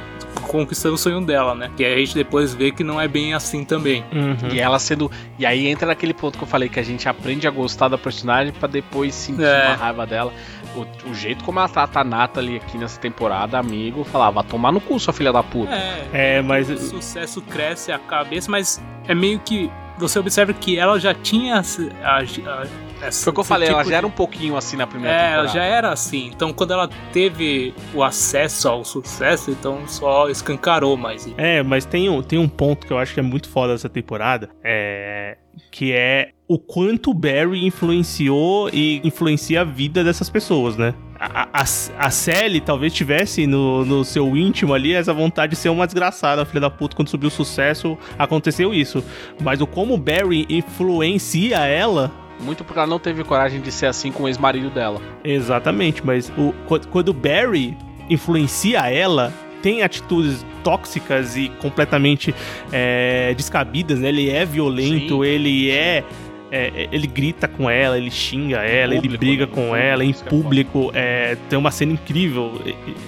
conquistando 0.43 0.95
o 0.95 0.99
sonho 0.99 1.21
dela, 1.21 1.55
né? 1.55 1.71
Que 1.77 1.85
a 1.85 1.97
gente 1.97 2.15
depois 2.15 2.55
vê 2.55 2.71
que 2.71 2.83
não 2.85 3.01
é 3.01 3.07
bem 3.07 3.35
assim 3.35 3.65
também. 3.65 4.05
Uhum. 4.13 4.49
E 4.53 4.61
ela 4.61 4.79
sendo. 4.79 5.11
E 5.39 5.45
aí 5.45 5.67
entra 5.67 5.87
naquele 5.89 6.15
ponto 6.15 6.39
que 6.39 6.45
eu 6.45 6.49
falei 6.49 6.69
que 6.69 6.79
a 6.81 6.83
gente 6.83 7.09
aprende 7.09 7.47
a 7.47 7.51
gostar 7.51 7.89
da 7.89 7.99
personagem 7.99 8.53
pra 8.53 8.69
depois 8.69 9.15
sentir 9.15 9.43
É. 9.43 9.67
uma 9.69 9.75
raiva 9.77 10.07
dela. 10.07 10.33
O, 10.77 11.11
o 11.11 11.15
jeito 11.15 11.45
como 11.45 11.59
ela 11.59 11.69
trata 11.69 12.01
a 12.01 12.05
Natalie 12.05 12.57
aqui 12.57 12.79
nessa 12.79 13.01
temporada, 13.01 13.59
amigo, 13.59 14.05
falava, 14.05 14.43
tomar 14.45 14.71
no 14.73 14.81
cu, 14.81 14.99
sua 14.99 15.13
filha 15.13 15.33
da 15.33 15.43
puta. 15.43 15.73
É, 16.13 16.41
mas- 16.43 16.71
O 16.71 16.79
sucesso 16.79 17.43
cresce 17.43 17.91
a 17.93 17.99
cabeça, 17.99 18.51
mas 18.51 18.83
é 19.07 19.15
meio 19.15 19.39
que. 19.41 19.71
Você 19.99 20.19
observa 20.19 20.53
que 20.53 20.79
ela 20.79 20.99
já 21.01 21.13
tinha. 21.13 21.57
A, 22.05 22.19
a, 22.21 22.67
essa- 23.03 23.25
Foi 23.25 23.31
o 23.31 23.35
que 23.35 23.41
eu 23.41 23.45
falei, 23.45 23.69
ela 23.69 23.79
tipo 23.79 23.85
já 23.91 23.95
de- 23.95 23.99
era 23.99 24.07
um 24.07 24.11
pouquinho 24.11 24.57
assim 24.57 24.77
na 24.77 24.87
primeira 24.87 25.15
É, 25.17 25.21
ela 25.33 25.47
temporada. 25.47 25.59
já 25.59 25.65
era 25.65 25.93
assim. 25.93 26.31
Então, 26.35 26.53
quando 26.53 26.73
ela 26.73 26.89
teve 27.13 27.75
o 27.95 28.03
acesso 28.03 28.69
ao 28.69 28.85
sucesso, 28.85 29.51
então 29.51 29.87
só 29.87 30.29
escancarou 30.29 30.97
mais. 30.97 31.29
É, 31.37 31.63
mas 31.63 31.85
tem 31.85 32.09
um, 32.09 32.23
tem 32.23 32.39
um 32.39 32.49
ponto 32.49 32.87
que 32.87 32.93
eu 32.93 32.99
acho 32.99 33.15
que 33.15 33.21
é 33.21 33.23
muito 33.23 33.49
foda 33.49 33.73
dessa 33.73 33.89
temporada, 33.89 34.49
é, 34.65 35.37
que 35.71 35.93
é 35.93 36.31
o 36.47 36.59
quanto 36.59 37.11
o 37.11 37.15
Barry 37.15 37.67
influenciou 37.67 38.71
e 38.73 39.01
influencia 39.05 39.61
a 39.61 39.65
vida 39.65 40.03
dessas 40.03 40.31
pessoas, 40.31 40.77
né? 40.77 40.95
A, 41.21 41.49
a, 41.53 41.63
a 41.63 42.11
Sally 42.11 42.61
talvez 42.61 42.95
tivesse 42.95 43.45
no, 43.47 43.85
no 43.85 44.05
seu 44.05 44.37
íntimo 44.37 44.73
ali 44.73 44.95
essa 44.95 45.13
vontade 45.13 45.51
de 45.51 45.57
ser 45.59 45.69
uma 45.69 45.85
desgraçada, 45.85 46.45
filha 46.47 46.61
da 46.61 46.71
puta, 46.71 46.95
quando 46.95 47.09
subiu 47.09 47.27
o 47.27 47.31
sucesso, 47.31 47.99
aconteceu 48.17 48.73
isso. 48.73 49.03
Mas 49.43 49.61
o 49.61 49.67
como 49.67 49.95
o 49.95 49.99
Barry 49.99 50.47
influencia 50.49 51.59
ela 51.67 52.11
Muito 52.41 52.65
porque 52.65 52.79
ela 52.79 52.89
não 52.89 52.99
teve 52.99 53.25
coragem 53.25 53.61
de 53.61 53.73
ser 53.73 53.87
assim 53.87 54.13
com 54.13 54.25
o 54.25 54.29
ex-marido 54.29 54.71
dela. 54.71 55.01
Exatamente, 55.25 56.05
mas 56.05 56.31
o, 56.37 56.55
quando, 56.91 57.09
o 57.09 57.13
Barry 57.13 57.77
influencia 58.09 58.91
ela, 58.91 59.33
tem 59.63 59.83
atitudes 59.83 60.45
tóxicas 60.63 61.37
e 61.37 61.49
completamente 61.61 62.35
é, 62.73 63.35
descabidas, 63.35 63.99
né? 63.99 64.09
Ele 64.09 64.31
é 64.31 64.45
violento, 64.45 65.23
Sim. 65.23 65.29
ele 65.29 65.71
é, 65.71 66.05
é, 66.51 66.89
Ele 66.93 67.07
grita 67.07 67.47
com 67.47 67.69
ela, 67.69 67.99
ele 67.99 68.11
xinga 68.11 68.59
ela, 68.59 68.95
ele 68.95 69.03
público, 69.03 69.19
briga 69.19 69.47
né? 69.47 69.53
com 69.53 69.77
ela 69.77 70.05
em 70.05 70.13
público, 70.13 70.29
é 70.29 70.31
público. 70.31 70.91
É, 70.95 71.37
tem 71.49 71.59
uma 71.59 71.71
cena 71.71 71.93
incrível 71.93 72.61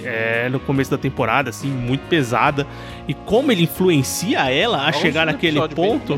é, 0.03 0.49
no 0.49 0.59
começo 0.59 0.91
da 0.91 0.97
temporada, 0.97 1.49
assim, 1.49 1.69
muito 1.69 2.01
pesada. 2.07 2.67
E 3.07 3.13
como 3.13 3.51
ele 3.51 3.63
influencia 3.63 4.51
ela 4.51 4.85
a 4.85 4.89
o 4.89 4.93
chegar 4.93 5.25
naquele 5.25 5.59
ponto. 5.69 6.15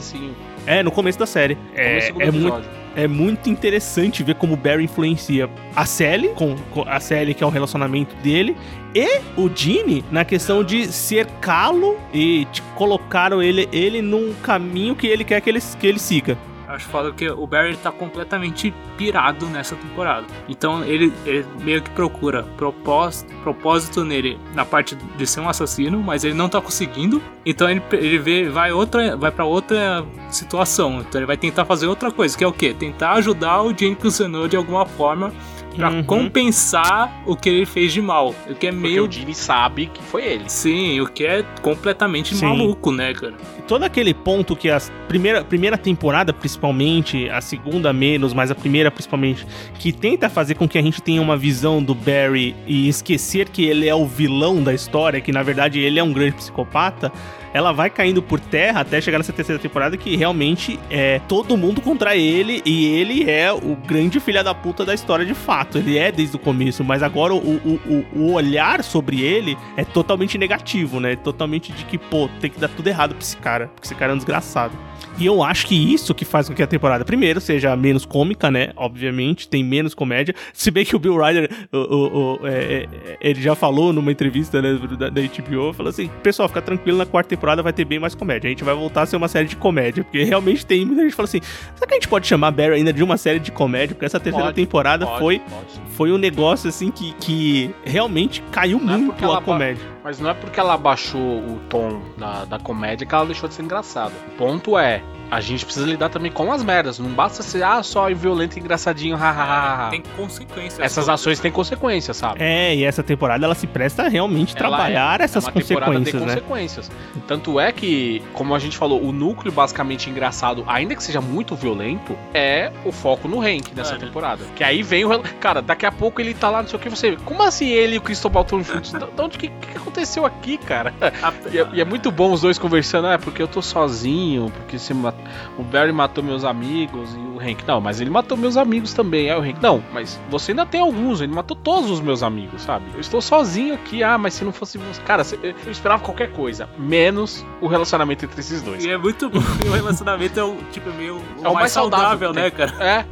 É, 0.66 0.82
no 0.82 0.92
começo 0.92 1.20
da 1.20 1.26
série. 1.26 1.58
É, 1.76 2.10
é 2.20 2.32
muito. 2.32 2.83
É 2.96 3.08
muito 3.08 3.50
interessante 3.50 4.24
ver 4.24 4.36
como 4.36 4.54
o 4.54 4.58
Barry 4.58 4.84
influencia 4.84 5.50
a 5.76 5.86
Sally, 5.86 6.30
com, 6.30 6.56
com 6.72 6.82
a 6.88 7.00
Sally 7.00 7.34
que 7.34 7.44
é 7.44 7.48
o 7.48 7.50
relacionamento 7.50 8.16
dele, 8.18 8.56
e 8.96 9.22
o 9.36 9.50
Gene 9.54 10.04
na 10.12 10.24
questão 10.24 10.64
de 10.64 10.92
cercá-lo 10.92 11.98
e 12.14 12.46
de 12.52 12.62
colocar 12.76 13.32
ele, 13.32 13.68
ele 13.72 14.02
num 14.02 14.34
caminho 14.42 14.96
que 14.96 15.08
ele 15.08 15.24
quer 15.24 15.42
que 15.42 15.50
ele, 15.50 15.60
que 15.80 15.88
ele 15.88 16.00
siga. 16.00 16.38
Acho 16.74 16.88
foda 16.88 17.12
que 17.12 17.30
o 17.30 17.46
Barry 17.46 17.78
tá 17.78 17.92
completamente 17.92 18.74
pirado 18.98 19.46
nessa 19.46 19.76
temporada. 19.76 20.26
Então 20.50 20.84
ele, 20.84 21.14
ele 21.24 21.46
meio 21.62 21.84
que 21.84 21.90
procura 21.92 22.42
propósito, 22.58 23.32
propósito 23.44 24.04
nele 24.04 24.40
na 24.56 24.66
parte 24.66 24.96
de 24.96 25.28
ser 25.28 25.40
um 25.40 25.48
assassino, 25.48 26.00
mas 26.00 26.24
ele 26.24 26.34
não 26.34 26.50
tá 26.50 26.60
conseguindo. 26.60 27.22
Então 27.46 27.70
ele, 27.70 27.80
ele 27.92 28.18
vê, 28.18 28.50
vai 28.50 28.72
outra, 28.72 29.16
vai 29.16 29.30
para 29.30 29.46
outra 29.46 30.04
situação. 30.32 31.02
Então 31.02 31.20
ele 31.22 31.28
vai 31.28 31.38
tentar 31.38 31.64
fazer 31.64 31.86
outra 31.86 32.12
coisa, 32.12 32.36
que 32.36 32.44
é 32.44 32.48
o 32.48 32.52
quê? 32.52 32.74
Tentar 32.74 33.12
ajudar 33.14 33.62
o 33.62 33.70
Jane 33.70 33.96
Kusanov 33.96 34.50
de 34.50 34.58
alguma 34.58 34.84
forma 34.84 35.32
pra 35.76 35.90
Uhum. 35.90 36.04
compensar 36.04 37.24
o 37.26 37.36
que 37.36 37.50
ele 37.50 37.66
fez 37.66 37.92
de 37.94 38.02
mal. 38.02 38.30
O 38.50 38.56
que 38.56 38.68
é 38.68 38.72
Porque 38.72 38.72
meio 38.72 39.08
o 39.08 39.12
Jimmy 39.12 39.34
sabe 39.34 39.88
que 39.88 40.02
foi 40.04 40.24
ele. 40.26 40.44
Sim, 40.48 41.00
o 41.02 41.08
que 41.08 41.26
é 41.26 41.44
completamente 41.62 42.36
Sim. 42.36 42.46
maluco, 42.46 42.92
né, 42.92 43.14
cara? 43.14 43.34
todo 43.68 43.84
aquele 43.84 44.14
ponto 44.14 44.56
que 44.58 44.70
a 44.70 44.78
primeira, 45.08 45.44
primeira 45.44 45.78
temporada, 45.78 46.34
principalmente, 46.34 47.30
a 47.30 47.40
segunda 47.42 47.94
menos, 47.94 48.34
mas 48.34 48.52
a 48.52 48.56
primeira 48.56 48.92
principalmente, 48.92 49.48
que 49.80 49.92
tenta 49.92 50.30
fazer 50.30 50.56
com 50.56 50.68
que 50.68 50.78
a 50.78 50.82
gente 50.82 51.02
tenha 51.02 51.22
uma 51.22 51.38
visão 51.38 51.82
do 51.82 51.96
Barry 51.96 52.56
e 52.68 52.88
esquecer 52.90 53.48
que 53.50 53.64
ele 53.64 53.88
é 53.88 53.96
o 53.96 54.06
vilão 54.06 54.62
da 54.62 54.74
história, 54.74 55.22
que 55.22 55.32
na 55.32 55.42
verdade 55.42 55.80
ele 55.80 55.98
é 55.98 56.04
um 56.04 56.12
grande 56.12 56.36
psicopata, 56.36 57.12
ela 57.54 57.72
vai 57.72 57.90
caindo 57.90 58.22
por 58.22 58.40
terra 58.40 58.82
até 58.82 59.00
chegar 59.00 59.18
nessa 59.18 59.32
terceira 59.32 59.62
temporada 59.62 59.96
que 59.96 60.16
realmente 60.16 60.80
é 60.90 61.20
todo 61.28 61.56
mundo 61.56 61.82
contra 61.82 62.16
ele 62.16 62.62
e 62.66 62.86
ele 62.86 63.30
é 63.30 63.52
o 63.54 63.76
grande 63.76 64.20
filha 64.20 64.44
da 64.44 64.56
puta 64.56 64.84
da 64.84 64.94
história 64.94 65.26
de 65.26 65.34
fato. 65.34 65.78
Ele 65.78 65.98
é 65.98 66.12
desde 66.12 66.36
o 66.36 66.40
começo, 66.40 66.84
mas 66.84 67.04
agora 67.04 67.34
o, 67.34 67.38
o, 67.38 67.80
o, 67.86 68.20
o 68.20 68.34
olhar 68.34 68.84
sobre 68.84 69.22
ele 69.22 69.58
é 69.78 69.84
totalmente 69.84 70.38
negativo, 70.38 71.00
né? 71.00 71.16
Totalmente 71.16 71.72
de 71.72 71.86
que, 71.86 71.98
pô, 71.98 72.30
tem 72.40 72.50
que 72.50 72.60
dar 72.60 72.70
tudo 72.70 72.88
errado 72.88 73.12
pra 73.14 73.24
esse 73.24 73.38
cara, 73.38 73.68
porque 73.68 73.88
esse 73.88 73.96
cara 73.96 74.12
é 74.12 74.16
um 74.16 74.18
desgraçado. 74.18 74.74
E 75.18 75.26
eu 75.26 75.44
acho 75.44 75.68
que 75.68 75.76
isso 75.94 76.14
que 76.16 76.26
faz 76.26 76.48
com 76.50 76.56
que 76.56 76.64
a 76.64 76.68
temporada, 76.68 77.06
primeiro, 77.06 77.40
seja 77.40 77.76
menos 77.76 78.06
cômica, 78.06 78.50
né? 78.50 78.72
Obviamente, 78.76 79.48
tem 79.48 79.64
menos 79.64 79.94
comédia. 79.94 80.34
Se 80.54 80.72
bem 80.72 80.84
que 80.86 80.96
o 80.96 81.00
Bill 81.00 81.18
Ryder, 81.18 81.50
o, 81.72 81.78
o- 81.78 82.34
o- 82.42 82.48
é, 82.48 82.88
é, 83.06 83.18
ele 83.22 83.42
já 83.42 83.54
falou 83.56 83.94
numa 83.94 84.12
entrevista 84.12 84.62
né, 84.62 84.74
da, 84.98 85.10
da 85.10 85.22
HBO, 85.22 85.74
falou 85.74 85.90
assim: 85.90 86.10
pessoal, 86.24 86.48
fica 86.48 86.62
tranquilo, 86.62 86.98
na 86.98 87.06
quarta 87.06 87.30
temporada 87.30 87.62
vai 87.62 87.72
ter 87.74 87.86
bem 87.86 88.00
mais 88.00 88.16
comédia. 88.16 88.48
A 88.48 88.52
gente 88.52 88.64
vai 88.64 88.74
voltar 88.76 89.04
a 89.04 89.06
ser 89.06 89.16
uma 89.16 89.28
série 89.28 89.48
de 89.48 89.56
comédia. 89.56 90.04
Porque 90.04 90.24
realmente 90.24 90.66
tem 90.66 90.86
muita 90.86 91.02
gente 91.04 91.12
que 91.12 91.16
fala 91.16 91.28
assim: 91.28 91.42
será 91.76 91.88
que 91.88 91.94
a 91.94 91.98
gente 91.98 92.08
pode 92.08 92.28
chamar 92.28 92.52
Barry 92.52 92.74
ainda 92.76 92.92
de 92.92 93.04
uma 93.04 93.18
série 93.18 93.40
de 93.40 93.52
comédia? 93.52 93.96
Porque 93.96 94.06
essa 94.06 94.20
terceira 94.20 94.48
Pode, 94.48 94.56
temporada 94.56 95.06
Pode, 95.06 95.20
foi, 95.20 95.40
pode. 95.40 95.82
foi 95.92 96.12
um 96.12 96.18
negócio 96.18 96.70
assim 96.70 96.90
que, 96.92 97.14
que 97.14 97.70
realmente 97.86 98.42
caiu 98.52 98.80
Não 98.80 98.94
é 98.94 98.98
muito 98.98 99.24
ela 99.24 99.38
a 99.38 99.42
comédia. 99.42 99.94
Mas 100.04 100.20
não 100.20 100.30
é 100.30 100.34
porque 100.34 100.60
ela 100.60 100.76
baixou 100.78 101.22
o 101.22 101.62
tom 101.70 102.02
da, 102.18 102.44
da 102.44 102.60
comédia 102.60 103.08
que 103.08 103.16
ela 103.16 103.26
deixou 103.26 103.48
de 103.48 103.56
ser 103.56 103.64
engraçada. 103.64 104.12
O 104.28 104.32
ponto 104.38 104.78
é, 104.78 104.93
Bye. 105.00 105.23
A 105.36 105.42
gente 105.42 105.66
precisa 105.66 105.86
lidar 105.86 106.10
também 106.10 106.32
com 106.32 106.52
as 106.52 106.64
merdas. 106.64 107.00
Não 107.00 107.10
basta 107.10 107.42
ser, 107.44 107.64
ah, 107.64 107.82
só 107.84 108.08
violento 108.14 108.58
e 108.58 108.60
engraçadinho, 108.60 109.16
hahaha. 109.18 109.90
Tem 109.92 110.04
consequências. 110.16 110.80
Essas 110.80 111.10
ações 111.10 111.40
têm 111.40 111.52
consequências, 111.52 112.18
sabe? 112.18 112.42
É, 112.44 112.76
e 112.76 112.84
essa 112.84 113.02
temporada 113.04 113.46
ela 113.46 113.56
se 113.56 113.68
presta 113.68 114.04
a 114.04 114.08
realmente 114.10 114.52
Ela 114.58 114.60
trabalhar 114.70 115.20
é, 115.22 115.24
essas 115.24 115.46
é 115.46 115.48
uma 115.48 115.54
temporada 115.62 115.92
de 116.00 116.12
consequências, 116.12 116.22
né? 116.36 116.42
consequências. 116.42 116.92
Tanto 117.28 117.60
é 117.60 117.72
que, 117.72 118.22
como 118.34 118.54
a 118.56 118.60
gente 118.60 118.78
falou, 118.78 119.02
o 119.04 119.12
núcleo 119.12 119.52
basicamente 119.52 120.10
engraçado, 120.10 120.64
ainda 120.68 120.96
que 120.96 121.04
seja 121.04 121.22
muito 121.22 121.56
violento, 121.56 122.16
é 122.34 122.72
o 122.86 122.92
foco 122.92 123.28
no 123.28 123.40
Hank 123.42 123.74
nessa 123.76 123.96
É. 123.96 123.98
temporada. 123.98 124.44
Que 124.56 124.64
aí 124.64 124.84
vem 124.84 125.06
o. 125.06 125.20
Cara, 125.40 125.62
daqui 125.62 125.86
a 125.86 125.92
pouco 125.92 126.22
ele 126.22 126.34
tá 126.34 126.50
lá, 126.50 126.62
não 126.62 126.70
sei 126.70 126.78
o 126.78 126.82
que, 126.82 126.90
você. 126.90 127.16
Como 127.26 127.42
assim 127.44 127.68
ele 127.68 127.96
e 127.96 127.98
o 127.98 128.02
Cristobal 128.02 128.44
estão 128.44 128.64
juntos? 128.64 128.92
De 128.92 129.00
de 129.14 129.22
onde 129.22 129.38
que, 129.38 129.48
que 129.50 129.78
aconteceu 129.78 130.26
aqui, 130.26 130.58
cara? 130.58 130.94
E 131.52 131.58
é, 131.60 131.68
e 131.74 131.82
é 131.82 131.86
muito 131.86 132.12
bom 132.12 132.32
os 132.32 132.42
dois 132.42 132.58
conversando, 132.58 133.08
ah, 133.08 133.14
é 133.14 133.18
porque 133.18 133.42
eu 133.42 133.48
tô 133.48 133.62
sozinho, 133.62 134.52
porque 134.56 134.78
você 134.80 134.94
mat- 134.94 135.16
o 135.58 135.64
Barry 135.64 135.92
matou 135.92 136.24
meus 136.24 136.44
amigos 136.44 137.14
e 137.14 137.18
o 137.18 137.40
Hank. 137.40 137.64
Não, 137.68 137.82
mas 137.82 138.00
ele 138.02 138.10
matou 138.10 138.38
meus 138.38 138.58
amigos 138.58 138.94
também. 138.94 139.30
Aí 139.30 139.38
o 139.38 139.42
Hank, 139.42 139.62
não, 139.62 139.84
mas 139.94 140.20
você 140.30 140.52
ainda 140.52 140.66
tem 140.66 140.82
alguns, 140.82 141.22
ele 141.22 141.34
matou 141.34 141.56
todos 141.56 141.90
os 141.90 142.00
meus 142.02 142.24
amigos, 142.24 142.62
sabe? 142.62 142.86
Eu 142.94 143.00
estou 143.02 143.22
sozinho 143.22 143.74
aqui, 143.74 144.04
ah, 144.04 144.18
mas 144.18 144.34
se 144.34 144.44
não 144.44 144.52
fosse 144.52 144.78
você. 144.78 145.02
Cara, 145.02 145.24
eu 145.44 145.72
esperava 145.72 146.04
qualquer 146.04 146.32
coisa, 146.32 146.70
menos 146.78 147.46
o 147.62 147.68
relacionamento 147.68 148.26
entre 148.26 148.40
esses 148.40 148.62
dois. 148.62 148.84
E 148.84 148.90
é 148.90 148.98
muito 148.98 149.30
bom. 149.30 149.40
O 149.68 149.72
relacionamento 149.72 150.40
é 150.40 150.44
o 150.44 150.58
tipo 150.72 150.92
meio 150.94 151.18
o 151.18 151.46
É 151.46 151.50
o 151.50 151.54
mais, 151.54 151.72
saudável, 151.72 152.32
que 152.32 152.36
né, 152.36 152.50
tem. 152.50 152.68
cara? 152.68 152.84
É. 152.84 153.06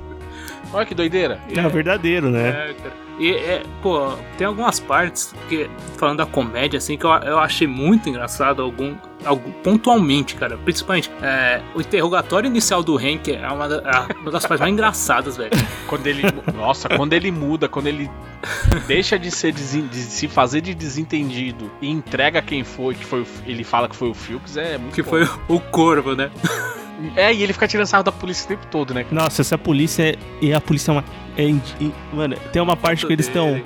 Olha 0.73 0.85
que 0.85 0.95
doideira. 0.95 1.39
É, 1.49 1.67
verdadeiro, 1.67 2.29
né? 2.29 2.69
É, 2.69 2.73
cara. 2.73 2.93
E, 3.21 3.33
é, 3.35 3.61
pô, 3.83 4.13
tem 4.35 4.47
algumas 4.47 4.79
partes 4.79 5.31
que, 5.47 5.69
falando 5.97 6.17
da 6.17 6.25
comédia, 6.25 6.79
assim, 6.79 6.97
que 6.97 7.05
eu, 7.05 7.11
eu 7.11 7.37
achei 7.37 7.67
muito 7.67 8.09
engraçado, 8.09 8.63
algum, 8.63 8.95
algum, 9.23 9.51
pontualmente, 9.51 10.33
cara. 10.33 10.57
Principalmente, 10.57 11.11
é, 11.21 11.61
o 11.75 11.81
interrogatório 11.81 12.47
inicial 12.47 12.81
do 12.81 12.97
Hank 12.97 13.31
é 13.31 13.47
uma, 13.47 13.65
é 13.65 14.15
uma 14.19 14.31
das 14.31 14.43
partes 14.45 14.59
mais 14.61 14.73
engraçadas, 14.73 15.37
velho. 15.37 15.51
Quando 15.87 16.07
ele. 16.07 16.23
Nossa, 16.55 16.89
quando 16.89 17.13
ele 17.13 17.29
muda, 17.31 17.69
quando 17.69 17.85
ele 17.87 18.09
deixa 18.87 19.19
de, 19.19 19.29
ser 19.29 19.51
de 19.53 19.61
se 19.95 20.27
fazer 20.27 20.61
de 20.61 20.73
desentendido 20.73 21.69
e 21.79 21.91
entrega 21.91 22.41
quem 22.41 22.63
foi, 22.63 22.95
que 22.95 23.05
foi 23.05 23.21
o- 23.21 23.27
ele 23.45 23.63
fala 23.63 23.87
que 23.87 23.95
foi 23.95 24.09
o 24.09 24.13
Phillips, 24.15 24.57
é 24.57 24.79
muito 24.79 24.95
Que 24.95 25.03
bom. 25.03 25.09
foi 25.11 25.29
o 25.47 25.59
corvo, 25.59 26.15
né? 26.15 26.31
É, 27.15 27.33
e 27.33 27.41
ele 27.41 27.51
fica 27.51 27.67
tirando 27.67 27.87
sarro 27.87 28.03
da 28.03 28.11
polícia 28.11 28.45
o 28.45 28.47
tempo 28.47 28.65
todo, 28.69 28.93
né? 28.93 29.05
Nossa, 29.11 29.41
essa 29.41 29.57
polícia 29.57 30.03
é. 30.11 30.15
E 30.41 30.53
a 30.53 30.61
polícia 30.61 30.91
é 30.91 30.93
uma. 30.93 31.03
É 31.37 31.43
indi- 31.43 31.93
mano, 32.13 32.35
tem 32.51 32.61
uma 32.61 32.75
parte 32.75 33.05
que 33.05 33.13
eles 33.13 33.27
estão. 33.27 33.61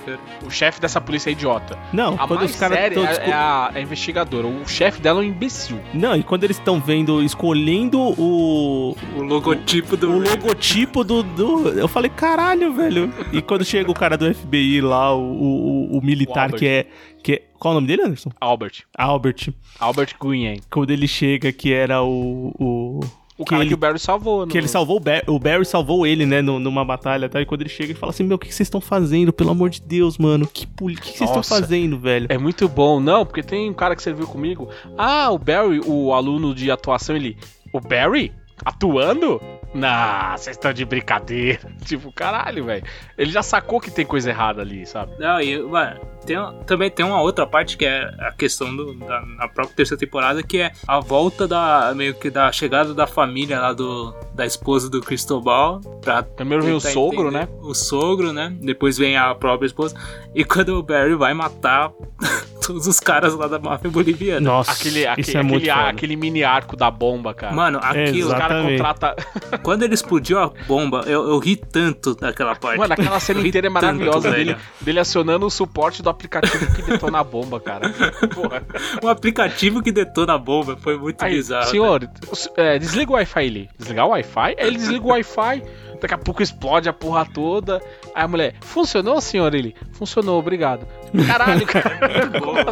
O 0.45 0.49
chefe 0.51 0.79
dessa 0.79 0.99
polícia 1.01 1.29
é 1.29 1.33
idiota. 1.33 1.77
Não, 1.91 2.13
A 2.15 2.27
quando 2.27 2.39
mais 2.39 2.51
os 2.51 2.57
caras 2.57 2.77
séria 2.77 2.99
é, 2.99 3.29
é 3.29 3.33
a, 3.33 3.71
é 3.73 3.79
a 3.79 3.81
investigadora. 3.81 4.47
O 4.47 4.67
chefe 4.67 5.01
dela 5.01 5.21
é 5.21 5.25
um 5.25 5.27
imbecil. 5.27 5.79
Não, 5.93 6.15
e 6.15 6.23
quando 6.23 6.43
eles 6.43 6.57
estão 6.57 6.79
vendo, 6.79 7.21
escolhendo 7.23 7.99
o. 7.99 8.95
O 9.15 9.21
logotipo 9.21 9.95
do. 9.97 10.11
O 10.11 10.19
logotipo 10.19 11.03
do, 11.03 11.23
do. 11.23 11.69
Eu 11.69 11.87
falei, 11.87 12.09
caralho, 12.09 12.73
velho. 12.73 13.11
E 13.31 13.41
quando 13.41 13.63
chega 13.65 13.89
o 13.89 13.93
cara 13.93 14.17
do 14.17 14.33
FBI 14.33 14.81
lá, 14.81 15.15
o, 15.15 15.21
o, 15.21 15.97
o 15.97 16.01
militar 16.05 16.43
Albert. 16.45 16.59
que 16.59 16.67
é, 16.67 16.87
que 17.23 17.31
é. 17.33 17.41
Qual 17.57 17.71
o 17.71 17.75
nome 17.75 17.87
dele, 17.87 18.03
Anderson? 18.03 18.29
Albert. 18.39 18.83
Albert. 18.97 19.49
Albert 19.79 20.15
Green. 20.21 20.59
Quando 20.69 20.91
ele 20.91 21.07
chega, 21.07 21.51
que 21.51 21.73
era 21.73 22.03
o. 22.03 22.53
o 22.59 22.99
O 23.37 23.43
Que 23.43 23.49
cara 23.49 23.63
ele- 23.63 23.69
que 23.69 23.73
o 23.73 23.77
Barry 23.77 23.99
salvou. 23.99 24.47
que 24.47 24.57
ele 24.57 24.67
salvou 24.67 24.95
o 24.95 24.99
Barry, 24.99 25.23
o 25.27 25.37
Barry 25.37 25.65
salvou 25.65 26.07
ele, 26.07 26.25
né, 26.25 26.41
no- 26.41 26.57
numa 26.57 26.85
batalha, 26.85 27.27
tá? 27.27 27.41
E 27.41 27.45
quando 27.45 27.61
ele 27.61 27.69
chega, 27.69 27.91
ele 27.91 27.99
fala 27.99 28.11
assim: 28.11 28.23
Meu, 28.23 28.35
o 28.35 28.39
que 28.39 28.45
vocês 28.47 28.61
estão 28.67 28.79
fazendo? 28.79 29.33
Pelo 29.33 29.49
amor 29.51 29.69
de 29.69 29.81
Deus, 29.81 30.17
mano. 30.17 30.47
Que 30.47 30.65
poli- 30.65 30.95
que 30.95 31.17
vocês 31.17 31.29
estão 31.29 31.43
fazendo, 31.43 31.99
velho? 31.99 32.27
É 32.29 32.37
muito 32.37 32.69
bom. 32.69 32.99
Não, 33.01 33.25
porque 33.25 33.43
tem 33.43 33.69
um 33.69 33.73
cara 33.73 33.93
que 33.95 34.01
serviu 34.01 34.25
comigo. 34.25 34.69
Ah, 34.97 35.29
o 35.31 35.37
Barry, 35.37 35.81
o 35.85 36.13
aluno 36.13 36.55
de 36.55 36.71
atuação, 36.71 37.15
ele... 37.15 37.37
O 37.73 37.81
Barry? 37.81 38.31
Atuando? 38.63 39.41
Nah, 39.73 40.37
vocês 40.37 40.55
estão 40.55 40.71
de 40.71 40.85
brincadeira. 40.85 41.59
Tipo, 41.83 42.11
caralho, 42.13 42.63
velho. 42.65 42.83
Ele 43.17 43.29
já 43.31 43.43
sacou 43.43 43.81
que 43.81 43.91
tem 43.91 44.05
coisa 44.05 44.29
errada 44.29 44.61
ali, 44.61 44.85
sabe? 44.85 45.11
Não, 45.19 45.41
e 45.41 45.61
mano, 45.61 45.99
tem, 46.25 46.37
também 46.65 46.89
tem 46.89 47.05
uma 47.05 47.21
outra 47.21 47.45
parte 47.45 47.77
que 47.77 47.85
é 47.85 48.03
a 48.19 48.31
questão 48.31 48.75
do, 48.75 48.93
da, 48.95 49.21
na 49.21 49.47
própria 49.47 49.75
terceira 49.75 49.99
temporada, 49.99 50.41
que 50.43 50.59
é 50.59 50.71
a 50.87 50.99
volta 50.99 51.47
da 51.47 51.93
meio 51.95 52.13
que 52.13 52.29
da 52.29 52.51
chegada 52.51 52.93
da 52.93 53.07
família 53.07 53.59
lá 53.59 53.73
do 53.73 54.13
da 54.33 54.45
esposa 54.45 54.89
do 54.89 55.01
Cristobal 55.01 55.79
pra 56.01 56.23
Primeiro 56.23 56.63
vem 56.63 56.73
o 56.73 56.79
sogro, 56.79 57.29
entender 57.29 57.47
né? 57.47 57.47
O 57.61 57.73
sogro, 57.73 58.33
né? 58.33 58.53
Depois 58.61 58.97
vem 58.97 59.17
a 59.17 59.33
própria 59.33 59.67
esposa. 59.67 59.95
E 60.33 60.43
quando 60.43 60.69
o 60.69 60.83
Barry 60.83 61.15
vai 61.15 61.33
matar 61.33 61.91
todos 62.65 62.87
os 62.87 62.99
caras 62.99 63.33
lá 63.35 63.47
da 63.47 63.59
máfia 63.59 63.89
boliviana. 63.89 64.41
Nossa, 64.41 64.71
Aquele, 64.71 65.01
isso 65.01 65.09
aquele, 65.09 65.37
é 65.37 65.43
muito 65.43 65.69
aquele, 65.69 65.89
aquele 65.89 66.15
mini 66.15 66.43
arco 66.43 66.75
da 66.75 66.89
bomba, 66.89 67.33
cara. 67.33 67.53
Mano, 67.53 67.79
aquilo, 67.81 68.29
Os 68.29 68.33
caras 68.33 68.57
Exatamente. 68.57 68.77
contratam. 68.77 69.15
quando 69.63 69.83
ele 69.83 69.93
explodiu 69.93 70.39
a 70.39 70.51
bomba, 70.67 71.03
eu, 71.05 71.27
eu 71.29 71.39
ri 71.39 71.55
tanto 71.55 72.15
daquela 72.15 72.55
parte. 72.55 72.79
Mano, 72.79 72.93
aquela 72.93 73.19
cena 73.19 73.39
inteira 73.45 73.67
é 73.67 73.71
tanto, 73.71 73.83
maravilhosa 73.83 74.31
velho. 74.31 74.45
dele, 74.45 74.57
dele 74.81 74.99
acionando 74.99 75.45
o 75.45 75.49
suporte 75.49 76.01
do 76.01 76.09
aplicativo 76.15 76.73
que 76.73 76.81
detona 76.81 77.19
a 77.19 77.23
bomba, 77.23 77.59
cara. 77.59 77.89
Porra. 78.33 78.63
Um 79.03 79.07
aplicativo 79.07 79.81
que 79.83 79.91
detona 79.91 80.33
a 80.33 80.37
bomba 80.37 80.75
foi 80.77 80.97
muito 80.97 81.23
Aí, 81.23 81.35
bizarro. 81.35 81.67
senhor, 81.67 82.09
é, 82.57 82.79
desliga 82.79 83.11
o 83.11 83.15
Wi-Fi 83.15 83.39
ali. 83.39 83.69
Desligar 83.77 84.07
o 84.07 84.09
Wi-Fi? 84.09 84.55
Ele 84.57 84.77
desliga 84.77 85.05
o 85.05 85.09
Wi-Fi, 85.09 85.63
daqui 86.05 86.13
a 86.13 86.17
pouco 86.17 86.41
explode 86.41 86.87
a 86.87 86.93
porra 86.93 87.25
toda. 87.25 87.81
Aí 88.13 88.23
a 88.23 88.27
mulher, 88.27 88.55
funcionou, 88.61 89.19
senhor? 89.19 89.53
Ele, 89.53 89.75
funcionou, 89.93 90.39
obrigado. 90.39 90.87
Caralho, 91.27 91.65
cara. 91.67 91.99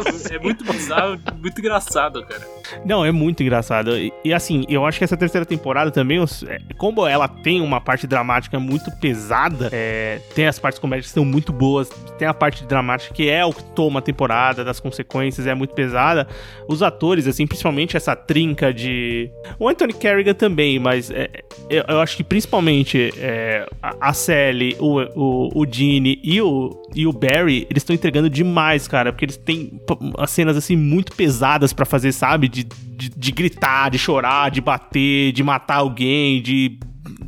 Assim? 0.06 0.34
É 0.34 0.38
muito 0.38 0.64
bizarro, 0.64 1.18
muito 1.40 1.60
engraçado, 1.60 2.24
cara. 2.24 2.46
Não, 2.84 3.04
é 3.04 3.12
muito 3.12 3.42
engraçado. 3.42 3.96
E, 3.96 4.12
e, 4.24 4.32
assim, 4.32 4.64
eu 4.68 4.86
acho 4.86 4.98
que 4.98 5.04
essa 5.04 5.16
terceira 5.16 5.44
temporada 5.44 5.90
também, 5.90 6.18
é, 6.46 6.58
como 6.76 7.06
ela 7.06 7.28
tem 7.28 7.60
uma 7.60 7.80
parte 7.80 8.06
dramática 8.06 8.58
muito 8.58 8.90
pesada, 8.92 9.68
é, 9.72 10.20
tem 10.34 10.46
as 10.46 10.58
partes 10.58 10.78
comédicas 10.78 11.10
que 11.10 11.14
são 11.14 11.24
muito 11.24 11.52
boas, 11.52 11.88
tem 12.18 12.26
a 12.26 12.34
parte 12.34 12.64
dramática 12.64 13.14
que 13.14 13.28
é 13.28 13.44
o 13.44 13.52
que 13.52 13.62
toma 13.74 13.98
a 13.98 14.02
temporada, 14.02 14.64
das 14.64 14.80
consequências, 14.80 15.46
é 15.46 15.54
muito 15.54 15.74
pesada. 15.74 16.26
Os 16.68 16.82
atores, 16.82 17.26
assim, 17.26 17.46
principalmente 17.46 17.96
essa 17.96 18.14
trinca 18.14 18.72
de. 18.72 19.30
O 19.58 19.68
Anthony 19.68 19.92
Carrigan 19.92 20.34
também, 20.34 20.78
mas 20.78 21.10
é, 21.10 21.28
eu, 21.68 21.84
eu 21.88 22.00
acho 22.00 22.16
que 22.16 22.24
principalmente 22.24 23.12
é, 23.26 23.66
a, 23.82 24.12
Sally, 24.12 24.76
o, 24.78 25.00
o, 25.18 25.62
o 25.62 25.66
Gene 25.66 26.20
e 26.22 26.42
o, 26.42 26.82
e 26.94 27.06
o 27.06 27.12
Barry, 27.12 27.66
eles 27.70 27.82
estão 27.82 27.96
entregando 27.96 28.28
demais, 28.28 28.86
cara, 28.86 29.10
porque 29.10 29.24
eles 29.24 29.38
têm 29.38 29.80
as 30.18 30.30
cenas 30.30 30.58
assim 30.58 30.76
muito 30.76 31.16
pesadas 31.16 31.72
para 31.72 31.86
fazer, 31.86 32.12
sabe? 32.12 32.48
De, 32.48 32.64
de, 32.64 33.08
de 33.08 33.32
gritar, 33.32 33.90
de 33.90 33.98
chorar, 33.98 34.50
de 34.50 34.60
bater, 34.60 35.32
de 35.32 35.42
matar 35.42 35.76
alguém, 35.76 36.42
de 36.42 36.78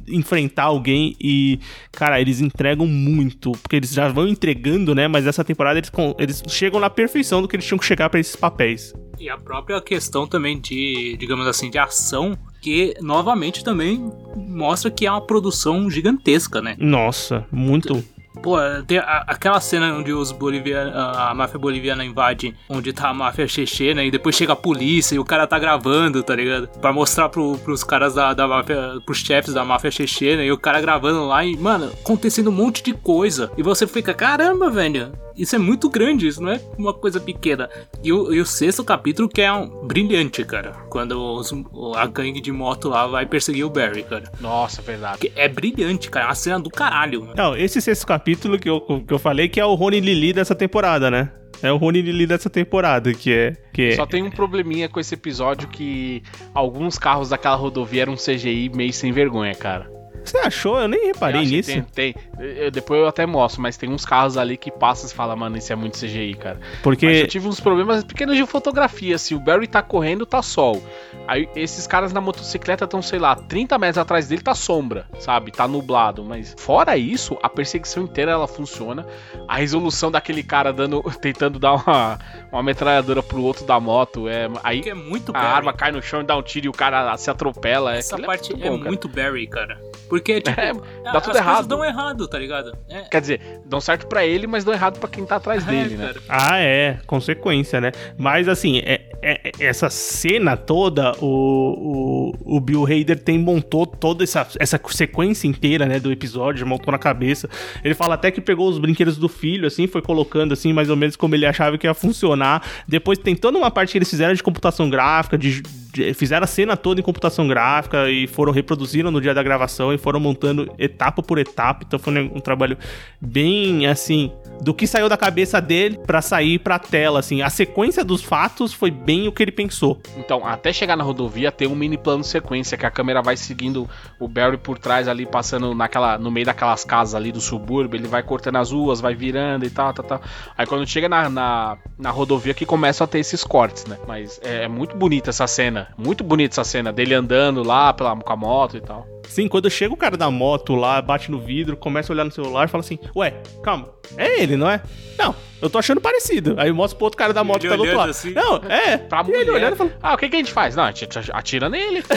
enfrentar 0.08 0.64
alguém 0.64 1.16
e, 1.20 1.58
cara, 1.92 2.20
eles 2.20 2.40
entregam 2.40 2.86
muito, 2.86 3.52
porque 3.52 3.76
eles 3.76 3.92
já 3.92 4.08
vão 4.08 4.26
entregando, 4.26 4.94
né? 4.94 5.08
Mas 5.08 5.26
essa 5.26 5.44
temporada 5.44 5.78
eles, 5.78 5.90
eles 6.18 6.42
chegam 6.48 6.80
na 6.80 6.90
perfeição 6.90 7.42
do 7.42 7.48
que 7.48 7.56
eles 7.56 7.66
tinham 7.66 7.78
que 7.78 7.86
chegar 7.86 8.08
para 8.08 8.20
esses 8.20 8.36
papéis. 8.36 8.92
E 9.18 9.30
a 9.30 9.38
própria 9.38 9.80
questão 9.80 10.26
também 10.26 10.60
de, 10.60 11.16
digamos 11.18 11.46
assim, 11.46 11.70
de 11.70 11.78
ação, 11.78 12.36
que 12.60 12.94
novamente 13.00 13.64
também 13.64 14.10
mostra 14.36 14.90
que 14.90 15.06
é 15.06 15.10
uma 15.10 15.26
produção 15.26 15.90
gigantesca, 15.90 16.60
né? 16.60 16.76
Nossa, 16.78 17.46
muito. 17.50 18.04
Pô, 18.42 18.56
tem 18.86 18.98
a, 18.98 19.24
aquela 19.26 19.60
cena 19.60 19.94
onde 19.94 20.12
os 20.12 20.32
bolivianos, 20.32 20.94
a, 20.94 21.30
a 21.30 21.34
máfia 21.34 21.58
boliviana 21.58 22.04
invade, 22.04 22.54
onde 22.68 22.92
tá 22.92 23.08
a 23.08 23.14
máfia 23.14 23.48
chechena 23.48 24.04
e 24.04 24.10
depois 24.10 24.36
chega 24.36 24.52
a 24.52 24.56
polícia 24.56 25.14
e 25.14 25.18
o 25.18 25.24
cara 25.24 25.46
tá 25.46 25.58
gravando, 25.58 26.22
tá 26.22 26.34
ligado? 26.34 26.68
Pra 26.80 26.92
mostrar 26.92 27.28
pro, 27.28 27.58
pros 27.58 27.82
caras 27.82 28.14
da, 28.14 28.34
da 28.34 28.46
máfia, 28.46 29.00
pros 29.04 29.18
chefes 29.18 29.54
da 29.54 29.64
máfia 29.64 29.90
chechena 29.90 30.42
e 30.44 30.52
o 30.52 30.58
cara 30.58 30.80
gravando 30.80 31.26
lá 31.26 31.44
e, 31.44 31.56
mano, 31.56 31.90
acontecendo 32.00 32.50
um 32.50 32.52
monte 32.52 32.82
de 32.82 32.92
coisa. 32.92 33.50
E 33.56 33.62
você 33.62 33.86
fica, 33.86 34.14
caramba, 34.14 34.70
velho, 34.70 35.12
isso 35.36 35.54
é 35.54 35.58
muito 35.58 35.88
grande, 35.90 36.26
isso 36.26 36.42
não 36.42 36.52
é 36.52 36.60
uma 36.78 36.94
coisa 36.94 37.20
pequena. 37.20 37.68
E 38.02 38.12
o, 38.12 38.32
e 38.32 38.40
o 38.40 38.46
sexto 38.46 38.82
capítulo 38.82 39.28
que 39.28 39.42
é 39.42 39.52
um, 39.52 39.68
brilhante, 39.86 40.44
cara. 40.44 40.72
Quando 40.88 41.20
os, 41.20 41.52
a 41.94 42.06
gangue 42.06 42.40
de 42.40 42.50
moto 42.50 42.88
lá 42.88 43.06
vai 43.06 43.26
perseguir 43.26 43.64
o 43.64 43.70
Barry, 43.70 44.02
cara. 44.02 44.32
Nossa, 44.40 44.80
verdade. 44.80 45.18
Que 45.18 45.32
é 45.36 45.48
brilhante, 45.48 46.10
cara. 46.10 46.26
É 46.26 46.28
uma 46.28 46.34
cena 46.34 46.60
do 46.60 46.70
caralho. 46.70 47.20
Mano. 47.20 47.34
Não, 47.36 47.56
esse 47.56 47.80
sexto 47.80 48.06
capítulo 48.06 48.25
que 48.60 48.68
eu, 48.68 48.80
que 49.06 49.12
eu 49.12 49.18
falei 49.18 49.48
que 49.48 49.60
é 49.60 49.64
o 49.64 49.74
Rony 49.74 50.00
Lili 50.00 50.32
dessa 50.32 50.54
temporada, 50.54 51.10
né? 51.10 51.30
É 51.62 51.72
o 51.72 51.76
Rony 51.76 52.02
Lili 52.02 52.26
dessa 52.26 52.50
temporada, 52.50 53.12
que 53.14 53.32
é, 53.32 53.52
que 53.72 53.82
é. 53.90 53.92
Só 53.92 54.04
tem 54.04 54.22
um 54.22 54.30
probleminha 54.30 54.88
com 54.88 55.00
esse 55.00 55.14
episódio 55.14 55.68
que 55.68 56.22
alguns 56.52 56.98
carros 56.98 57.30
daquela 57.30 57.56
rodovia 57.56 58.02
eram 58.02 58.14
CGI 58.14 58.70
meio 58.74 58.92
sem 58.92 59.12
vergonha, 59.12 59.54
cara. 59.54 59.95
Você 60.26 60.38
achou? 60.38 60.78
Eu 60.78 60.88
nem 60.88 61.06
reparei 61.06 61.42
eu 61.42 61.46
nisso. 61.46 61.70
Tem, 61.70 61.82
tem. 61.82 62.14
Eu, 62.38 62.70
depois 62.70 63.00
eu 63.00 63.06
até 63.06 63.24
mostro, 63.24 63.62
mas 63.62 63.76
tem 63.76 63.90
uns 63.90 64.04
carros 64.04 64.36
ali 64.36 64.56
que 64.56 64.70
passam 64.70 65.08
e 65.08 65.14
fala, 65.14 65.36
mano, 65.36 65.56
isso 65.56 65.72
é 65.72 65.76
muito 65.76 65.98
CGI, 65.98 66.34
cara. 66.34 66.60
Porque. 66.82 67.06
Mas 67.06 67.20
eu 67.20 67.26
tive 67.26 67.48
uns 67.48 67.60
problemas 67.60 68.04
pequenos 68.04 68.36
de 68.36 68.44
fotografia. 68.46 69.18
Se 69.18 69.34
o 69.34 69.40
Barry 69.40 69.66
tá 69.66 69.82
correndo, 69.82 70.26
tá 70.26 70.42
sol. 70.42 70.82
Aí 71.26 71.48
esses 71.56 71.86
caras 71.86 72.12
na 72.12 72.20
motocicleta 72.20 72.84
estão, 72.84 73.02
sei 73.02 73.18
lá, 73.18 73.34
30 73.34 73.78
metros 73.78 73.98
atrás 73.98 74.28
dele 74.28 74.42
tá 74.42 74.54
sombra, 74.54 75.06
sabe? 75.18 75.50
Tá 75.50 75.66
nublado. 75.66 76.24
Mas 76.24 76.54
fora 76.58 76.96
isso, 76.96 77.38
a 77.42 77.48
perseguição 77.48 78.04
inteira 78.04 78.32
ela 78.32 78.46
funciona. 78.46 79.06
A 79.48 79.56
resolução 79.56 80.10
daquele 80.10 80.42
cara 80.42 80.72
dando, 80.72 81.02
tentando 81.20 81.58
dar 81.58 81.74
uma, 81.74 82.18
uma 82.52 82.62
metralhadora 82.62 83.22
pro 83.22 83.42
outro 83.42 83.64
da 83.64 83.78
moto. 83.80 84.28
É, 84.28 84.48
aí 84.62 84.82
é 84.86 84.94
muito 84.94 85.30
a 85.30 85.34
Barry. 85.34 85.46
arma 85.46 85.72
cai 85.72 85.92
no 85.92 86.02
chão 86.02 86.20
e 86.20 86.24
dá 86.24 86.36
um 86.36 86.42
tiro 86.42 86.66
e 86.66 86.68
o 86.68 86.72
cara 86.72 87.16
se 87.16 87.30
atropela. 87.30 87.94
Essa 87.94 88.16
é, 88.16 88.24
parte 88.24 88.52
é, 88.52 88.56
muito, 88.56 88.68
bom, 88.68 88.84
é 88.84 88.88
muito 88.88 89.08
Barry, 89.08 89.46
cara. 89.46 89.80
Porque, 90.18 90.40
tipo, 90.40 90.60
é, 90.60 90.72
dá 91.04 91.20
tudo 91.20 91.32
as 91.32 91.36
errado. 91.36 91.66
dão 91.68 91.84
errado, 91.84 92.26
tá 92.28 92.38
ligado? 92.38 92.76
É. 92.88 93.02
Quer 93.02 93.20
dizer, 93.20 93.40
dão 93.66 93.80
certo 93.80 94.06
para 94.06 94.24
ele, 94.26 94.46
mas 94.46 94.64
dão 94.64 94.72
errado 94.74 94.98
para 94.98 95.08
quem 95.08 95.24
tá 95.24 95.36
atrás 95.36 95.66
É, 95.66 95.70
dele, 95.70 95.96
né? 95.96 96.06
cara. 96.06 96.20
Ah, 96.28 96.58
é, 96.58 96.98
consequência, 97.06 97.80
né? 97.80 97.92
Mas 98.18 98.48
assim, 98.48 98.78
é, 98.78 99.02
é- 99.22 99.52
essa 99.60 99.88
cena 99.90 100.56
toda, 100.56 101.12
o, 101.20 102.32
o, 102.46 102.56
o 102.56 102.60
Bill 102.60 102.84
Hader 102.84 103.18
tem 103.18 103.38
montou 103.38 103.86
toda 103.86 104.24
essa, 104.24 104.46
essa 104.58 104.80
sequência 104.88 105.46
inteira, 105.46 105.86
né, 105.86 105.98
do 105.98 106.10
episódio, 106.12 106.66
montou 106.66 106.92
na 106.92 106.98
cabeça. 106.98 107.48
Ele 107.84 107.94
fala 107.94 108.14
até 108.14 108.30
que 108.30 108.40
pegou 108.40 108.68
os 108.68 108.78
brinquedos 108.78 109.16
do 109.16 109.28
filho, 109.28 109.66
assim, 109.66 109.86
foi 109.86 110.02
colocando 110.02 110.52
assim, 110.52 110.72
mais 110.72 110.88
ou 110.90 110.96
menos 110.96 111.16
como 111.16 111.34
ele 111.34 111.46
achava 111.46 111.76
que 111.78 111.86
ia 111.86 111.94
funcionar. 111.94 112.62
Depois 112.88 113.18
tem 113.18 113.34
toda 113.36 113.58
uma 113.58 113.70
parte 113.70 113.92
que 113.92 113.98
eles 113.98 114.08
fizeram 114.10 114.34
de 114.34 114.42
computação 114.42 114.88
gráfica, 114.90 115.36
de, 115.38 115.62
de- 115.92 116.14
fizeram 116.14 116.44
a 116.44 116.46
cena 116.46 116.76
toda 116.76 117.00
em 117.00 117.02
computação 117.04 117.46
gráfica 117.48 118.08
e 118.10 118.26
foram 118.26 118.52
reproduziram 118.52 119.10
no 119.10 119.20
dia 119.20 119.34
da 119.34 119.42
gravação 119.42 119.92
e 119.92 119.98
foram 120.06 120.20
montando 120.20 120.72
etapa 120.78 121.20
por 121.20 121.36
etapa. 121.36 121.82
Então 121.84 121.98
foi 121.98 122.16
um, 122.16 122.38
trabalho 122.38 122.78
bem 123.20 123.88
assim 123.88 124.30
do 124.60 124.72
que 124.72 124.86
saiu 124.86 125.08
da 125.08 125.16
cabeça 125.16 125.60
dele 125.60 125.98
pra 126.06 126.22
sair 126.22 126.60
pra 126.60 126.78
tela, 126.78 127.18
assim. 127.18 127.42
A 127.42 127.50
sequência 127.50 128.04
dos 128.04 128.22
fatos 128.22 128.72
foi 128.72 128.88
bem 128.88 129.26
o 129.26 129.32
que 129.32 129.42
ele 129.42 129.50
pensou. 129.50 130.00
Então, 130.16 130.46
até 130.46 130.72
chegar 130.72 130.96
na 130.96 131.02
rodovia 131.02 131.50
tem 131.50 131.66
um 131.66 131.74
mini 131.74 131.98
plano 131.98 132.22
sequência 132.22 132.78
que 132.78 132.86
a 132.86 132.90
câmera 132.90 133.20
vai 133.20 133.36
seguindo 133.36 133.90
o 134.20 134.28
Barry 134.28 134.56
por 134.56 134.78
trás 134.78 135.08
ali, 135.08 135.26
passando 135.26 135.74
naquela, 135.74 136.16
no 136.16 136.30
meio 136.30 136.46
daquelas 136.46 136.84
casas 136.84 137.16
ali 137.16 137.32
do 137.32 137.40
subúrbio, 137.40 137.98
ele 137.98 138.06
vai 138.06 138.22
cortando 138.22 138.56
as 138.56 138.70
ruas, 138.70 139.00
vai 139.00 139.14
virando 139.14 139.66
e 139.66 139.70
tal, 139.70 139.92
tal, 139.92 140.04
tal. 140.04 140.20
Aí 140.56 140.66
quando 140.66 140.86
chega 140.86 141.08
na, 141.08 141.28
na, 141.28 141.78
na 141.98 142.10
rodovia 142.12 142.54
que 142.54 142.64
começam 142.64 143.04
a 143.04 143.08
ter 143.08 143.18
esses 143.18 143.42
cortes, 143.42 143.84
né? 143.86 143.98
Mas 144.06 144.40
é, 144.44 144.64
é 144.64 144.68
muito 144.68 144.96
bonita 144.96 145.30
essa 145.30 145.48
cena, 145.48 145.88
muito 145.98 146.22
bonita 146.22 146.54
essa 146.54 146.64
cena 146.64 146.92
dele 146.92 147.12
andando 147.12 147.64
lá 147.64 147.92
pela, 147.92 148.14
com 148.14 148.32
a 148.32 148.36
moto 148.36 148.76
e 148.76 148.80
tal. 148.80 149.15
Sim, 149.28 149.48
quando 149.48 149.68
chega 149.70 149.92
o 149.92 149.96
cara 149.96 150.16
da 150.16 150.30
moto 150.30 150.74
lá, 150.74 151.00
bate 151.02 151.30
no 151.30 151.38
vidro, 151.38 151.76
começa 151.76 152.12
a 152.12 152.14
olhar 152.14 152.24
no 152.24 152.30
celular 152.32 152.64
e 152.66 152.68
fala 152.70 152.82
assim: 152.82 152.98
Ué, 153.14 153.34
calma, 153.62 153.88
é 154.16 154.42
ele, 154.42 154.56
não 154.56 154.70
é? 154.70 154.80
Não, 155.18 155.34
eu 155.60 155.68
tô 155.70 155.78
achando 155.78 156.00
parecido. 156.00 156.54
Aí 156.58 156.70
mostra 156.72 156.96
pro 156.96 157.06
outro 157.06 157.18
cara 157.18 157.32
da 157.32 157.42
moto 157.42 157.62
que 157.62 157.68
tá 157.68 157.76
do 157.76 157.82
outro 157.82 157.96
lado. 157.96 158.10
assim. 158.10 158.32
Não, 158.32 158.56
é. 158.68 158.96
Pra 158.98 159.24
e 159.28 159.32
ele 159.32 159.50
olhando 159.50 159.74
e 159.74 159.76
falando: 159.76 159.94
ah, 160.02 160.14
o 160.14 160.16
que, 160.18 160.28
que 160.28 160.36
a 160.36 160.38
gente 160.38 160.52
faz? 160.52 160.76
Não, 160.76 160.84
a 160.84 160.92
gente 160.92 161.18
atira 161.32 161.68
nele. 161.68 162.02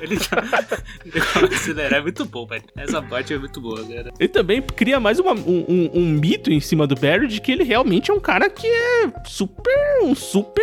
Ele 0.00 0.16
tá... 0.16 0.42
acelerar 1.54 1.98
é 1.98 2.02
muito 2.02 2.24
bom, 2.24 2.46
velho. 2.46 2.62
Essa 2.76 3.02
parte 3.02 3.34
é 3.34 3.38
muito 3.38 3.60
boa, 3.60 3.84
cara. 3.84 4.12
Ele 4.18 4.28
também 4.28 4.62
cria 4.62 5.00
mais 5.00 5.18
uma- 5.18 5.32
um, 5.34 5.64
um- 5.68 5.90
um 5.92 6.04
mito 6.06 6.50
em 6.52 6.60
cima 6.60 6.86
do 6.86 6.94
Barry 6.94 7.26
de 7.26 7.40
que 7.40 7.50
ele 7.52 7.64
realmente 7.64 8.10
é 8.10 8.14
um 8.14 8.20
cara 8.20 8.48
que 8.48 8.66
é 8.66 9.12
super. 9.24 9.74
um 10.02 10.14
super 10.14 10.62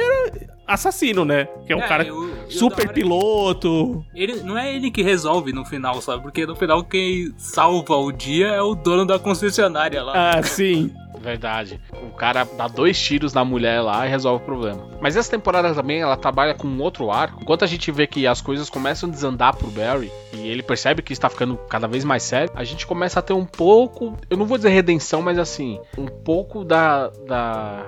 assassino, 0.68 1.24
né? 1.26 1.48
Que 1.66 1.74
é 1.74 1.76
um 1.76 1.82
É, 1.82 1.88
cara 1.88 2.04
e 2.06 2.12
o- 2.12 2.30
e 2.30 2.48
o 2.48 2.52
super 2.52 2.86
hora- 2.86 2.94
piloto. 2.94 4.06
Ele, 4.14 4.42
não 4.42 4.58
é 4.58 4.74
ele 4.76 4.90
que 4.92 5.02
resolve 5.04 5.52
no 5.54 5.66
final, 5.66 6.02
sabe? 6.02 6.24
Porque 6.24 6.46
no 6.46 6.56
final 6.56 6.84
quem 6.84 7.34
salva 7.38 7.96
o 7.96 8.12
dia 8.12 8.48
é 8.48 8.62
o 8.62 8.76
dono 8.76 9.06
da 9.06 9.20
concessionária 9.20 10.04
lá. 10.04 10.32
Ah, 10.38 10.44
sim. 10.44 10.92
Verdade. 11.26 11.80
O 12.04 12.14
cara 12.16 12.44
dá 12.58 12.68
dois 12.68 13.00
tiros 13.02 13.34
na 13.34 13.44
mulher 13.44 13.82
lá 13.82 14.06
e 14.06 14.10
resolve 14.10 14.44
o 14.44 14.46
problema. 14.46 14.88
Mas 15.02 15.16
essa 15.16 15.32
temporada 15.32 15.74
também 15.74 16.00
ela 16.02 16.16
trabalha 16.16 16.54
com 16.54 16.68
um 16.68 16.80
outro 16.82 17.10
arco. 17.10 17.40
Enquanto 17.42 17.64
a 17.64 17.68
gente 17.68 17.92
vê 17.92 18.06
que 18.06 18.28
as 18.28 18.42
coisas 18.42 18.70
começam 18.70 19.10
a 19.10 19.12
desandar 19.12 19.56
pro 19.56 19.72
Barry 19.72 20.12
e 20.34 20.48
ele 20.48 20.62
percebe 20.62 21.02
que 21.02 21.14
está 21.14 21.28
ficando 21.28 21.58
cada 21.68 21.88
vez 21.88 22.04
mais 22.04 22.22
sério, 22.22 22.52
a 22.54 22.64
gente 22.64 22.86
começa 22.86 23.20
a 23.20 23.24
ter 23.24 23.34
um 23.34 23.46
pouco, 23.46 24.16
eu 24.30 24.38
não 24.38 24.46
vou 24.46 24.58
dizer 24.58 24.70
redenção, 24.70 25.22
mas 25.24 25.40
assim, 25.40 25.80
um 25.98 26.06
pouco 26.06 26.64
da. 26.64 27.08
da 27.26 27.86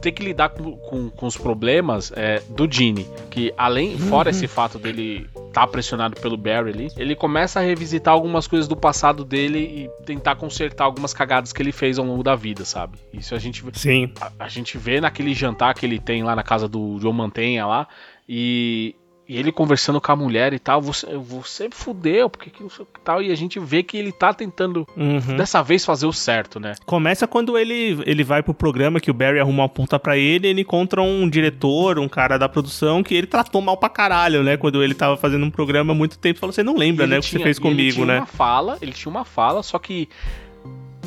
ter 0.00 0.12
que 0.12 0.22
lidar 0.22 0.50
com, 0.50 0.76
com, 0.76 1.10
com 1.10 1.26
os 1.26 1.36
problemas 1.36 2.12
é, 2.14 2.42
do 2.48 2.70
Gene. 2.70 3.06
Que 3.30 3.52
além, 3.56 3.98
fora 3.98 4.30
esse 4.30 4.46
fato 4.46 4.78
dele 4.78 5.28
tá 5.52 5.66
pressionado 5.66 6.20
pelo 6.20 6.36
Barry 6.36 6.70
ali, 6.70 6.88
ele 6.96 7.14
começa 7.14 7.60
a 7.60 7.62
revisitar 7.62 8.14
algumas 8.14 8.46
coisas 8.46 8.68
do 8.68 8.76
passado 8.76 9.24
dele 9.24 9.58
e 9.58 10.04
tentar 10.04 10.36
consertar 10.36 10.84
algumas 10.84 11.12
cagadas 11.12 11.52
que 11.52 11.62
ele 11.62 11.72
fez 11.72 11.98
ao 11.98 12.04
longo 12.04 12.22
da 12.22 12.34
vida, 12.34 12.64
sabe? 12.64 12.98
Isso 13.12 13.34
a 13.34 13.38
gente 13.38 13.64
Sim. 13.72 14.12
a, 14.20 14.30
a 14.38 14.48
gente 14.48 14.78
vê 14.78 15.00
naquele 15.00 15.34
jantar 15.34 15.74
que 15.74 15.84
ele 15.84 15.98
tem 15.98 16.22
lá 16.22 16.36
na 16.36 16.42
casa 16.42 16.68
do 16.68 16.98
João 17.00 17.12
Mantenha 17.12 17.66
lá 17.66 17.88
e, 18.28 18.94
e 19.28 19.36
ele 19.36 19.52
conversando 19.52 20.00
com 20.00 20.10
a 20.10 20.16
mulher 20.16 20.52
e 20.54 20.58
tal, 20.58 20.80
você, 20.80 21.06
você 21.18 21.68
fudeu, 21.70 22.30
porque 22.30 22.48
que 22.48 22.62
não 22.62 22.70
sei 22.70 22.82
o 22.84 22.86
que 22.86 22.98
tal, 23.00 23.20
e 23.22 23.30
a 23.30 23.34
gente 23.34 23.60
vê 23.60 23.82
que 23.82 23.96
ele 23.98 24.10
tá 24.10 24.32
tentando 24.32 24.86
Uhum. 24.96 25.36
dessa 25.36 25.62
vez 25.62 25.84
fazer 25.84 26.06
o 26.06 26.12
certo, 26.12 26.58
né? 26.58 26.72
Começa 26.86 27.26
quando 27.26 27.58
ele, 27.58 28.02
ele 28.06 28.24
vai 28.24 28.42
pro 28.42 28.54
programa 28.54 28.98
que 29.00 29.10
o 29.10 29.14
Barry 29.14 29.38
arruma 29.38 29.64
uma 29.64 29.68
ponta 29.68 29.98
pra 29.98 30.16
ele 30.16 30.46
e 30.46 30.50
ele 30.50 30.62
encontra 30.62 31.02
um 31.02 31.28
diretor, 31.28 31.98
um 31.98 32.08
cara 32.08 32.38
da 32.38 32.48
produção 32.48 33.02
que 33.02 33.14
ele 33.14 33.26
tratou 33.26 33.60
mal 33.60 33.76
pra 33.76 33.88
caralho, 33.88 34.42
né? 34.42 34.56
Quando 34.56 34.82
ele 34.82 34.94
tava 34.94 35.16
fazendo 35.16 35.44
um 35.44 35.50
programa 35.50 35.92
há 35.92 35.96
muito 35.96 36.18
tempo, 36.18 36.38
falou: 36.40 36.52
Você 36.52 36.62
não 36.62 36.76
lembra, 36.76 37.06
né? 37.06 37.18
O 37.18 37.20
que 37.20 37.26
você 37.26 37.32
tinha- 37.36 37.44
fez 37.44 37.58
e 37.58 37.60
ele 37.60 37.68
comigo, 37.68 37.94
tinha 37.96 38.06
né? 38.06 38.16
Uma 38.20 38.26
fala, 38.26 38.78
ele 38.80 38.92
tinha 38.92 39.10
uma 39.10 39.24
fala, 39.24 39.62
só 39.62 39.78
que 39.78 40.08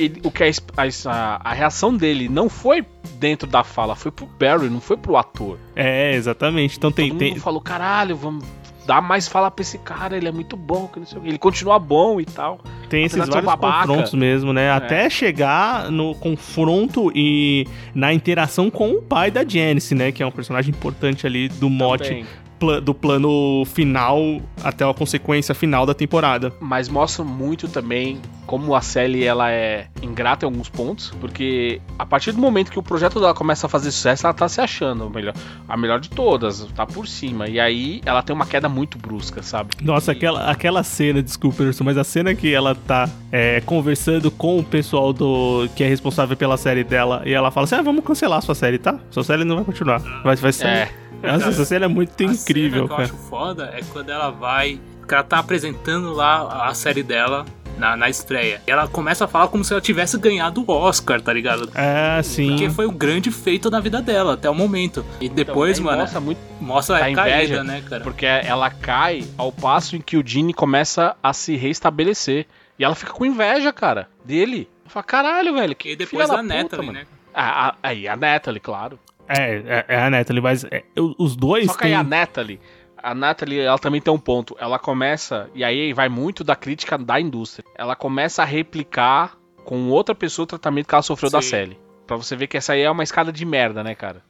ele- 0.03 0.21
o 0.23 0.31
que 0.31 0.43
a, 0.43 0.47
a, 0.47 1.49
a 1.49 1.53
reação 1.53 1.95
dele 1.95 2.27
não 2.27 2.49
foi 2.49 2.85
dentro 3.19 3.47
da 3.47 3.63
fala, 3.63 3.95
foi 3.95 4.11
pro 4.11 4.25
Barry, 4.25 4.69
não 4.69 4.81
foi 4.81 4.97
pro 4.97 5.17
ator. 5.17 5.57
É, 5.75 6.13
exatamente. 6.15 6.77
Então 6.77 6.91
tem. 6.91 7.09
Todo 7.09 7.19
tem... 7.19 7.31
mundo 7.31 7.41
falou, 7.41 7.61
caralho, 7.61 8.15
vamos 8.15 8.43
dar 8.85 9.01
mais 9.01 9.27
fala 9.27 9.51
pra 9.51 9.61
esse 9.61 9.77
cara, 9.77 10.17
ele 10.17 10.27
é 10.27 10.31
muito 10.31 10.57
bom, 10.57 10.87
que 10.87 10.99
não 10.99 11.05
sei 11.05 11.19
o. 11.19 11.25
Ele 11.25 11.37
continua 11.37 11.77
bom 11.77 12.19
e 12.19 12.25
tal. 12.25 12.59
Tem 12.89 13.05
esses 13.05 13.17
vários 13.17 13.45
babaca. 13.45 13.87
confrontos 13.87 14.13
mesmo, 14.13 14.51
né? 14.51 14.71
Até 14.71 15.09
chegar 15.09 15.89
no 15.91 16.13
confronto 16.15 17.11
e 17.15 17.67
na 17.93 18.13
interação 18.13 18.69
com 18.69 18.91
o 18.91 19.01
pai 19.01 19.31
da 19.31 19.47
Janice, 19.47 19.95
né? 19.95 20.11
Que 20.11 20.23
é 20.23 20.25
um 20.25 20.31
personagem 20.31 20.71
importante 20.71 21.25
ali 21.25 21.47
do 21.47 21.69
mote 21.69 22.09
Também. 22.09 22.25
Pla- 22.61 22.79
do 22.79 22.93
plano 22.93 23.65
final 23.65 24.39
até 24.63 24.87
a 24.87 24.93
consequência 24.93 25.55
final 25.55 25.83
da 25.85 25.93
temporada. 25.95 26.53
Mas 26.61 26.87
mostra 26.87 27.23
muito 27.25 27.67
também 27.67 28.19
como 28.45 28.75
a 28.75 28.81
Sally 28.81 29.23
ela 29.23 29.49
é 29.49 29.87
ingrata 30.01 30.45
em 30.45 30.47
alguns 30.49 30.67
pontos, 30.69 31.11
porque 31.21 31.81
a 31.97 32.05
partir 32.05 32.31
do 32.33 32.39
momento 32.39 32.69
que 32.69 32.77
o 32.77 32.83
projeto 32.83 33.19
dela 33.19 33.33
começa 33.33 33.65
a 33.65 33.69
fazer 33.69 33.89
sucesso, 33.91 34.27
ela 34.27 34.33
tá 34.33 34.47
se 34.47 34.59
achando 34.61 35.05
a 35.05 35.09
melhor, 35.09 35.33
a 35.67 35.77
melhor 35.77 35.99
de 35.99 36.09
todas, 36.09 36.65
tá 36.75 36.85
por 36.85 37.07
cima. 37.07 37.47
E 37.47 37.59
aí 37.59 38.01
ela 38.05 38.21
tem 38.21 38.35
uma 38.35 38.45
queda 38.45 38.67
muito 38.69 38.97
brusca, 38.97 39.41
sabe? 39.41 39.71
Nossa, 39.81 40.11
E- 40.11 40.15
aquela, 40.17 40.51
aquela 40.51 40.83
cena, 40.83 41.23
desculpa, 41.23 41.63
Anderson, 41.63 41.83
mas 41.83 41.97
a 41.97 42.03
cena 42.03 42.35
que 42.35 42.53
ela 42.53 42.75
tá 42.75 43.09
é, 43.31 43.61
conversando 43.61 44.29
com 44.29 44.59
o 44.59 44.63
pessoal 44.63 45.11
do 45.13 45.67
que 45.75 45.83
é 45.83 45.87
responsável 45.87 46.35
pela 46.37 46.57
série 46.57 46.83
dela 46.83 47.23
e 47.25 47.31
ela 47.33 47.49
fala 47.51 47.63
assim: 47.63 47.75
ah, 47.75 47.81
vamos 47.81 48.03
cancelar 48.03 48.39
a 48.39 48.41
sua 48.41 48.53
série, 48.55 48.77
tá? 48.77 48.99
Sua 49.09 49.23
série 49.23 49.43
não 49.45 49.55
vai 49.55 49.63
continuar. 49.65 49.99
Vai, 50.23 50.35
vai 50.35 50.51
ser. 50.51 50.67
É. 50.67 50.89
Nossa, 51.23 51.49
essa 51.49 51.65
cena 51.65 51.85
é 51.85 51.87
muito 51.87 52.21
A 52.21 52.25
incrível, 52.25 52.87
cena 52.87 52.89
que 52.89 52.89
cara. 52.89 53.01
eu 53.01 53.05
acho 53.05 53.29
foda 53.29 53.71
é 53.73 53.81
quando 53.91 54.09
ela 54.09 54.29
vai. 54.29 54.79
Que 55.07 55.13
ela 55.13 55.23
tá 55.23 55.39
apresentando 55.39 56.13
lá 56.13 56.67
a 56.67 56.73
série 56.73 57.03
dela 57.03 57.45
na, 57.77 57.97
na 57.97 58.09
estreia. 58.09 58.61
E 58.65 58.71
ela 58.71 58.87
começa 58.87 59.25
a 59.25 59.27
falar 59.27 59.47
como 59.49 59.63
se 59.63 59.73
ela 59.73 59.81
tivesse 59.81 60.17
ganhado 60.17 60.63
o 60.65 60.71
Oscar, 60.71 61.19
tá 61.21 61.33
ligado? 61.33 61.69
É, 61.75 62.21
sim. 62.23 62.49
Porque 62.49 62.69
foi 62.69 62.85
o 62.85 62.91
grande 62.91 63.29
feito 63.31 63.69
na 63.69 63.79
vida 63.79 64.01
dela 64.01 64.33
até 64.35 64.49
o 64.49 64.55
momento. 64.55 65.03
E 65.19 65.27
depois, 65.27 65.79
Então, 65.79 65.91
mano, 65.91 66.03
Mostra 66.03 66.19
muito 66.21 66.39
mostra 66.61 66.97
a 66.97 67.03
a 67.05 67.09
inveja, 67.11 67.29
caída, 67.55 67.63
né, 67.63 67.81
cara? 67.89 68.03
Porque 68.03 68.25
ela 68.25 68.69
cai 68.69 69.23
ao 69.37 69.51
passo 69.51 69.95
em 69.95 70.01
que 70.01 70.15
o 70.15 70.23
Gene 70.25 70.53
começa 70.53 71.15
a 71.21 71.33
se 71.33 71.55
reestabelecer. 71.57 72.45
E 72.79 72.83
ela 72.83 72.95
fica 72.95 73.11
com 73.11 73.25
inveja, 73.25 73.73
cara, 73.73 74.07
dele. 74.23 74.69
Ela 74.83 74.89
fala, 74.89 75.03
caralho, 75.03 75.53
velho. 75.55 75.75
Que 75.75 75.89
E 75.91 75.95
depois 75.95 76.27
filha 76.29 76.37
da 76.37 76.41
puta, 76.43 76.55
Natalie, 76.63 76.85
mano." 76.87 76.99
né? 76.99 77.05
Ah, 77.33 77.69
a- 77.69 77.75
aí 77.83 78.07
a 78.07 78.15
Natalie, 78.15 78.59
claro. 78.59 78.99
É, 79.37 79.55
é, 79.65 79.85
é 79.87 80.01
a 80.03 80.09
Natalie, 80.09 80.41
mas 80.41 80.63
é, 80.65 80.83
eu- 80.95 81.15
os 81.17 81.35
dois 81.35 81.65
Só 81.67 81.77
que 81.77 81.85
aí 81.85 81.91
têm. 81.91 81.99
a 81.99 82.03
Natalie, 82.03 82.59
a 83.01 83.15
Natalie, 83.15 83.59
ela 83.59 83.79
também 83.79 84.01
tem 84.01 84.13
um 84.13 84.17
ponto. 84.19 84.55
Ela 84.59 84.77
começa, 84.77 85.49
e 85.55 85.63
aí 85.63 85.93
vai 85.93 86.09
muito 86.09 86.43
da 86.43 86.55
crítica 86.55 86.97
da 86.97 87.19
indústria. 87.19 87.65
Ela 87.75 87.95
começa 87.95 88.41
a 88.41 88.45
replicar 88.45 89.37
com 89.63 89.89
outra 89.89 90.13
pessoa 90.15 90.43
o 90.43 90.47
tratamento 90.47 90.87
que 90.87 90.95
ela 90.95 91.01
sofreu 91.01 91.29
da 91.31 91.41
Sim. 91.41 91.49
Sally. 91.49 91.79
Pra 92.05 92.17
você 92.17 92.35
ver 92.35 92.47
que 92.47 92.57
essa 92.57 92.73
aí 92.73 92.81
é 92.81 92.91
uma 92.91 93.03
escada 93.03 93.31
de 93.31 93.45
merda, 93.45 93.83
né, 93.83 93.95
cara? 93.95 94.21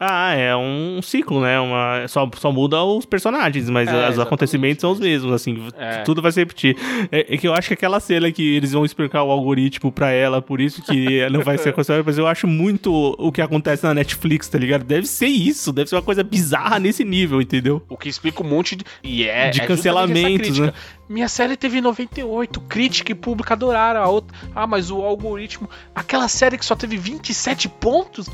Ah, 0.00 0.32
é 0.32 0.54
um 0.54 1.00
ciclo, 1.02 1.40
né? 1.40 1.58
Uma, 1.58 2.06
só, 2.06 2.30
só 2.36 2.52
muda 2.52 2.80
os 2.84 3.04
personagens, 3.04 3.68
mas 3.68 3.88
É, 3.88 3.90
os 3.90 3.96
exatamente. 3.98 4.20
acontecimentos 4.26 4.80
são 4.80 4.92
os 4.92 5.00
mesmos, 5.00 5.32
assim, 5.32 5.66
É. 5.76 6.02
tudo 6.02 6.22
vai 6.22 6.30
se 6.30 6.38
repetir. 6.38 6.76
É, 7.10 7.34
é 7.34 7.36
que 7.36 7.48
eu 7.48 7.52
acho 7.52 7.66
que 7.68 7.74
aquela 7.74 7.98
cena 7.98 8.30
que 8.30 8.54
eles 8.56 8.70
vão 8.72 8.84
explicar 8.84 9.24
o 9.24 9.30
algoritmo 9.32 9.90
pra 9.90 10.10
ela, 10.12 10.40
por 10.40 10.60
isso 10.60 10.82
que 10.82 11.26
não 11.30 11.40
vai 11.42 11.58
ser 11.58 11.70
acontecido, 11.70 12.04
mas 12.06 12.16
eu 12.16 12.28
acho 12.28 12.46
muito 12.46 12.92
o 13.18 13.32
que 13.32 13.42
acontece 13.42 13.82
na 13.84 13.92
Netflix, 13.92 14.46
tá 14.48 14.56
ligado? 14.56 14.84
Deve 14.84 15.06
ser 15.08 15.26
isso, 15.26 15.72
deve 15.72 15.90
ser 15.90 15.96
uma 15.96 16.02
coisa 16.02 16.22
bizarra 16.22 16.78
nesse 16.78 17.04
nível, 17.04 17.42
entendeu? 17.42 17.82
O 17.88 17.96
que 17.96 18.08
explica 18.08 18.40
um 18.42 18.48
monte 18.48 18.76
de. 18.76 18.84
E 19.02 19.24
é, 19.24 19.50
De 19.50 19.60
é 19.60 19.66
justamente 19.66 19.66
cancelamentos, 19.66 20.58
né? 20.60 20.72
Minha 21.08 21.28
série 21.28 21.56
teve 21.56 21.80
98, 21.80 22.60
crítica 22.60 23.10
e 23.10 23.14
público 23.14 23.52
adoraram. 23.52 24.02
A 24.02 24.08
outra... 24.08 24.36
Ah, 24.54 24.66
mas 24.66 24.90
o 24.90 25.02
algoritmo. 25.02 25.68
Aquela 25.94 26.28
série 26.28 26.56
que 26.58 26.64
só 26.64 26.76
teve 26.76 26.96
27 26.96 27.68
pontos. 27.68 28.28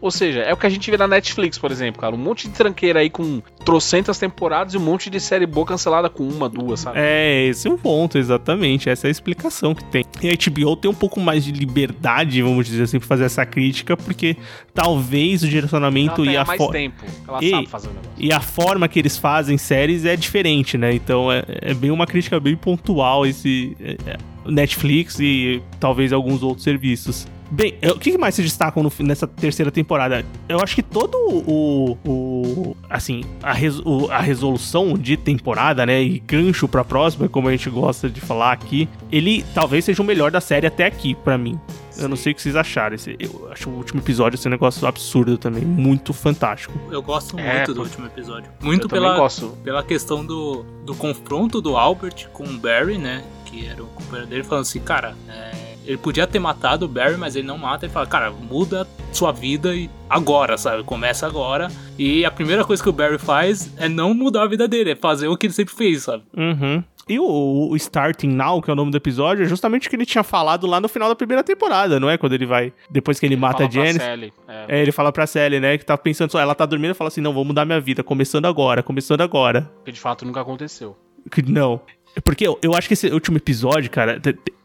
Ou 0.00 0.10
seja, 0.10 0.40
é 0.42 0.52
o 0.52 0.56
que 0.56 0.66
a 0.66 0.70
gente 0.70 0.88
vê 0.90 0.96
na 0.96 1.08
Netflix, 1.08 1.58
por 1.58 1.70
exemplo, 1.72 2.00
cara. 2.00 2.14
Um 2.14 2.18
monte 2.18 2.46
de 2.48 2.54
tranqueira 2.54 3.00
aí 3.00 3.10
com 3.10 3.42
trocentas 3.64 4.16
temporadas 4.18 4.74
e 4.74 4.76
um 4.76 4.80
monte 4.80 5.10
de 5.10 5.18
série 5.18 5.44
boa 5.46 5.66
cancelada 5.66 6.08
com 6.08 6.22
uma, 6.22 6.48
duas, 6.48 6.80
sabe? 6.80 6.98
É, 7.00 7.46
esse 7.46 7.66
é 7.66 7.70
um 7.70 7.76
ponto, 7.76 8.16
exatamente. 8.16 8.88
Essa 8.88 9.06
é 9.06 9.08
a 9.08 9.10
explicação 9.10 9.74
que 9.74 9.84
tem. 9.84 10.04
E 10.22 10.28
a 10.28 10.32
HBO 10.34 10.76
tem 10.76 10.90
um 10.90 10.94
pouco 10.94 11.20
mais 11.20 11.44
de 11.44 11.50
liberdade, 11.52 12.40
vamos 12.42 12.66
dizer 12.66 12.84
assim, 12.84 12.98
pra 12.98 13.08
fazer 13.08 13.24
essa 13.24 13.44
crítica, 13.44 13.96
porque 13.96 14.36
talvez 14.72 15.42
o 15.42 15.48
direcionamento 15.48 16.24
e 16.24 16.36
a 16.36 16.44
mais 16.44 16.58
fo- 16.62 16.70
tempo. 16.70 17.04
Ela 17.26 17.42
E- 17.44 17.54
o. 17.54 17.68
E 18.16 18.32
a 18.32 18.40
forma 18.40 18.86
que 18.88 18.98
eles 18.98 19.16
fazem 19.16 19.58
séries 19.58 20.04
é 20.04 20.14
diferente, 20.16 20.78
né? 20.78 20.92
Então 20.94 21.30
é, 21.32 21.42
é 21.48 21.74
bem 21.74 21.90
uma 21.90 22.06
crítica 22.06 22.38
bem 22.38 22.56
pontual 22.56 23.26
esse 23.26 23.76
é, 23.80 23.96
é, 24.06 24.16
Netflix 24.48 25.18
e 25.20 25.62
talvez 25.78 26.12
alguns 26.12 26.42
outros 26.42 26.64
serviços. 26.64 27.26
Bem, 27.50 27.76
é, 27.80 27.90
o 27.90 27.98
que 27.98 28.18
mais 28.18 28.34
se 28.34 28.42
destacam 28.42 28.82
no 28.82 28.92
nessa 29.00 29.26
terceira 29.26 29.70
temporada? 29.70 30.22
Eu 30.48 30.60
acho 30.60 30.74
que 30.74 30.82
todo 30.82 31.14
o. 31.16 31.96
o 32.04 32.76
assim, 32.90 33.22
a, 33.42 33.54
res- 33.54 33.80
o- 33.86 34.08
a 34.10 34.20
resolução 34.20 34.98
de 34.98 35.16
temporada, 35.16 35.86
né? 35.86 36.02
E 36.02 36.18
gancho 36.18 36.68
pra 36.68 36.84
próxima, 36.84 37.26
como 37.26 37.48
a 37.48 37.50
gente 37.52 37.70
gosta 37.70 38.08
de 38.10 38.20
falar 38.20 38.52
aqui, 38.52 38.86
ele 39.10 39.44
talvez 39.54 39.84
seja 39.86 40.02
o 40.02 40.04
melhor 40.04 40.30
da 40.30 40.42
série 40.42 40.66
até 40.66 40.84
aqui, 40.84 41.14
pra 41.14 41.38
mim. 41.38 41.58
Eu 41.96 42.06
não 42.08 42.16
sei 42.16 42.32
o 42.32 42.34
que 42.36 42.42
vocês 42.42 42.54
acharam. 42.54 42.94
Esse, 42.94 43.16
eu 43.18 43.48
acho 43.50 43.68
o 43.70 43.76
último 43.76 44.00
episódio 44.00 44.36
esse 44.36 44.48
negócio 44.48 44.86
absurdo 44.86 45.36
também. 45.38 45.64
Muito 45.64 46.12
fantástico. 46.12 46.78
Eu 46.92 47.02
gosto 47.02 47.36
É, 47.38 47.56
muito 47.56 47.72
do 47.74 47.80
pô. 47.80 47.82
último 47.86 48.06
episódio. 48.06 48.50
Muito 48.62 48.84
Eu 48.84 48.88
pela, 48.90 49.16
gosto. 49.16 49.56
pela 49.64 49.82
questão 49.82 50.24
do, 50.24 50.64
do 50.84 50.94
confronto 50.94 51.60
do 51.62 51.76
Albert 51.76 52.28
com 52.32 52.44
o 52.44 52.58
Barry, 52.58 52.98
né? 52.98 53.24
Que 53.50 53.66
era 53.66 53.82
o 53.82 53.86
companheiro 53.86 54.28
dele, 54.28 54.42
falando 54.44 54.62
assim, 54.62 54.80
cara, 54.80 55.16
é, 55.28 55.52
ele 55.86 55.96
podia 55.96 56.26
ter 56.26 56.38
matado 56.38 56.84
o 56.84 56.88
Barry, 56.88 57.16
mas 57.16 57.34
ele 57.34 57.46
não 57.46 57.56
mata. 57.56 57.86
Ele 57.86 57.92
fala, 57.92 58.06
cara, 58.06 58.30
muda 58.30 58.86
sua 59.10 59.32
vida 59.32 59.74
e 59.74 59.88
agora, 60.08 60.58
sabe? 60.58 60.84
Começa 60.84 61.26
agora. 61.26 61.68
E 61.98 62.26
a 62.26 62.30
primeira 62.30 62.62
coisa 62.62 62.82
que 62.82 62.88
o 62.90 62.92
Barry 62.92 63.18
faz 63.18 63.72
é 63.78 63.88
não 63.88 64.12
mudar 64.12 64.42
a 64.42 64.46
vida 64.46 64.68
dele, 64.68 64.90
é 64.90 64.96
fazer 64.96 65.28
o 65.28 65.36
que 65.36 65.46
ele 65.46 65.54
sempre 65.54 65.74
fez, 65.74 66.02
sabe? 66.02 66.24
Uhum. 66.36 66.84
E 67.08 67.18
o, 67.18 67.70
o 67.70 67.76
Starting 67.76 68.28
Now, 68.28 68.60
que 68.60 68.68
é 68.68 68.72
o 68.74 68.76
nome 68.76 68.90
do 68.90 68.98
episódio, 68.98 69.42
é 69.42 69.48
justamente 69.48 69.86
o 69.86 69.90
que 69.90 69.96
ele 69.96 70.04
tinha 70.04 70.22
falado 70.22 70.66
lá 70.66 70.78
no 70.78 70.88
final 70.88 71.08
da 71.08 71.16
primeira 71.16 71.42
temporada, 71.42 71.98
não 71.98 72.10
é? 72.10 72.18
Quando 72.18 72.34
ele 72.34 72.44
vai. 72.44 72.70
Depois 72.90 73.18
que 73.18 73.24
ele 73.24 73.34
mata 73.34 73.64
a 73.64 73.70
Janice. 73.70 73.98
Sally, 73.98 74.32
é. 74.46 74.64
É, 74.68 74.82
ele 74.82 74.92
fala 74.92 75.10
pra 75.10 75.26
Sally, 75.26 75.58
né? 75.58 75.78
Que 75.78 75.86
tá 75.86 75.96
pensando 75.96 76.30
só. 76.30 76.38
Ela 76.38 76.54
tá 76.54 76.66
dormindo 76.66 76.90
e 76.90 76.94
fala 76.94 77.08
assim: 77.08 77.22
não, 77.22 77.32
vou 77.32 77.46
mudar 77.46 77.64
minha 77.64 77.80
vida, 77.80 78.04
começando 78.04 78.44
agora, 78.44 78.82
começando 78.82 79.22
agora. 79.22 79.70
Que 79.86 79.90
de 79.90 79.98
fato 79.98 80.26
nunca 80.26 80.42
aconteceu. 80.42 80.98
Que 81.30 81.42
não. 81.42 81.80
Porque 82.24 82.46
eu, 82.46 82.58
eu 82.62 82.74
acho 82.74 82.88
que 82.88 82.94
esse 82.94 83.06
último 83.08 83.36
episódio, 83.36 83.90
cara, 83.90 84.20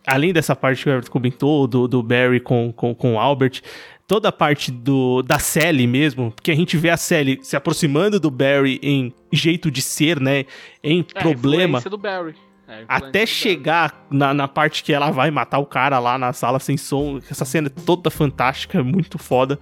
além 0.07 0.34
dessa 0.34 0.56
parte 0.56 0.84
que 0.84 0.90
o 0.90 0.91
Everton 0.91 1.11
comentou, 1.11 1.68
do, 1.68 1.88
do 1.88 2.02
Barry 2.02 2.40
com, 2.40 2.72
com, 2.74 2.94
com 2.95 3.15
o 3.15 3.20
Albert, 3.20 3.61
toda 4.07 4.30
a 4.30 4.32
parte 4.32 4.72
do, 4.72 5.22
da 5.22 5.38
Sally 5.40 5.86
mesmo, 5.88 6.32
porque 6.32 6.52
a 6.52 6.56
gente 6.56 6.76
vê 6.78 6.90
a 6.90 6.98
Sally 6.98 7.40
se 7.44 7.56
aproximando 7.56 8.20
do 8.20 8.32
Barry 8.32 8.80
em 8.82 9.14
jeito 9.32 9.70
de 9.70 9.82
ser, 9.82 10.20
né? 10.20 10.45
Em 10.84 11.06
É, 11.15 11.22
problema. 11.22 11.80
do 11.82 11.98
Barry. 11.98 12.36
É, 12.68 12.86
Até 12.88 13.26
chegar 13.26 14.07
na, 14.10 14.34
na 14.34 14.48
parte 14.48 14.84
que 14.84 14.94
ela 14.94 15.11
vai 15.11 15.30
matar 15.30 15.60
o 15.60 15.65
cara 15.65 15.99
lá 15.99 16.18
na 16.18 16.32
sala 16.34 16.60
sem 16.60 16.78
som. 16.78 17.20
Essa 17.30 17.44
cena 17.45 17.68
é 17.68 17.82
toda 17.86 18.10
fantástica, 18.10 18.82
muito 18.82 19.20
foda. 19.20 19.60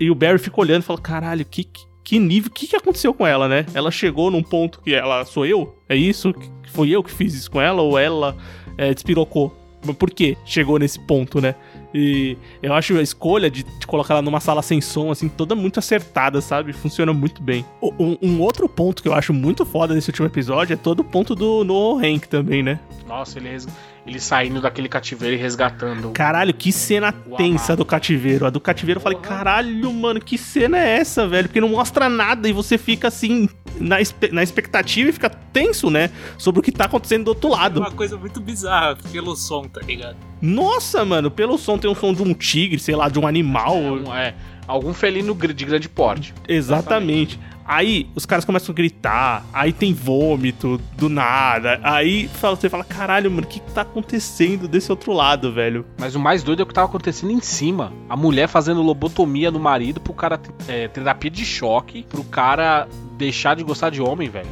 E 0.00 0.08
o 0.10 0.14
Barry 0.14 0.38
fica 0.38 0.58
olhando 0.60 0.82
e 0.82 0.84
fala: 0.86 1.00
caralho, 1.00 1.44
que, 1.44 1.64
que- 1.64 1.87
que 2.08 2.18
nível, 2.18 2.48
o 2.50 2.54
que, 2.54 2.66
que 2.66 2.74
aconteceu 2.76 3.12
com 3.12 3.26
ela, 3.26 3.46
né? 3.48 3.66
Ela 3.74 3.90
chegou 3.90 4.30
num 4.30 4.42
ponto 4.42 4.80
que 4.80 4.94
ela. 4.94 5.24
Sou 5.26 5.44
eu? 5.44 5.76
É 5.88 5.94
isso? 5.94 6.34
Foi 6.72 6.88
eu 6.88 7.02
que 7.02 7.10
fiz 7.12 7.34
isso 7.34 7.50
com 7.50 7.60
ela? 7.60 7.82
Ou 7.82 7.98
ela 7.98 8.34
é, 8.78 8.94
despirocou? 8.94 9.54
Por 9.98 10.10
quê? 10.10 10.36
Chegou 10.44 10.78
nesse 10.78 10.98
ponto, 10.98 11.40
né? 11.40 11.54
E 11.94 12.36
eu 12.62 12.72
acho 12.74 12.96
a 12.98 13.02
escolha 13.02 13.50
de, 13.50 13.62
de 13.62 13.86
colocar 13.86 14.14
ela 14.14 14.22
numa 14.22 14.40
sala 14.40 14.60
sem 14.62 14.80
som, 14.80 15.10
assim, 15.10 15.28
toda 15.28 15.54
muito 15.54 15.78
acertada, 15.78 16.40
sabe? 16.40 16.72
Funciona 16.72 17.12
muito 17.12 17.42
bem. 17.42 17.64
Um, 17.80 18.16
um 18.20 18.40
outro 18.40 18.68
ponto 18.68 19.02
que 19.02 19.08
eu 19.08 19.14
acho 19.14 19.32
muito 19.32 19.64
foda 19.64 19.94
nesse 19.94 20.10
último 20.10 20.26
episódio 20.26 20.74
é 20.74 20.76
todo 20.76 21.00
o 21.00 21.04
ponto 21.04 21.34
do 21.34 21.62
Noah 21.64 22.04
Hank 22.06 22.26
também, 22.28 22.62
né? 22.62 22.80
Nossa, 23.06 23.38
ele, 23.38 23.50
res- 23.50 23.68
ele 24.08 24.18
saindo 24.18 24.60
daquele 24.60 24.88
cativeiro 24.88 25.34
e 25.36 25.38
resgatando. 25.38 26.10
Caralho, 26.10 26.54
que 26.54 26.72
cena 26.72 27.12
tensa 27.12 27.76
do 27.76 27.84
cativeiro. 27.84 28.46
A 28.46 28.50
do 28.50 28.58
cativeiro 28.60 28.98
eu 28.98 29.02
falei, 29.02 29.18
caralho, 29.18 29.92
mano, 29.92 30.18
que 30.20 30.38
cena 30.38 30.78
é 30.78 30.98
essa, 30.98 31.28
velho? 31.28 31.48
Porque 31.48 31.60
não 31.60 31.68
mostra 31.68 32.08
nada 32.08 32.48
e 32.48 32.52
você 32.52 32.78
fica 32.78 33.08
assim, 33.08 33.48
na, 33.78 33.96
na 34.32 34.42
expectativa 34.42 35.10
e 35.10 35.12
fica 35.12 35.28
tenso, 35.28 35.90
né? 35.90 36.10
Sobre 36.38 36.60
o 36.60 36.62
que 36.62 36.72
tá 36.72 36.86
acontecendo 36.86 37.24
do 37.24 37.28
outro 37.28 37.48
É 37.50 37.52
lado. 37.52 37.80
uma 37.80 37.90
coisa 37.90 38.16
muito 38.16 38.40
bizarra 38.40 38.96
pelo 39.12 39.36
som, 39.36 39.64
tá 39.64 39.80
ligado? 39.86 40.16
Nossa, 40.40 41.04
mano, 41.04 41.30
pelo 41.30 41.58
som 41.58 41.76
tem 41.76 41.90
um 41.90 41.94
som 41.94 42.14
de 42.14 42.22
um 42.22 42.32
tigre, 42.32 42.78
sei 42.78 42.96
lá, 42.96 43.08
de 43.08 43.18
um 43.18 43.26
animal. 43.26 43.76
É, 43.76 43.90
um- 43.92 44.14
é, 44.14 44.34
algum 44.66 44.94
felino 44.94 45.34
de 45.34 45.64
grande 45.64 45.88
porte. 45.88 46.32
Exatamente. 46.48 47.38
Aí 47.68 48.08
os 48.14 48.24
caras 48.24 48.46
começam 48.46 48.72
a 48.72 48.74
gritar, 48.74 49.44
aí 49.52 49.74
tem 49.74 49.92
vômito 49.92 50.80
do 50.96 51.10
nada. 51.10 51.78
Aí 51.82 52.30
você 52.40 52.70
fala, 52.70 52.82
caralho, 52.82 53.30
mano, 53.30 53.46
o 53.46 53.46
que, 53.46 53.60
que 53.60 53.72
tá 53.72 53.82
acontecendo 53.82 54.66
desse 54.66 54.90
outro 54.90 55.12
lado, 55.12 55.52
velho? 55.52 55.84
Mas 55.98 56.14
o 56.14 56.18
mais 56.18 56.42
doido 56.42 56.60
é 56.60 56.62
o 56.62 56.66
que 56.66 56.72
tava 56.72 56.86
acontecendo 56.86 57.30
em 57.30 57.42
cima. 57.42 57.92
A 58.08 58.16
mulher 58.16 58.48
fazendo 58.48 58.80
lobotomia 58.80 59.50
no 59.50 59.60
marido 59.60 60.00
pro 60.00 60.14
cara 60.14 60.40
é, 60.66 60.88
terapia 60.88 61.30
de 61.30 61.44
choque, 61.44 62.06
pro 62.08 62.24
cara 62.24 62.88
deixar 63.18 63.54
de 63.54 63.62
gostar 63.62 63.90
de 63.90 64.00
homem, 64.00 64.30
velho. 64.30 64.48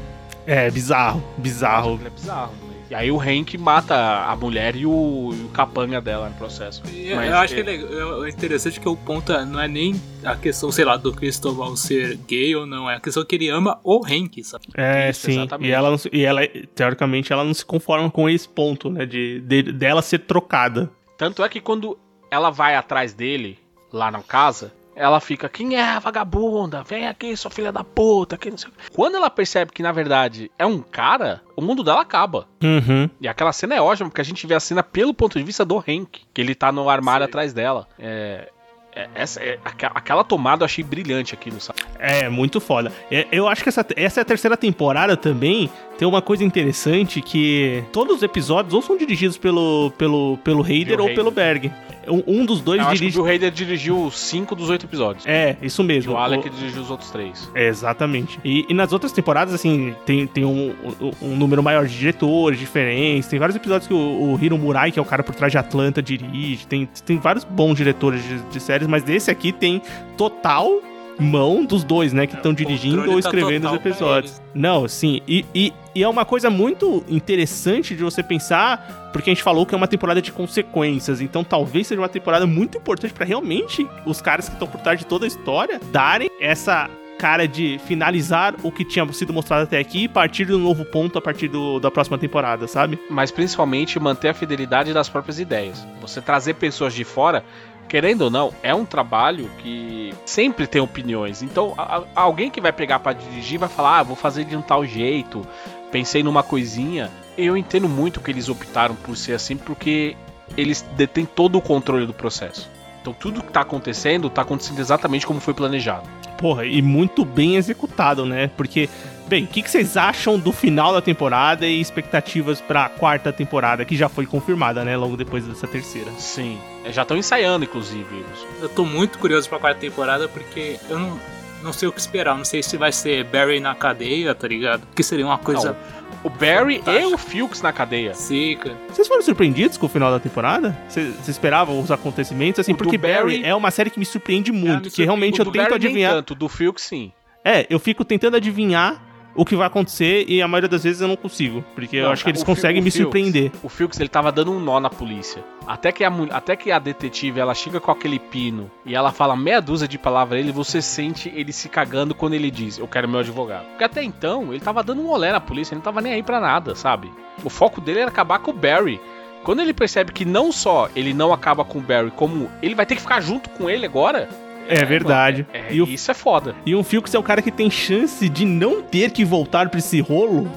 É, 0.47 0.71
bizarro, 0.71 1.25
bizarro. 1.39 1.99
É 2.05 2.11
bizarro. 2.11 2.66
E 2.89 2.95
aí 2.95 3.11
o 3.11 3.21
Hank 3.21 3.59
mata 3.59 3.97
a 4.27 4.37
mulher 4.37 4.77
e 4.77 4.87
o, 4.87 5.33
e 5.35 5.43
o 5.45 5.49
capanga 5.49 6.01
dela 6.01 6.29
no 6.29 6.35
processo. 6.37 6.83
Eu, 6.95 7.17
Mas, 7.17 7.31
eu 7.31 7.37
acho 7.37 7.55
é- 7.55 7.57
que 7.57 7.63
é, 7.63 7.73
legal- 7.73 8.25
é 8.25 8.29
interessante 8.29 8.79
que 8.79 8.89
o 8.89 8.97
ponto 8.97 9.33
é- 9.33 9.45
não 9.45 9.61
é 9.61 9.67
nem 9.67 10.01
a 10.25 10.37
questão, 10.37 10.71
sei 10.71 10.85
lá, 10.85 10.97
do 10.97 11.13
Cristóbal 11.13 11.77
ser 11.77 12.17
gay 12.29 12.55
ou 12.55 12.65
não, 12.65 12.89
é 12.89 12.95
a 12.95 13.01
questão 13.01 13.25
que 13.25 13.35
ele 13.35 13.49
ama 13.49 13.81
o 13.83 14.01
Hank, 14.07 14.43
sabe? 14.45 14.67
É, 14.77 15.11
Isso, 15.11 15.27
sim. 15.27 15.33
exatamente. 15.33 15.69
E 15.69 15.73
ela, 15.73 15.91
não 15.91 15.99
se- 15.99 16.11
e 16.13 16.25
ela, 16.25 16.41
teoricamente, 16.77 17.33
ela 17.33 17.43
não 17.43 17.55
se 17.55 17.65
conforma 17.65 18.09
com 18.09 18.29
esse 18.31 18.49
ponto, 18.49 18.89
né? 18.89 19.05
De, 19.05 19.41
de- 19.41 19.73
dela 19.73 20.01
ser 20.01 20.21
trocada. 20.21 20.89
Tanto 21.19 21.43
é 21.43 21.49
que 21.49 21.61
quando 21.61 21.99
ela 22.31 22.51
vai 22.51 22.77
atrás 22.77 23.13
dele, 23.13 23.59
lá 23.93 24.13
na 24.13 24.23
casa, 24.23 24.73
ela 24.97 25.21
fica, 25.21 25.49
quem 25.49 25.77
é 25.77 25.83
a 25.83 25.99
vagabunda? 25.99 26.83
Vem 26.83 27.07
aqui, 27.07 27.37
sua 27.37 27.51
filha 27.51 27.71
da 27.71 27.85
puta. 27.85 28.37
Que 28.39 28.51
não 28.51 28.57
sei 28.59 28.71
o 28.71 28.73
quê." 28.73 28.79
Quando 28.95 29.17
ela 29.17 29.29
percebe 29.31 29.71
que, 29.73 29.83
na 29.83 29.93
verdade, 29.93 30.51
é 30.59 30.65
um 30.67 30.81
cara, 30.81 31.43
o 31.55 31.61
mundo 31.63 31.85
dela 31.85 32.01
acaba. 32.01 32.49
Uhum. 32.65 33.09
E 33.21 33.29
aquela 33.29 33.53
cena 33.53 33.75
é 33.75 33.81
ótima, 33.81 34.09
porque 34.09 34.21
a 34.23 34.25
gente 34.25 34.47
vê 34.47 34.55
a 34.55 34.61
cena 34.61 34.83
pelo 34.83 35.13
ponto 35.15 35.39
de 35.39 35.45
vista 35.45 35.65
do 35.65 35.77
Hank, 35.79 36.23
que 36.33 36.41
ele 36.41 36.55
tá 36.55 36.73
no 36.73 36.89
armário 36.89 37.25
Sim. 37.27 37.29
atrás 37.31 37.53
dela. 37.53 37.87
É, 37.99 38.49
é- 38.95 39.09
essa, 39.15 39.41
é- 39.43 39.59
aquela 39.95 40.25
tomada 40.25 40.63
eu 40.63 40.65
achei 40.65 40.83
brilhante 40.83 41.35
aqui 41.35 41.51
no 41.51 41.61
sabe? 41.61 41.81
É, 41.99 42.31
muito 42.31 42.59
foda. 42.61 42.91
É, 43.11 43.27
Eu 43.31 43.47
acho 43.47 43.63
que 43.63 43.69
essa, 43.69 43.87
essa 43.95 44.21
é 44.21 44.23
a 44.23 44.25
terceira 44.25 44.57
temporada 44.57 45.17
também. 45.19 45.71
Tem 45.99 46.09
uma 46.09 46.23
coisa 46.23 46.43
interessante 46.43 47.21
que 47.21 47.85
todos 47.93 48.17
os 48.17 48.23
episódios 48.23 48.73
ou 48.73 48.81
são 48.81 48.97
dirigidos 48.97 49.37
pelo, 49.37 49.93
pelo, 49.99 50.39
pelo 50.39 50.63
Hader 50.63 50.99
ou 51.01 51.13
pelo 51.15 51.31
Berg. 51.31 51.71
Um, 52.09 52.23
um 52.41 52.45
dos 52.47 52.61
dois 52.61 52.81
Eu 52.81 52.87
acho 52.87 52.93
que 52.93 52.97
o 52.97 53.01
dirige. 53.11 53.17
Bill 53.23 53.35
Hader 53.35 53.51
dirigiu 53.51 54.11
cinco 54.11 54.55
dos 54.55 54.69
oito 54.71 54.87
episódios. 54.87 55.25
É, 55.27 55.57
isso 55.63 55.83
E 55.83 55.85
mesmo. 55.85 56.13
o 56.13 56.17
Alec 56.17 56.49
O- 56.49 56.51
dirigiu 56.51 56.83
os 56.83 56.91
outros 56.91 57.11
três. 57.11 57.51
É, 57.55 57.69
exatamente. 57.69 58.39
E, 58.45 58.65
e 58.69 58.75
nas 58.75 58.93
outras 58.93 59.13
temporadas, 59.13 59.53
assim, 59.55 59.95
tem, 60.05 60.27
tem 60.27 60.45
um, 60.45 60.75
um- 61.01 61.13
um 61.33 61.37
número 61.37 61.63
maior 61.63 61.87
de 61.87 61.97
diretores 61.99 62.59
diferentes. 62.59 63.29
Tem 63.29 63.39
vários 63.39 63.57
episódios 63.57 63.87
que 63.89 63.95
o, 63.95 64.35
o 64.35 64.39
Hiro 64.41 64.57
Murai, 64.59 64.91
que 64.93 64.99
é 64.99 65.03
o 65.03 65.05
cara 65.05 65.23
por 65.23 65.35
trás 65.35 65.51
de 65.53 65.59
Atlanta, 65.59 66.03
dirige. 66.03 66.67
Tem, 66.67 66.89
tem 67.05 67.19
vários 67.19 67.45
bons 67.45 67.75
diretores 67.77 68.23
de, 68.23 68.39
de 68.41 68.61
séries, 68.61 68.87
mas 68.87 69.03
desse 69.03 69.31
aqui 69.31 69.53
tem 69.53 69.81
total 70.17 70.71
mão 71.19 71.65
dos 71.65 71.83
dois, 71.85 72.13
né? 72.13 72.27
Que 72.27 72.35
estão 72.37 72.53
dirigindo 72.53 72.97
controle 72.99 73.17
ou 73.17 73.23
tá 73.23 73.29
escrevendo 73.29 73.65
os 73.65 73.71
total 73.71 73.79
pra 73.81 73.91
episódios. 73.91 74.43
Não, 74.55 74.87
sim. 74.89 75.21
E, 75.27 75.45
e, 75.55 75.73
e 75.95 76.03
é 76.03 76.09
uma 76.09 76.25
coisa 76.25 76.51
muito 76.51 77.05
interessante 77.09 77.95
de 77.95 78.03
você 78.03 78.23
pensar, 78.23 79.11
porque 79.13 79.31
a 79.31 79.33
gente 79.35 79.43
falou 79.43 79.65
que 79.67 79.75
é 79.75 79.79
uma 79.79 79.89
temporada 79.89 80.21
de 80.21 80.31
consequências. 80.33 81.21
Então 81.21 81.43
talvez 81.45 81.87
seja 81.87 82.01
uma 82.01 82.09
temporada 82.09 82.47
muito 82.47 82.79
importante 82.79 83.13
pra 83.15 83.25
realmente 83.25 83.87
os 84.05 84.21
caras 84.21 84.49
que 84.49 84.55
estão 84.55 84.69
por 84.69 84.81
trás 84.81 84.99
de 84.99 85.07
toda 85.07 85.25
a 85.25 85.29
história 85.29 85.81
darem 85.91 86.31
essa 86.41 86.89
cara 87.19 87.49
de 87.49 87.81
finalizar 87.87 88.55
o 88.63 88.71
que 88.71 88.85
tinha 88.85 89.11
sido 89.11 89.33
mostrado 89.33 89.63
até 89.63 89.79
aqui 89.79 90.05
e 90.05 90.09
partir 90.09 90.45
de 90.45 90.53
um 90.53 90.59
novo 90.59 90.85
ponto 90.85 91.17
a 91.17 91.23
partir 91.23 91.49
do- 91.49 91.81
da 91.81 91.91
próxima 91.91 92.19
temporada, 92.19 92.69
sabe? 92.69 92.99
Mas 93.09 93.31
principalmente 93.31 93.99
manter 93.99 94.29
a 94.29 94.35
fidelidade 94.35 94.93
das 94.93 95.09
próprias 95.09 95.39
ideias. 95.41 95.83
Você 96.03 96.21
trazer 96.21 96.57
pessoas 96.57 96.93
de 96.93 97.05
fora, 97.05 97.43
querendo 97.89 98.23
ou 98.23 98.31
não, 98.31 98.53
é 98.63 98.75
um 98.75 98.85
trabalho 98.85 99.51
que 99.59 100.13
sempre 100.25 100.67
tem 100.67 100.81
opiniões. 100.81 101.43
Então, 101.43 101.75
a- 101.77 101.99
a- 101.99 102.05
alguém 102.15 102.51
que 102.51 102.61
vai 102.61 102.73
pegar 102.73 102.99
pra 102.99 103.13
dirigir 103.13 103.59
vai 103.59 103.69
falar: 103.69 103.99
ah, 103.99 104.03
vou 104.03 104.17
fazer 104.17 104.45
de 104.45 104.57
um 104.57 104.63
tal 104.63 104.85
jeito, 104.85 105.47
pensei 105.91 106.23
numa 106.23 106.43
coisinha. 106.43 107.11
Eu 107.37 107.57
entendo 107.57 107.89
muito 107.89 108.21
que 108.21 108.31
eles 108.31 108.49
optaram 108.49 108.95
por 108.95 109.17
ser 109.17 109.33
assim, 109.35 109.57
porque 109.57 110.17
eles 110.57 110.83
detêm 110.97 111.27
todo 111.27 111.57
o 111.59 111.61
controle 111.61 112.07
do 112.07 112.15
processo. 112.15 112.69
Então, 113.01 113.13
tudo 113.13 113.43
que 113.43 113.53
tá 113.53 113.61
acontecendo, 113.61 114.29
tá 114.31 114.43
acontecendo 114.43 114.81
exatamente 114.81 115.27
como 115.27 115.39
foi 115.39 115.55
planejado. 115.55 116.09
Porra, 116.39 116.65
e 116.67 116.83
muito 116.83 117.25
bem 117.25 117.57
executado, 117.57 118.27
né? 118.27 118.51
Porque, 118.57 118.89
bem, 119.29 119.45
o 119.45 119.47
que, 119.47 119.63
que 119.63 119.71
vocês 119.71 119.97
acham 119.97 120.39
do 120.39 120.53
final 120.53 120.93
da 120.93 121.01
temporada 121.01 121.67
e 121.67 121.81
expectativas 121.81 122.61
pra 122.61 122.89
quarta 122.89 123.33
temporada, 123.33 123.85
que 123.85 123.97
já 123.97 124.09
foi 124.09 124.27
confirmada, 124.27 124.85
né? 124.85 124.97
Logo 124.97 125.17
depois 125.17 125.45
dessa 125.45 125.67
terceira. 125.67 126.11
Sim. 126.19 126.59
Já 126.91 127.03
estão 127.03 127.17
ensaiando, 127.17 127.65
inclusive. 127.65 128.25
Eu 128.61 128.69
tô 128.69 128.85
muito 128.85 129.19
curioso 129.19 129.49
pra 129.49 129.59
quarta 129.59 129.81
temporada 129.81 130.29
porque 130.29 130.79
eu 130.89 130.99
não, 130.99 131.21
não 131.63 131.73
sei 131.73 131.89
o 131.89 131.93
que 131.93 132.01
esperar. 132.01 132.37
Não 132.37 132.45
sei 132.45 132.63
se 132.63 132.77
vai 132.77 132.93
ser 132.93 133.25
Barry 133.25 133.59
na 133.61 133.75
cadeia, 133.75 134.35
tá 134.35 134.47
ligado? 134.47 134.87
Que 134.95 135.03
seria 135.03 135.27
uma 135.27 135.39
coisa. 135.39 135.77
O 136.23 136.31
Barry 136.31 136.77
e 136.77 136.79
Fantástico. 136.79 137.15
o 137.15 137.19
Fuchs 137.19 137.63
na 137.63 137.73
cadeia. 137.73 138.15
Seca. 138.15 138.77
Vocês 138.89 139.07
foram 139.07 139.23
surpreendidos 139.23 139.77
com 139.77 139.87
o 139.87 139.89
final 139.89 140.11
da 140.11 140.19
temporada? 140.19 140.77
Vocês 140.89 141.29
esperavam 141.29 141.81
os 141.81 141.91
acontecimentos? 141.91 142.61
Assim, 142.61 142.73
O 142.73 142.77
porque 142.77 142.97
Barry 142.99 143.45
é 143.45 143.55
uma 143.55 143.71
série 143.71 143.91
que 143.91 143.99
me 143.99 144.05
surpreende 144.05 144.51
muito. 144.53 144.85
me 144.85 144.91
que 144.91 145.05
realmente 145.05 145.41
O 145.41 145.43
eu 145.43 145.45
do 145.47 145.53
tento 145.53 145.63
Barry 145.69 145.79
nem 145.79 145.87
adivinhar. 145.89 146.13
tanto, 146.15 146.35
do 146.35 146.49
Fuchs 146.49 146.83
sim. 146.85 147.13
É, 147.45 147.65
eu 147.71 147.79
fico 147.79 148.05
tentando 148.05 148.37
adivinhar 148.37 149.01
o 149.37 149.45
que 149.45 149.55
vai 149.57 149.67
acontecer 149.67 150.25
e 150.29 150.41
a 150.43 150.49
maioria 150.49 150.69
das 150.69 150.85
vezes 150.85 151.01
eu 151.01 151.09
não 151.09 151.17
consigo. 151.17 151.65
Porque 151.75 151.97
eu 151.97 152.05
Não, 152.05 152.13
acho 152.13 152.25
que 152.25 152.31
eles 152.31 152.43
conseguem 152.43 152.83
me 152.83 152.91
Fields- 152.91 153.05
surpreender. 153.05 153.53
O 153.63 153.69
Fuchs 153.69 154.01
ele 154.01 154.09
tava 154.09 154.33
dando 154.33 154.53
um 154.53 154.59
nó 154.61 154.81
na 154.81 154.91
polícia. 154.91 155.45
Até 155.67 155.91
que, 155.93 156.05
a, 156.05 156.13
até 156.31 156.55
que 156.57 156.71
a 156.71 156.79
detetive 156.79 157.41
ela 157.41 157.55
chega 157.55 157.81
com 157.81 157.91
aquele 157.91 158.19
pino 158.19 158.71
e 158.85 158.95
ela 158.95 159.11
fala 159.13 159.37
meia 159.37 159.61
dúzia 159.61 159.89
de 159.89 159.99
palavras 159.99 160.39
ele, 160.41 160.53
você 160.53 160.81
sente 160.81 161.29
ele 161.35 161.53
se 161.53 161.69
cagando 161.69 162.15
quando 162.15 162.35
ele 162.35 162.51
diz: 162.51 162.79
Eu 162.79 162.87
quero 162.89 163.09
meu 163.09 163.21
advogado. 163.21 163.67
Porque 163.67 163.85
até 163.85 164.03
então 164.03 164.51
ele 164.53 164.61
tava 164.61 164.83
dando 164.83 165.03
um 165.03 165.11
olé 165.11 165.33
na 165.33 165.41
polícia, 165.41 165.75
ele 165.75 165.79
não 165.79 165.85
tava 165.85 166.01
nem 166.01 166.13
aí 166.15 166.23
pra 166.23 166.41
nada, 166.41 166.75
sabe? 166.75 167.11
O 167.45 167.51
foco 167.51 167.81
dele 167.81 168.01
era 168.01 168.09
acabar 168.11 168.39
com 168.39 168.51
o 168.51 168.55
Barry. 168.55 169.01
Quando 169.45 169.61
ele 169.61 169.73
percebe 169.75 170.13
que 170.13 170.25
não 170.25 170.51
só 170.51 170.89
ele 170.97 171.13
não 171.15 171.33
acaba 171.33 171.65
com 171.65 171.79
o 171.79 171.83
Barry, 171.83 172.11
como 172.11 172.51
ele 172.63 172.75
vai 172.75 172.85
ter 172.87 172.95
que 172.97 173.01
ficar 173.03 173.21
junto 173.21 173.49
com 173.51 173.69
ele 173.71 173.87
agora. 173.87 174.29
É 174.69 174.85
verdade. 174.85 175.47
É, 175.53 175.73
E 175.73 175.83
o 175.83 175.85
Isso 175.87 176.11
é 176.11 176.15
foda. 176.15 176.55
E 176.65 176.75
um 176.75 176.83
Fuchs 176.83 177.15
é 177.15 177.19
um 177.19 177.23
cara 177.23 177.43
que 177.43 177.51
tem 177.51 177.71
chance 177.71 178.29
de 178.29 178.45
não 178.45 178.83
ter 178.83 179.11
que 179.11 179.25
voltar 179.25 179.69
pra 179.69 179.79
esse 179.79 180.01
rolo 180.01 180.51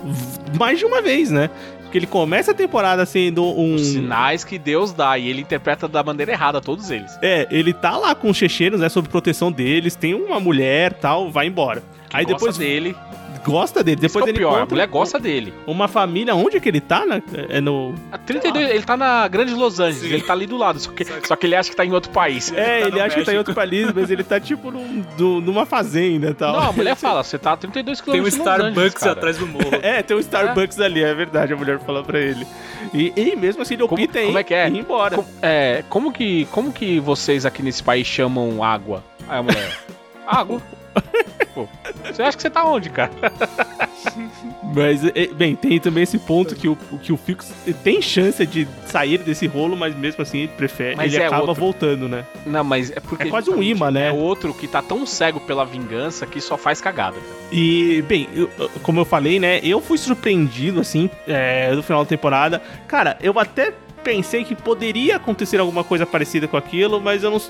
mais 0.58 0.80
de 0.80 0.86
uma 0.86 1.02
vez, 1.02 1.30
né? 1.30 1.50
Porque 1.90 1.98
ele 1.98 2.08
começa 2.08 2.52
a 2.52 2.54
temporada 2.54 3.04
sendo 3.04 3.44
um. 3.44 3.74
Os 3.74 3.88
sinais 3.88 4.44
que 4.44 4.60
Deus 4.60 4.94
dá 4.94 5.18
e 5.18 5.28
ele 5.28 5.42
interpreta 5.42 5.88
da 5.88 6.04
maneira 6.04 6.32
errada 6.32 6.62
todos 6.62 6.92
eles. 6.92 7.18
É, 7.20 7.48
ele 7.50 7.74
tá 7.74 7.98
lá 7.98 8.14
com 8.14 8.30
os 8.30 8.38
checheiros, 8.38 8.80
né? 8.80 8.90
Sob 8.90 9.10
proteção 9.10 9.52
deles, 9.52 9.96
tem 9.96 10.14
uma 10.14 10.40
mulher 10.40 10.94
tal, 10.94 11.32
vai 11.32 11.48
embora. 11.48 11.82
Que 12.08 12.18
Aí 12.18 12.26
depois 12.26 12.58
dele. 12.58 12.96
Gosta 13.44 13.84
dele. 13.84 14.02
Depois 14.02 14.24
Isso 14.24 14.28
é 14.28 14.30
ele 14.30 14.46
o 14.46 14.50
pior, 14.50 14.62
a 14.62 14.66
mulher 14.66 14.88
gosta 14.88 15.20
dele. 15.20 15.54
uma 15.68 15.88
família. 15.88 16.36
Onde 16.36 16.58
é 16.58 16.60
que 16.60 16.70
ele 16.70 16.82
tá? 16.82 17.06
Né? 17.06 17.22
É 17.50 17.60
no. 17.62 17.96
A 18.12 18.18
32, 18.18 18.70
ele 18.70 18.84
tá 18.84 18.96
na 18.98 19.28
Grande 19.28 19.54
Los 19.54 19.80
Angeles, 19.80 20.02
Sim. 20.10 20.14
ele 20.14 20.22
tá 20.24 20.34
ali 20.34 20.46
do 20.46 20.58
lado, 20.58 20.80
só 20.80 20.92
que, 20.92 21.04
só 21.28 21.36
que 21.36 21.46
ele 21.48 21.56
acha 21.56 21.70
que 21.70 21.76
tá 21.76 21.86
em 21.86 21.92
outro 21.94 22.12
país. 22.12 22.52
É, 22.54 22.82
tá 22.82 22.88
ele 22.88 23.02
acha 23.02 23.16
que 23.20 23.26
tá 23.26 23.32
em 23.32 23.36
México. 23.36 23.38
outro 23.38 23.54
país, 23.54 23.92
mas 23.94 24.10
ele 24.12 24.24
tá 24.24 24.40
tipo 24.40 24.72
num, 24.72 25.04
do- 25.18 25.42
numa 25.42 25.66
fazenda 25.66 26.30
e 26.30 26.34
tal. 26.34 26.54
Não, 26.54 26.70
a 26.70 26.72
mulher 26.72 26.96
fala, 26.98 27.24
você 27.24 27.38
tá 27.38 27.54
a 27.54 27.58
32 27.58 28.02
km 28.02 28.12
Tem 28.12 28.22
um 28.22 28.24
de 28.24 28.38
Los 28.38 28.48
Angeles, 28.48 28.60
Starbucks 28.74 29.00
cara. 29.04 29.12
atrás 29.14 29.38
do 29.38 29.48
morro. 29.48 29.70
É, 29.82 30.02
tem 30.04 30.16
um 30.16 30.20
Starbucks 30.20 30.80
ali, 30.80 31.04
é 31.04 31.14
verdade, 31.14 31.54
a 31.54 31.56
mulher 31.56 31.80
fala 31.80 32.04
pra 32.04 32.20
ele. 32.20 32.46
E, 32.94 33.14
e 33.16 33.36
mesmo 33.36 33.62
assim 33.62 33.76
ele 33.76 33.88
Como- 33.88 34.04
opta 34.04 34.20
em 34.22 34.26
como 34.28 34.38
é 34.40 34.44
que 34.44 34.54
é? 34.54 34.68
ir 34.68 34.78
embora. 34.78 35.16
Com- 35.18 35.26
é, 35.42 35.84
como 35.90 36.12
que, 36.12 36.46
como 36.52 36.72
que 36.72 37.00
vocês 37.00 37.46
aqui 37.46 37.62
nesse 37.64 37.82
país 37.84 38.06
chamam 38.08 38.64
água? 38.64 39.04
Aí 39.28 39.40
a 39.40 39.44
mulher, 39.44 39.78
água? 40.28 40.62
Pô, 41.54 41.68
você 42.06 42.22
acha 42.22 42.38
que 42.38 42.44
você 42.44 42.50
tá 42.50 42.64
onde, 42.66 42.90
cara? 42.90 43.12
Mas, 44.74 45.04
é, 45.04 45.28
bem, 45.28 45.56
tem 45.56 45.80
também 45.80 46.04
esse 46.04 46.18
ponto 46.20 46.56
que 46.56 46.68
o, 46.68 46.76
que 47.02 47.12
o 47.12 47.18
Fix 47.18 47.52
tem 47.84 48.02
chance 48.02 48.46
de 48.46 48.68
sair 48.86 49.18
desse 49.18 49.48
rolo, 49.48 49.76
mas 49.76 49.96
mesmo 49.96 50.22
assim 50.22 50.40
ele 50.40 50.48
prefere, 50.50 50.96
Mas 50.96 51.14
ele 51.14 51.24
é 51.24 51.28
acaba 51.28 51.42
outro. 51.48 51.56
voltando, 51.60 52.08
né? 52.08 52.24
Não, 52.46 52.64
mas 52.64 52.92
é 52.92 53.00
porque... 53.00 53.24
É 53.28 53.30
quase 53.32 53.50
um 53.50 53.62
imã, 53.64 53.90
né? 53.90 54.10
É 54.10 54.12
outro 54.12 54.54
que 54.54 54.68
tá 54.68 54.82
tão 54.82 55.06
cego 55.06 55.40
pela 55.40 55.66
vingança 55.66 56.26
que 56.28 56.40
só 56.40 56.56
faz 56.58 56.80
cagada. 56.80 57.18
E, 57.52 58.04
bem, 58.08 58.28
eu- 58.34 58.50
como 58.84 59.00
eu 59.00 59.06
falei, 59.06 59.40
né, 59.40 59.60
eu 59.64 59.82
fui 59.82 59.98
surpreendido, 59.98 60.80
assim, 60.80 61.10
é, 61.28 61.72
no 61.74 61.82
final 61.82 62.04
da 62.04 62.10
temporada. 62.10 62.62
Cara, 62.88 63.18
eu 63.22 63.38
até 63.40 63.74
pensei 64.04 64.44
que 64.44 64.56
poderia 64.56 65.16
acontecer 65.18 65.60
alguma 65.60 65.84
coisa 65.84 66.06
parecida 66.06 66.48
com 66.48 66.56
aquilo, 66.58 67.02
mas 67.02 67.24
eu 67.24 67.32
não, 67.32 67.42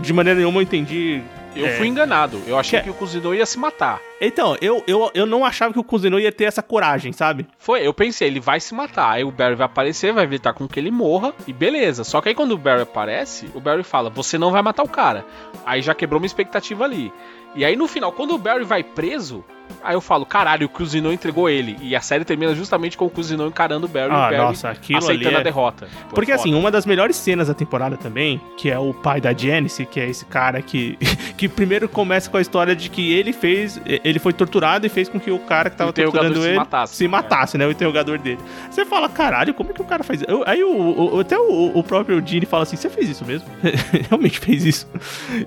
de 0.00 0.12
maneira 0.12 0.38
nenhuma 0.38 0.58
eu 0.58 0.62
entendi 0.62 1.20
Eu 1.54 1.66
É. 1.66 1.76
fui 1.76 1.86
enganado, 1.86 2.40
eu 2.46 2.58
achei 2.58 2.78
Que- 2.78 2.84
que 2.86 2.90
o 2.90 2.94
cozinhor 2.94 3.34
ia 3.34 3.44
se 3.44 3.58
matar. 3.58 4.00
Então, 4.20 4.56
eu, 4.60 4.82
eu, 4.86 5.10
eu 5.14 5.26
não 5.26 5.44
achava 5.44 5.72
que 5.72 5.80
o 5.80 5.84
Kuzenor 5.84 6.20
ia 6.20 6.30
ter 6.30 6.44
essa 6.44 6.62
coragem, 6.62 7.12
sabe? 7.12 7.46
Foi, 7.58 7.84
eu 7.84 7.92
pensei, 7.92 8.28
ele 8.28 8.38
vai 8.38 8.60
se 8.60 8.72
matar. 8.72 9.10
Aí 9.10 9.24
o 9.24 9.32
Barry 9.32 9.56
vai 9.56 9.66
aparecer, 9.66 10.12
vai 10.12 10.22
evitar 10.24 10.52
com 10.54 10.68
que 10.68 10.78
ele 10.78 10.92
morra 10.92 11.34
e 11.46 11.52
beleza. 11.52 12.04
Só 12.04 12.20
que 12.20 12.28
aí 12.28 12.34
quando 12.34 12.52
o 12.52 12.56
Barry 12.58 12.82
aparece, 12.82 13.50
o 13.54 13.60
Barry 13.60 13.82
fala: 13.82 14.08
Você 14.10 14.38
não 14.38 14.52
vai 14.52 14.62
matar 14.62 14.84
o 14.84 14.88
cara. 14.88 15.26
Aí 15.66 15.82
já 15.82 15.92
quebrou 15.94 16.20
uma 16.20 16.26
expectativa 16.26 16.84
ali. 16.84 17.12
E 17.56 17.64
aí 17.64 17.74
no 17.76 17.88
final, 17.88 18.12
quando 18.12 18.32
o 18.34 18.38
Barry 18.38 18.64
vai 18.64 18.82
preso, 18.84 19.44
aí 19.82 19.94
eu 19.94 20.00
falo: 20.00 20.24
Caralho, 20.26 20.66
o 20.66 20.68
Kuzinô 20.68 21.12
entregou 21.12 21.48
ele. 21.48 21.76
E 21.80 21.94
a 21.96 22.00
série 22.00 22.24
termina 22.24 22.54
justamente 22.54 22.96
com 22.96 23.06
o 23.06 23.10
Kuzinô 23.10 23.46
encarando 23.46 23.86
o 23.86 23.88
Barry 23.88 24.10
e 24.10 24.12
Ah, 24.12 24.16
o 24.16 24.20
Barry 24.30 24.36
nossa, 24.38 24.70
aquilo 24.70 24.98
ali 24.98 25.06
aceitando 25.06 25.36
é- 25.36 25.40
a 25.40 25.42
derrota. 25.42 25.88
Pô, 26.08 26.14
Porque 26.14 26.30
é 26.32 26.34
assim, 26.34 26.54
uma 26.54 26.70
das 26.70 26.86
melhores 26.86 27.16
cenas 27.16 27.48
da 27.48 27.54
temporada 27.54 27.96
também, 27.96 28.40
que 28.56 28.70
é 28.70 28.78
o 28.78 28.92
pai 28.94 29.20
da 29.20 29.32
Janice, 29.32 29.84
que 29.86 29.98
é 30.00 30.08
esse 30.08 30.24
cara 30.24 30.60
que 30.62 30.98
que 31.36 31.48
primeiro 31.48 31.88
começa 31.88 32.30
com 32.30 32.36
a 32.36 32.40
história 32.40 32.74
de 32.76 32.88
que 32.88 33.12
ele 33.12 33.32
fez, 33.32 33.80
ele 33.86 34.18
foi 34.18 34.32
torturado 34.32 34.86
e 34.86 34.88
fez 34.88 35.08
com 35.08 35.18
que 35.18 35.30
o 35.30 35.38
cara 35.38 35.70
que 35.70 35.76
tava 35.76 35.92
torturando 35.92 36.40
se 36.40 36.48
ele 36.48 36.56
matasse. 36.58 36.96
se 36.96 37.08
matasse, 37.08 37.58
né, 37.58 37.66
o 37.66 37.70
interrogador 37.70 38.18
dele. 38.18 38.38
Você 38.70 38.84
fala, 38.84 39.08
caralho, 39.08 39.52
como 39.54 39.70
é 39.70 39.72
que 39.72 39.82
o 39.82 39.84
cara 39.84 40.02
faz 40.04 40.20
isso? 40.20 40.30
Eu- 40.30 40.42
Aí 40.46 40.62
o, 40.62 41.14
o- 41.16 41.20
até 41.20 41.38
o, 41.38 41.72
o 41.74 41.82
próprio 41.82 42.22
Gene 42.24 42.46
fala 42.46 42.62
assim, 42.64 42.76
você 42.76 42.88
fez 42.90 43.08
isso 43.08 43.24
mesmo? 43.24 43.46
Realmente 44.08 44.38
fez 44.38 44.64
isso. 44.64 44.86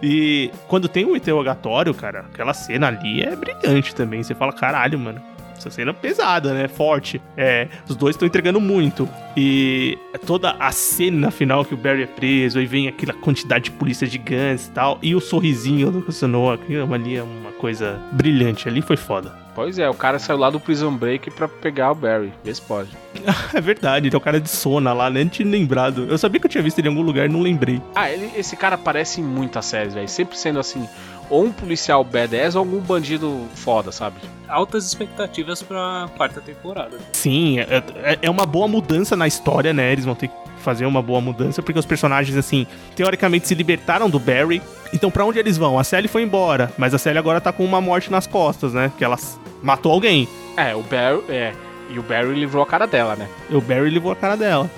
E 0.01 0.51
quando 0.67 0.87
tem 0.87 1.05
o 1.05 1.15
interrogatório, 1.15 1.93
cara, 1.93 2.25
aquela 2.31 2.53
cena 2.53 2.87
ali 2.87 3.21
é 3.21 3.35
brilhante 3.35 3.93
também. 3.93 4.04
Você 4.05 4.35
fala, 4.35 4.53
caralho, 4.53 4.97
mano. 4.99 5.21
Essa 5.57 5.69
cena 5.69 5.91
é 5.91 5.93
pesada, 5.93 6.53
né? 6.53 6.67
Forte. 6.67 7.21
É, 7.35 7.67
os 7.87 7.95
dois 7.95 8.15
estão 8.15 8.27
entregando 8.27 8.59
muito. 8.59 9.07
E 9.35 9.97
toda 10.25 10.51
a 10.59 10.71
cena 10.71 11.31
final 11.31 11.63
que 11.63 11.73
o 11.73 11.77
Barry 11.77 12.03
é 12.03 12.07
preso, 12.07 12.59
aí 12.59 12.65
vem 12.65 12.87
aquela 12.87 13.13
quantidade 13.13 13.65
de 13.65 13.71
polícia 13.71 14.05
gigantes 14.05 14.67
e 14.67 14.71
tal. 14.71 14.99
E 15.01 15.15
o 15.15 15.21
sorrisinho 15.21 15.91
do 15.91 16.01
Kusunoa, 16.01 16.55
aquilo 16.55 16.93
ali 16.93 17.15
é 17.15 17.23
uma 17.23 17.51
coisa 17.53 17.99
brilhante. 18.11 18.67
Ali 18.67 18.81
foi 18.81 18.97
foda. 18.97 19.45
Pois 19.55 19.79
é, 19.79 19.89
o 19.89 19.93
cara 19.93 20.19
saiu 20.19 20.37
lá 20.37 20.49
do 20.49 20.59
Prison 20.59 20.91
Break 20.91 21.31
pra 21.31 21.47
pegar 21.47 21.91
o 21.91 21.95
Barry. 21.95 22.33
Vê 22.43 22.53
se 22.53 22.61
pode. 22.61 22.89
é 23.55 23.61
verdade, 23.61 24.07
ele 24.07 24.15
é 24.15 24.17
o 24.17 24.21
cara 24.21 24.39
de 24.39 24.49
Sona 24.49 24.91
lá, 24.91 25.09
né? 25.09 25.19
Nem 25.19 25.29
tinha 25.29 25.49
lembrado. 25.49 26.05
Eu 26.09 26.17
sabia 26.17 26.41
que 26.41 26.45
eu 26.45 26.51
tinha 26.51 26.61
visto 26.61 26.77
ele 26.79 26.89
em 26.89 26.91
algum 26.91 27.01
lugar 27.01 27.25
e 27.25 27.29
não 27.29 27.41
lembrei. 27.41 27.81
Ah, 27.95 28.11
ele, 28.11 28.29
esse 28.35 28.57
cara 28.57 28.75
aparece 28.75 29.21
em 29.21 29.23
muitas 29.23 29.65
séries, 29.65 29.93
velho. 29.93 30.09
Sempre 30.09 30.37
sendo 30.37 30.59
assim, 30.59 30.85
ou 31.29 31.45
um 31.45 31.51
policial 31.51 32.03
badass 32.03 32.55
ou 32.55 32.59
algum 32.59 32.79
bandido 32.79 33.47
foda, 33.55 33.91
sabe? 33.91 34.17
Altas 34.47 34.85
expectativas 34.85 35.61
pra 35.61 36.09
quarta 36.15 36.41
temporada. 36.41 36.97
Sim, 37.13 37.59
é, 37.59 37.83
é, 38.03 38.19
é 38.21 38.29
uma 38.29 38.45
boa 38.45 38.67
mudança 38.67 39.15
na 39.15 39.27
história, 39.27 39.73
né? 39.73 39.91
Eles 39.91 40.05
vão 40.05 40.15
ter 40.15 40.27
que 40.27 40.35
fazer 40.65 40.85
uma 40.85 41.01
boa 41.01 41.21
mudança, 41.21 41.61
porque 41.61 41.79
os 41.79 41.85
personagens, 41.85 42.35
assim, 42.35 42.65
teoricamente 42.95 43.47
se 43.47 43.53
libertaram 43.53 44.09
do 44.09 44.19
Barry. 44.19 44.61
Então, 44.93 45.11
para 45.11 45.23
onde 45.23 45.37
eles 45.37 45.57
vão? 45.57 45.77
A 45.77 45.83
Sally 45.83 46.07
foi 46.07 46.23
embora, 46.23 46.71
mas 46.77 46.93
a 46.93 46.97
Sally 46.97 47.19
agora 47.19 47.39
tá 47.39 47.51
com 47.51 47.63
uma 47.63 47.79
morte 47.79 48.11
nas 48.11 48.25
costas, 48.25 48.73
né? 48.73 48.91
Que 48.97 49.03
ela 49.03 49.17
matou 49.61 49.91
alguém. 49.91 50.27
É, 50.57 50.75
o 50.75 50.81
Barry. 50.81 51.23
É, 51.29 51.53
e 51.89 51.99
o 51.99 52.03
Barry 52.03 52.33
livrou 52.33 52.63
a 52.63 52.65
cara 52.65 52.87
dela, 52.87 53.15
né? 53.15 53.27
O 53.51 53.61
Barry 53.61 53.89
livrou 53.89 54.11
a 54.11 54.15
cara 54.15 54.35
dela. 54.35 54.69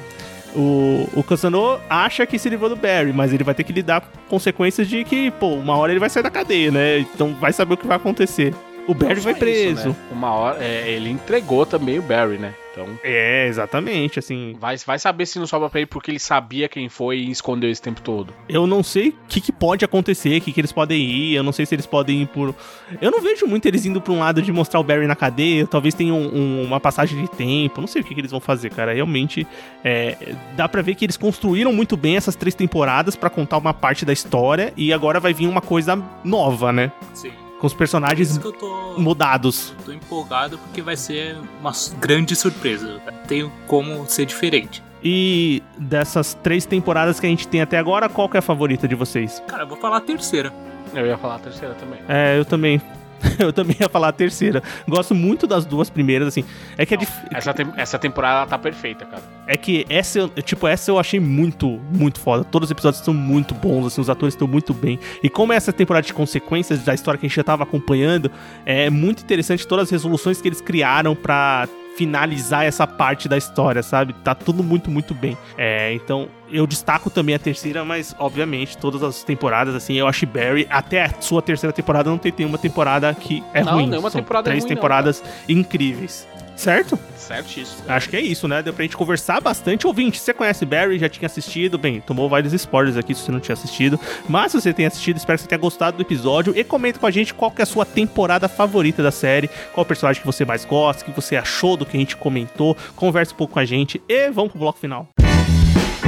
O, 0.57 1.07
o 1.13 1.23
Cassano 1.23 1.79
acha 1.87 2.25
que 2.25 2.39
se 2.39 2.49
livrou 2.49 2.67
do 2.67 2.75
Barry, 2.75 3.13
mas 3.13 3.31
ele 3.31 3.43
vai 3.43 3.53
ter 3.53 3.63
que 3.63 3.71
lidar 3.71 4.01
com 4.01 4.07
consequências 4.27 4.87
de 4.87 5.03
que, 5.03 5.29
pô, 5.29 5.49
uma 5.49 5.77
hora 5.77 5.91
ele 5.91 5.99
vai 5.99 6.09
sair 6.09 6.23
da 6.23 6.31
cadeia, 6.31 6.71
né? 6.71 6.99
Então 6.99 7.35
vai 7.35 7.53
saber 7.53 7.75
o 7.75 7.77
que 7.77 7.85
vai 7.85 7.97
acontecer. 7.97 8.55
O 8.87 8.93
Barry 8.95 9.19
vai 9.19 9.35
preso. 9.35 9.79
Isso, 9.79 9.89
né? 9.89 9.95
Uma 10.11 10.33
hora, 10.33 10.63
é, 10.63 10.89
ele 10.89 11.11
entregou 11.11 11.63
também 11.63 11.99
o 11.99 12.01
Barry, 12.01 12.39
né? 12.39 12.55
Então. 12.77 12.99
É, 13.03 13.47
exatamente, 13.47 14.19
assim. 14.19 14.55
Vai, 14.59 14.77
vai 14.77 14.99
saber 14.99 15.25
se 15.25 15.39
não 15.39 15.47
sobra 15.47 15.67
pra 15.69 15.79
ele 15.79 15.87
porque 15.87 16.11
ele 16.11 16.19
sabia 16.19 16.69
quem 16.69 16.87
foi 16.87 17.17
e 17.17 17.31
escondeu 17.31 17.71
esse 17.71 17.81
tempo 17.81 18.01
todo. 18.01 18.31
Eu 18.47 18.67
não 18.67 18.83
sei 18.83 19.09
o 19.09 19.15
que, 19.27 19.41
que, 19.41 19.51
pode 19.51 19.83
acontecer, 19.83 20.37
o 20.37 20.41
que, 20.41 20.53
que 20.53 20.61
eles 20.61 20.71
podem 20.71 21.01
ir. 21.01 21.35
Eu 21.35 21.43
não 21.43 21.51
sei 21.51 21.65
se 21.65 21.73
eles 21.73 21.87
podem 21.87 22.21
ir 22.21 22.27
por. 22.27 22.53
Eu 23.01 23.09
não 23.09 23.19
vejo 23.19 23.47
muito 23.47 23.65
eles 23.65 23.85
indo 23.85 23.99
pra 23.99 24.13
um 24.13 24.19
lado 24.19 24.41
de 24.41 24.51
mostrar 24.51 24.79
o 24.79 24.83
Barry 24.83 25.07
na 25.07 25.15
cadeia. 25.15 25.65
Talvez 25.65 25.95
tenha 25.95 26.13
um, 26.13 26.35
um, 26.35 26.63
uma 26.63 26.79
passagem 26.79 27.19
de 27.19 27.29
tempo. 27.31 27.81
Não 27.81 27.87
sei 27.87 28.01
o 28.01 28.05
que, 28.05 28.13
que 28.13 28.21
eles 28.21 28.31
vão 28.31 28.39
fazer, 28.39 28.69
cara. 28.69 28.93
Realmente, 28.93 29.47
é, 29.83 30.35
dá 30.55 30.69
pra 30.69 30.81
ver 30.81 30.93
que 30.93 31.05
eles 31.05 31.17
construíram 31.17 31.73
muito 31.73 31.97
bem 31.97 32.15
essas 32.15 32.35
três 32.35 32.53
temporadas 32.53 33.15
para 33.15 33.29
contar 33.29 33.57
uma 33.57 33.73
parte 33.73 34.05
da 34.05 34.13
história. 34.13 34.71
E 34.77 34.93
agora 34.93 35.19
vai 35.19 35.33
vir 35.33 35.47
uma 35.47 35.61
coisa 35.61 36.01
nova, 36.23 36.71
né? 36.71 36.91
Sim 37.13 37.46
com 37.59 37.67
os 37.67 37.73
personagens 37.73 38.37
tô, 38.37 38.95
mudados. 38.97 39.73
Tô 39.85 39.91
empolgado 39.91 40.57
porque 40.57 40.81
vai 40.81 40.95
ser 40.95 41.37
uma 41.59 41.71
grande 41.99 42.35
surpresa. 42.35 43.01
Tem 43.27 43.51
como 43.67 44.05
ser 44.07 44.25
diferente. 44.25 44.83
E 45.03 45.61
dessas 45.77 46.33
três 46.33 46.65
temporadas 46.65 47.19
que 47.19 47.25
a 47.25 47.29
gente 47.29 47.47
tem 47.47 47.61
até 47.61 47.77
agora, 47.77 48.09
qual 48.09 48.27
que 48.27 48.37
é 48.37 48.39
a 48.39 48.41
favorita 48.41 48.87
de 48.87 48.95
vocês? 48.95 49.41
Cara, 49.47 49.63
eu 49.63 49.67
vou 49.67 49.77
falar 49.77 49.97
a 49.97 50.01
terceira. 50.01 50.51
Eu 50.93 51.05
ia 51.05 51.17
falar 51.17 51.35
a 51.35 51.39
terceira 51.39 51.73
também. 51.75 51.99
É, 52.07 52.37
eu 52.37 52.45
também. 52.45 52.81
eu 53.39 53.51
também 53.51 53.75
ia 53.79 53.89
falar 53.89 54.09
a 54.09 54.11
terceira. 54.11 54.61
Gosto 54.87 55.15
muito 55.15 55.47
das 55.47 55.65
duas 55.65 55.89
primeiras, 55.89 56.27
assim. 56.27 56.43
É 56.77 56.85
que 56.85 56.93
é 56.93 56.97
dif... 56.97 57.11
essa, 57.31 57.53
te 57.53 57.67
essa 57.75 57.99
temporada 57.99 58.49
tá 58.49 58.57
perfeita, 58.57 59.05
cara. 59.05 59.23
É 59.47 59.55
que 59.55 59.85
essa, 59.89 60.27
tipo, 60.43 60.67
essa 60.67 60.91
eu 60.91 60.99
achei 60.99 61.19
muito, 61.19 61.79
muito 61.91 62.19
foda. 62.19 62.43
Todos 62.43 62.67
os 62.67 62.71
episódios 62.71 63.03
são 63.03 63.13
muito 63.13 63.53
bons, 63.55 63.87
assim, 63.87 64.01
os 64.01 64.09
atores 64.09 64.33
estão 64.33 64.47
muito 64.47 64.73
bem. 64.73 64.99
E 65.23 65.29
como 65.29 65.53
essa 65.53 65.71
temporada 65.71 66.05
de 66.05 66.13
consequências 66.13 66.83
da 66.83 66.93
história 66.93 67.19
que 67.19 67.25
a 67.25 67.29
gente 67.29 67.35
já 67.35 67.43
tava 67.43 67.63
acompanhando, 67.63 68.31
é 68.65 68.89
muito 68.89 69.23
interessante 69.23 69.65
todas 69.65 69.85
as 69.85 69.91
resoluções 69.91 70.41
que 70.41 70.47
eles 70.47 70.61
criaram 70.61 71.15
para 71.15 71.67
finalizar 71.97 72.63
essa 72.63 72.85
parte 72.85 73.27
da 73.27 73.35
história, 73.35 73.81
sabe? 73.81 74.13
Tá 74.23 74.35
tudo 74.35 74.63
muito, 74.63 74.91
muito 74.91 75.15
bem. 75.15 75.35
É, 75.57 75.91
então, 75.93 76.29
eu 76.51 76.67
destaco 76.67 77.09
também 77.09 77.33
a 77.33 77.39
terceira, 77.39 77.83
mas 77.83 78.15
obviamente 78.19 78.77
todas 78.77 79.01
as 79.01 79.23
temporadas, 79.23 79.73
assim, 79.73 79.95
eu 79.95 80.07
acho 80.07 80.27
Barry, 80.27 80.67
até 80.69 81.05
a 81.05 81.11
sua 81.19 81.41
terceira 81.41 81.73
temporada 81.73 82.09
não 82.09 82.17
tem 82.19 82.31
nenhuma 82.37 82.59
temporada 82.59 83.13
que 83.15 83.43
é 83.51 83.63
não, 83.63 83.73
ruim. 83.73 83.87
Não, 83.87 83.99
uma 83.99 84.11
São 84.11 84.21
temporada 84.21 84.45
três 84.45 84.63
ruim, 84.63 84.75
temporadas 84.75 85.23
não, 85.23 85.57
incríveis. 85.57 86.27
Certo? 86.57 86.97
Certíssimo. 87.15 87.83
Acho 87.87 88.09
que 88.09 88.17
é 88.17 88.21
isso, 88.21 88.47
né? 88.47 88.63
Deu 88.63 88.73
pra 88.73 88.83
gente 88.83 88.97
conversar 88.97 89.39
bastante. 89.39 89.85
Ouvinte, 89.85 90.19
você 90.19 90.33
conhece 90.33 90.65
Barry, 90.65 90.97
já 90.97 91.07
tinha 91.07 91.27
assistido. 91.27 91.77
Bem, 91.77 92.01
tomou 92.01 92.27
vários 92.27 92.51
spoilers 92.51 92.97
aqui 92.97 93.13
se 93.13 93.21
você 93.21 93.31
não 93.31 93.39
tinha 93.39 93.53
assistido. 93.53 93.99
Mas 94.27 94.51
se 94.51 94.59
você 94.59 94.73
tem 94.73 94.87
assistido, 94.87 95.17
espero 95.17 95.37
que 95.37 95.43
você 95.43 95.49
tenha 95.49 95.59
gostado 95.59 95.97
do 95.97 96.03
episódio. 96.03 96.53
E 96.57 96.63
comenta 96.63 96.99
com 96.99 97.05
a 97.05 97.11
gente 97.11 97.33
qual 97.33 97.51
que 97.51 97.61
é 97.61 97.63
a 97.63 97.65
sua 97.65 97.85
temporada 97.85 98.47
favorita 98.47 99.03
da 99.03 99.11
série. 99.11 99.49
Qual 99.71 99.83
o 99.83 99.87
personagem 99.87 100.19
que 100.19 100.25
você 100.25 100.43
mais 100.43 100.65
gosta, 100.65 101.05
que 101.05 101.11
você 101.11 101.35
achou 101.35 101.77
do 101.77 101.85
que 101.85 101.95
a 101.95 101.99
gente 101.99 102.17
comentou. 102.17 102.75
Converse 102.95 103.33
um 103.33 103.37
pouco 103.37 103.53
com 103.53 103.59
a 103.59 103.65
gente 103.65 104.01
e 104.09 104.31
vamos 104.31 104.51
pro 104.51 104.59
bloco 104.59 104.79
final. 104.79 105.07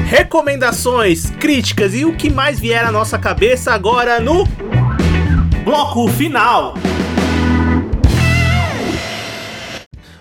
Recomendações, 0.07 1.29
críticas 1.29 1.93
e 1.93 2.05
o 2.05 2.15
que 2.15 2.31
mais 2.31 2.59
vier 2.59 2.83
à 2.83 2.91
nossa 2.91 3.19
cabeça 3.19 3.71
agora 3.71 4.19
no 4.19 4.43
bloco 5.63 6.07
final. 6.07 6.73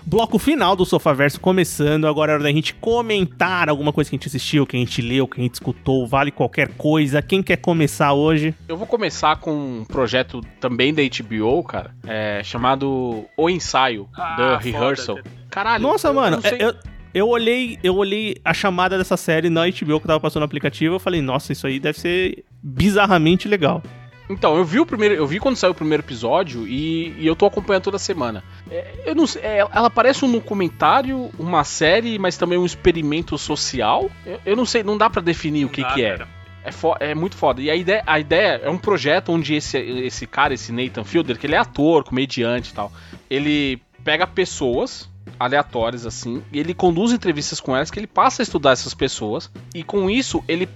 Bloco 0.09 0.39
final 0.39 0.75
do 0.75 0.85
Sofaverso 0.85 1.39
começando. 1.39 2.07
Agora 2.07 2.31
é 2.31 2.35
hora 2.35 2.43
da 2.43 2.51
gente 2.51 2.73
comentar 2.73 3.69
alguma 3.69 3.93
coisa 3.93 4.09
que 4.09 4.15
a 4.15 4.17
gente 4.17 4.27
assistiu, 4.27 4.65
que 4.65 4.75
a 4.75 4.79
gente 4.79 5.03
leu, 5.03 5.27
que 5.27 5.39
a 5.39 5.43
gente 5.43 5.53
escutou, 5.53 6.07
vale 6.07 6.31
qualquer 6.31 6.69
coisa. 6.69 7.21
Quem 7.21 7.43
quer 7.43 7.57
começar 7.57 8.13
hoje? 8.13 8.55
Eu 8.67 8.75
vou 8.75 8.87
começar 8.87 9.35
com 9.35 9.51
um 9.51 9.85
projeto 9.85 10.41
também 10.59 10.91
da 10.91 11.03
HBO, 11.03 11.63
cara, 11.63 11.93
é, 12.07 12.41
chamado 12.43 13.25
O 13.37 13.49
Ensaio, 13.49 14.09
ah, 14.17 14.35
The 14.35 14.71
Rehearsal. 14.71 15.17
Foda. 15.17 15.29
Caralho. 15.51 15.83
Nossa, 15.83 16.11
mano, 16.11 16.39
é, 16.43 16.63
eu, 16.63 16.73
eu 17.13 17.29
olhei, 17.29 17.77
eu 17.83 17.95
olhei 17.95 18.35
a 18.43 18.53
chamada 18.53 18.97
dessa 18.97 19.15
série 19.15 19.49
na 19.49 19.61
HBO 19.65 19.99
que 19.99 20.07
tava 20.07 20.19
passando 20.19 20.41
no 20.41 20.45
aplicativo, 20.45 20.95
eu 20.95 20.99
falei, 20.99 21.21
nossa, 21.21 21.53
isso 21.53 21.67
aí 21.67 21.79
deve 21.79 21.99
ser 21.99 22.43
bizarramente 22.63 23.47
legal. 23.47 23.83
Então, 24.29 24.55
eu 24.55 24.63
vi 24.63 24.79
o 24.79 24.85
primeiro, 24.85 25.15
eu 25.15 25.25
vi 25.25 25.39
quando 25.39 25.55
saiu 25.55 25.71
o 25.71 25.75
primeiro 25.75 26.03
episódio 26.03 26.67
e, 26.67 27.15
e 27.17 27.25
eu 27.25 27.35
tô 27.35 27.47
acompanhando 27.47 27.83
toda 27.83 27.97
semana. 27.97 28.43
É, 28.69 28.93
eu 29.05 29.15
não 29.15 29.25
sei, 29.25 29.41
é, 29.41 29.57
ela 29.57 29.89
parece 29.89 30.23
um 30.23 30.31
documentário, 30.31 31.31
uma 31.39 31.63
série, 31.63 32.19
mas 32.19 32.37
também 32.37 32.57
um 32.57 32.65
experimento 32.65 33.37
social. 33.39 34.09
Eu, 34.23 34.39
eu 34.45 34.55
não 34.55 34.65
sei, 34.65 34.83
não 34.83 34.97
dá 34.97 35.09
para 35.09 35.21
definir 35.21 35.65
o 35.65 35.69
que 35.69 35.83
que 35.83 36.03
é. 36.03 36.19
É, 36.63 37.11
é, 37.11 37.15
muito 37.15 37.35
foda. 37.35 37.59
E 37.59 37.71
a 37.71 37.75
ideia, 37.75 38.03
a 38.05 38.19
ideia 38.19 38.61
é 38.63 38.69
um 38.69 38.77
projeto 38.77 39.31
onde 39.31 39.55
esse, 39.55 39.77
esse 39.77 40.27
cara, 40.27 40.53
esse 40.53 40.71
Nathan 40.71 41.03
Fielder, 41.03 41.37
que 41.37 41.47
ele 41.47 41.55
é 41.55 41.57
ator, 41.57 42.03
comediante 42.03 42.71
e 42.71 42.73
tal, 42.75 42.91
ele 43.29 43.81
pega 44.03 44.27
pessoas 44.27 45.09
aleatórias 45.39 46.05
assim, 46.05 46.43
e 46.51 46.59
ele 46.59 46.73
conduz 46.73 47.11
entrevistas 47.11 47.59
com 47.59 47.75
elas, 47.75 47.89
que 47.89 47.99
ele 47.99 48.07
passa 48.07 48.41
a 48.41 48.43
estudar 48.43 48.71
essas 48.71 48.93
pessoas, 48.93 49.49
e 49.73 49.83
com 49.83 50.09
isso 50.09 50.43
ele 50.47 50.67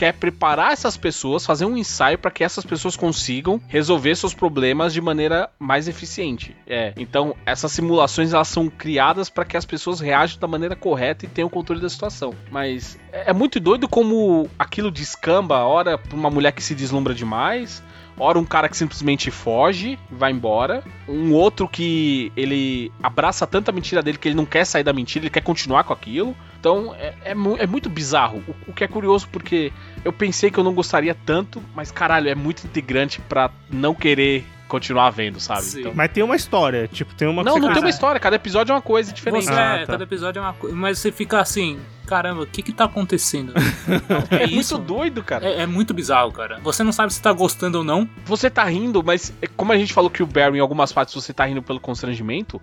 quer 0.00 0.14
preparar 0.14 0.72
essas 0.72 0.96
pessoas, 0.96 1.44
fazer 1.44 1.66
um 1.66 1.76
ensaio 1.76 2.16
para 2.16 2.30
que 2.30 2.42
essas 2.42 2.64
pessoas 2.64 2.96
consigam 2.96 3.60
resolver 3.68 4.16
seus 4.16 4.32
problemas 4.32 4.94
de 4.94 5.00
maneira 5.02 5.50
mais 5.58 5.88
eficiente. 5.88 6.56
É, 6.66 6.94
então 6.96 7.36
essas 7.44 7.70
simulações 7.72 8.32
elas 8.32 8.48
são 8.48 8.70
criadas 8.70 9.28
para 9.28 9.44
que 9.44 9.58
as 9.58 9.66
pessoas 9.66 10.00
reajam 10.00 10.40
da 10.40 10.46
maneira 10.46 10.74
correta 10.74 11.26
e 11.26 11.28
tenham 11.28 11.50
controle 11.50 11.82
da 11.82 11.88
situação. 11.90 12.32
Mas 12.50 12.98
é, 13.12 13.28
é 13.28 13.32
muito 13.34 13.60
doido 13.60 13.86
como 13.86 14.48
aquilo 14.58 14.90
descamba, 14.90 15.66
ora 15.66 15.98
para 15.98 16.16
uma 16.16 16.30
mulher 16.30 16.52
que 16.52 16.62
se 16.62 16.74
deslumbra 16.74 17.14
demais, 17.14 17.82
Ora, 18.20 18.38
um 18.38 18.44
cara 18.44 18.68
que 18.68 18.76
simplesmente 18.76 19.30
foge, 19.30 19.98
vai 20.10 20.30
embora. 20.30 20.84
Um 21.08 21.32
outro 21.32 21.66
que 21.66 22.30
ele 22.36 22.92
abraça 23.02 23.46
tanta 23.46 23.72
mentira 23.72 24.02
dele 24.02 24.18
que 24.18 24.28
ele 24.28 24.34
não 24.34 24.44
quer 24.44 24.66
sair 24.66 24.84
da 24.84 24.92
mentira, 24.92 25.24
ele 25.24 25.30
quer 25.30 25.40
continuar 25.40 25.84
com 25.84 25.94
aquilo. 25.94 26.36
Então 26.60 26.94
é, 26.94 27.14
é, 27.24 27.32
é 27.32 27.66
muito 27.66 27.88
bizarro. 27.88 28.44
O, 28.46 28.70
o, 28.70 28.72
que 28.72 28.84
é 28.84 28.88
curioso 28.88 29.26
porque 29.32 29.72
eu 30.04 30.12
pensei 30.12 30.50
que 30.50 30.58
eu 30.58 30.64
não 30.64 30.74
gostaria 30.74 31.14
tanto, 31.14 31.60
mas 31.74 31.90
caralho, 31.90 32.28
é 32.28 32.34
muito 32.34 32.64
integrante 32.64 33.20
para 33.22 33.50
não 33.70 33.94
querer 33.94 34.44
continuar 34.68 35.10
vendo, 35.10 35.40
sabe? 35.40 35.66
Então... 35.80 35.92
Mas 35.94 36.12
tem 36.12 36.22
uma 36.22 36.36
história, 36.36 36.86
tipo, 36.86 37.12
tem 37.14 37.26
uma. 37.26 37.42
Não, 37.42 37.58
não 37.58 37.72
tem 37.72 37.82
uma 37.82 37.90
história, 37.90 38.20
cada 38.20 38.36
episódio 38.36 38.72
é 38.72 38.74
uma 38.76 38.82
coisa 38.82 39.12
diferente. 39.12 39.46
Você, 39.46 39.52
ah, 39.52 39.76
é, 39.76 39.80
tá. 39.80 39.92
cada 39.92 40.04
episódio 40.04 40.38
é 40.38 40.42
uma 40.42 40.52
coisa. 40.52 40.76
Mas 40.76 40.98
você 40.98 41.10
fica 41.10 41.40
assim, 41.40 41.80
caramba, 42.06 42.42
o 42.42 42.46
que 42.46 42.62
que 42.62 42.72
tá 42.72 42.84
acontecendo? 42.84 43.52
é, 44.30 44.44
é 44.44 44.46
muito 44.46 44.78
doido, 44.78 45.24
cara. 45.24 45.44
É, 45.44 45.62
é, 45.62 45.66
muito 45.66 45.92
bizarro, 45.92 46.30
cara. 46.30 46.60
Você 46.62 46.84
não 46.84 46.92
sabe 46.92 47.12
se 47.12 47.20
tá 47.20 47.32
gostando 47.32 47.78
ou 47.78 47.84
não. 47.84 48.08
Você 48.24 48.48
tá 48.48 48.64
rindo, 48.64 49.02
mas 49.02 49.32
é 49.42 49.46
como 49.48 49.72
a 49.72 49.78
gente 49.78 49.92
falou 49.92 50.08
que 50.08 50.22
o 50.22 50.26
Barry, 50.26 50.58
em 50.58 50.60
algumas 50.60 50.92
partes, 50.92 51.14
você 51.14 51.32
tá 51.32 51.46
rindo 51.46 51.62
pelo 51.62 51.80
constrangimento. 51.80 52.60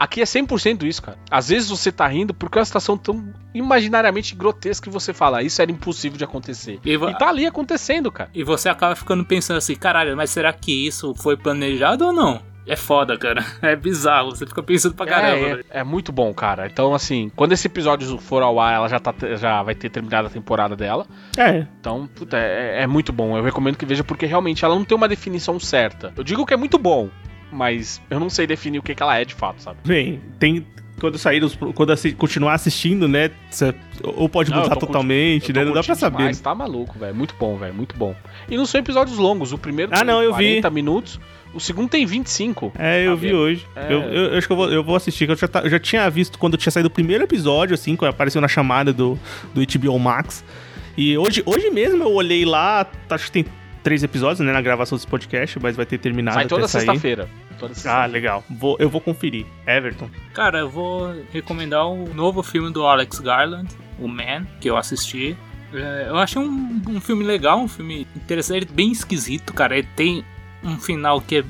Aqui 0.00 0.22
é 0.22 0.24
100% 0.24 0.84
isso, 0.84 1.02
cara. 1.02 1.18
Às 1.30 1.50
vezes 1.50 1.68
você 1.68 1.92
tá 1.92 2.08
rindo 2.08 2.32
porque 2.32 2.56
é 2.56 2.60
uma 2.60 2.64
situação 2.64 2.96
tão 2.96 3.34
imaginariamente 3.52 4.34
grotesca 4.34 4.88
que 4.88 4.92
você 4.92 5.12
fala, 5.12 5.42
isso 5.42 5.60
era 5.60 5.70
impossível 5.70 6.16
de 6.16 6.24
acontecer. 6.24 6.80
E, 6.82 6.94
e 6.94 7.18
tá 7.18 7.28
ali 7.28 7.44
acontecendo, 7.44 8.10
cara. 8.10 8.30
E 8.32 8.42
você 8.42 8.70
acaba 8.70 8.96
ficando 8.96 9.26
pensando 9.26 9.58
assim, 9.58 9.74
caralho, 9.74 10.16
mas 10.16 10.30
será 10.30 10.54
que 10.54 10.86
isso 10.86 11.14
foi 11.14 11.36
planejado 11.36 12.06
ou 12.06 12.14
não? 12.14 12.40
É 12.66 12.76
foda, 12.76 13.18
cara. 13.18 13.44
É 13.60 13.76
bizarro. 13.76 14.30
Você 14.30 14.46
fica 14.46 14.62
pensando 14.62 14.94
pra 14.94 15.04
caramba. 15.04 15.46
É, 15.46 15.52
é, 15.52 15.80
é, 15.80 15.84
muito 15.84 16.12
bom, 16.12 16.32
cara. 16.32 16.66
Então, 16.66 16.94
assim, 16.94 17.30
quando 17.36 17.52
esse 17.52 17.66
episódio 17.66 18.16
for 18.16 18.42
ao 18.42 18.58
ar, 18.58 18.74
ela 18.74 18.88
já, 18.88 18.98
tá, 18.98 19.14
já 19.36 19.62
vai 19.62 19.74
ter 19.74 19.90
terminado 19.90 20.28
a 20.28 20.30
temporada 20.30 20.74
dela. 20.74 21.06
É. 21.36 21.66
Então, 21.78 22.08
puta, 22.14 22.38
é, 22.38 22.82
é 22.82 22.86
muito 22.86 23.12
bom. 23.12 23.36
Eu 23.36 23.42
recomendo 23.42 23.76
que 23.76 23.84
veja 23.84 24.02
porque 24.02 24.24
realmente 24.24 24.64
ela 24.64 24.74
não 24.74 24.84
tem 24.84 24.96
uma 24.96 25.08
definição 25.08 25.60
certa. 25.60 26.12
Eu 26.16 26.24
digo 26.24 26.46
que 26.46 26.54
é 26.54 26.56
muito 26.56 26.78
bom, 26.78 27.10
mas 27.52 28.00
eu 28.10 28.18
não 28.20 28.30
sei 28.30 28.46
definir 28.46 28.78
o 28.78 28.82
que, 28.82 28.94
que 28.94 29.02
ela 29.02 29.18
é 29.18 29.24
de 29.24 29.34
fato, 29.34 29.62
sabe? 29.62 29.78
Bem, 29.84 30.20
tem 30.38 30.66
quando 30.98 31.16
sair, 31.16 31.40
quando 31.74 31.92
assi- 31.92 32.12
continuar 32.12 32.52
assistindo, 32.54 33.08
né? 33.08 33.30
Ou 34.02 34.28
pode 34.28 34.50
mudar 34.50 34.76
totalmente, 34.76 35.50
né? 35.52 35.64
Não 35.64 35.72
dá 35.72 35.82
pra 35.82 35.94
saber. 35.94 36.18
demais, 36.18 36.40
tá 36.40 36.54
maluco, 36.54 36.98
velho. 36.98 37.14
Muito 37.14 37.34
bom, 37.40 37.56
velho. 37.56 37.72
Muito 37.74 37.96
bom. 37.96 38.14
E 38.50 38.56
não 38.56 38.66
são 38.66 38.78
episódios 38.80 39.16
longos. 39.16 39.52
O 39.52 39.58
primeiro 39.58 39.92
Ah, 39.94 39.98
tem 39.98 40.06
não, 40.06 40.22
eu 40.22 40.34
vi. 40.34 40.60
40 40.60 40.70
minutos. 40.70 41.18
O 41.54 41.58
segundo 41.58 41.88
tem 41.88 42.04
25. 42.06 42.70
É, 42.78 43.06
eu 43.06 43.14
Tá 43.14 43.20
vi 43.20 43.26
vendo? 43.28 43.38
hoje. 43.38 43.66
É. 43.74 43.92
Eu, 43.92 44.00
eu- 44.02 44.24
eu 44.32 44.38
acho 44.38 44.46
que 44.46 44.52
eu 44.52 44.56
vou, 44.56 44.70
eu 44.70 44.84
vou 44.84 44.94
assistir, 44.94 45.24
que 45.26 45.32
eu 45.32 45.36
já, 45.36 45.48
tá- 45.48 45.60
eu 45.60 45.70
já 45.70 45.78
tinha 45.80 46.08
visto 46.10 46.38
quando 46.38 46.56
tinha 46.58 46.70
saído 46.70 46.88
o 46.88 46.90
primeiro 46.90 47.24
episódio, 47.24 47.72
assim, 47.74 47.96
quando 47.96 48.10
apareceu 48.10 48.40
na 48.40 48.46
chamada 48.48 48.92
do, 48.92 49.18
do 49.54 49.62
HBO 49.62 49.98
Max. 49.98 50.44
E 50.96 51.16
hoje, 51.16 51.42
hoje 51.46 51.70
mesmo 51.70 52.02
eu 52.04 52.12
olhei 52.12 52.44
lá, 52.44 52.86
acho 53.08 53.24
que 53.26 53.32
tem 53.32 53.44
três 53.82 54.02
episódios, 54.02 54.40
né, 54.40 54.52
na 54.52 54.60
gravação 54.62 54.96
desse 54.96 55.06
podcast, 55.06 55.58
mas 55.60 55.76
vai 55.76 55.86
ter 55.86 55.98
terminado 55.98 56.34
Sai 56.36 56.46
toda 56.46 56.62
até 56.64 56.68
sair. 56.72 56.80
sexta-feira. 56.86 57.28
Toda 57.58 57.72
Ah, 57.72 57.76
sexta 57.76 58.06
legal. 58.06 58.44
Vou, 58.50 58.76
eu 58.78 58.88
vou 58.88 59.00
conferir. 59.00 59.46
Everton. 59.66 60.08
Cara, 60.34 60.58
eu 60.60 60.68
vou 60.70 61.14
recomendar 61.32 61.86
o 61.86 62.12
novo 62.14 62.42
filme 62.42 62.70
do 62.72 62.86
Alex 62.86 63.18
Garland, 63.20 63.68
o 63.98 64.06
Man, 64.08 64.46
que 64.60 64.68
eu 64.68 64.76
assisti. 64.76 65.36
É, 65.72 66.06
Eu 66.08 66.16
achei 66.16 66.40
um, 66.40 66.82
um 66.88 67.00
filme 67.00 67.22
legal, 67.24 67.60
um 67.60 67.68
filme 67.68 68.06
interessante, 68.16 68.66
é 68.68 68.72
bem 68.74 68.90
esquisito, 68.90 69.52
cara. 69.52 69.76
Ele 69.78 69.88
tem 69.94 70.24
um 70.64 70.76
final 70.78 71.20
que 71.20 71.36
é 71.38 71.44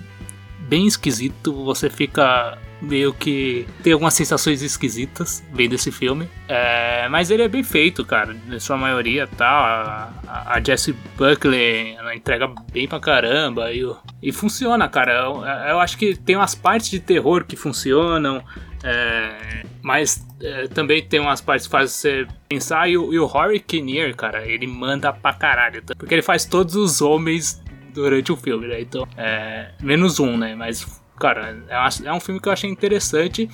bem 0.69 0.86
esquisito, 0.86 1.52
você 1.65 1.89
fica 1.90 2.59
meio 2.81 3.12
que 3.12 3.66
tem 3.82 3.93
algumas 3.93 4.15
sensações 4.15 4.62
esquisitas 4.62 5.43
vendo 5.52 5.74
esse 5.74 5.93
filme. 5.93 6.28
É, 6.48 7.09
mas 7.09 7.31
ele 7.31 7.43
é 7.43 7.48
bem 7.48 7.62
feito, 7.62 8.05
cara, 8.05 8.35
na 8.47 8.59
sua 8.59 8.77
maioria, 8.77 9.27
tá? 9.27 10.12
A, 10.27 10.55
a 10.55 10.61
Jessie 10.61 10.94
Buckley, 11.16 11.94
ela 11.97 12.15
entrega 12.15 12.51
bem 12.73 12.89
pra 12.89 13.01
caramba 13.01 13.73
e, 13.73 13.82
e 14.23 14.32
funciona, 14.32 14.89
cara. 14.89 15.12
Eu, 15.12 15.44
eu 15.70 15.81
acho 15.81 15.97
que 15.98 16.16
tem 16.16 16.36
umas 16.36 16.55
partes 16.55 16.90
de 16.90 17.01
terror 17.01 17.44
que 17.44 17.57
funcionam. 17.57 18.43
é, 18.82 19.65
mas 19.82 20.27
é, 20.43 20.69
também 20.69 21.02
tem 21.02 21.20
umas 21.20 21.40
partes 21.40 21.66
que 21.66 21.73
fazem 21.73 21.89
você 21.89 22.27
pensar. 22.48 22.89
E 22.89 22.97
o, 22.97 23.12
e 23.12 23.19
o 23.19 23.27
Rory 23.27 23.61
Kinnear, 23.61 24.15
cara, 24.15 24.47
ele 24.47 24.66
manda 24.66 25.12
pra 25.12 25.32
caralho. 25.32 25.82
tá? 25.82 25.94
Porque 25.97 26.15
ele 26.15 26.23
faz 26.23 26.44
todos 26.44 26.74
os 26.74 27.01
homens 27.01 27.62
durante 27.93 28.32
o 28.32 28.36
filme, 28.36 28.66
né? 28.66 28.81
Então, 28.81 29.07
é, 29.16 29.73
menos 29.81 30.19
um, 30.20 30.36
né? 30.36 30.55
Mas, 30.55 30.99
cara, 31.20 31.56
é 31.68 31.76
uma- 31.78 32.10
é 32.10 32.12
um 32.12 32.18
filme 32.20 32.40
que 32.40 32.48
eu 32.48 32.52
achei 32.52 32.68
interessante. 32.68 33.48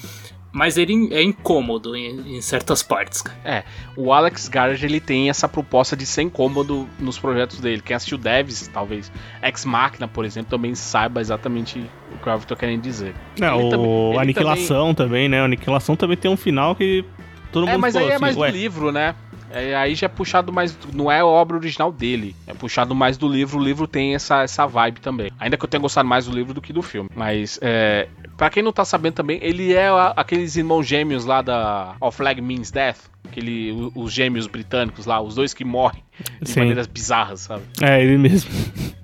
Mas 0.53 0.79
ele 0.79 1.13
é 1.13 1.23
incômodo 1.23 1.95
em, 1.95 2.37
em 2.37 2.41
certas 2.41 2.83
partes, 2.83 3.21
cara. 3.21 3.37
É, 3.45 3.65
o 3.95 4.11
Alex 4.11 4.49
Garrett 4.49 4.83
ele 4.87 5.01
tem 5.01 5.29
essa 5.29 5.47
proposta 5.47 5.95
de 5.95 6.07
ser 6.07 6.23
incômodo 6.23 6.89
nos 6.99 7.19
projetos 7.19 7.61
dele. 7.61 7.83
Quem 7.83 7.95
assistiu 7.95 8.17
Devs, 8.17 8.67
talvez 8.73 9.13
Ex 9.43 9.67
Machina, 9.67 10.09
por 10.09 10.25
exemplo, 10.25 10.49
também 10.51 10.75
saiba 10.75 11.21
exatamente 11.21 11.79
o 12.11 12.19
que 12.23 12.27
eu 12.31 12.39
tô 12.41 12.57
querendo 12.57 12.81
dizer. 12.81 13.15
Não, 13.39 13.59
Ele 13.59 13.67
o 13.67 13.71
também- 13.71 14.19
Aniquilação 14.19 14.95
também, 14.95 15.29
né? 15.29 15.43
O 15.43 15.45
Aniquilação 15.45 15.95
também 15.95 16.17
tem 16.17 16.31
um 16.31 16.39
final 16.39 16.75
que 16.75 17.05
todo 17.53 17.69
É, 17.69 17.73
mundo 17.73 17.81
mas 17.83 17.93
falou 17.93 18.09
aí 18.09 18.13
é 18.13 18.15
assim, 18.17 18.23
mais 18.23 18.37
ué, 18.39 18.51
do 18.51 18.57
livro, 18.57 18.91
né? 18.93 19.15
É, 19.51 19.75
aí 19.77 19.95
já 19.95 20.07
é 20.07 20.09
puxado 20.09 20.53
mais. 20.53 20.77
Não 20.93 21.11
é 21.11 21.21
a 21.21 21.27
obra 21.27 21.57
original 21.57 21.93
dele. 21.93 22.35
É 22.47 22.55
puxado 22.55 22.95
mais 22.95 23.17
do 23.17 23.29
livro. 23.29 23.59
O 23.59 23.63
livro 23.65 23.87
tem 23.87 24.15
essa, 24.15 24.43
essa 24.43 24.67
vibe 24.67 25.01
também. 25.01 25.31
Ainda 25.39 25.57
que 25.57 25.65
eu 25.65 25.69
tenha 25.69 25.81
gostado 25.81 26.09
mais 26.09 26.27
do 26.27 26.35
livro 26.35 26.53
do 26.55 26.61
que 26.61 26.73
do 26.73 26.83
filme. 26.83 27.09
Mas, 27.15 27.59
é, 27.63 28.09
pra 28.37 28.51
quem 28.51 28.63
não 28.63 28.73
tá 28.73 28.85
sabendo 28.85 29.15
também, 29.15 29.39
ele 29.43 29.73
é 29.73 29.89
a- 29.89 30.13
aqueles 30.17 30.57
irmãos 30.57 30.85
gêmeos 30.87 31.25
lá 31.25 31.43
da 31.43 31.95
All 32.01 32.13
Flag 32.13 32.41
Means 32.41 32.71
Death. 32.71 32.99
Aquele, 33.25 33.73
o- 33.73 33.93
os 33.97 34.13
gêmeos 34.13 34.47
britânicos 34.47 35.05
lá, 35.07 35.21
os 35.21 35.35
dois 35.35 35.53
que 35.53 35.65
morrem 35.65 36.03
de 36.41 36.51
Sim. 36.51 36.61
maneiras 36.61 36.87
bizarras, 36.87 37.41
sabe? 37.41 37.63
É, 37.83 38.03
ele 38.03 38.17
mesmo. 38.19 38.51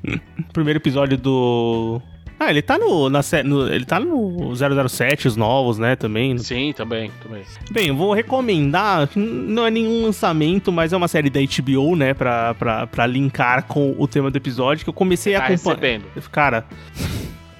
Primeiro 0.52 0.78
episódio 0.78 1.16
do. 1.16 2.00
Ah, 2.44 2.50
ele 2.50 2.60
tá 2.62 2.76
no, 2.76 3.08
na, 3.08 3.20
no. 3.44 3.72
Ele 3.72 3.84
tá 3.84 4.00
no 4.00 4.52
007, 4.88 5.28
os 5.28 5.36
novos, 5.36 5.78
né? 5.78 5.94
Também. 5.94 6.36
Sim, 6.38 6.72
também, 6.76 7.10
também. 7.22 7.42
Bem, 7.70 7.88
eu 7.88 7.96
vou 7.96 8.12
recomendar. 8.12 9.08
Não 9.14 9.64
é 9.66 9.70
nenhum 9.70 10.02
lançamento, 10.02 10.72
mas 10.72 10.92
é 10.92 10.96
uma 10.96 11.06
série 11.08 11.30
da 11.30 11.38
HBO, 11.40 11.94
né? 11.94 12.14
Pra, 12.14 12.54
pra, 12.54 12.86
pra 12.86 13.06
linkar 13.06 13.64
com 13.68 13.94
o 13.96 14.08
tema 14.08 14.30
do 14.30 14.36
episódio. 14.36 14.82
Que 14.84 14.90
eu 14.90 14.94
comecei 14.94 15.34
a 15.36 15.40
Tá 15.40 15.46
acompanhar. 15.46 15.76
recebendo. 15.76 16.30
Cara. 16.32 16.66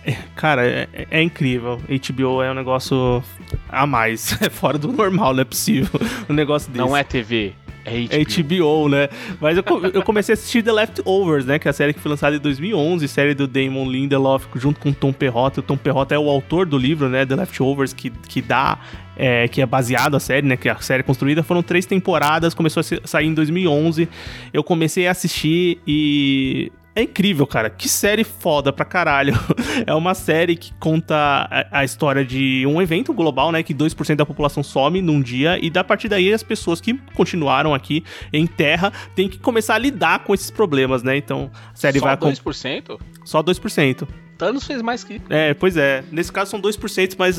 é- 0.04 0.16
Cara, 0.34 0.66
é, 0.66 0.88
é 1.10 1.22
incrível. 1.22 1.80
HBO 1.88 2.42
é 2.42 2.50
um 2.50 2.54
negócio 2.54 3.22
a 3.68 3.86
mais. 3.86 4.36
É 4.42 4.50
fora 4.50 4.76
do 4.78 4.92
normal, 4.92 5.32
não 5.32 5.42
é 5.42 5.44
possível. 5.44 6.00
Um 6.28 6.32
negócio 6.32 6.70
desse. 6.72 6.84
Não 6.84 6.96
é 6.96 7.04
TV, 7.04 7.52
HBO. 7.84 8.09
É 8.10 8.42
HBO, 8.42 8.88
né? 8.88 9.09
Mas 9.40 9.56
eu, 9.56 9.64
eu 9.92 10.02
comecei 10.02 10.32
a 10.32 10.34
assistir 10.34 10.62
The 10.62 10.72
Leftovers, 10.72 11.44
né? 11.44 11.59
Que 11.59 11.68
é 11.68 11.70
a 11.70 11.72
série 11.72 11.92
que 11.92 12.00
foi 12.00 12.10
lançada 12.10 12.36
em 12.36 12.38
2011, 12.38 13.06
série 13.09 13.34
do 13.34 13.46
Damon 13.46 13.90
Lindelof 13.90 14.46
junto 14.56 14.80
com 14.80 14.92
Tom 14.92 15.12
Perrotta. 15.12 15.60
O 15.60 15.62
Tom 15.62 15.76
Perrotta 15.76 16.14
é 16.14 16.18
o 16.18 16.28
autor 16.28 16.66
do 16.66 16.78
livro, 16.78 17.09
né? 17.09 17.26
The 17.26 17.36
Leftovers, 17.36 17.92
que, 17.92 18.10
que 18.10 18.40
dá... 18.40 18.78
é, 19.16 19.48
que 19.48 19.60
é 19.60 19.66
baseado 19.66 20.16
a 20.16 20.20
série, 20.20 20.46
né? 20.46 20.56
Que 20.56 20.68
a 20.68 20.76
série 20.76 21.00
é 21.00 21.02
construída. 21.04 21.42
Foram 21.42 21.62
três 21.62 21.86
temporadas, 21.86 22.54
começou 22.54 22.80
a 22.80 23.06
sair 23.06 23.26
em 23.26 23.34
2011. 23.34 24.09
Eu 24.52 24.62
comecei 24.62 25.06
a 25.06 25.10
assistir 25.10 25.78
e... 25.86 26.72
É 26.94 27.02
incrível, 27.02 27.47
cara. 27.47 27.70
Que 27.70 27.89
série 27.89 28.23
foda 28.24 28.73
pra 28.73 28.85
caralho. 28.85 29.35
É 29.86 29.94
uma 29.94 30.14
série 30.14 30.55
que 30.55 30.73
conta 30.74 31.14
a, 31.51 31.78
a 31.81 31.85
história 31.85 32.24
de 32.24 32.64
um 32.66 32.81
evento 32.81 33.12
global, 33.14 33.51
né? 33.51 33.62
Que 33.62 33.74
2% 33.74 34.14
da 34.16 34.27
população 34.27 34.62
some 34.62 35.01
num 35.01 35.20
dia 35.20 35.59
e 35.59 35.70
da 35.70 35.82
partir 35.82 36.09
daí 36.09 36.32
as 36.32 36.43
pessoas 36.43 36.81
que 36.81 36.94
continuaram 37.14 37.74
aqui 37.74 38.05
em 38.32 38.47
terra 38.47 38.93
têm 39.16 39.28
que 39.28 39.39
começar 39.39 39.74
a 39.74 39.78
lidar 39.78 40.20
com 40.24 40.35
esses 40.35 40.51
problemas, 40.51 41.02
né? 41.02 41.16
Então 41.16 41.51
a 41.73 41.77
série 41.77 41.98
Só 41.98 42.05
vai 42.05 42.14
acom- 42.14 42.31
2%? 42.31 43.01
só 43.24 43.43
2%. 43.43 44.06
Thanos 44.43 44.66
fez 44.66 44.82
mais 44.82 45.05
que. 45.05 45.23
É, 45.31 45.55
pois 45.55 45.77
é. 45.77 46.02
Nesse 46.10 46.32
caso 46.32 46.51
são 46.51 46.60
2%, 46.60 47.14
mas 47.16 47.36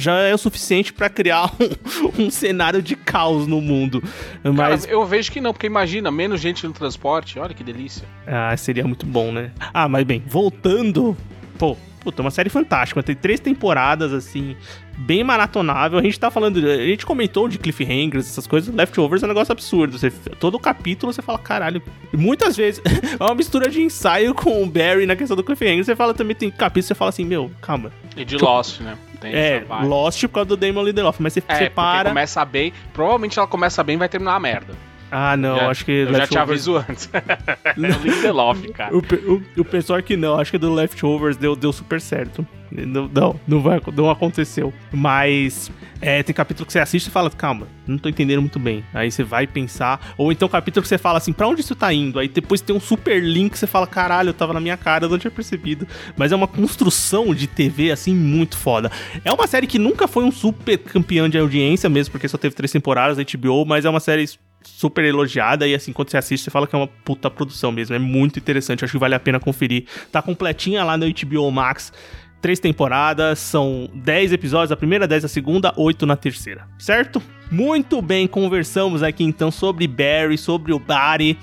já 0.00 0.14
é 0.20 0.32
o 0.32 0.38
suficiente 0.38 0.94
pra 0.94 1.10
criar 1.10 1.52
um, 1.60 2.24
um 2.24 2.30
cenário 2.30 2.80
de 2.80 2.96
caos 2.96 3.46
no 3.46 3.60
mundo. 3.60 4.02
Mas 4.42 4.86
Cara, 4.86 4.94
eu 4.94 5.04
vejo 5.04 5.30
que 5.30 5.42
não, 5.42 5.52
porque 5.52 5.66
imagina, 5.66 6.10
menos 6.10 6.40
gente 6.40 6.66
no 6.66 6.72
transporte, 6.72 7.38
olha 7.38 7.52
que 7.52 7.62
delícia. 7.62 8.08
Ah, 8.26 8.56
seria 8.56 8.84
muito 8.84 9.04
bom, 9.04 9.30
né? 9.30 9.50
Ah, 9.74 9.86
mas 9.90 10.04
bem, 10.04 10.22
voltando. 10.26 11.14
Pô, 11.58 11.76
puta, 12.00 12.22
uma 12.22 12.30
série 12.30 12.48
fantástica. 12.48 13.02
Tem 13.02 13.14
três 13.14 13.40
temporadas, 13.40 14.14
assim, 14.14 14.56
bem 14.98 15.22
maratonável. 15.22 15.98
A 15.98 16.02
gente 16.02 16.18
tá 16.18 16.30
falando. 16.30 16.58
A 16.58 16.86
gente 16.86 17.06
comentou 17.06 17.48
de 17.48 17.58
cliffhangers, 17.58 18.26
essas 18.28 18.46
coisas. 18.46 18.74
Leftovers 18.74 19.22
é 19.22 19.26
um 19.26 19.28
negócio 19.28 19.52
absurdo. 19.52 19.98
Você, 19.98 20.10
todo 20.10 20.58
capítulo 20.58 21.12
você 21.12 21.22
fala, 21.22 21.38
caralho. 21.38 21.82
E 22.12 22.16
muitas 22.16 22.56
vezes 22.56 22.82
é 23.18 23.22
uma 23.22 23.34
mistura 23.34 23.70
de 23.70 23.80
ensaio 23.80 24.34
com 24.34 24.62
o 24.62 24.66
Barry 24.66 25.06
na 25.06 25.16
questão 25.16 25.36
do 25.36 25.44
cliffhanger. 25.44 25.84
Você 25.84 25.96
fala 25.96 26.12
também, 26.12 26.34
tem 26.36 26.50
capítulo 26.50 26.88
você 26.88 26.94
fala 26.94 27.08
assim, 27.10 27.24
meu, 27.24 27.50
calma. 27.62 27.90
E 28.16 28.24
de 28.24 28.36
Lost, 28.36 28.80
né? 28.80 28.98
Tem 29.20 29.32
É. 29.34 29.64
Lost 29.84 30.20
por 30.22 30.28
causa 30.34 30.48
do 30.48 30.56
Damon 30.56 30.82
Lindelof. 30.84 31.20
Mas 31.20 31.32
você 31.32 31.42
É, 31.48 31.54
separa. 31.56 32.10
começa 32.10 32.44
bem. 32.44 32.72
Provavelmente 32.92 33.38
ela 33.38 33.48
começa 33.48 33.82
bem 33.82 33.96
e 33.96 33.98
vai 33.98 34.08
terminar 34.08 34.34
a 34.34 34.40
merda. 34.40 34.74
Ah, 35.10 35.36
não, 35.36 35.56
Já- 35.56 35.70
acho 35.70 35.84
que. 35.84 35.92
Eu 35.92 36.14
já 36.14 36.26
te 36.26 36.38
aviso 36.38 36.76
antes. 36.76 37.08
é 37.14 37.70
o 37.72 38.02
Lindelof, 38.02 38.68
cara. 38.72 38.94
O, 38.94 38.98
o, 38.98 39.42
o 39.58 39.64
pessoal 39.64 40.02
que 40.02 40.16
não, 40.16 40.38
acho 40.38 40.50
que 40.50 40.58
do 40.58 40.72
Leftovers 40.72 41.36
deu, 41.36 41.56
deu 41.56 41.72
super 41.72 42.00
certo. 42.00 42.46
Não, 42.70 43.08
não, 43.08 43.40
não, 43.46 43.60
vai, 43.62 43.80
não 43.94 44.10
aconteceu. 44.10 44.72
Mas 44.92 45.70
é, 46.00 46.22
tem 46.22 46.34
capítulo 46.34 46.66
que 46.66 46.72
você 46.72 46.78
assiste 46.78 47.06
e 47.06 47.10
fala, 47.10 47.30
calma, 47.30 47.66
não 47.86 47.98
tô 47.98 48.08
entendendo 48.08 48.40
muito 48.40 48.58
bem. 48.58 48.84
Aí 48.92 49.10
você 49.10 49.22
vai 49.24 49.46
pensar. 49.46 50.14
Ou 50.16 50.30
então 50.30 50.48
capítulo 50.48 50.82
que 50.82 50.88
você 50.88 50.98
fala 50.98 51.18
assim, 51.18 51.32
pra 51.32 51.48
onde 51.48 51.60
isso 51.60 51.74
tá 51.74 51.92
indo? 51.92 52.18
Aí 52.18 52.28
depois 52.28 52.60
tem 52.60 52.74
um 52.76 52.80
super 52.80 53.22
link 53.22 53.52
que 53.52 53.58
você 53.58 53.66
fala, 53.66 53.86
caralho, 53.86 54.30
eu 54.30 54.34
tava 54.34 54.52
na 54.52 54.60
minha 54.60 54.76
cara, 54.76 55.06
eu 55.06 55.08
não 55.08 55.18
tinha 55.18 55.30
percebido. 55.30 55.86
Mas 56.16 56.30
é 56.30 56.36
uma 56.36 56.46
construção 56.46 57.34
de 57.34 57.46
TV, 57.46 57.90
assim, 57.90 58.14
muito 58.14 58.56
foda. 58.56 58.90
É 59.24 59.32
uma 59.32 59.46
série 59.46 59.66
que 59.66 59.78
nunca 59.78 60.06
foi 60.06 60.24
um 60.24 60.30
super 60.30 60.78
campeão 60.78 61.28
de 61.28 61.38
audiência 61.38 61.88
mesmo, 61.88 62.12
porque 62.12 62.28
só 62.28 62.36
teve 62.36 62.54
três 62.54 62.70
temporadas 62.70 63.16
da 63.16 63.22
HBO, 63.24 63.64
mas 63.64 63.84
é 63.84 63.90
uma 63.90 64.00
série 64.00 64.28
super 64.76 65.04
elogiada 65.04 65.66
e 65.66 65.74
assim, 65.74 65.92
quando 65.92 66.10
você 66.10 66.16
assiste, 66.16 66.44
você 66.44 66.50
fala 66.50 66.66
que 66.66 66.74
é 66.74 66.78
uma 66.78 66.86
puta 66.86 67.30
produção 67.30 67.72
mesmo. 67.72 67.94
É 67.94 67.98
muito 67.98 68.38
interessante, 68.38 68.84
acho 68.84 68.92
que 68.92 68.98
vale 68.98 69.14
a 69.14 69.20
pena 69.20 69.40
conferir. 69.40 69.84
Tá 70.12 70.22
completinha 70.22 70.84
lá 70.84 70.96
no 70.96 71.06
HBO 71.06 71.50
Max. 71.50 71.92
Três 72.40 72.60
temporadas, 72.60 73.40
são 73.40 73.90
10 73.92 74.32
episódios, 74.32 74.70
a 74.70 74.76
primeira, 74.76 75.08
10 75.08 75.24
a 75.24 75.28
segunda, 75.28 75.72
8 75.76 76.06
na 76.06 76.14
terceira, 76.14 76.68
certo? 76.78 77.20
Muito 77.50 78.00
bem, 78.00 78.28
conversamos 78.28 79.02
aqui 79.02 79.24
então 79.24 79.50
sobre 79.50 79.88
Barry, 79.88 80.38
sobre 80.38 80.72
o 80.72 80.78
Barry, 80.78 81.36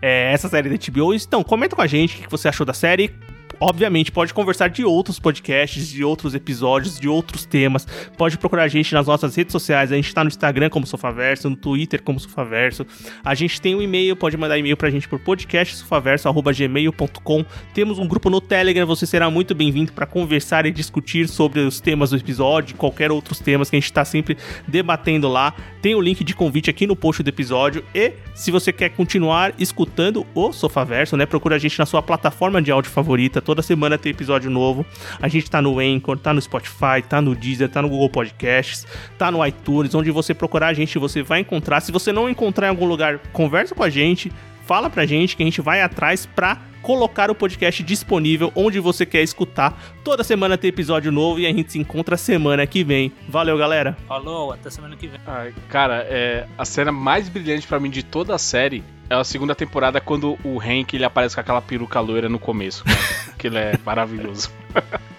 é, 0.00 0.32
essa 0.32 0.48
série 0.48 0.70
da 0.70 0.76
HBO. 0.76 1.12
Então, 1.12 1.44
comenta 1.44 1.76
com 1.76 1.82
a 1.82 1.86
gente 1.86 2.16
o 2.16 2.22
que 2.22 2.30
você 2.30 2.48
achou 2.48 2.64
da 2.64 2.72
série. 2.72 3.12
Obviamente, 3.60 4.12
pode 4.12 4.32
conversar 4.32 4.68
de 4.68 4.84
outros 4.84 5.18
podcasts, 5.18 5.88
de 5.88 6.04
outros 6.04 6.32
episódios, 6.34 7.00
de 7.00 7.08
outros 7.08 7.44
temas. 7.44 7.86
Pode 8.16 8.38
procurar 8.38 8.62
a 8.64 8.68
gente 8.68 8.94
nas 8.94 9.06
nossas 9.06 9.34
redes 9.34 9.52
sociais. 9.52 9.90
A 9.90 9.96
gente 9.96 10.14
tá 10.14 10.22
no 10.22 10.28
Instagram 10.28 10.70
como 10.70 10.86
Sofaverso, 10.86 11.50
no 11.50 11.56
Twitter 11.56 12.00
como 12.02 12.20
Sofaverso. 12.20 12.86
A 13.24 13.34
gente 13.34 13.60
tem 13.60 13.74
um 13.74 13.82
e-mail, 13.82 14.14
pode 14.14 14.36
mandar 14.36 14.56
e-mail 14.58 14.76
pra 14.76 14.90
gente 14.90 15.08
por 15.08 15.18
podcastsofaverso.gmail.com. 15.18 17.44
Temos 17.74 17.98
um 17.98 18.06
grupo 18.06 18.30
no 18.30 18.40
Telegram, 18.40 18.86
você 18.86 19.06
será 19.06 19.28
muito 19.30 19.54
bem-vindo 19.54 19.92
para 19.92 20.06
conversar 20.06 20.66
e 20.66 20.70
discutir 20.70 21.28
sobre 21.28 21.60
os 21.60 21.80
temas 21.80 22.10
do 22.10 22.16
episódio, 22.16 22.76
qualquer 22.76 23.10
outros 23.10 23.40
temas 23.40 23.68
que 23.68 23.76
a 23.76 23.80
gente 23.80 23.92
tá 23.92 24.04
sempre 24.04 24.36
debatendo 24.66 25.28
lá. 25.28 25.54
Tem 25.82 25.94
o 25.94 26.00
link 26.00 26.22
de 26.22 26.34
convite 26.34 26.70
aqui 26.70 26.86
no 26.86 26.94
post 26.94 27.22
do 27.22 27.28
episódio. 27.28 27.84
E 27.94 28.12
se 28.34 28.50
você 28.50 28.72
quer 28.72 28.90
continuar 28.90 29.54
escutando 29.58 30.26
o 30.34 30.52
Sofaverso, 30.52 31.16
né? 31.16 31.26
Procura 31.26 31.56
a 31.56 31.58
gente 31.58 31.78
na 31.78 31.86
sua 31.86 32.02
plataforma 32.02 32.62
de 32.62 32.70
áudio 32.70 32.90
favorita 32.90 33.40
Toda 33.48 33.62
semana 33.62 33.96
tem 33.96 34.10
episódio 34.10 34.50
novo. 34.50 34.84
A 35.22 35.26
gente 35.26 35.50
tá 35.50 35.62
no 35.62 35.78
Anchor, 35.78 36.18
tá 36.18 36.34
no 36.34 36.42
Spotify, 36.42 37.00
tá 37.08 37.18
no 37.22 37.34
Deezer, 37.34 37.70
tá 37.70 37.80
no 37.80 37.88
Google 37.88 38.10
Podcasts, 38.10 38.86
tá 39.16 39.30
no 39.30 39.42
iTunes, 39.46 39.94
onde 39.94 40.10
você 40.10 40.34
procurar 40.34 40.66
a 40.66 40.74
gente, 40.74 40.98
você 40.98 41.22
vai 41.22 41.40
encontrar. 41.40 41.80
Se 41.80 41.90
você 41.90 42.12
não 42.12 42.28
encontrar 42.28 42.66
em 42.66 42.68
algum 42.68 42.84
lugar, 42.84 43.16
conversa 43.32 43.74
com 43.74 43.82
a 43.82 43.88
gente, 43.88 44.30
fala 44.66 44.90
pra 44.90 45.06
gente 45.06 45.34
que 45.34 45.42
a 45.42 45.46
gente 45.46 45.62
vai 45.62 45.80
atrás 45.80 46.26
pra 46.26 46.58
colocar 46.82 47.30
o 47.30 47.34
podcast 47.34 47.82
disponível 47.82 48.52
onde 48.54 48.80
você 48.80 49.06
quer 49.06 49.22
escutar. 49.22 49.82
Toda 50.04 50.22
semana 50.22 50.58
tem 50.58 50.68
episódio 50.68 51.10
novo 51.10 51.40
e 51.40 51.46
a 51.46 51.50
gente 51.50 51.72
se 51.72 51.78
encontra 51.78 52.18
semana 52.18 52.66
que 52.66 52.84
vem. 52.84 53.10
Valeu, 53.26 53.56
galera. 53.56 53.96
Falou, 54.06 54.52
até 54.52 54.68
semana 54.68 54.94
que 54.94 55.06
vem. 55.06 55.20
Ai, 55.26 55.54
cara, 55.70 56.06
é, 56.06 56.46
a 56.58 56.66
cena 56.66 56.92
mais 56.92 57.30
brilhante 57.30 57.66
pra 57.66 57.80
mim 57.80 57.88
de 57.88 58.02
toda 58.02 58.34
a 58.34 58.38
série 58.38 58.84
é 59.10 59.14
a 59.14 59.24
segunda 59.24 59.54
temporada 59.54 60.00
quando 60.00 60.38
o 60.44 60.60
Hank 60.60 60.94
ele 60.94 61.04
aparece 61.04 61.34
com 61.34 61.40
aquela 61.40 61.62
peruca 61.62 62.00
loira 62.00 62.28
no 62.28 62.38
começo, 62.38 62.84
cara. 62.84 62.98
que 63.38 63.46
ele 63.46 63.58
é 63.58 63.78
maravilhoso. 63.84 64.50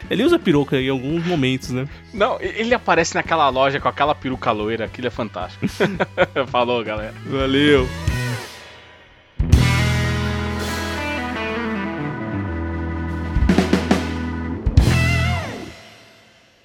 Ele 0.10 0.24
usa 0.24 0.40
peruca 0.40 0.80
em 0.80 0.90
alguns 0.90 1.26
momentos, 1.26 1.70
né? 1.70 1.88
Não, 2.14 2.40
ele 2.42 2.74
aparece 2.74 3.16
naquela 3.16 3.48
loja 3.50 3.80
com 3.80 3.88
aquela 3.88 4.16
peruca 4.16 4.52
loira, 4.52 4.86
aquilo 4.86 5.08
é 5.08 5.12
fantástico. 5.12 5.66
Falou, 6.50 6.84
galera. 6.84 7.14
Valeu. 7.26 7.88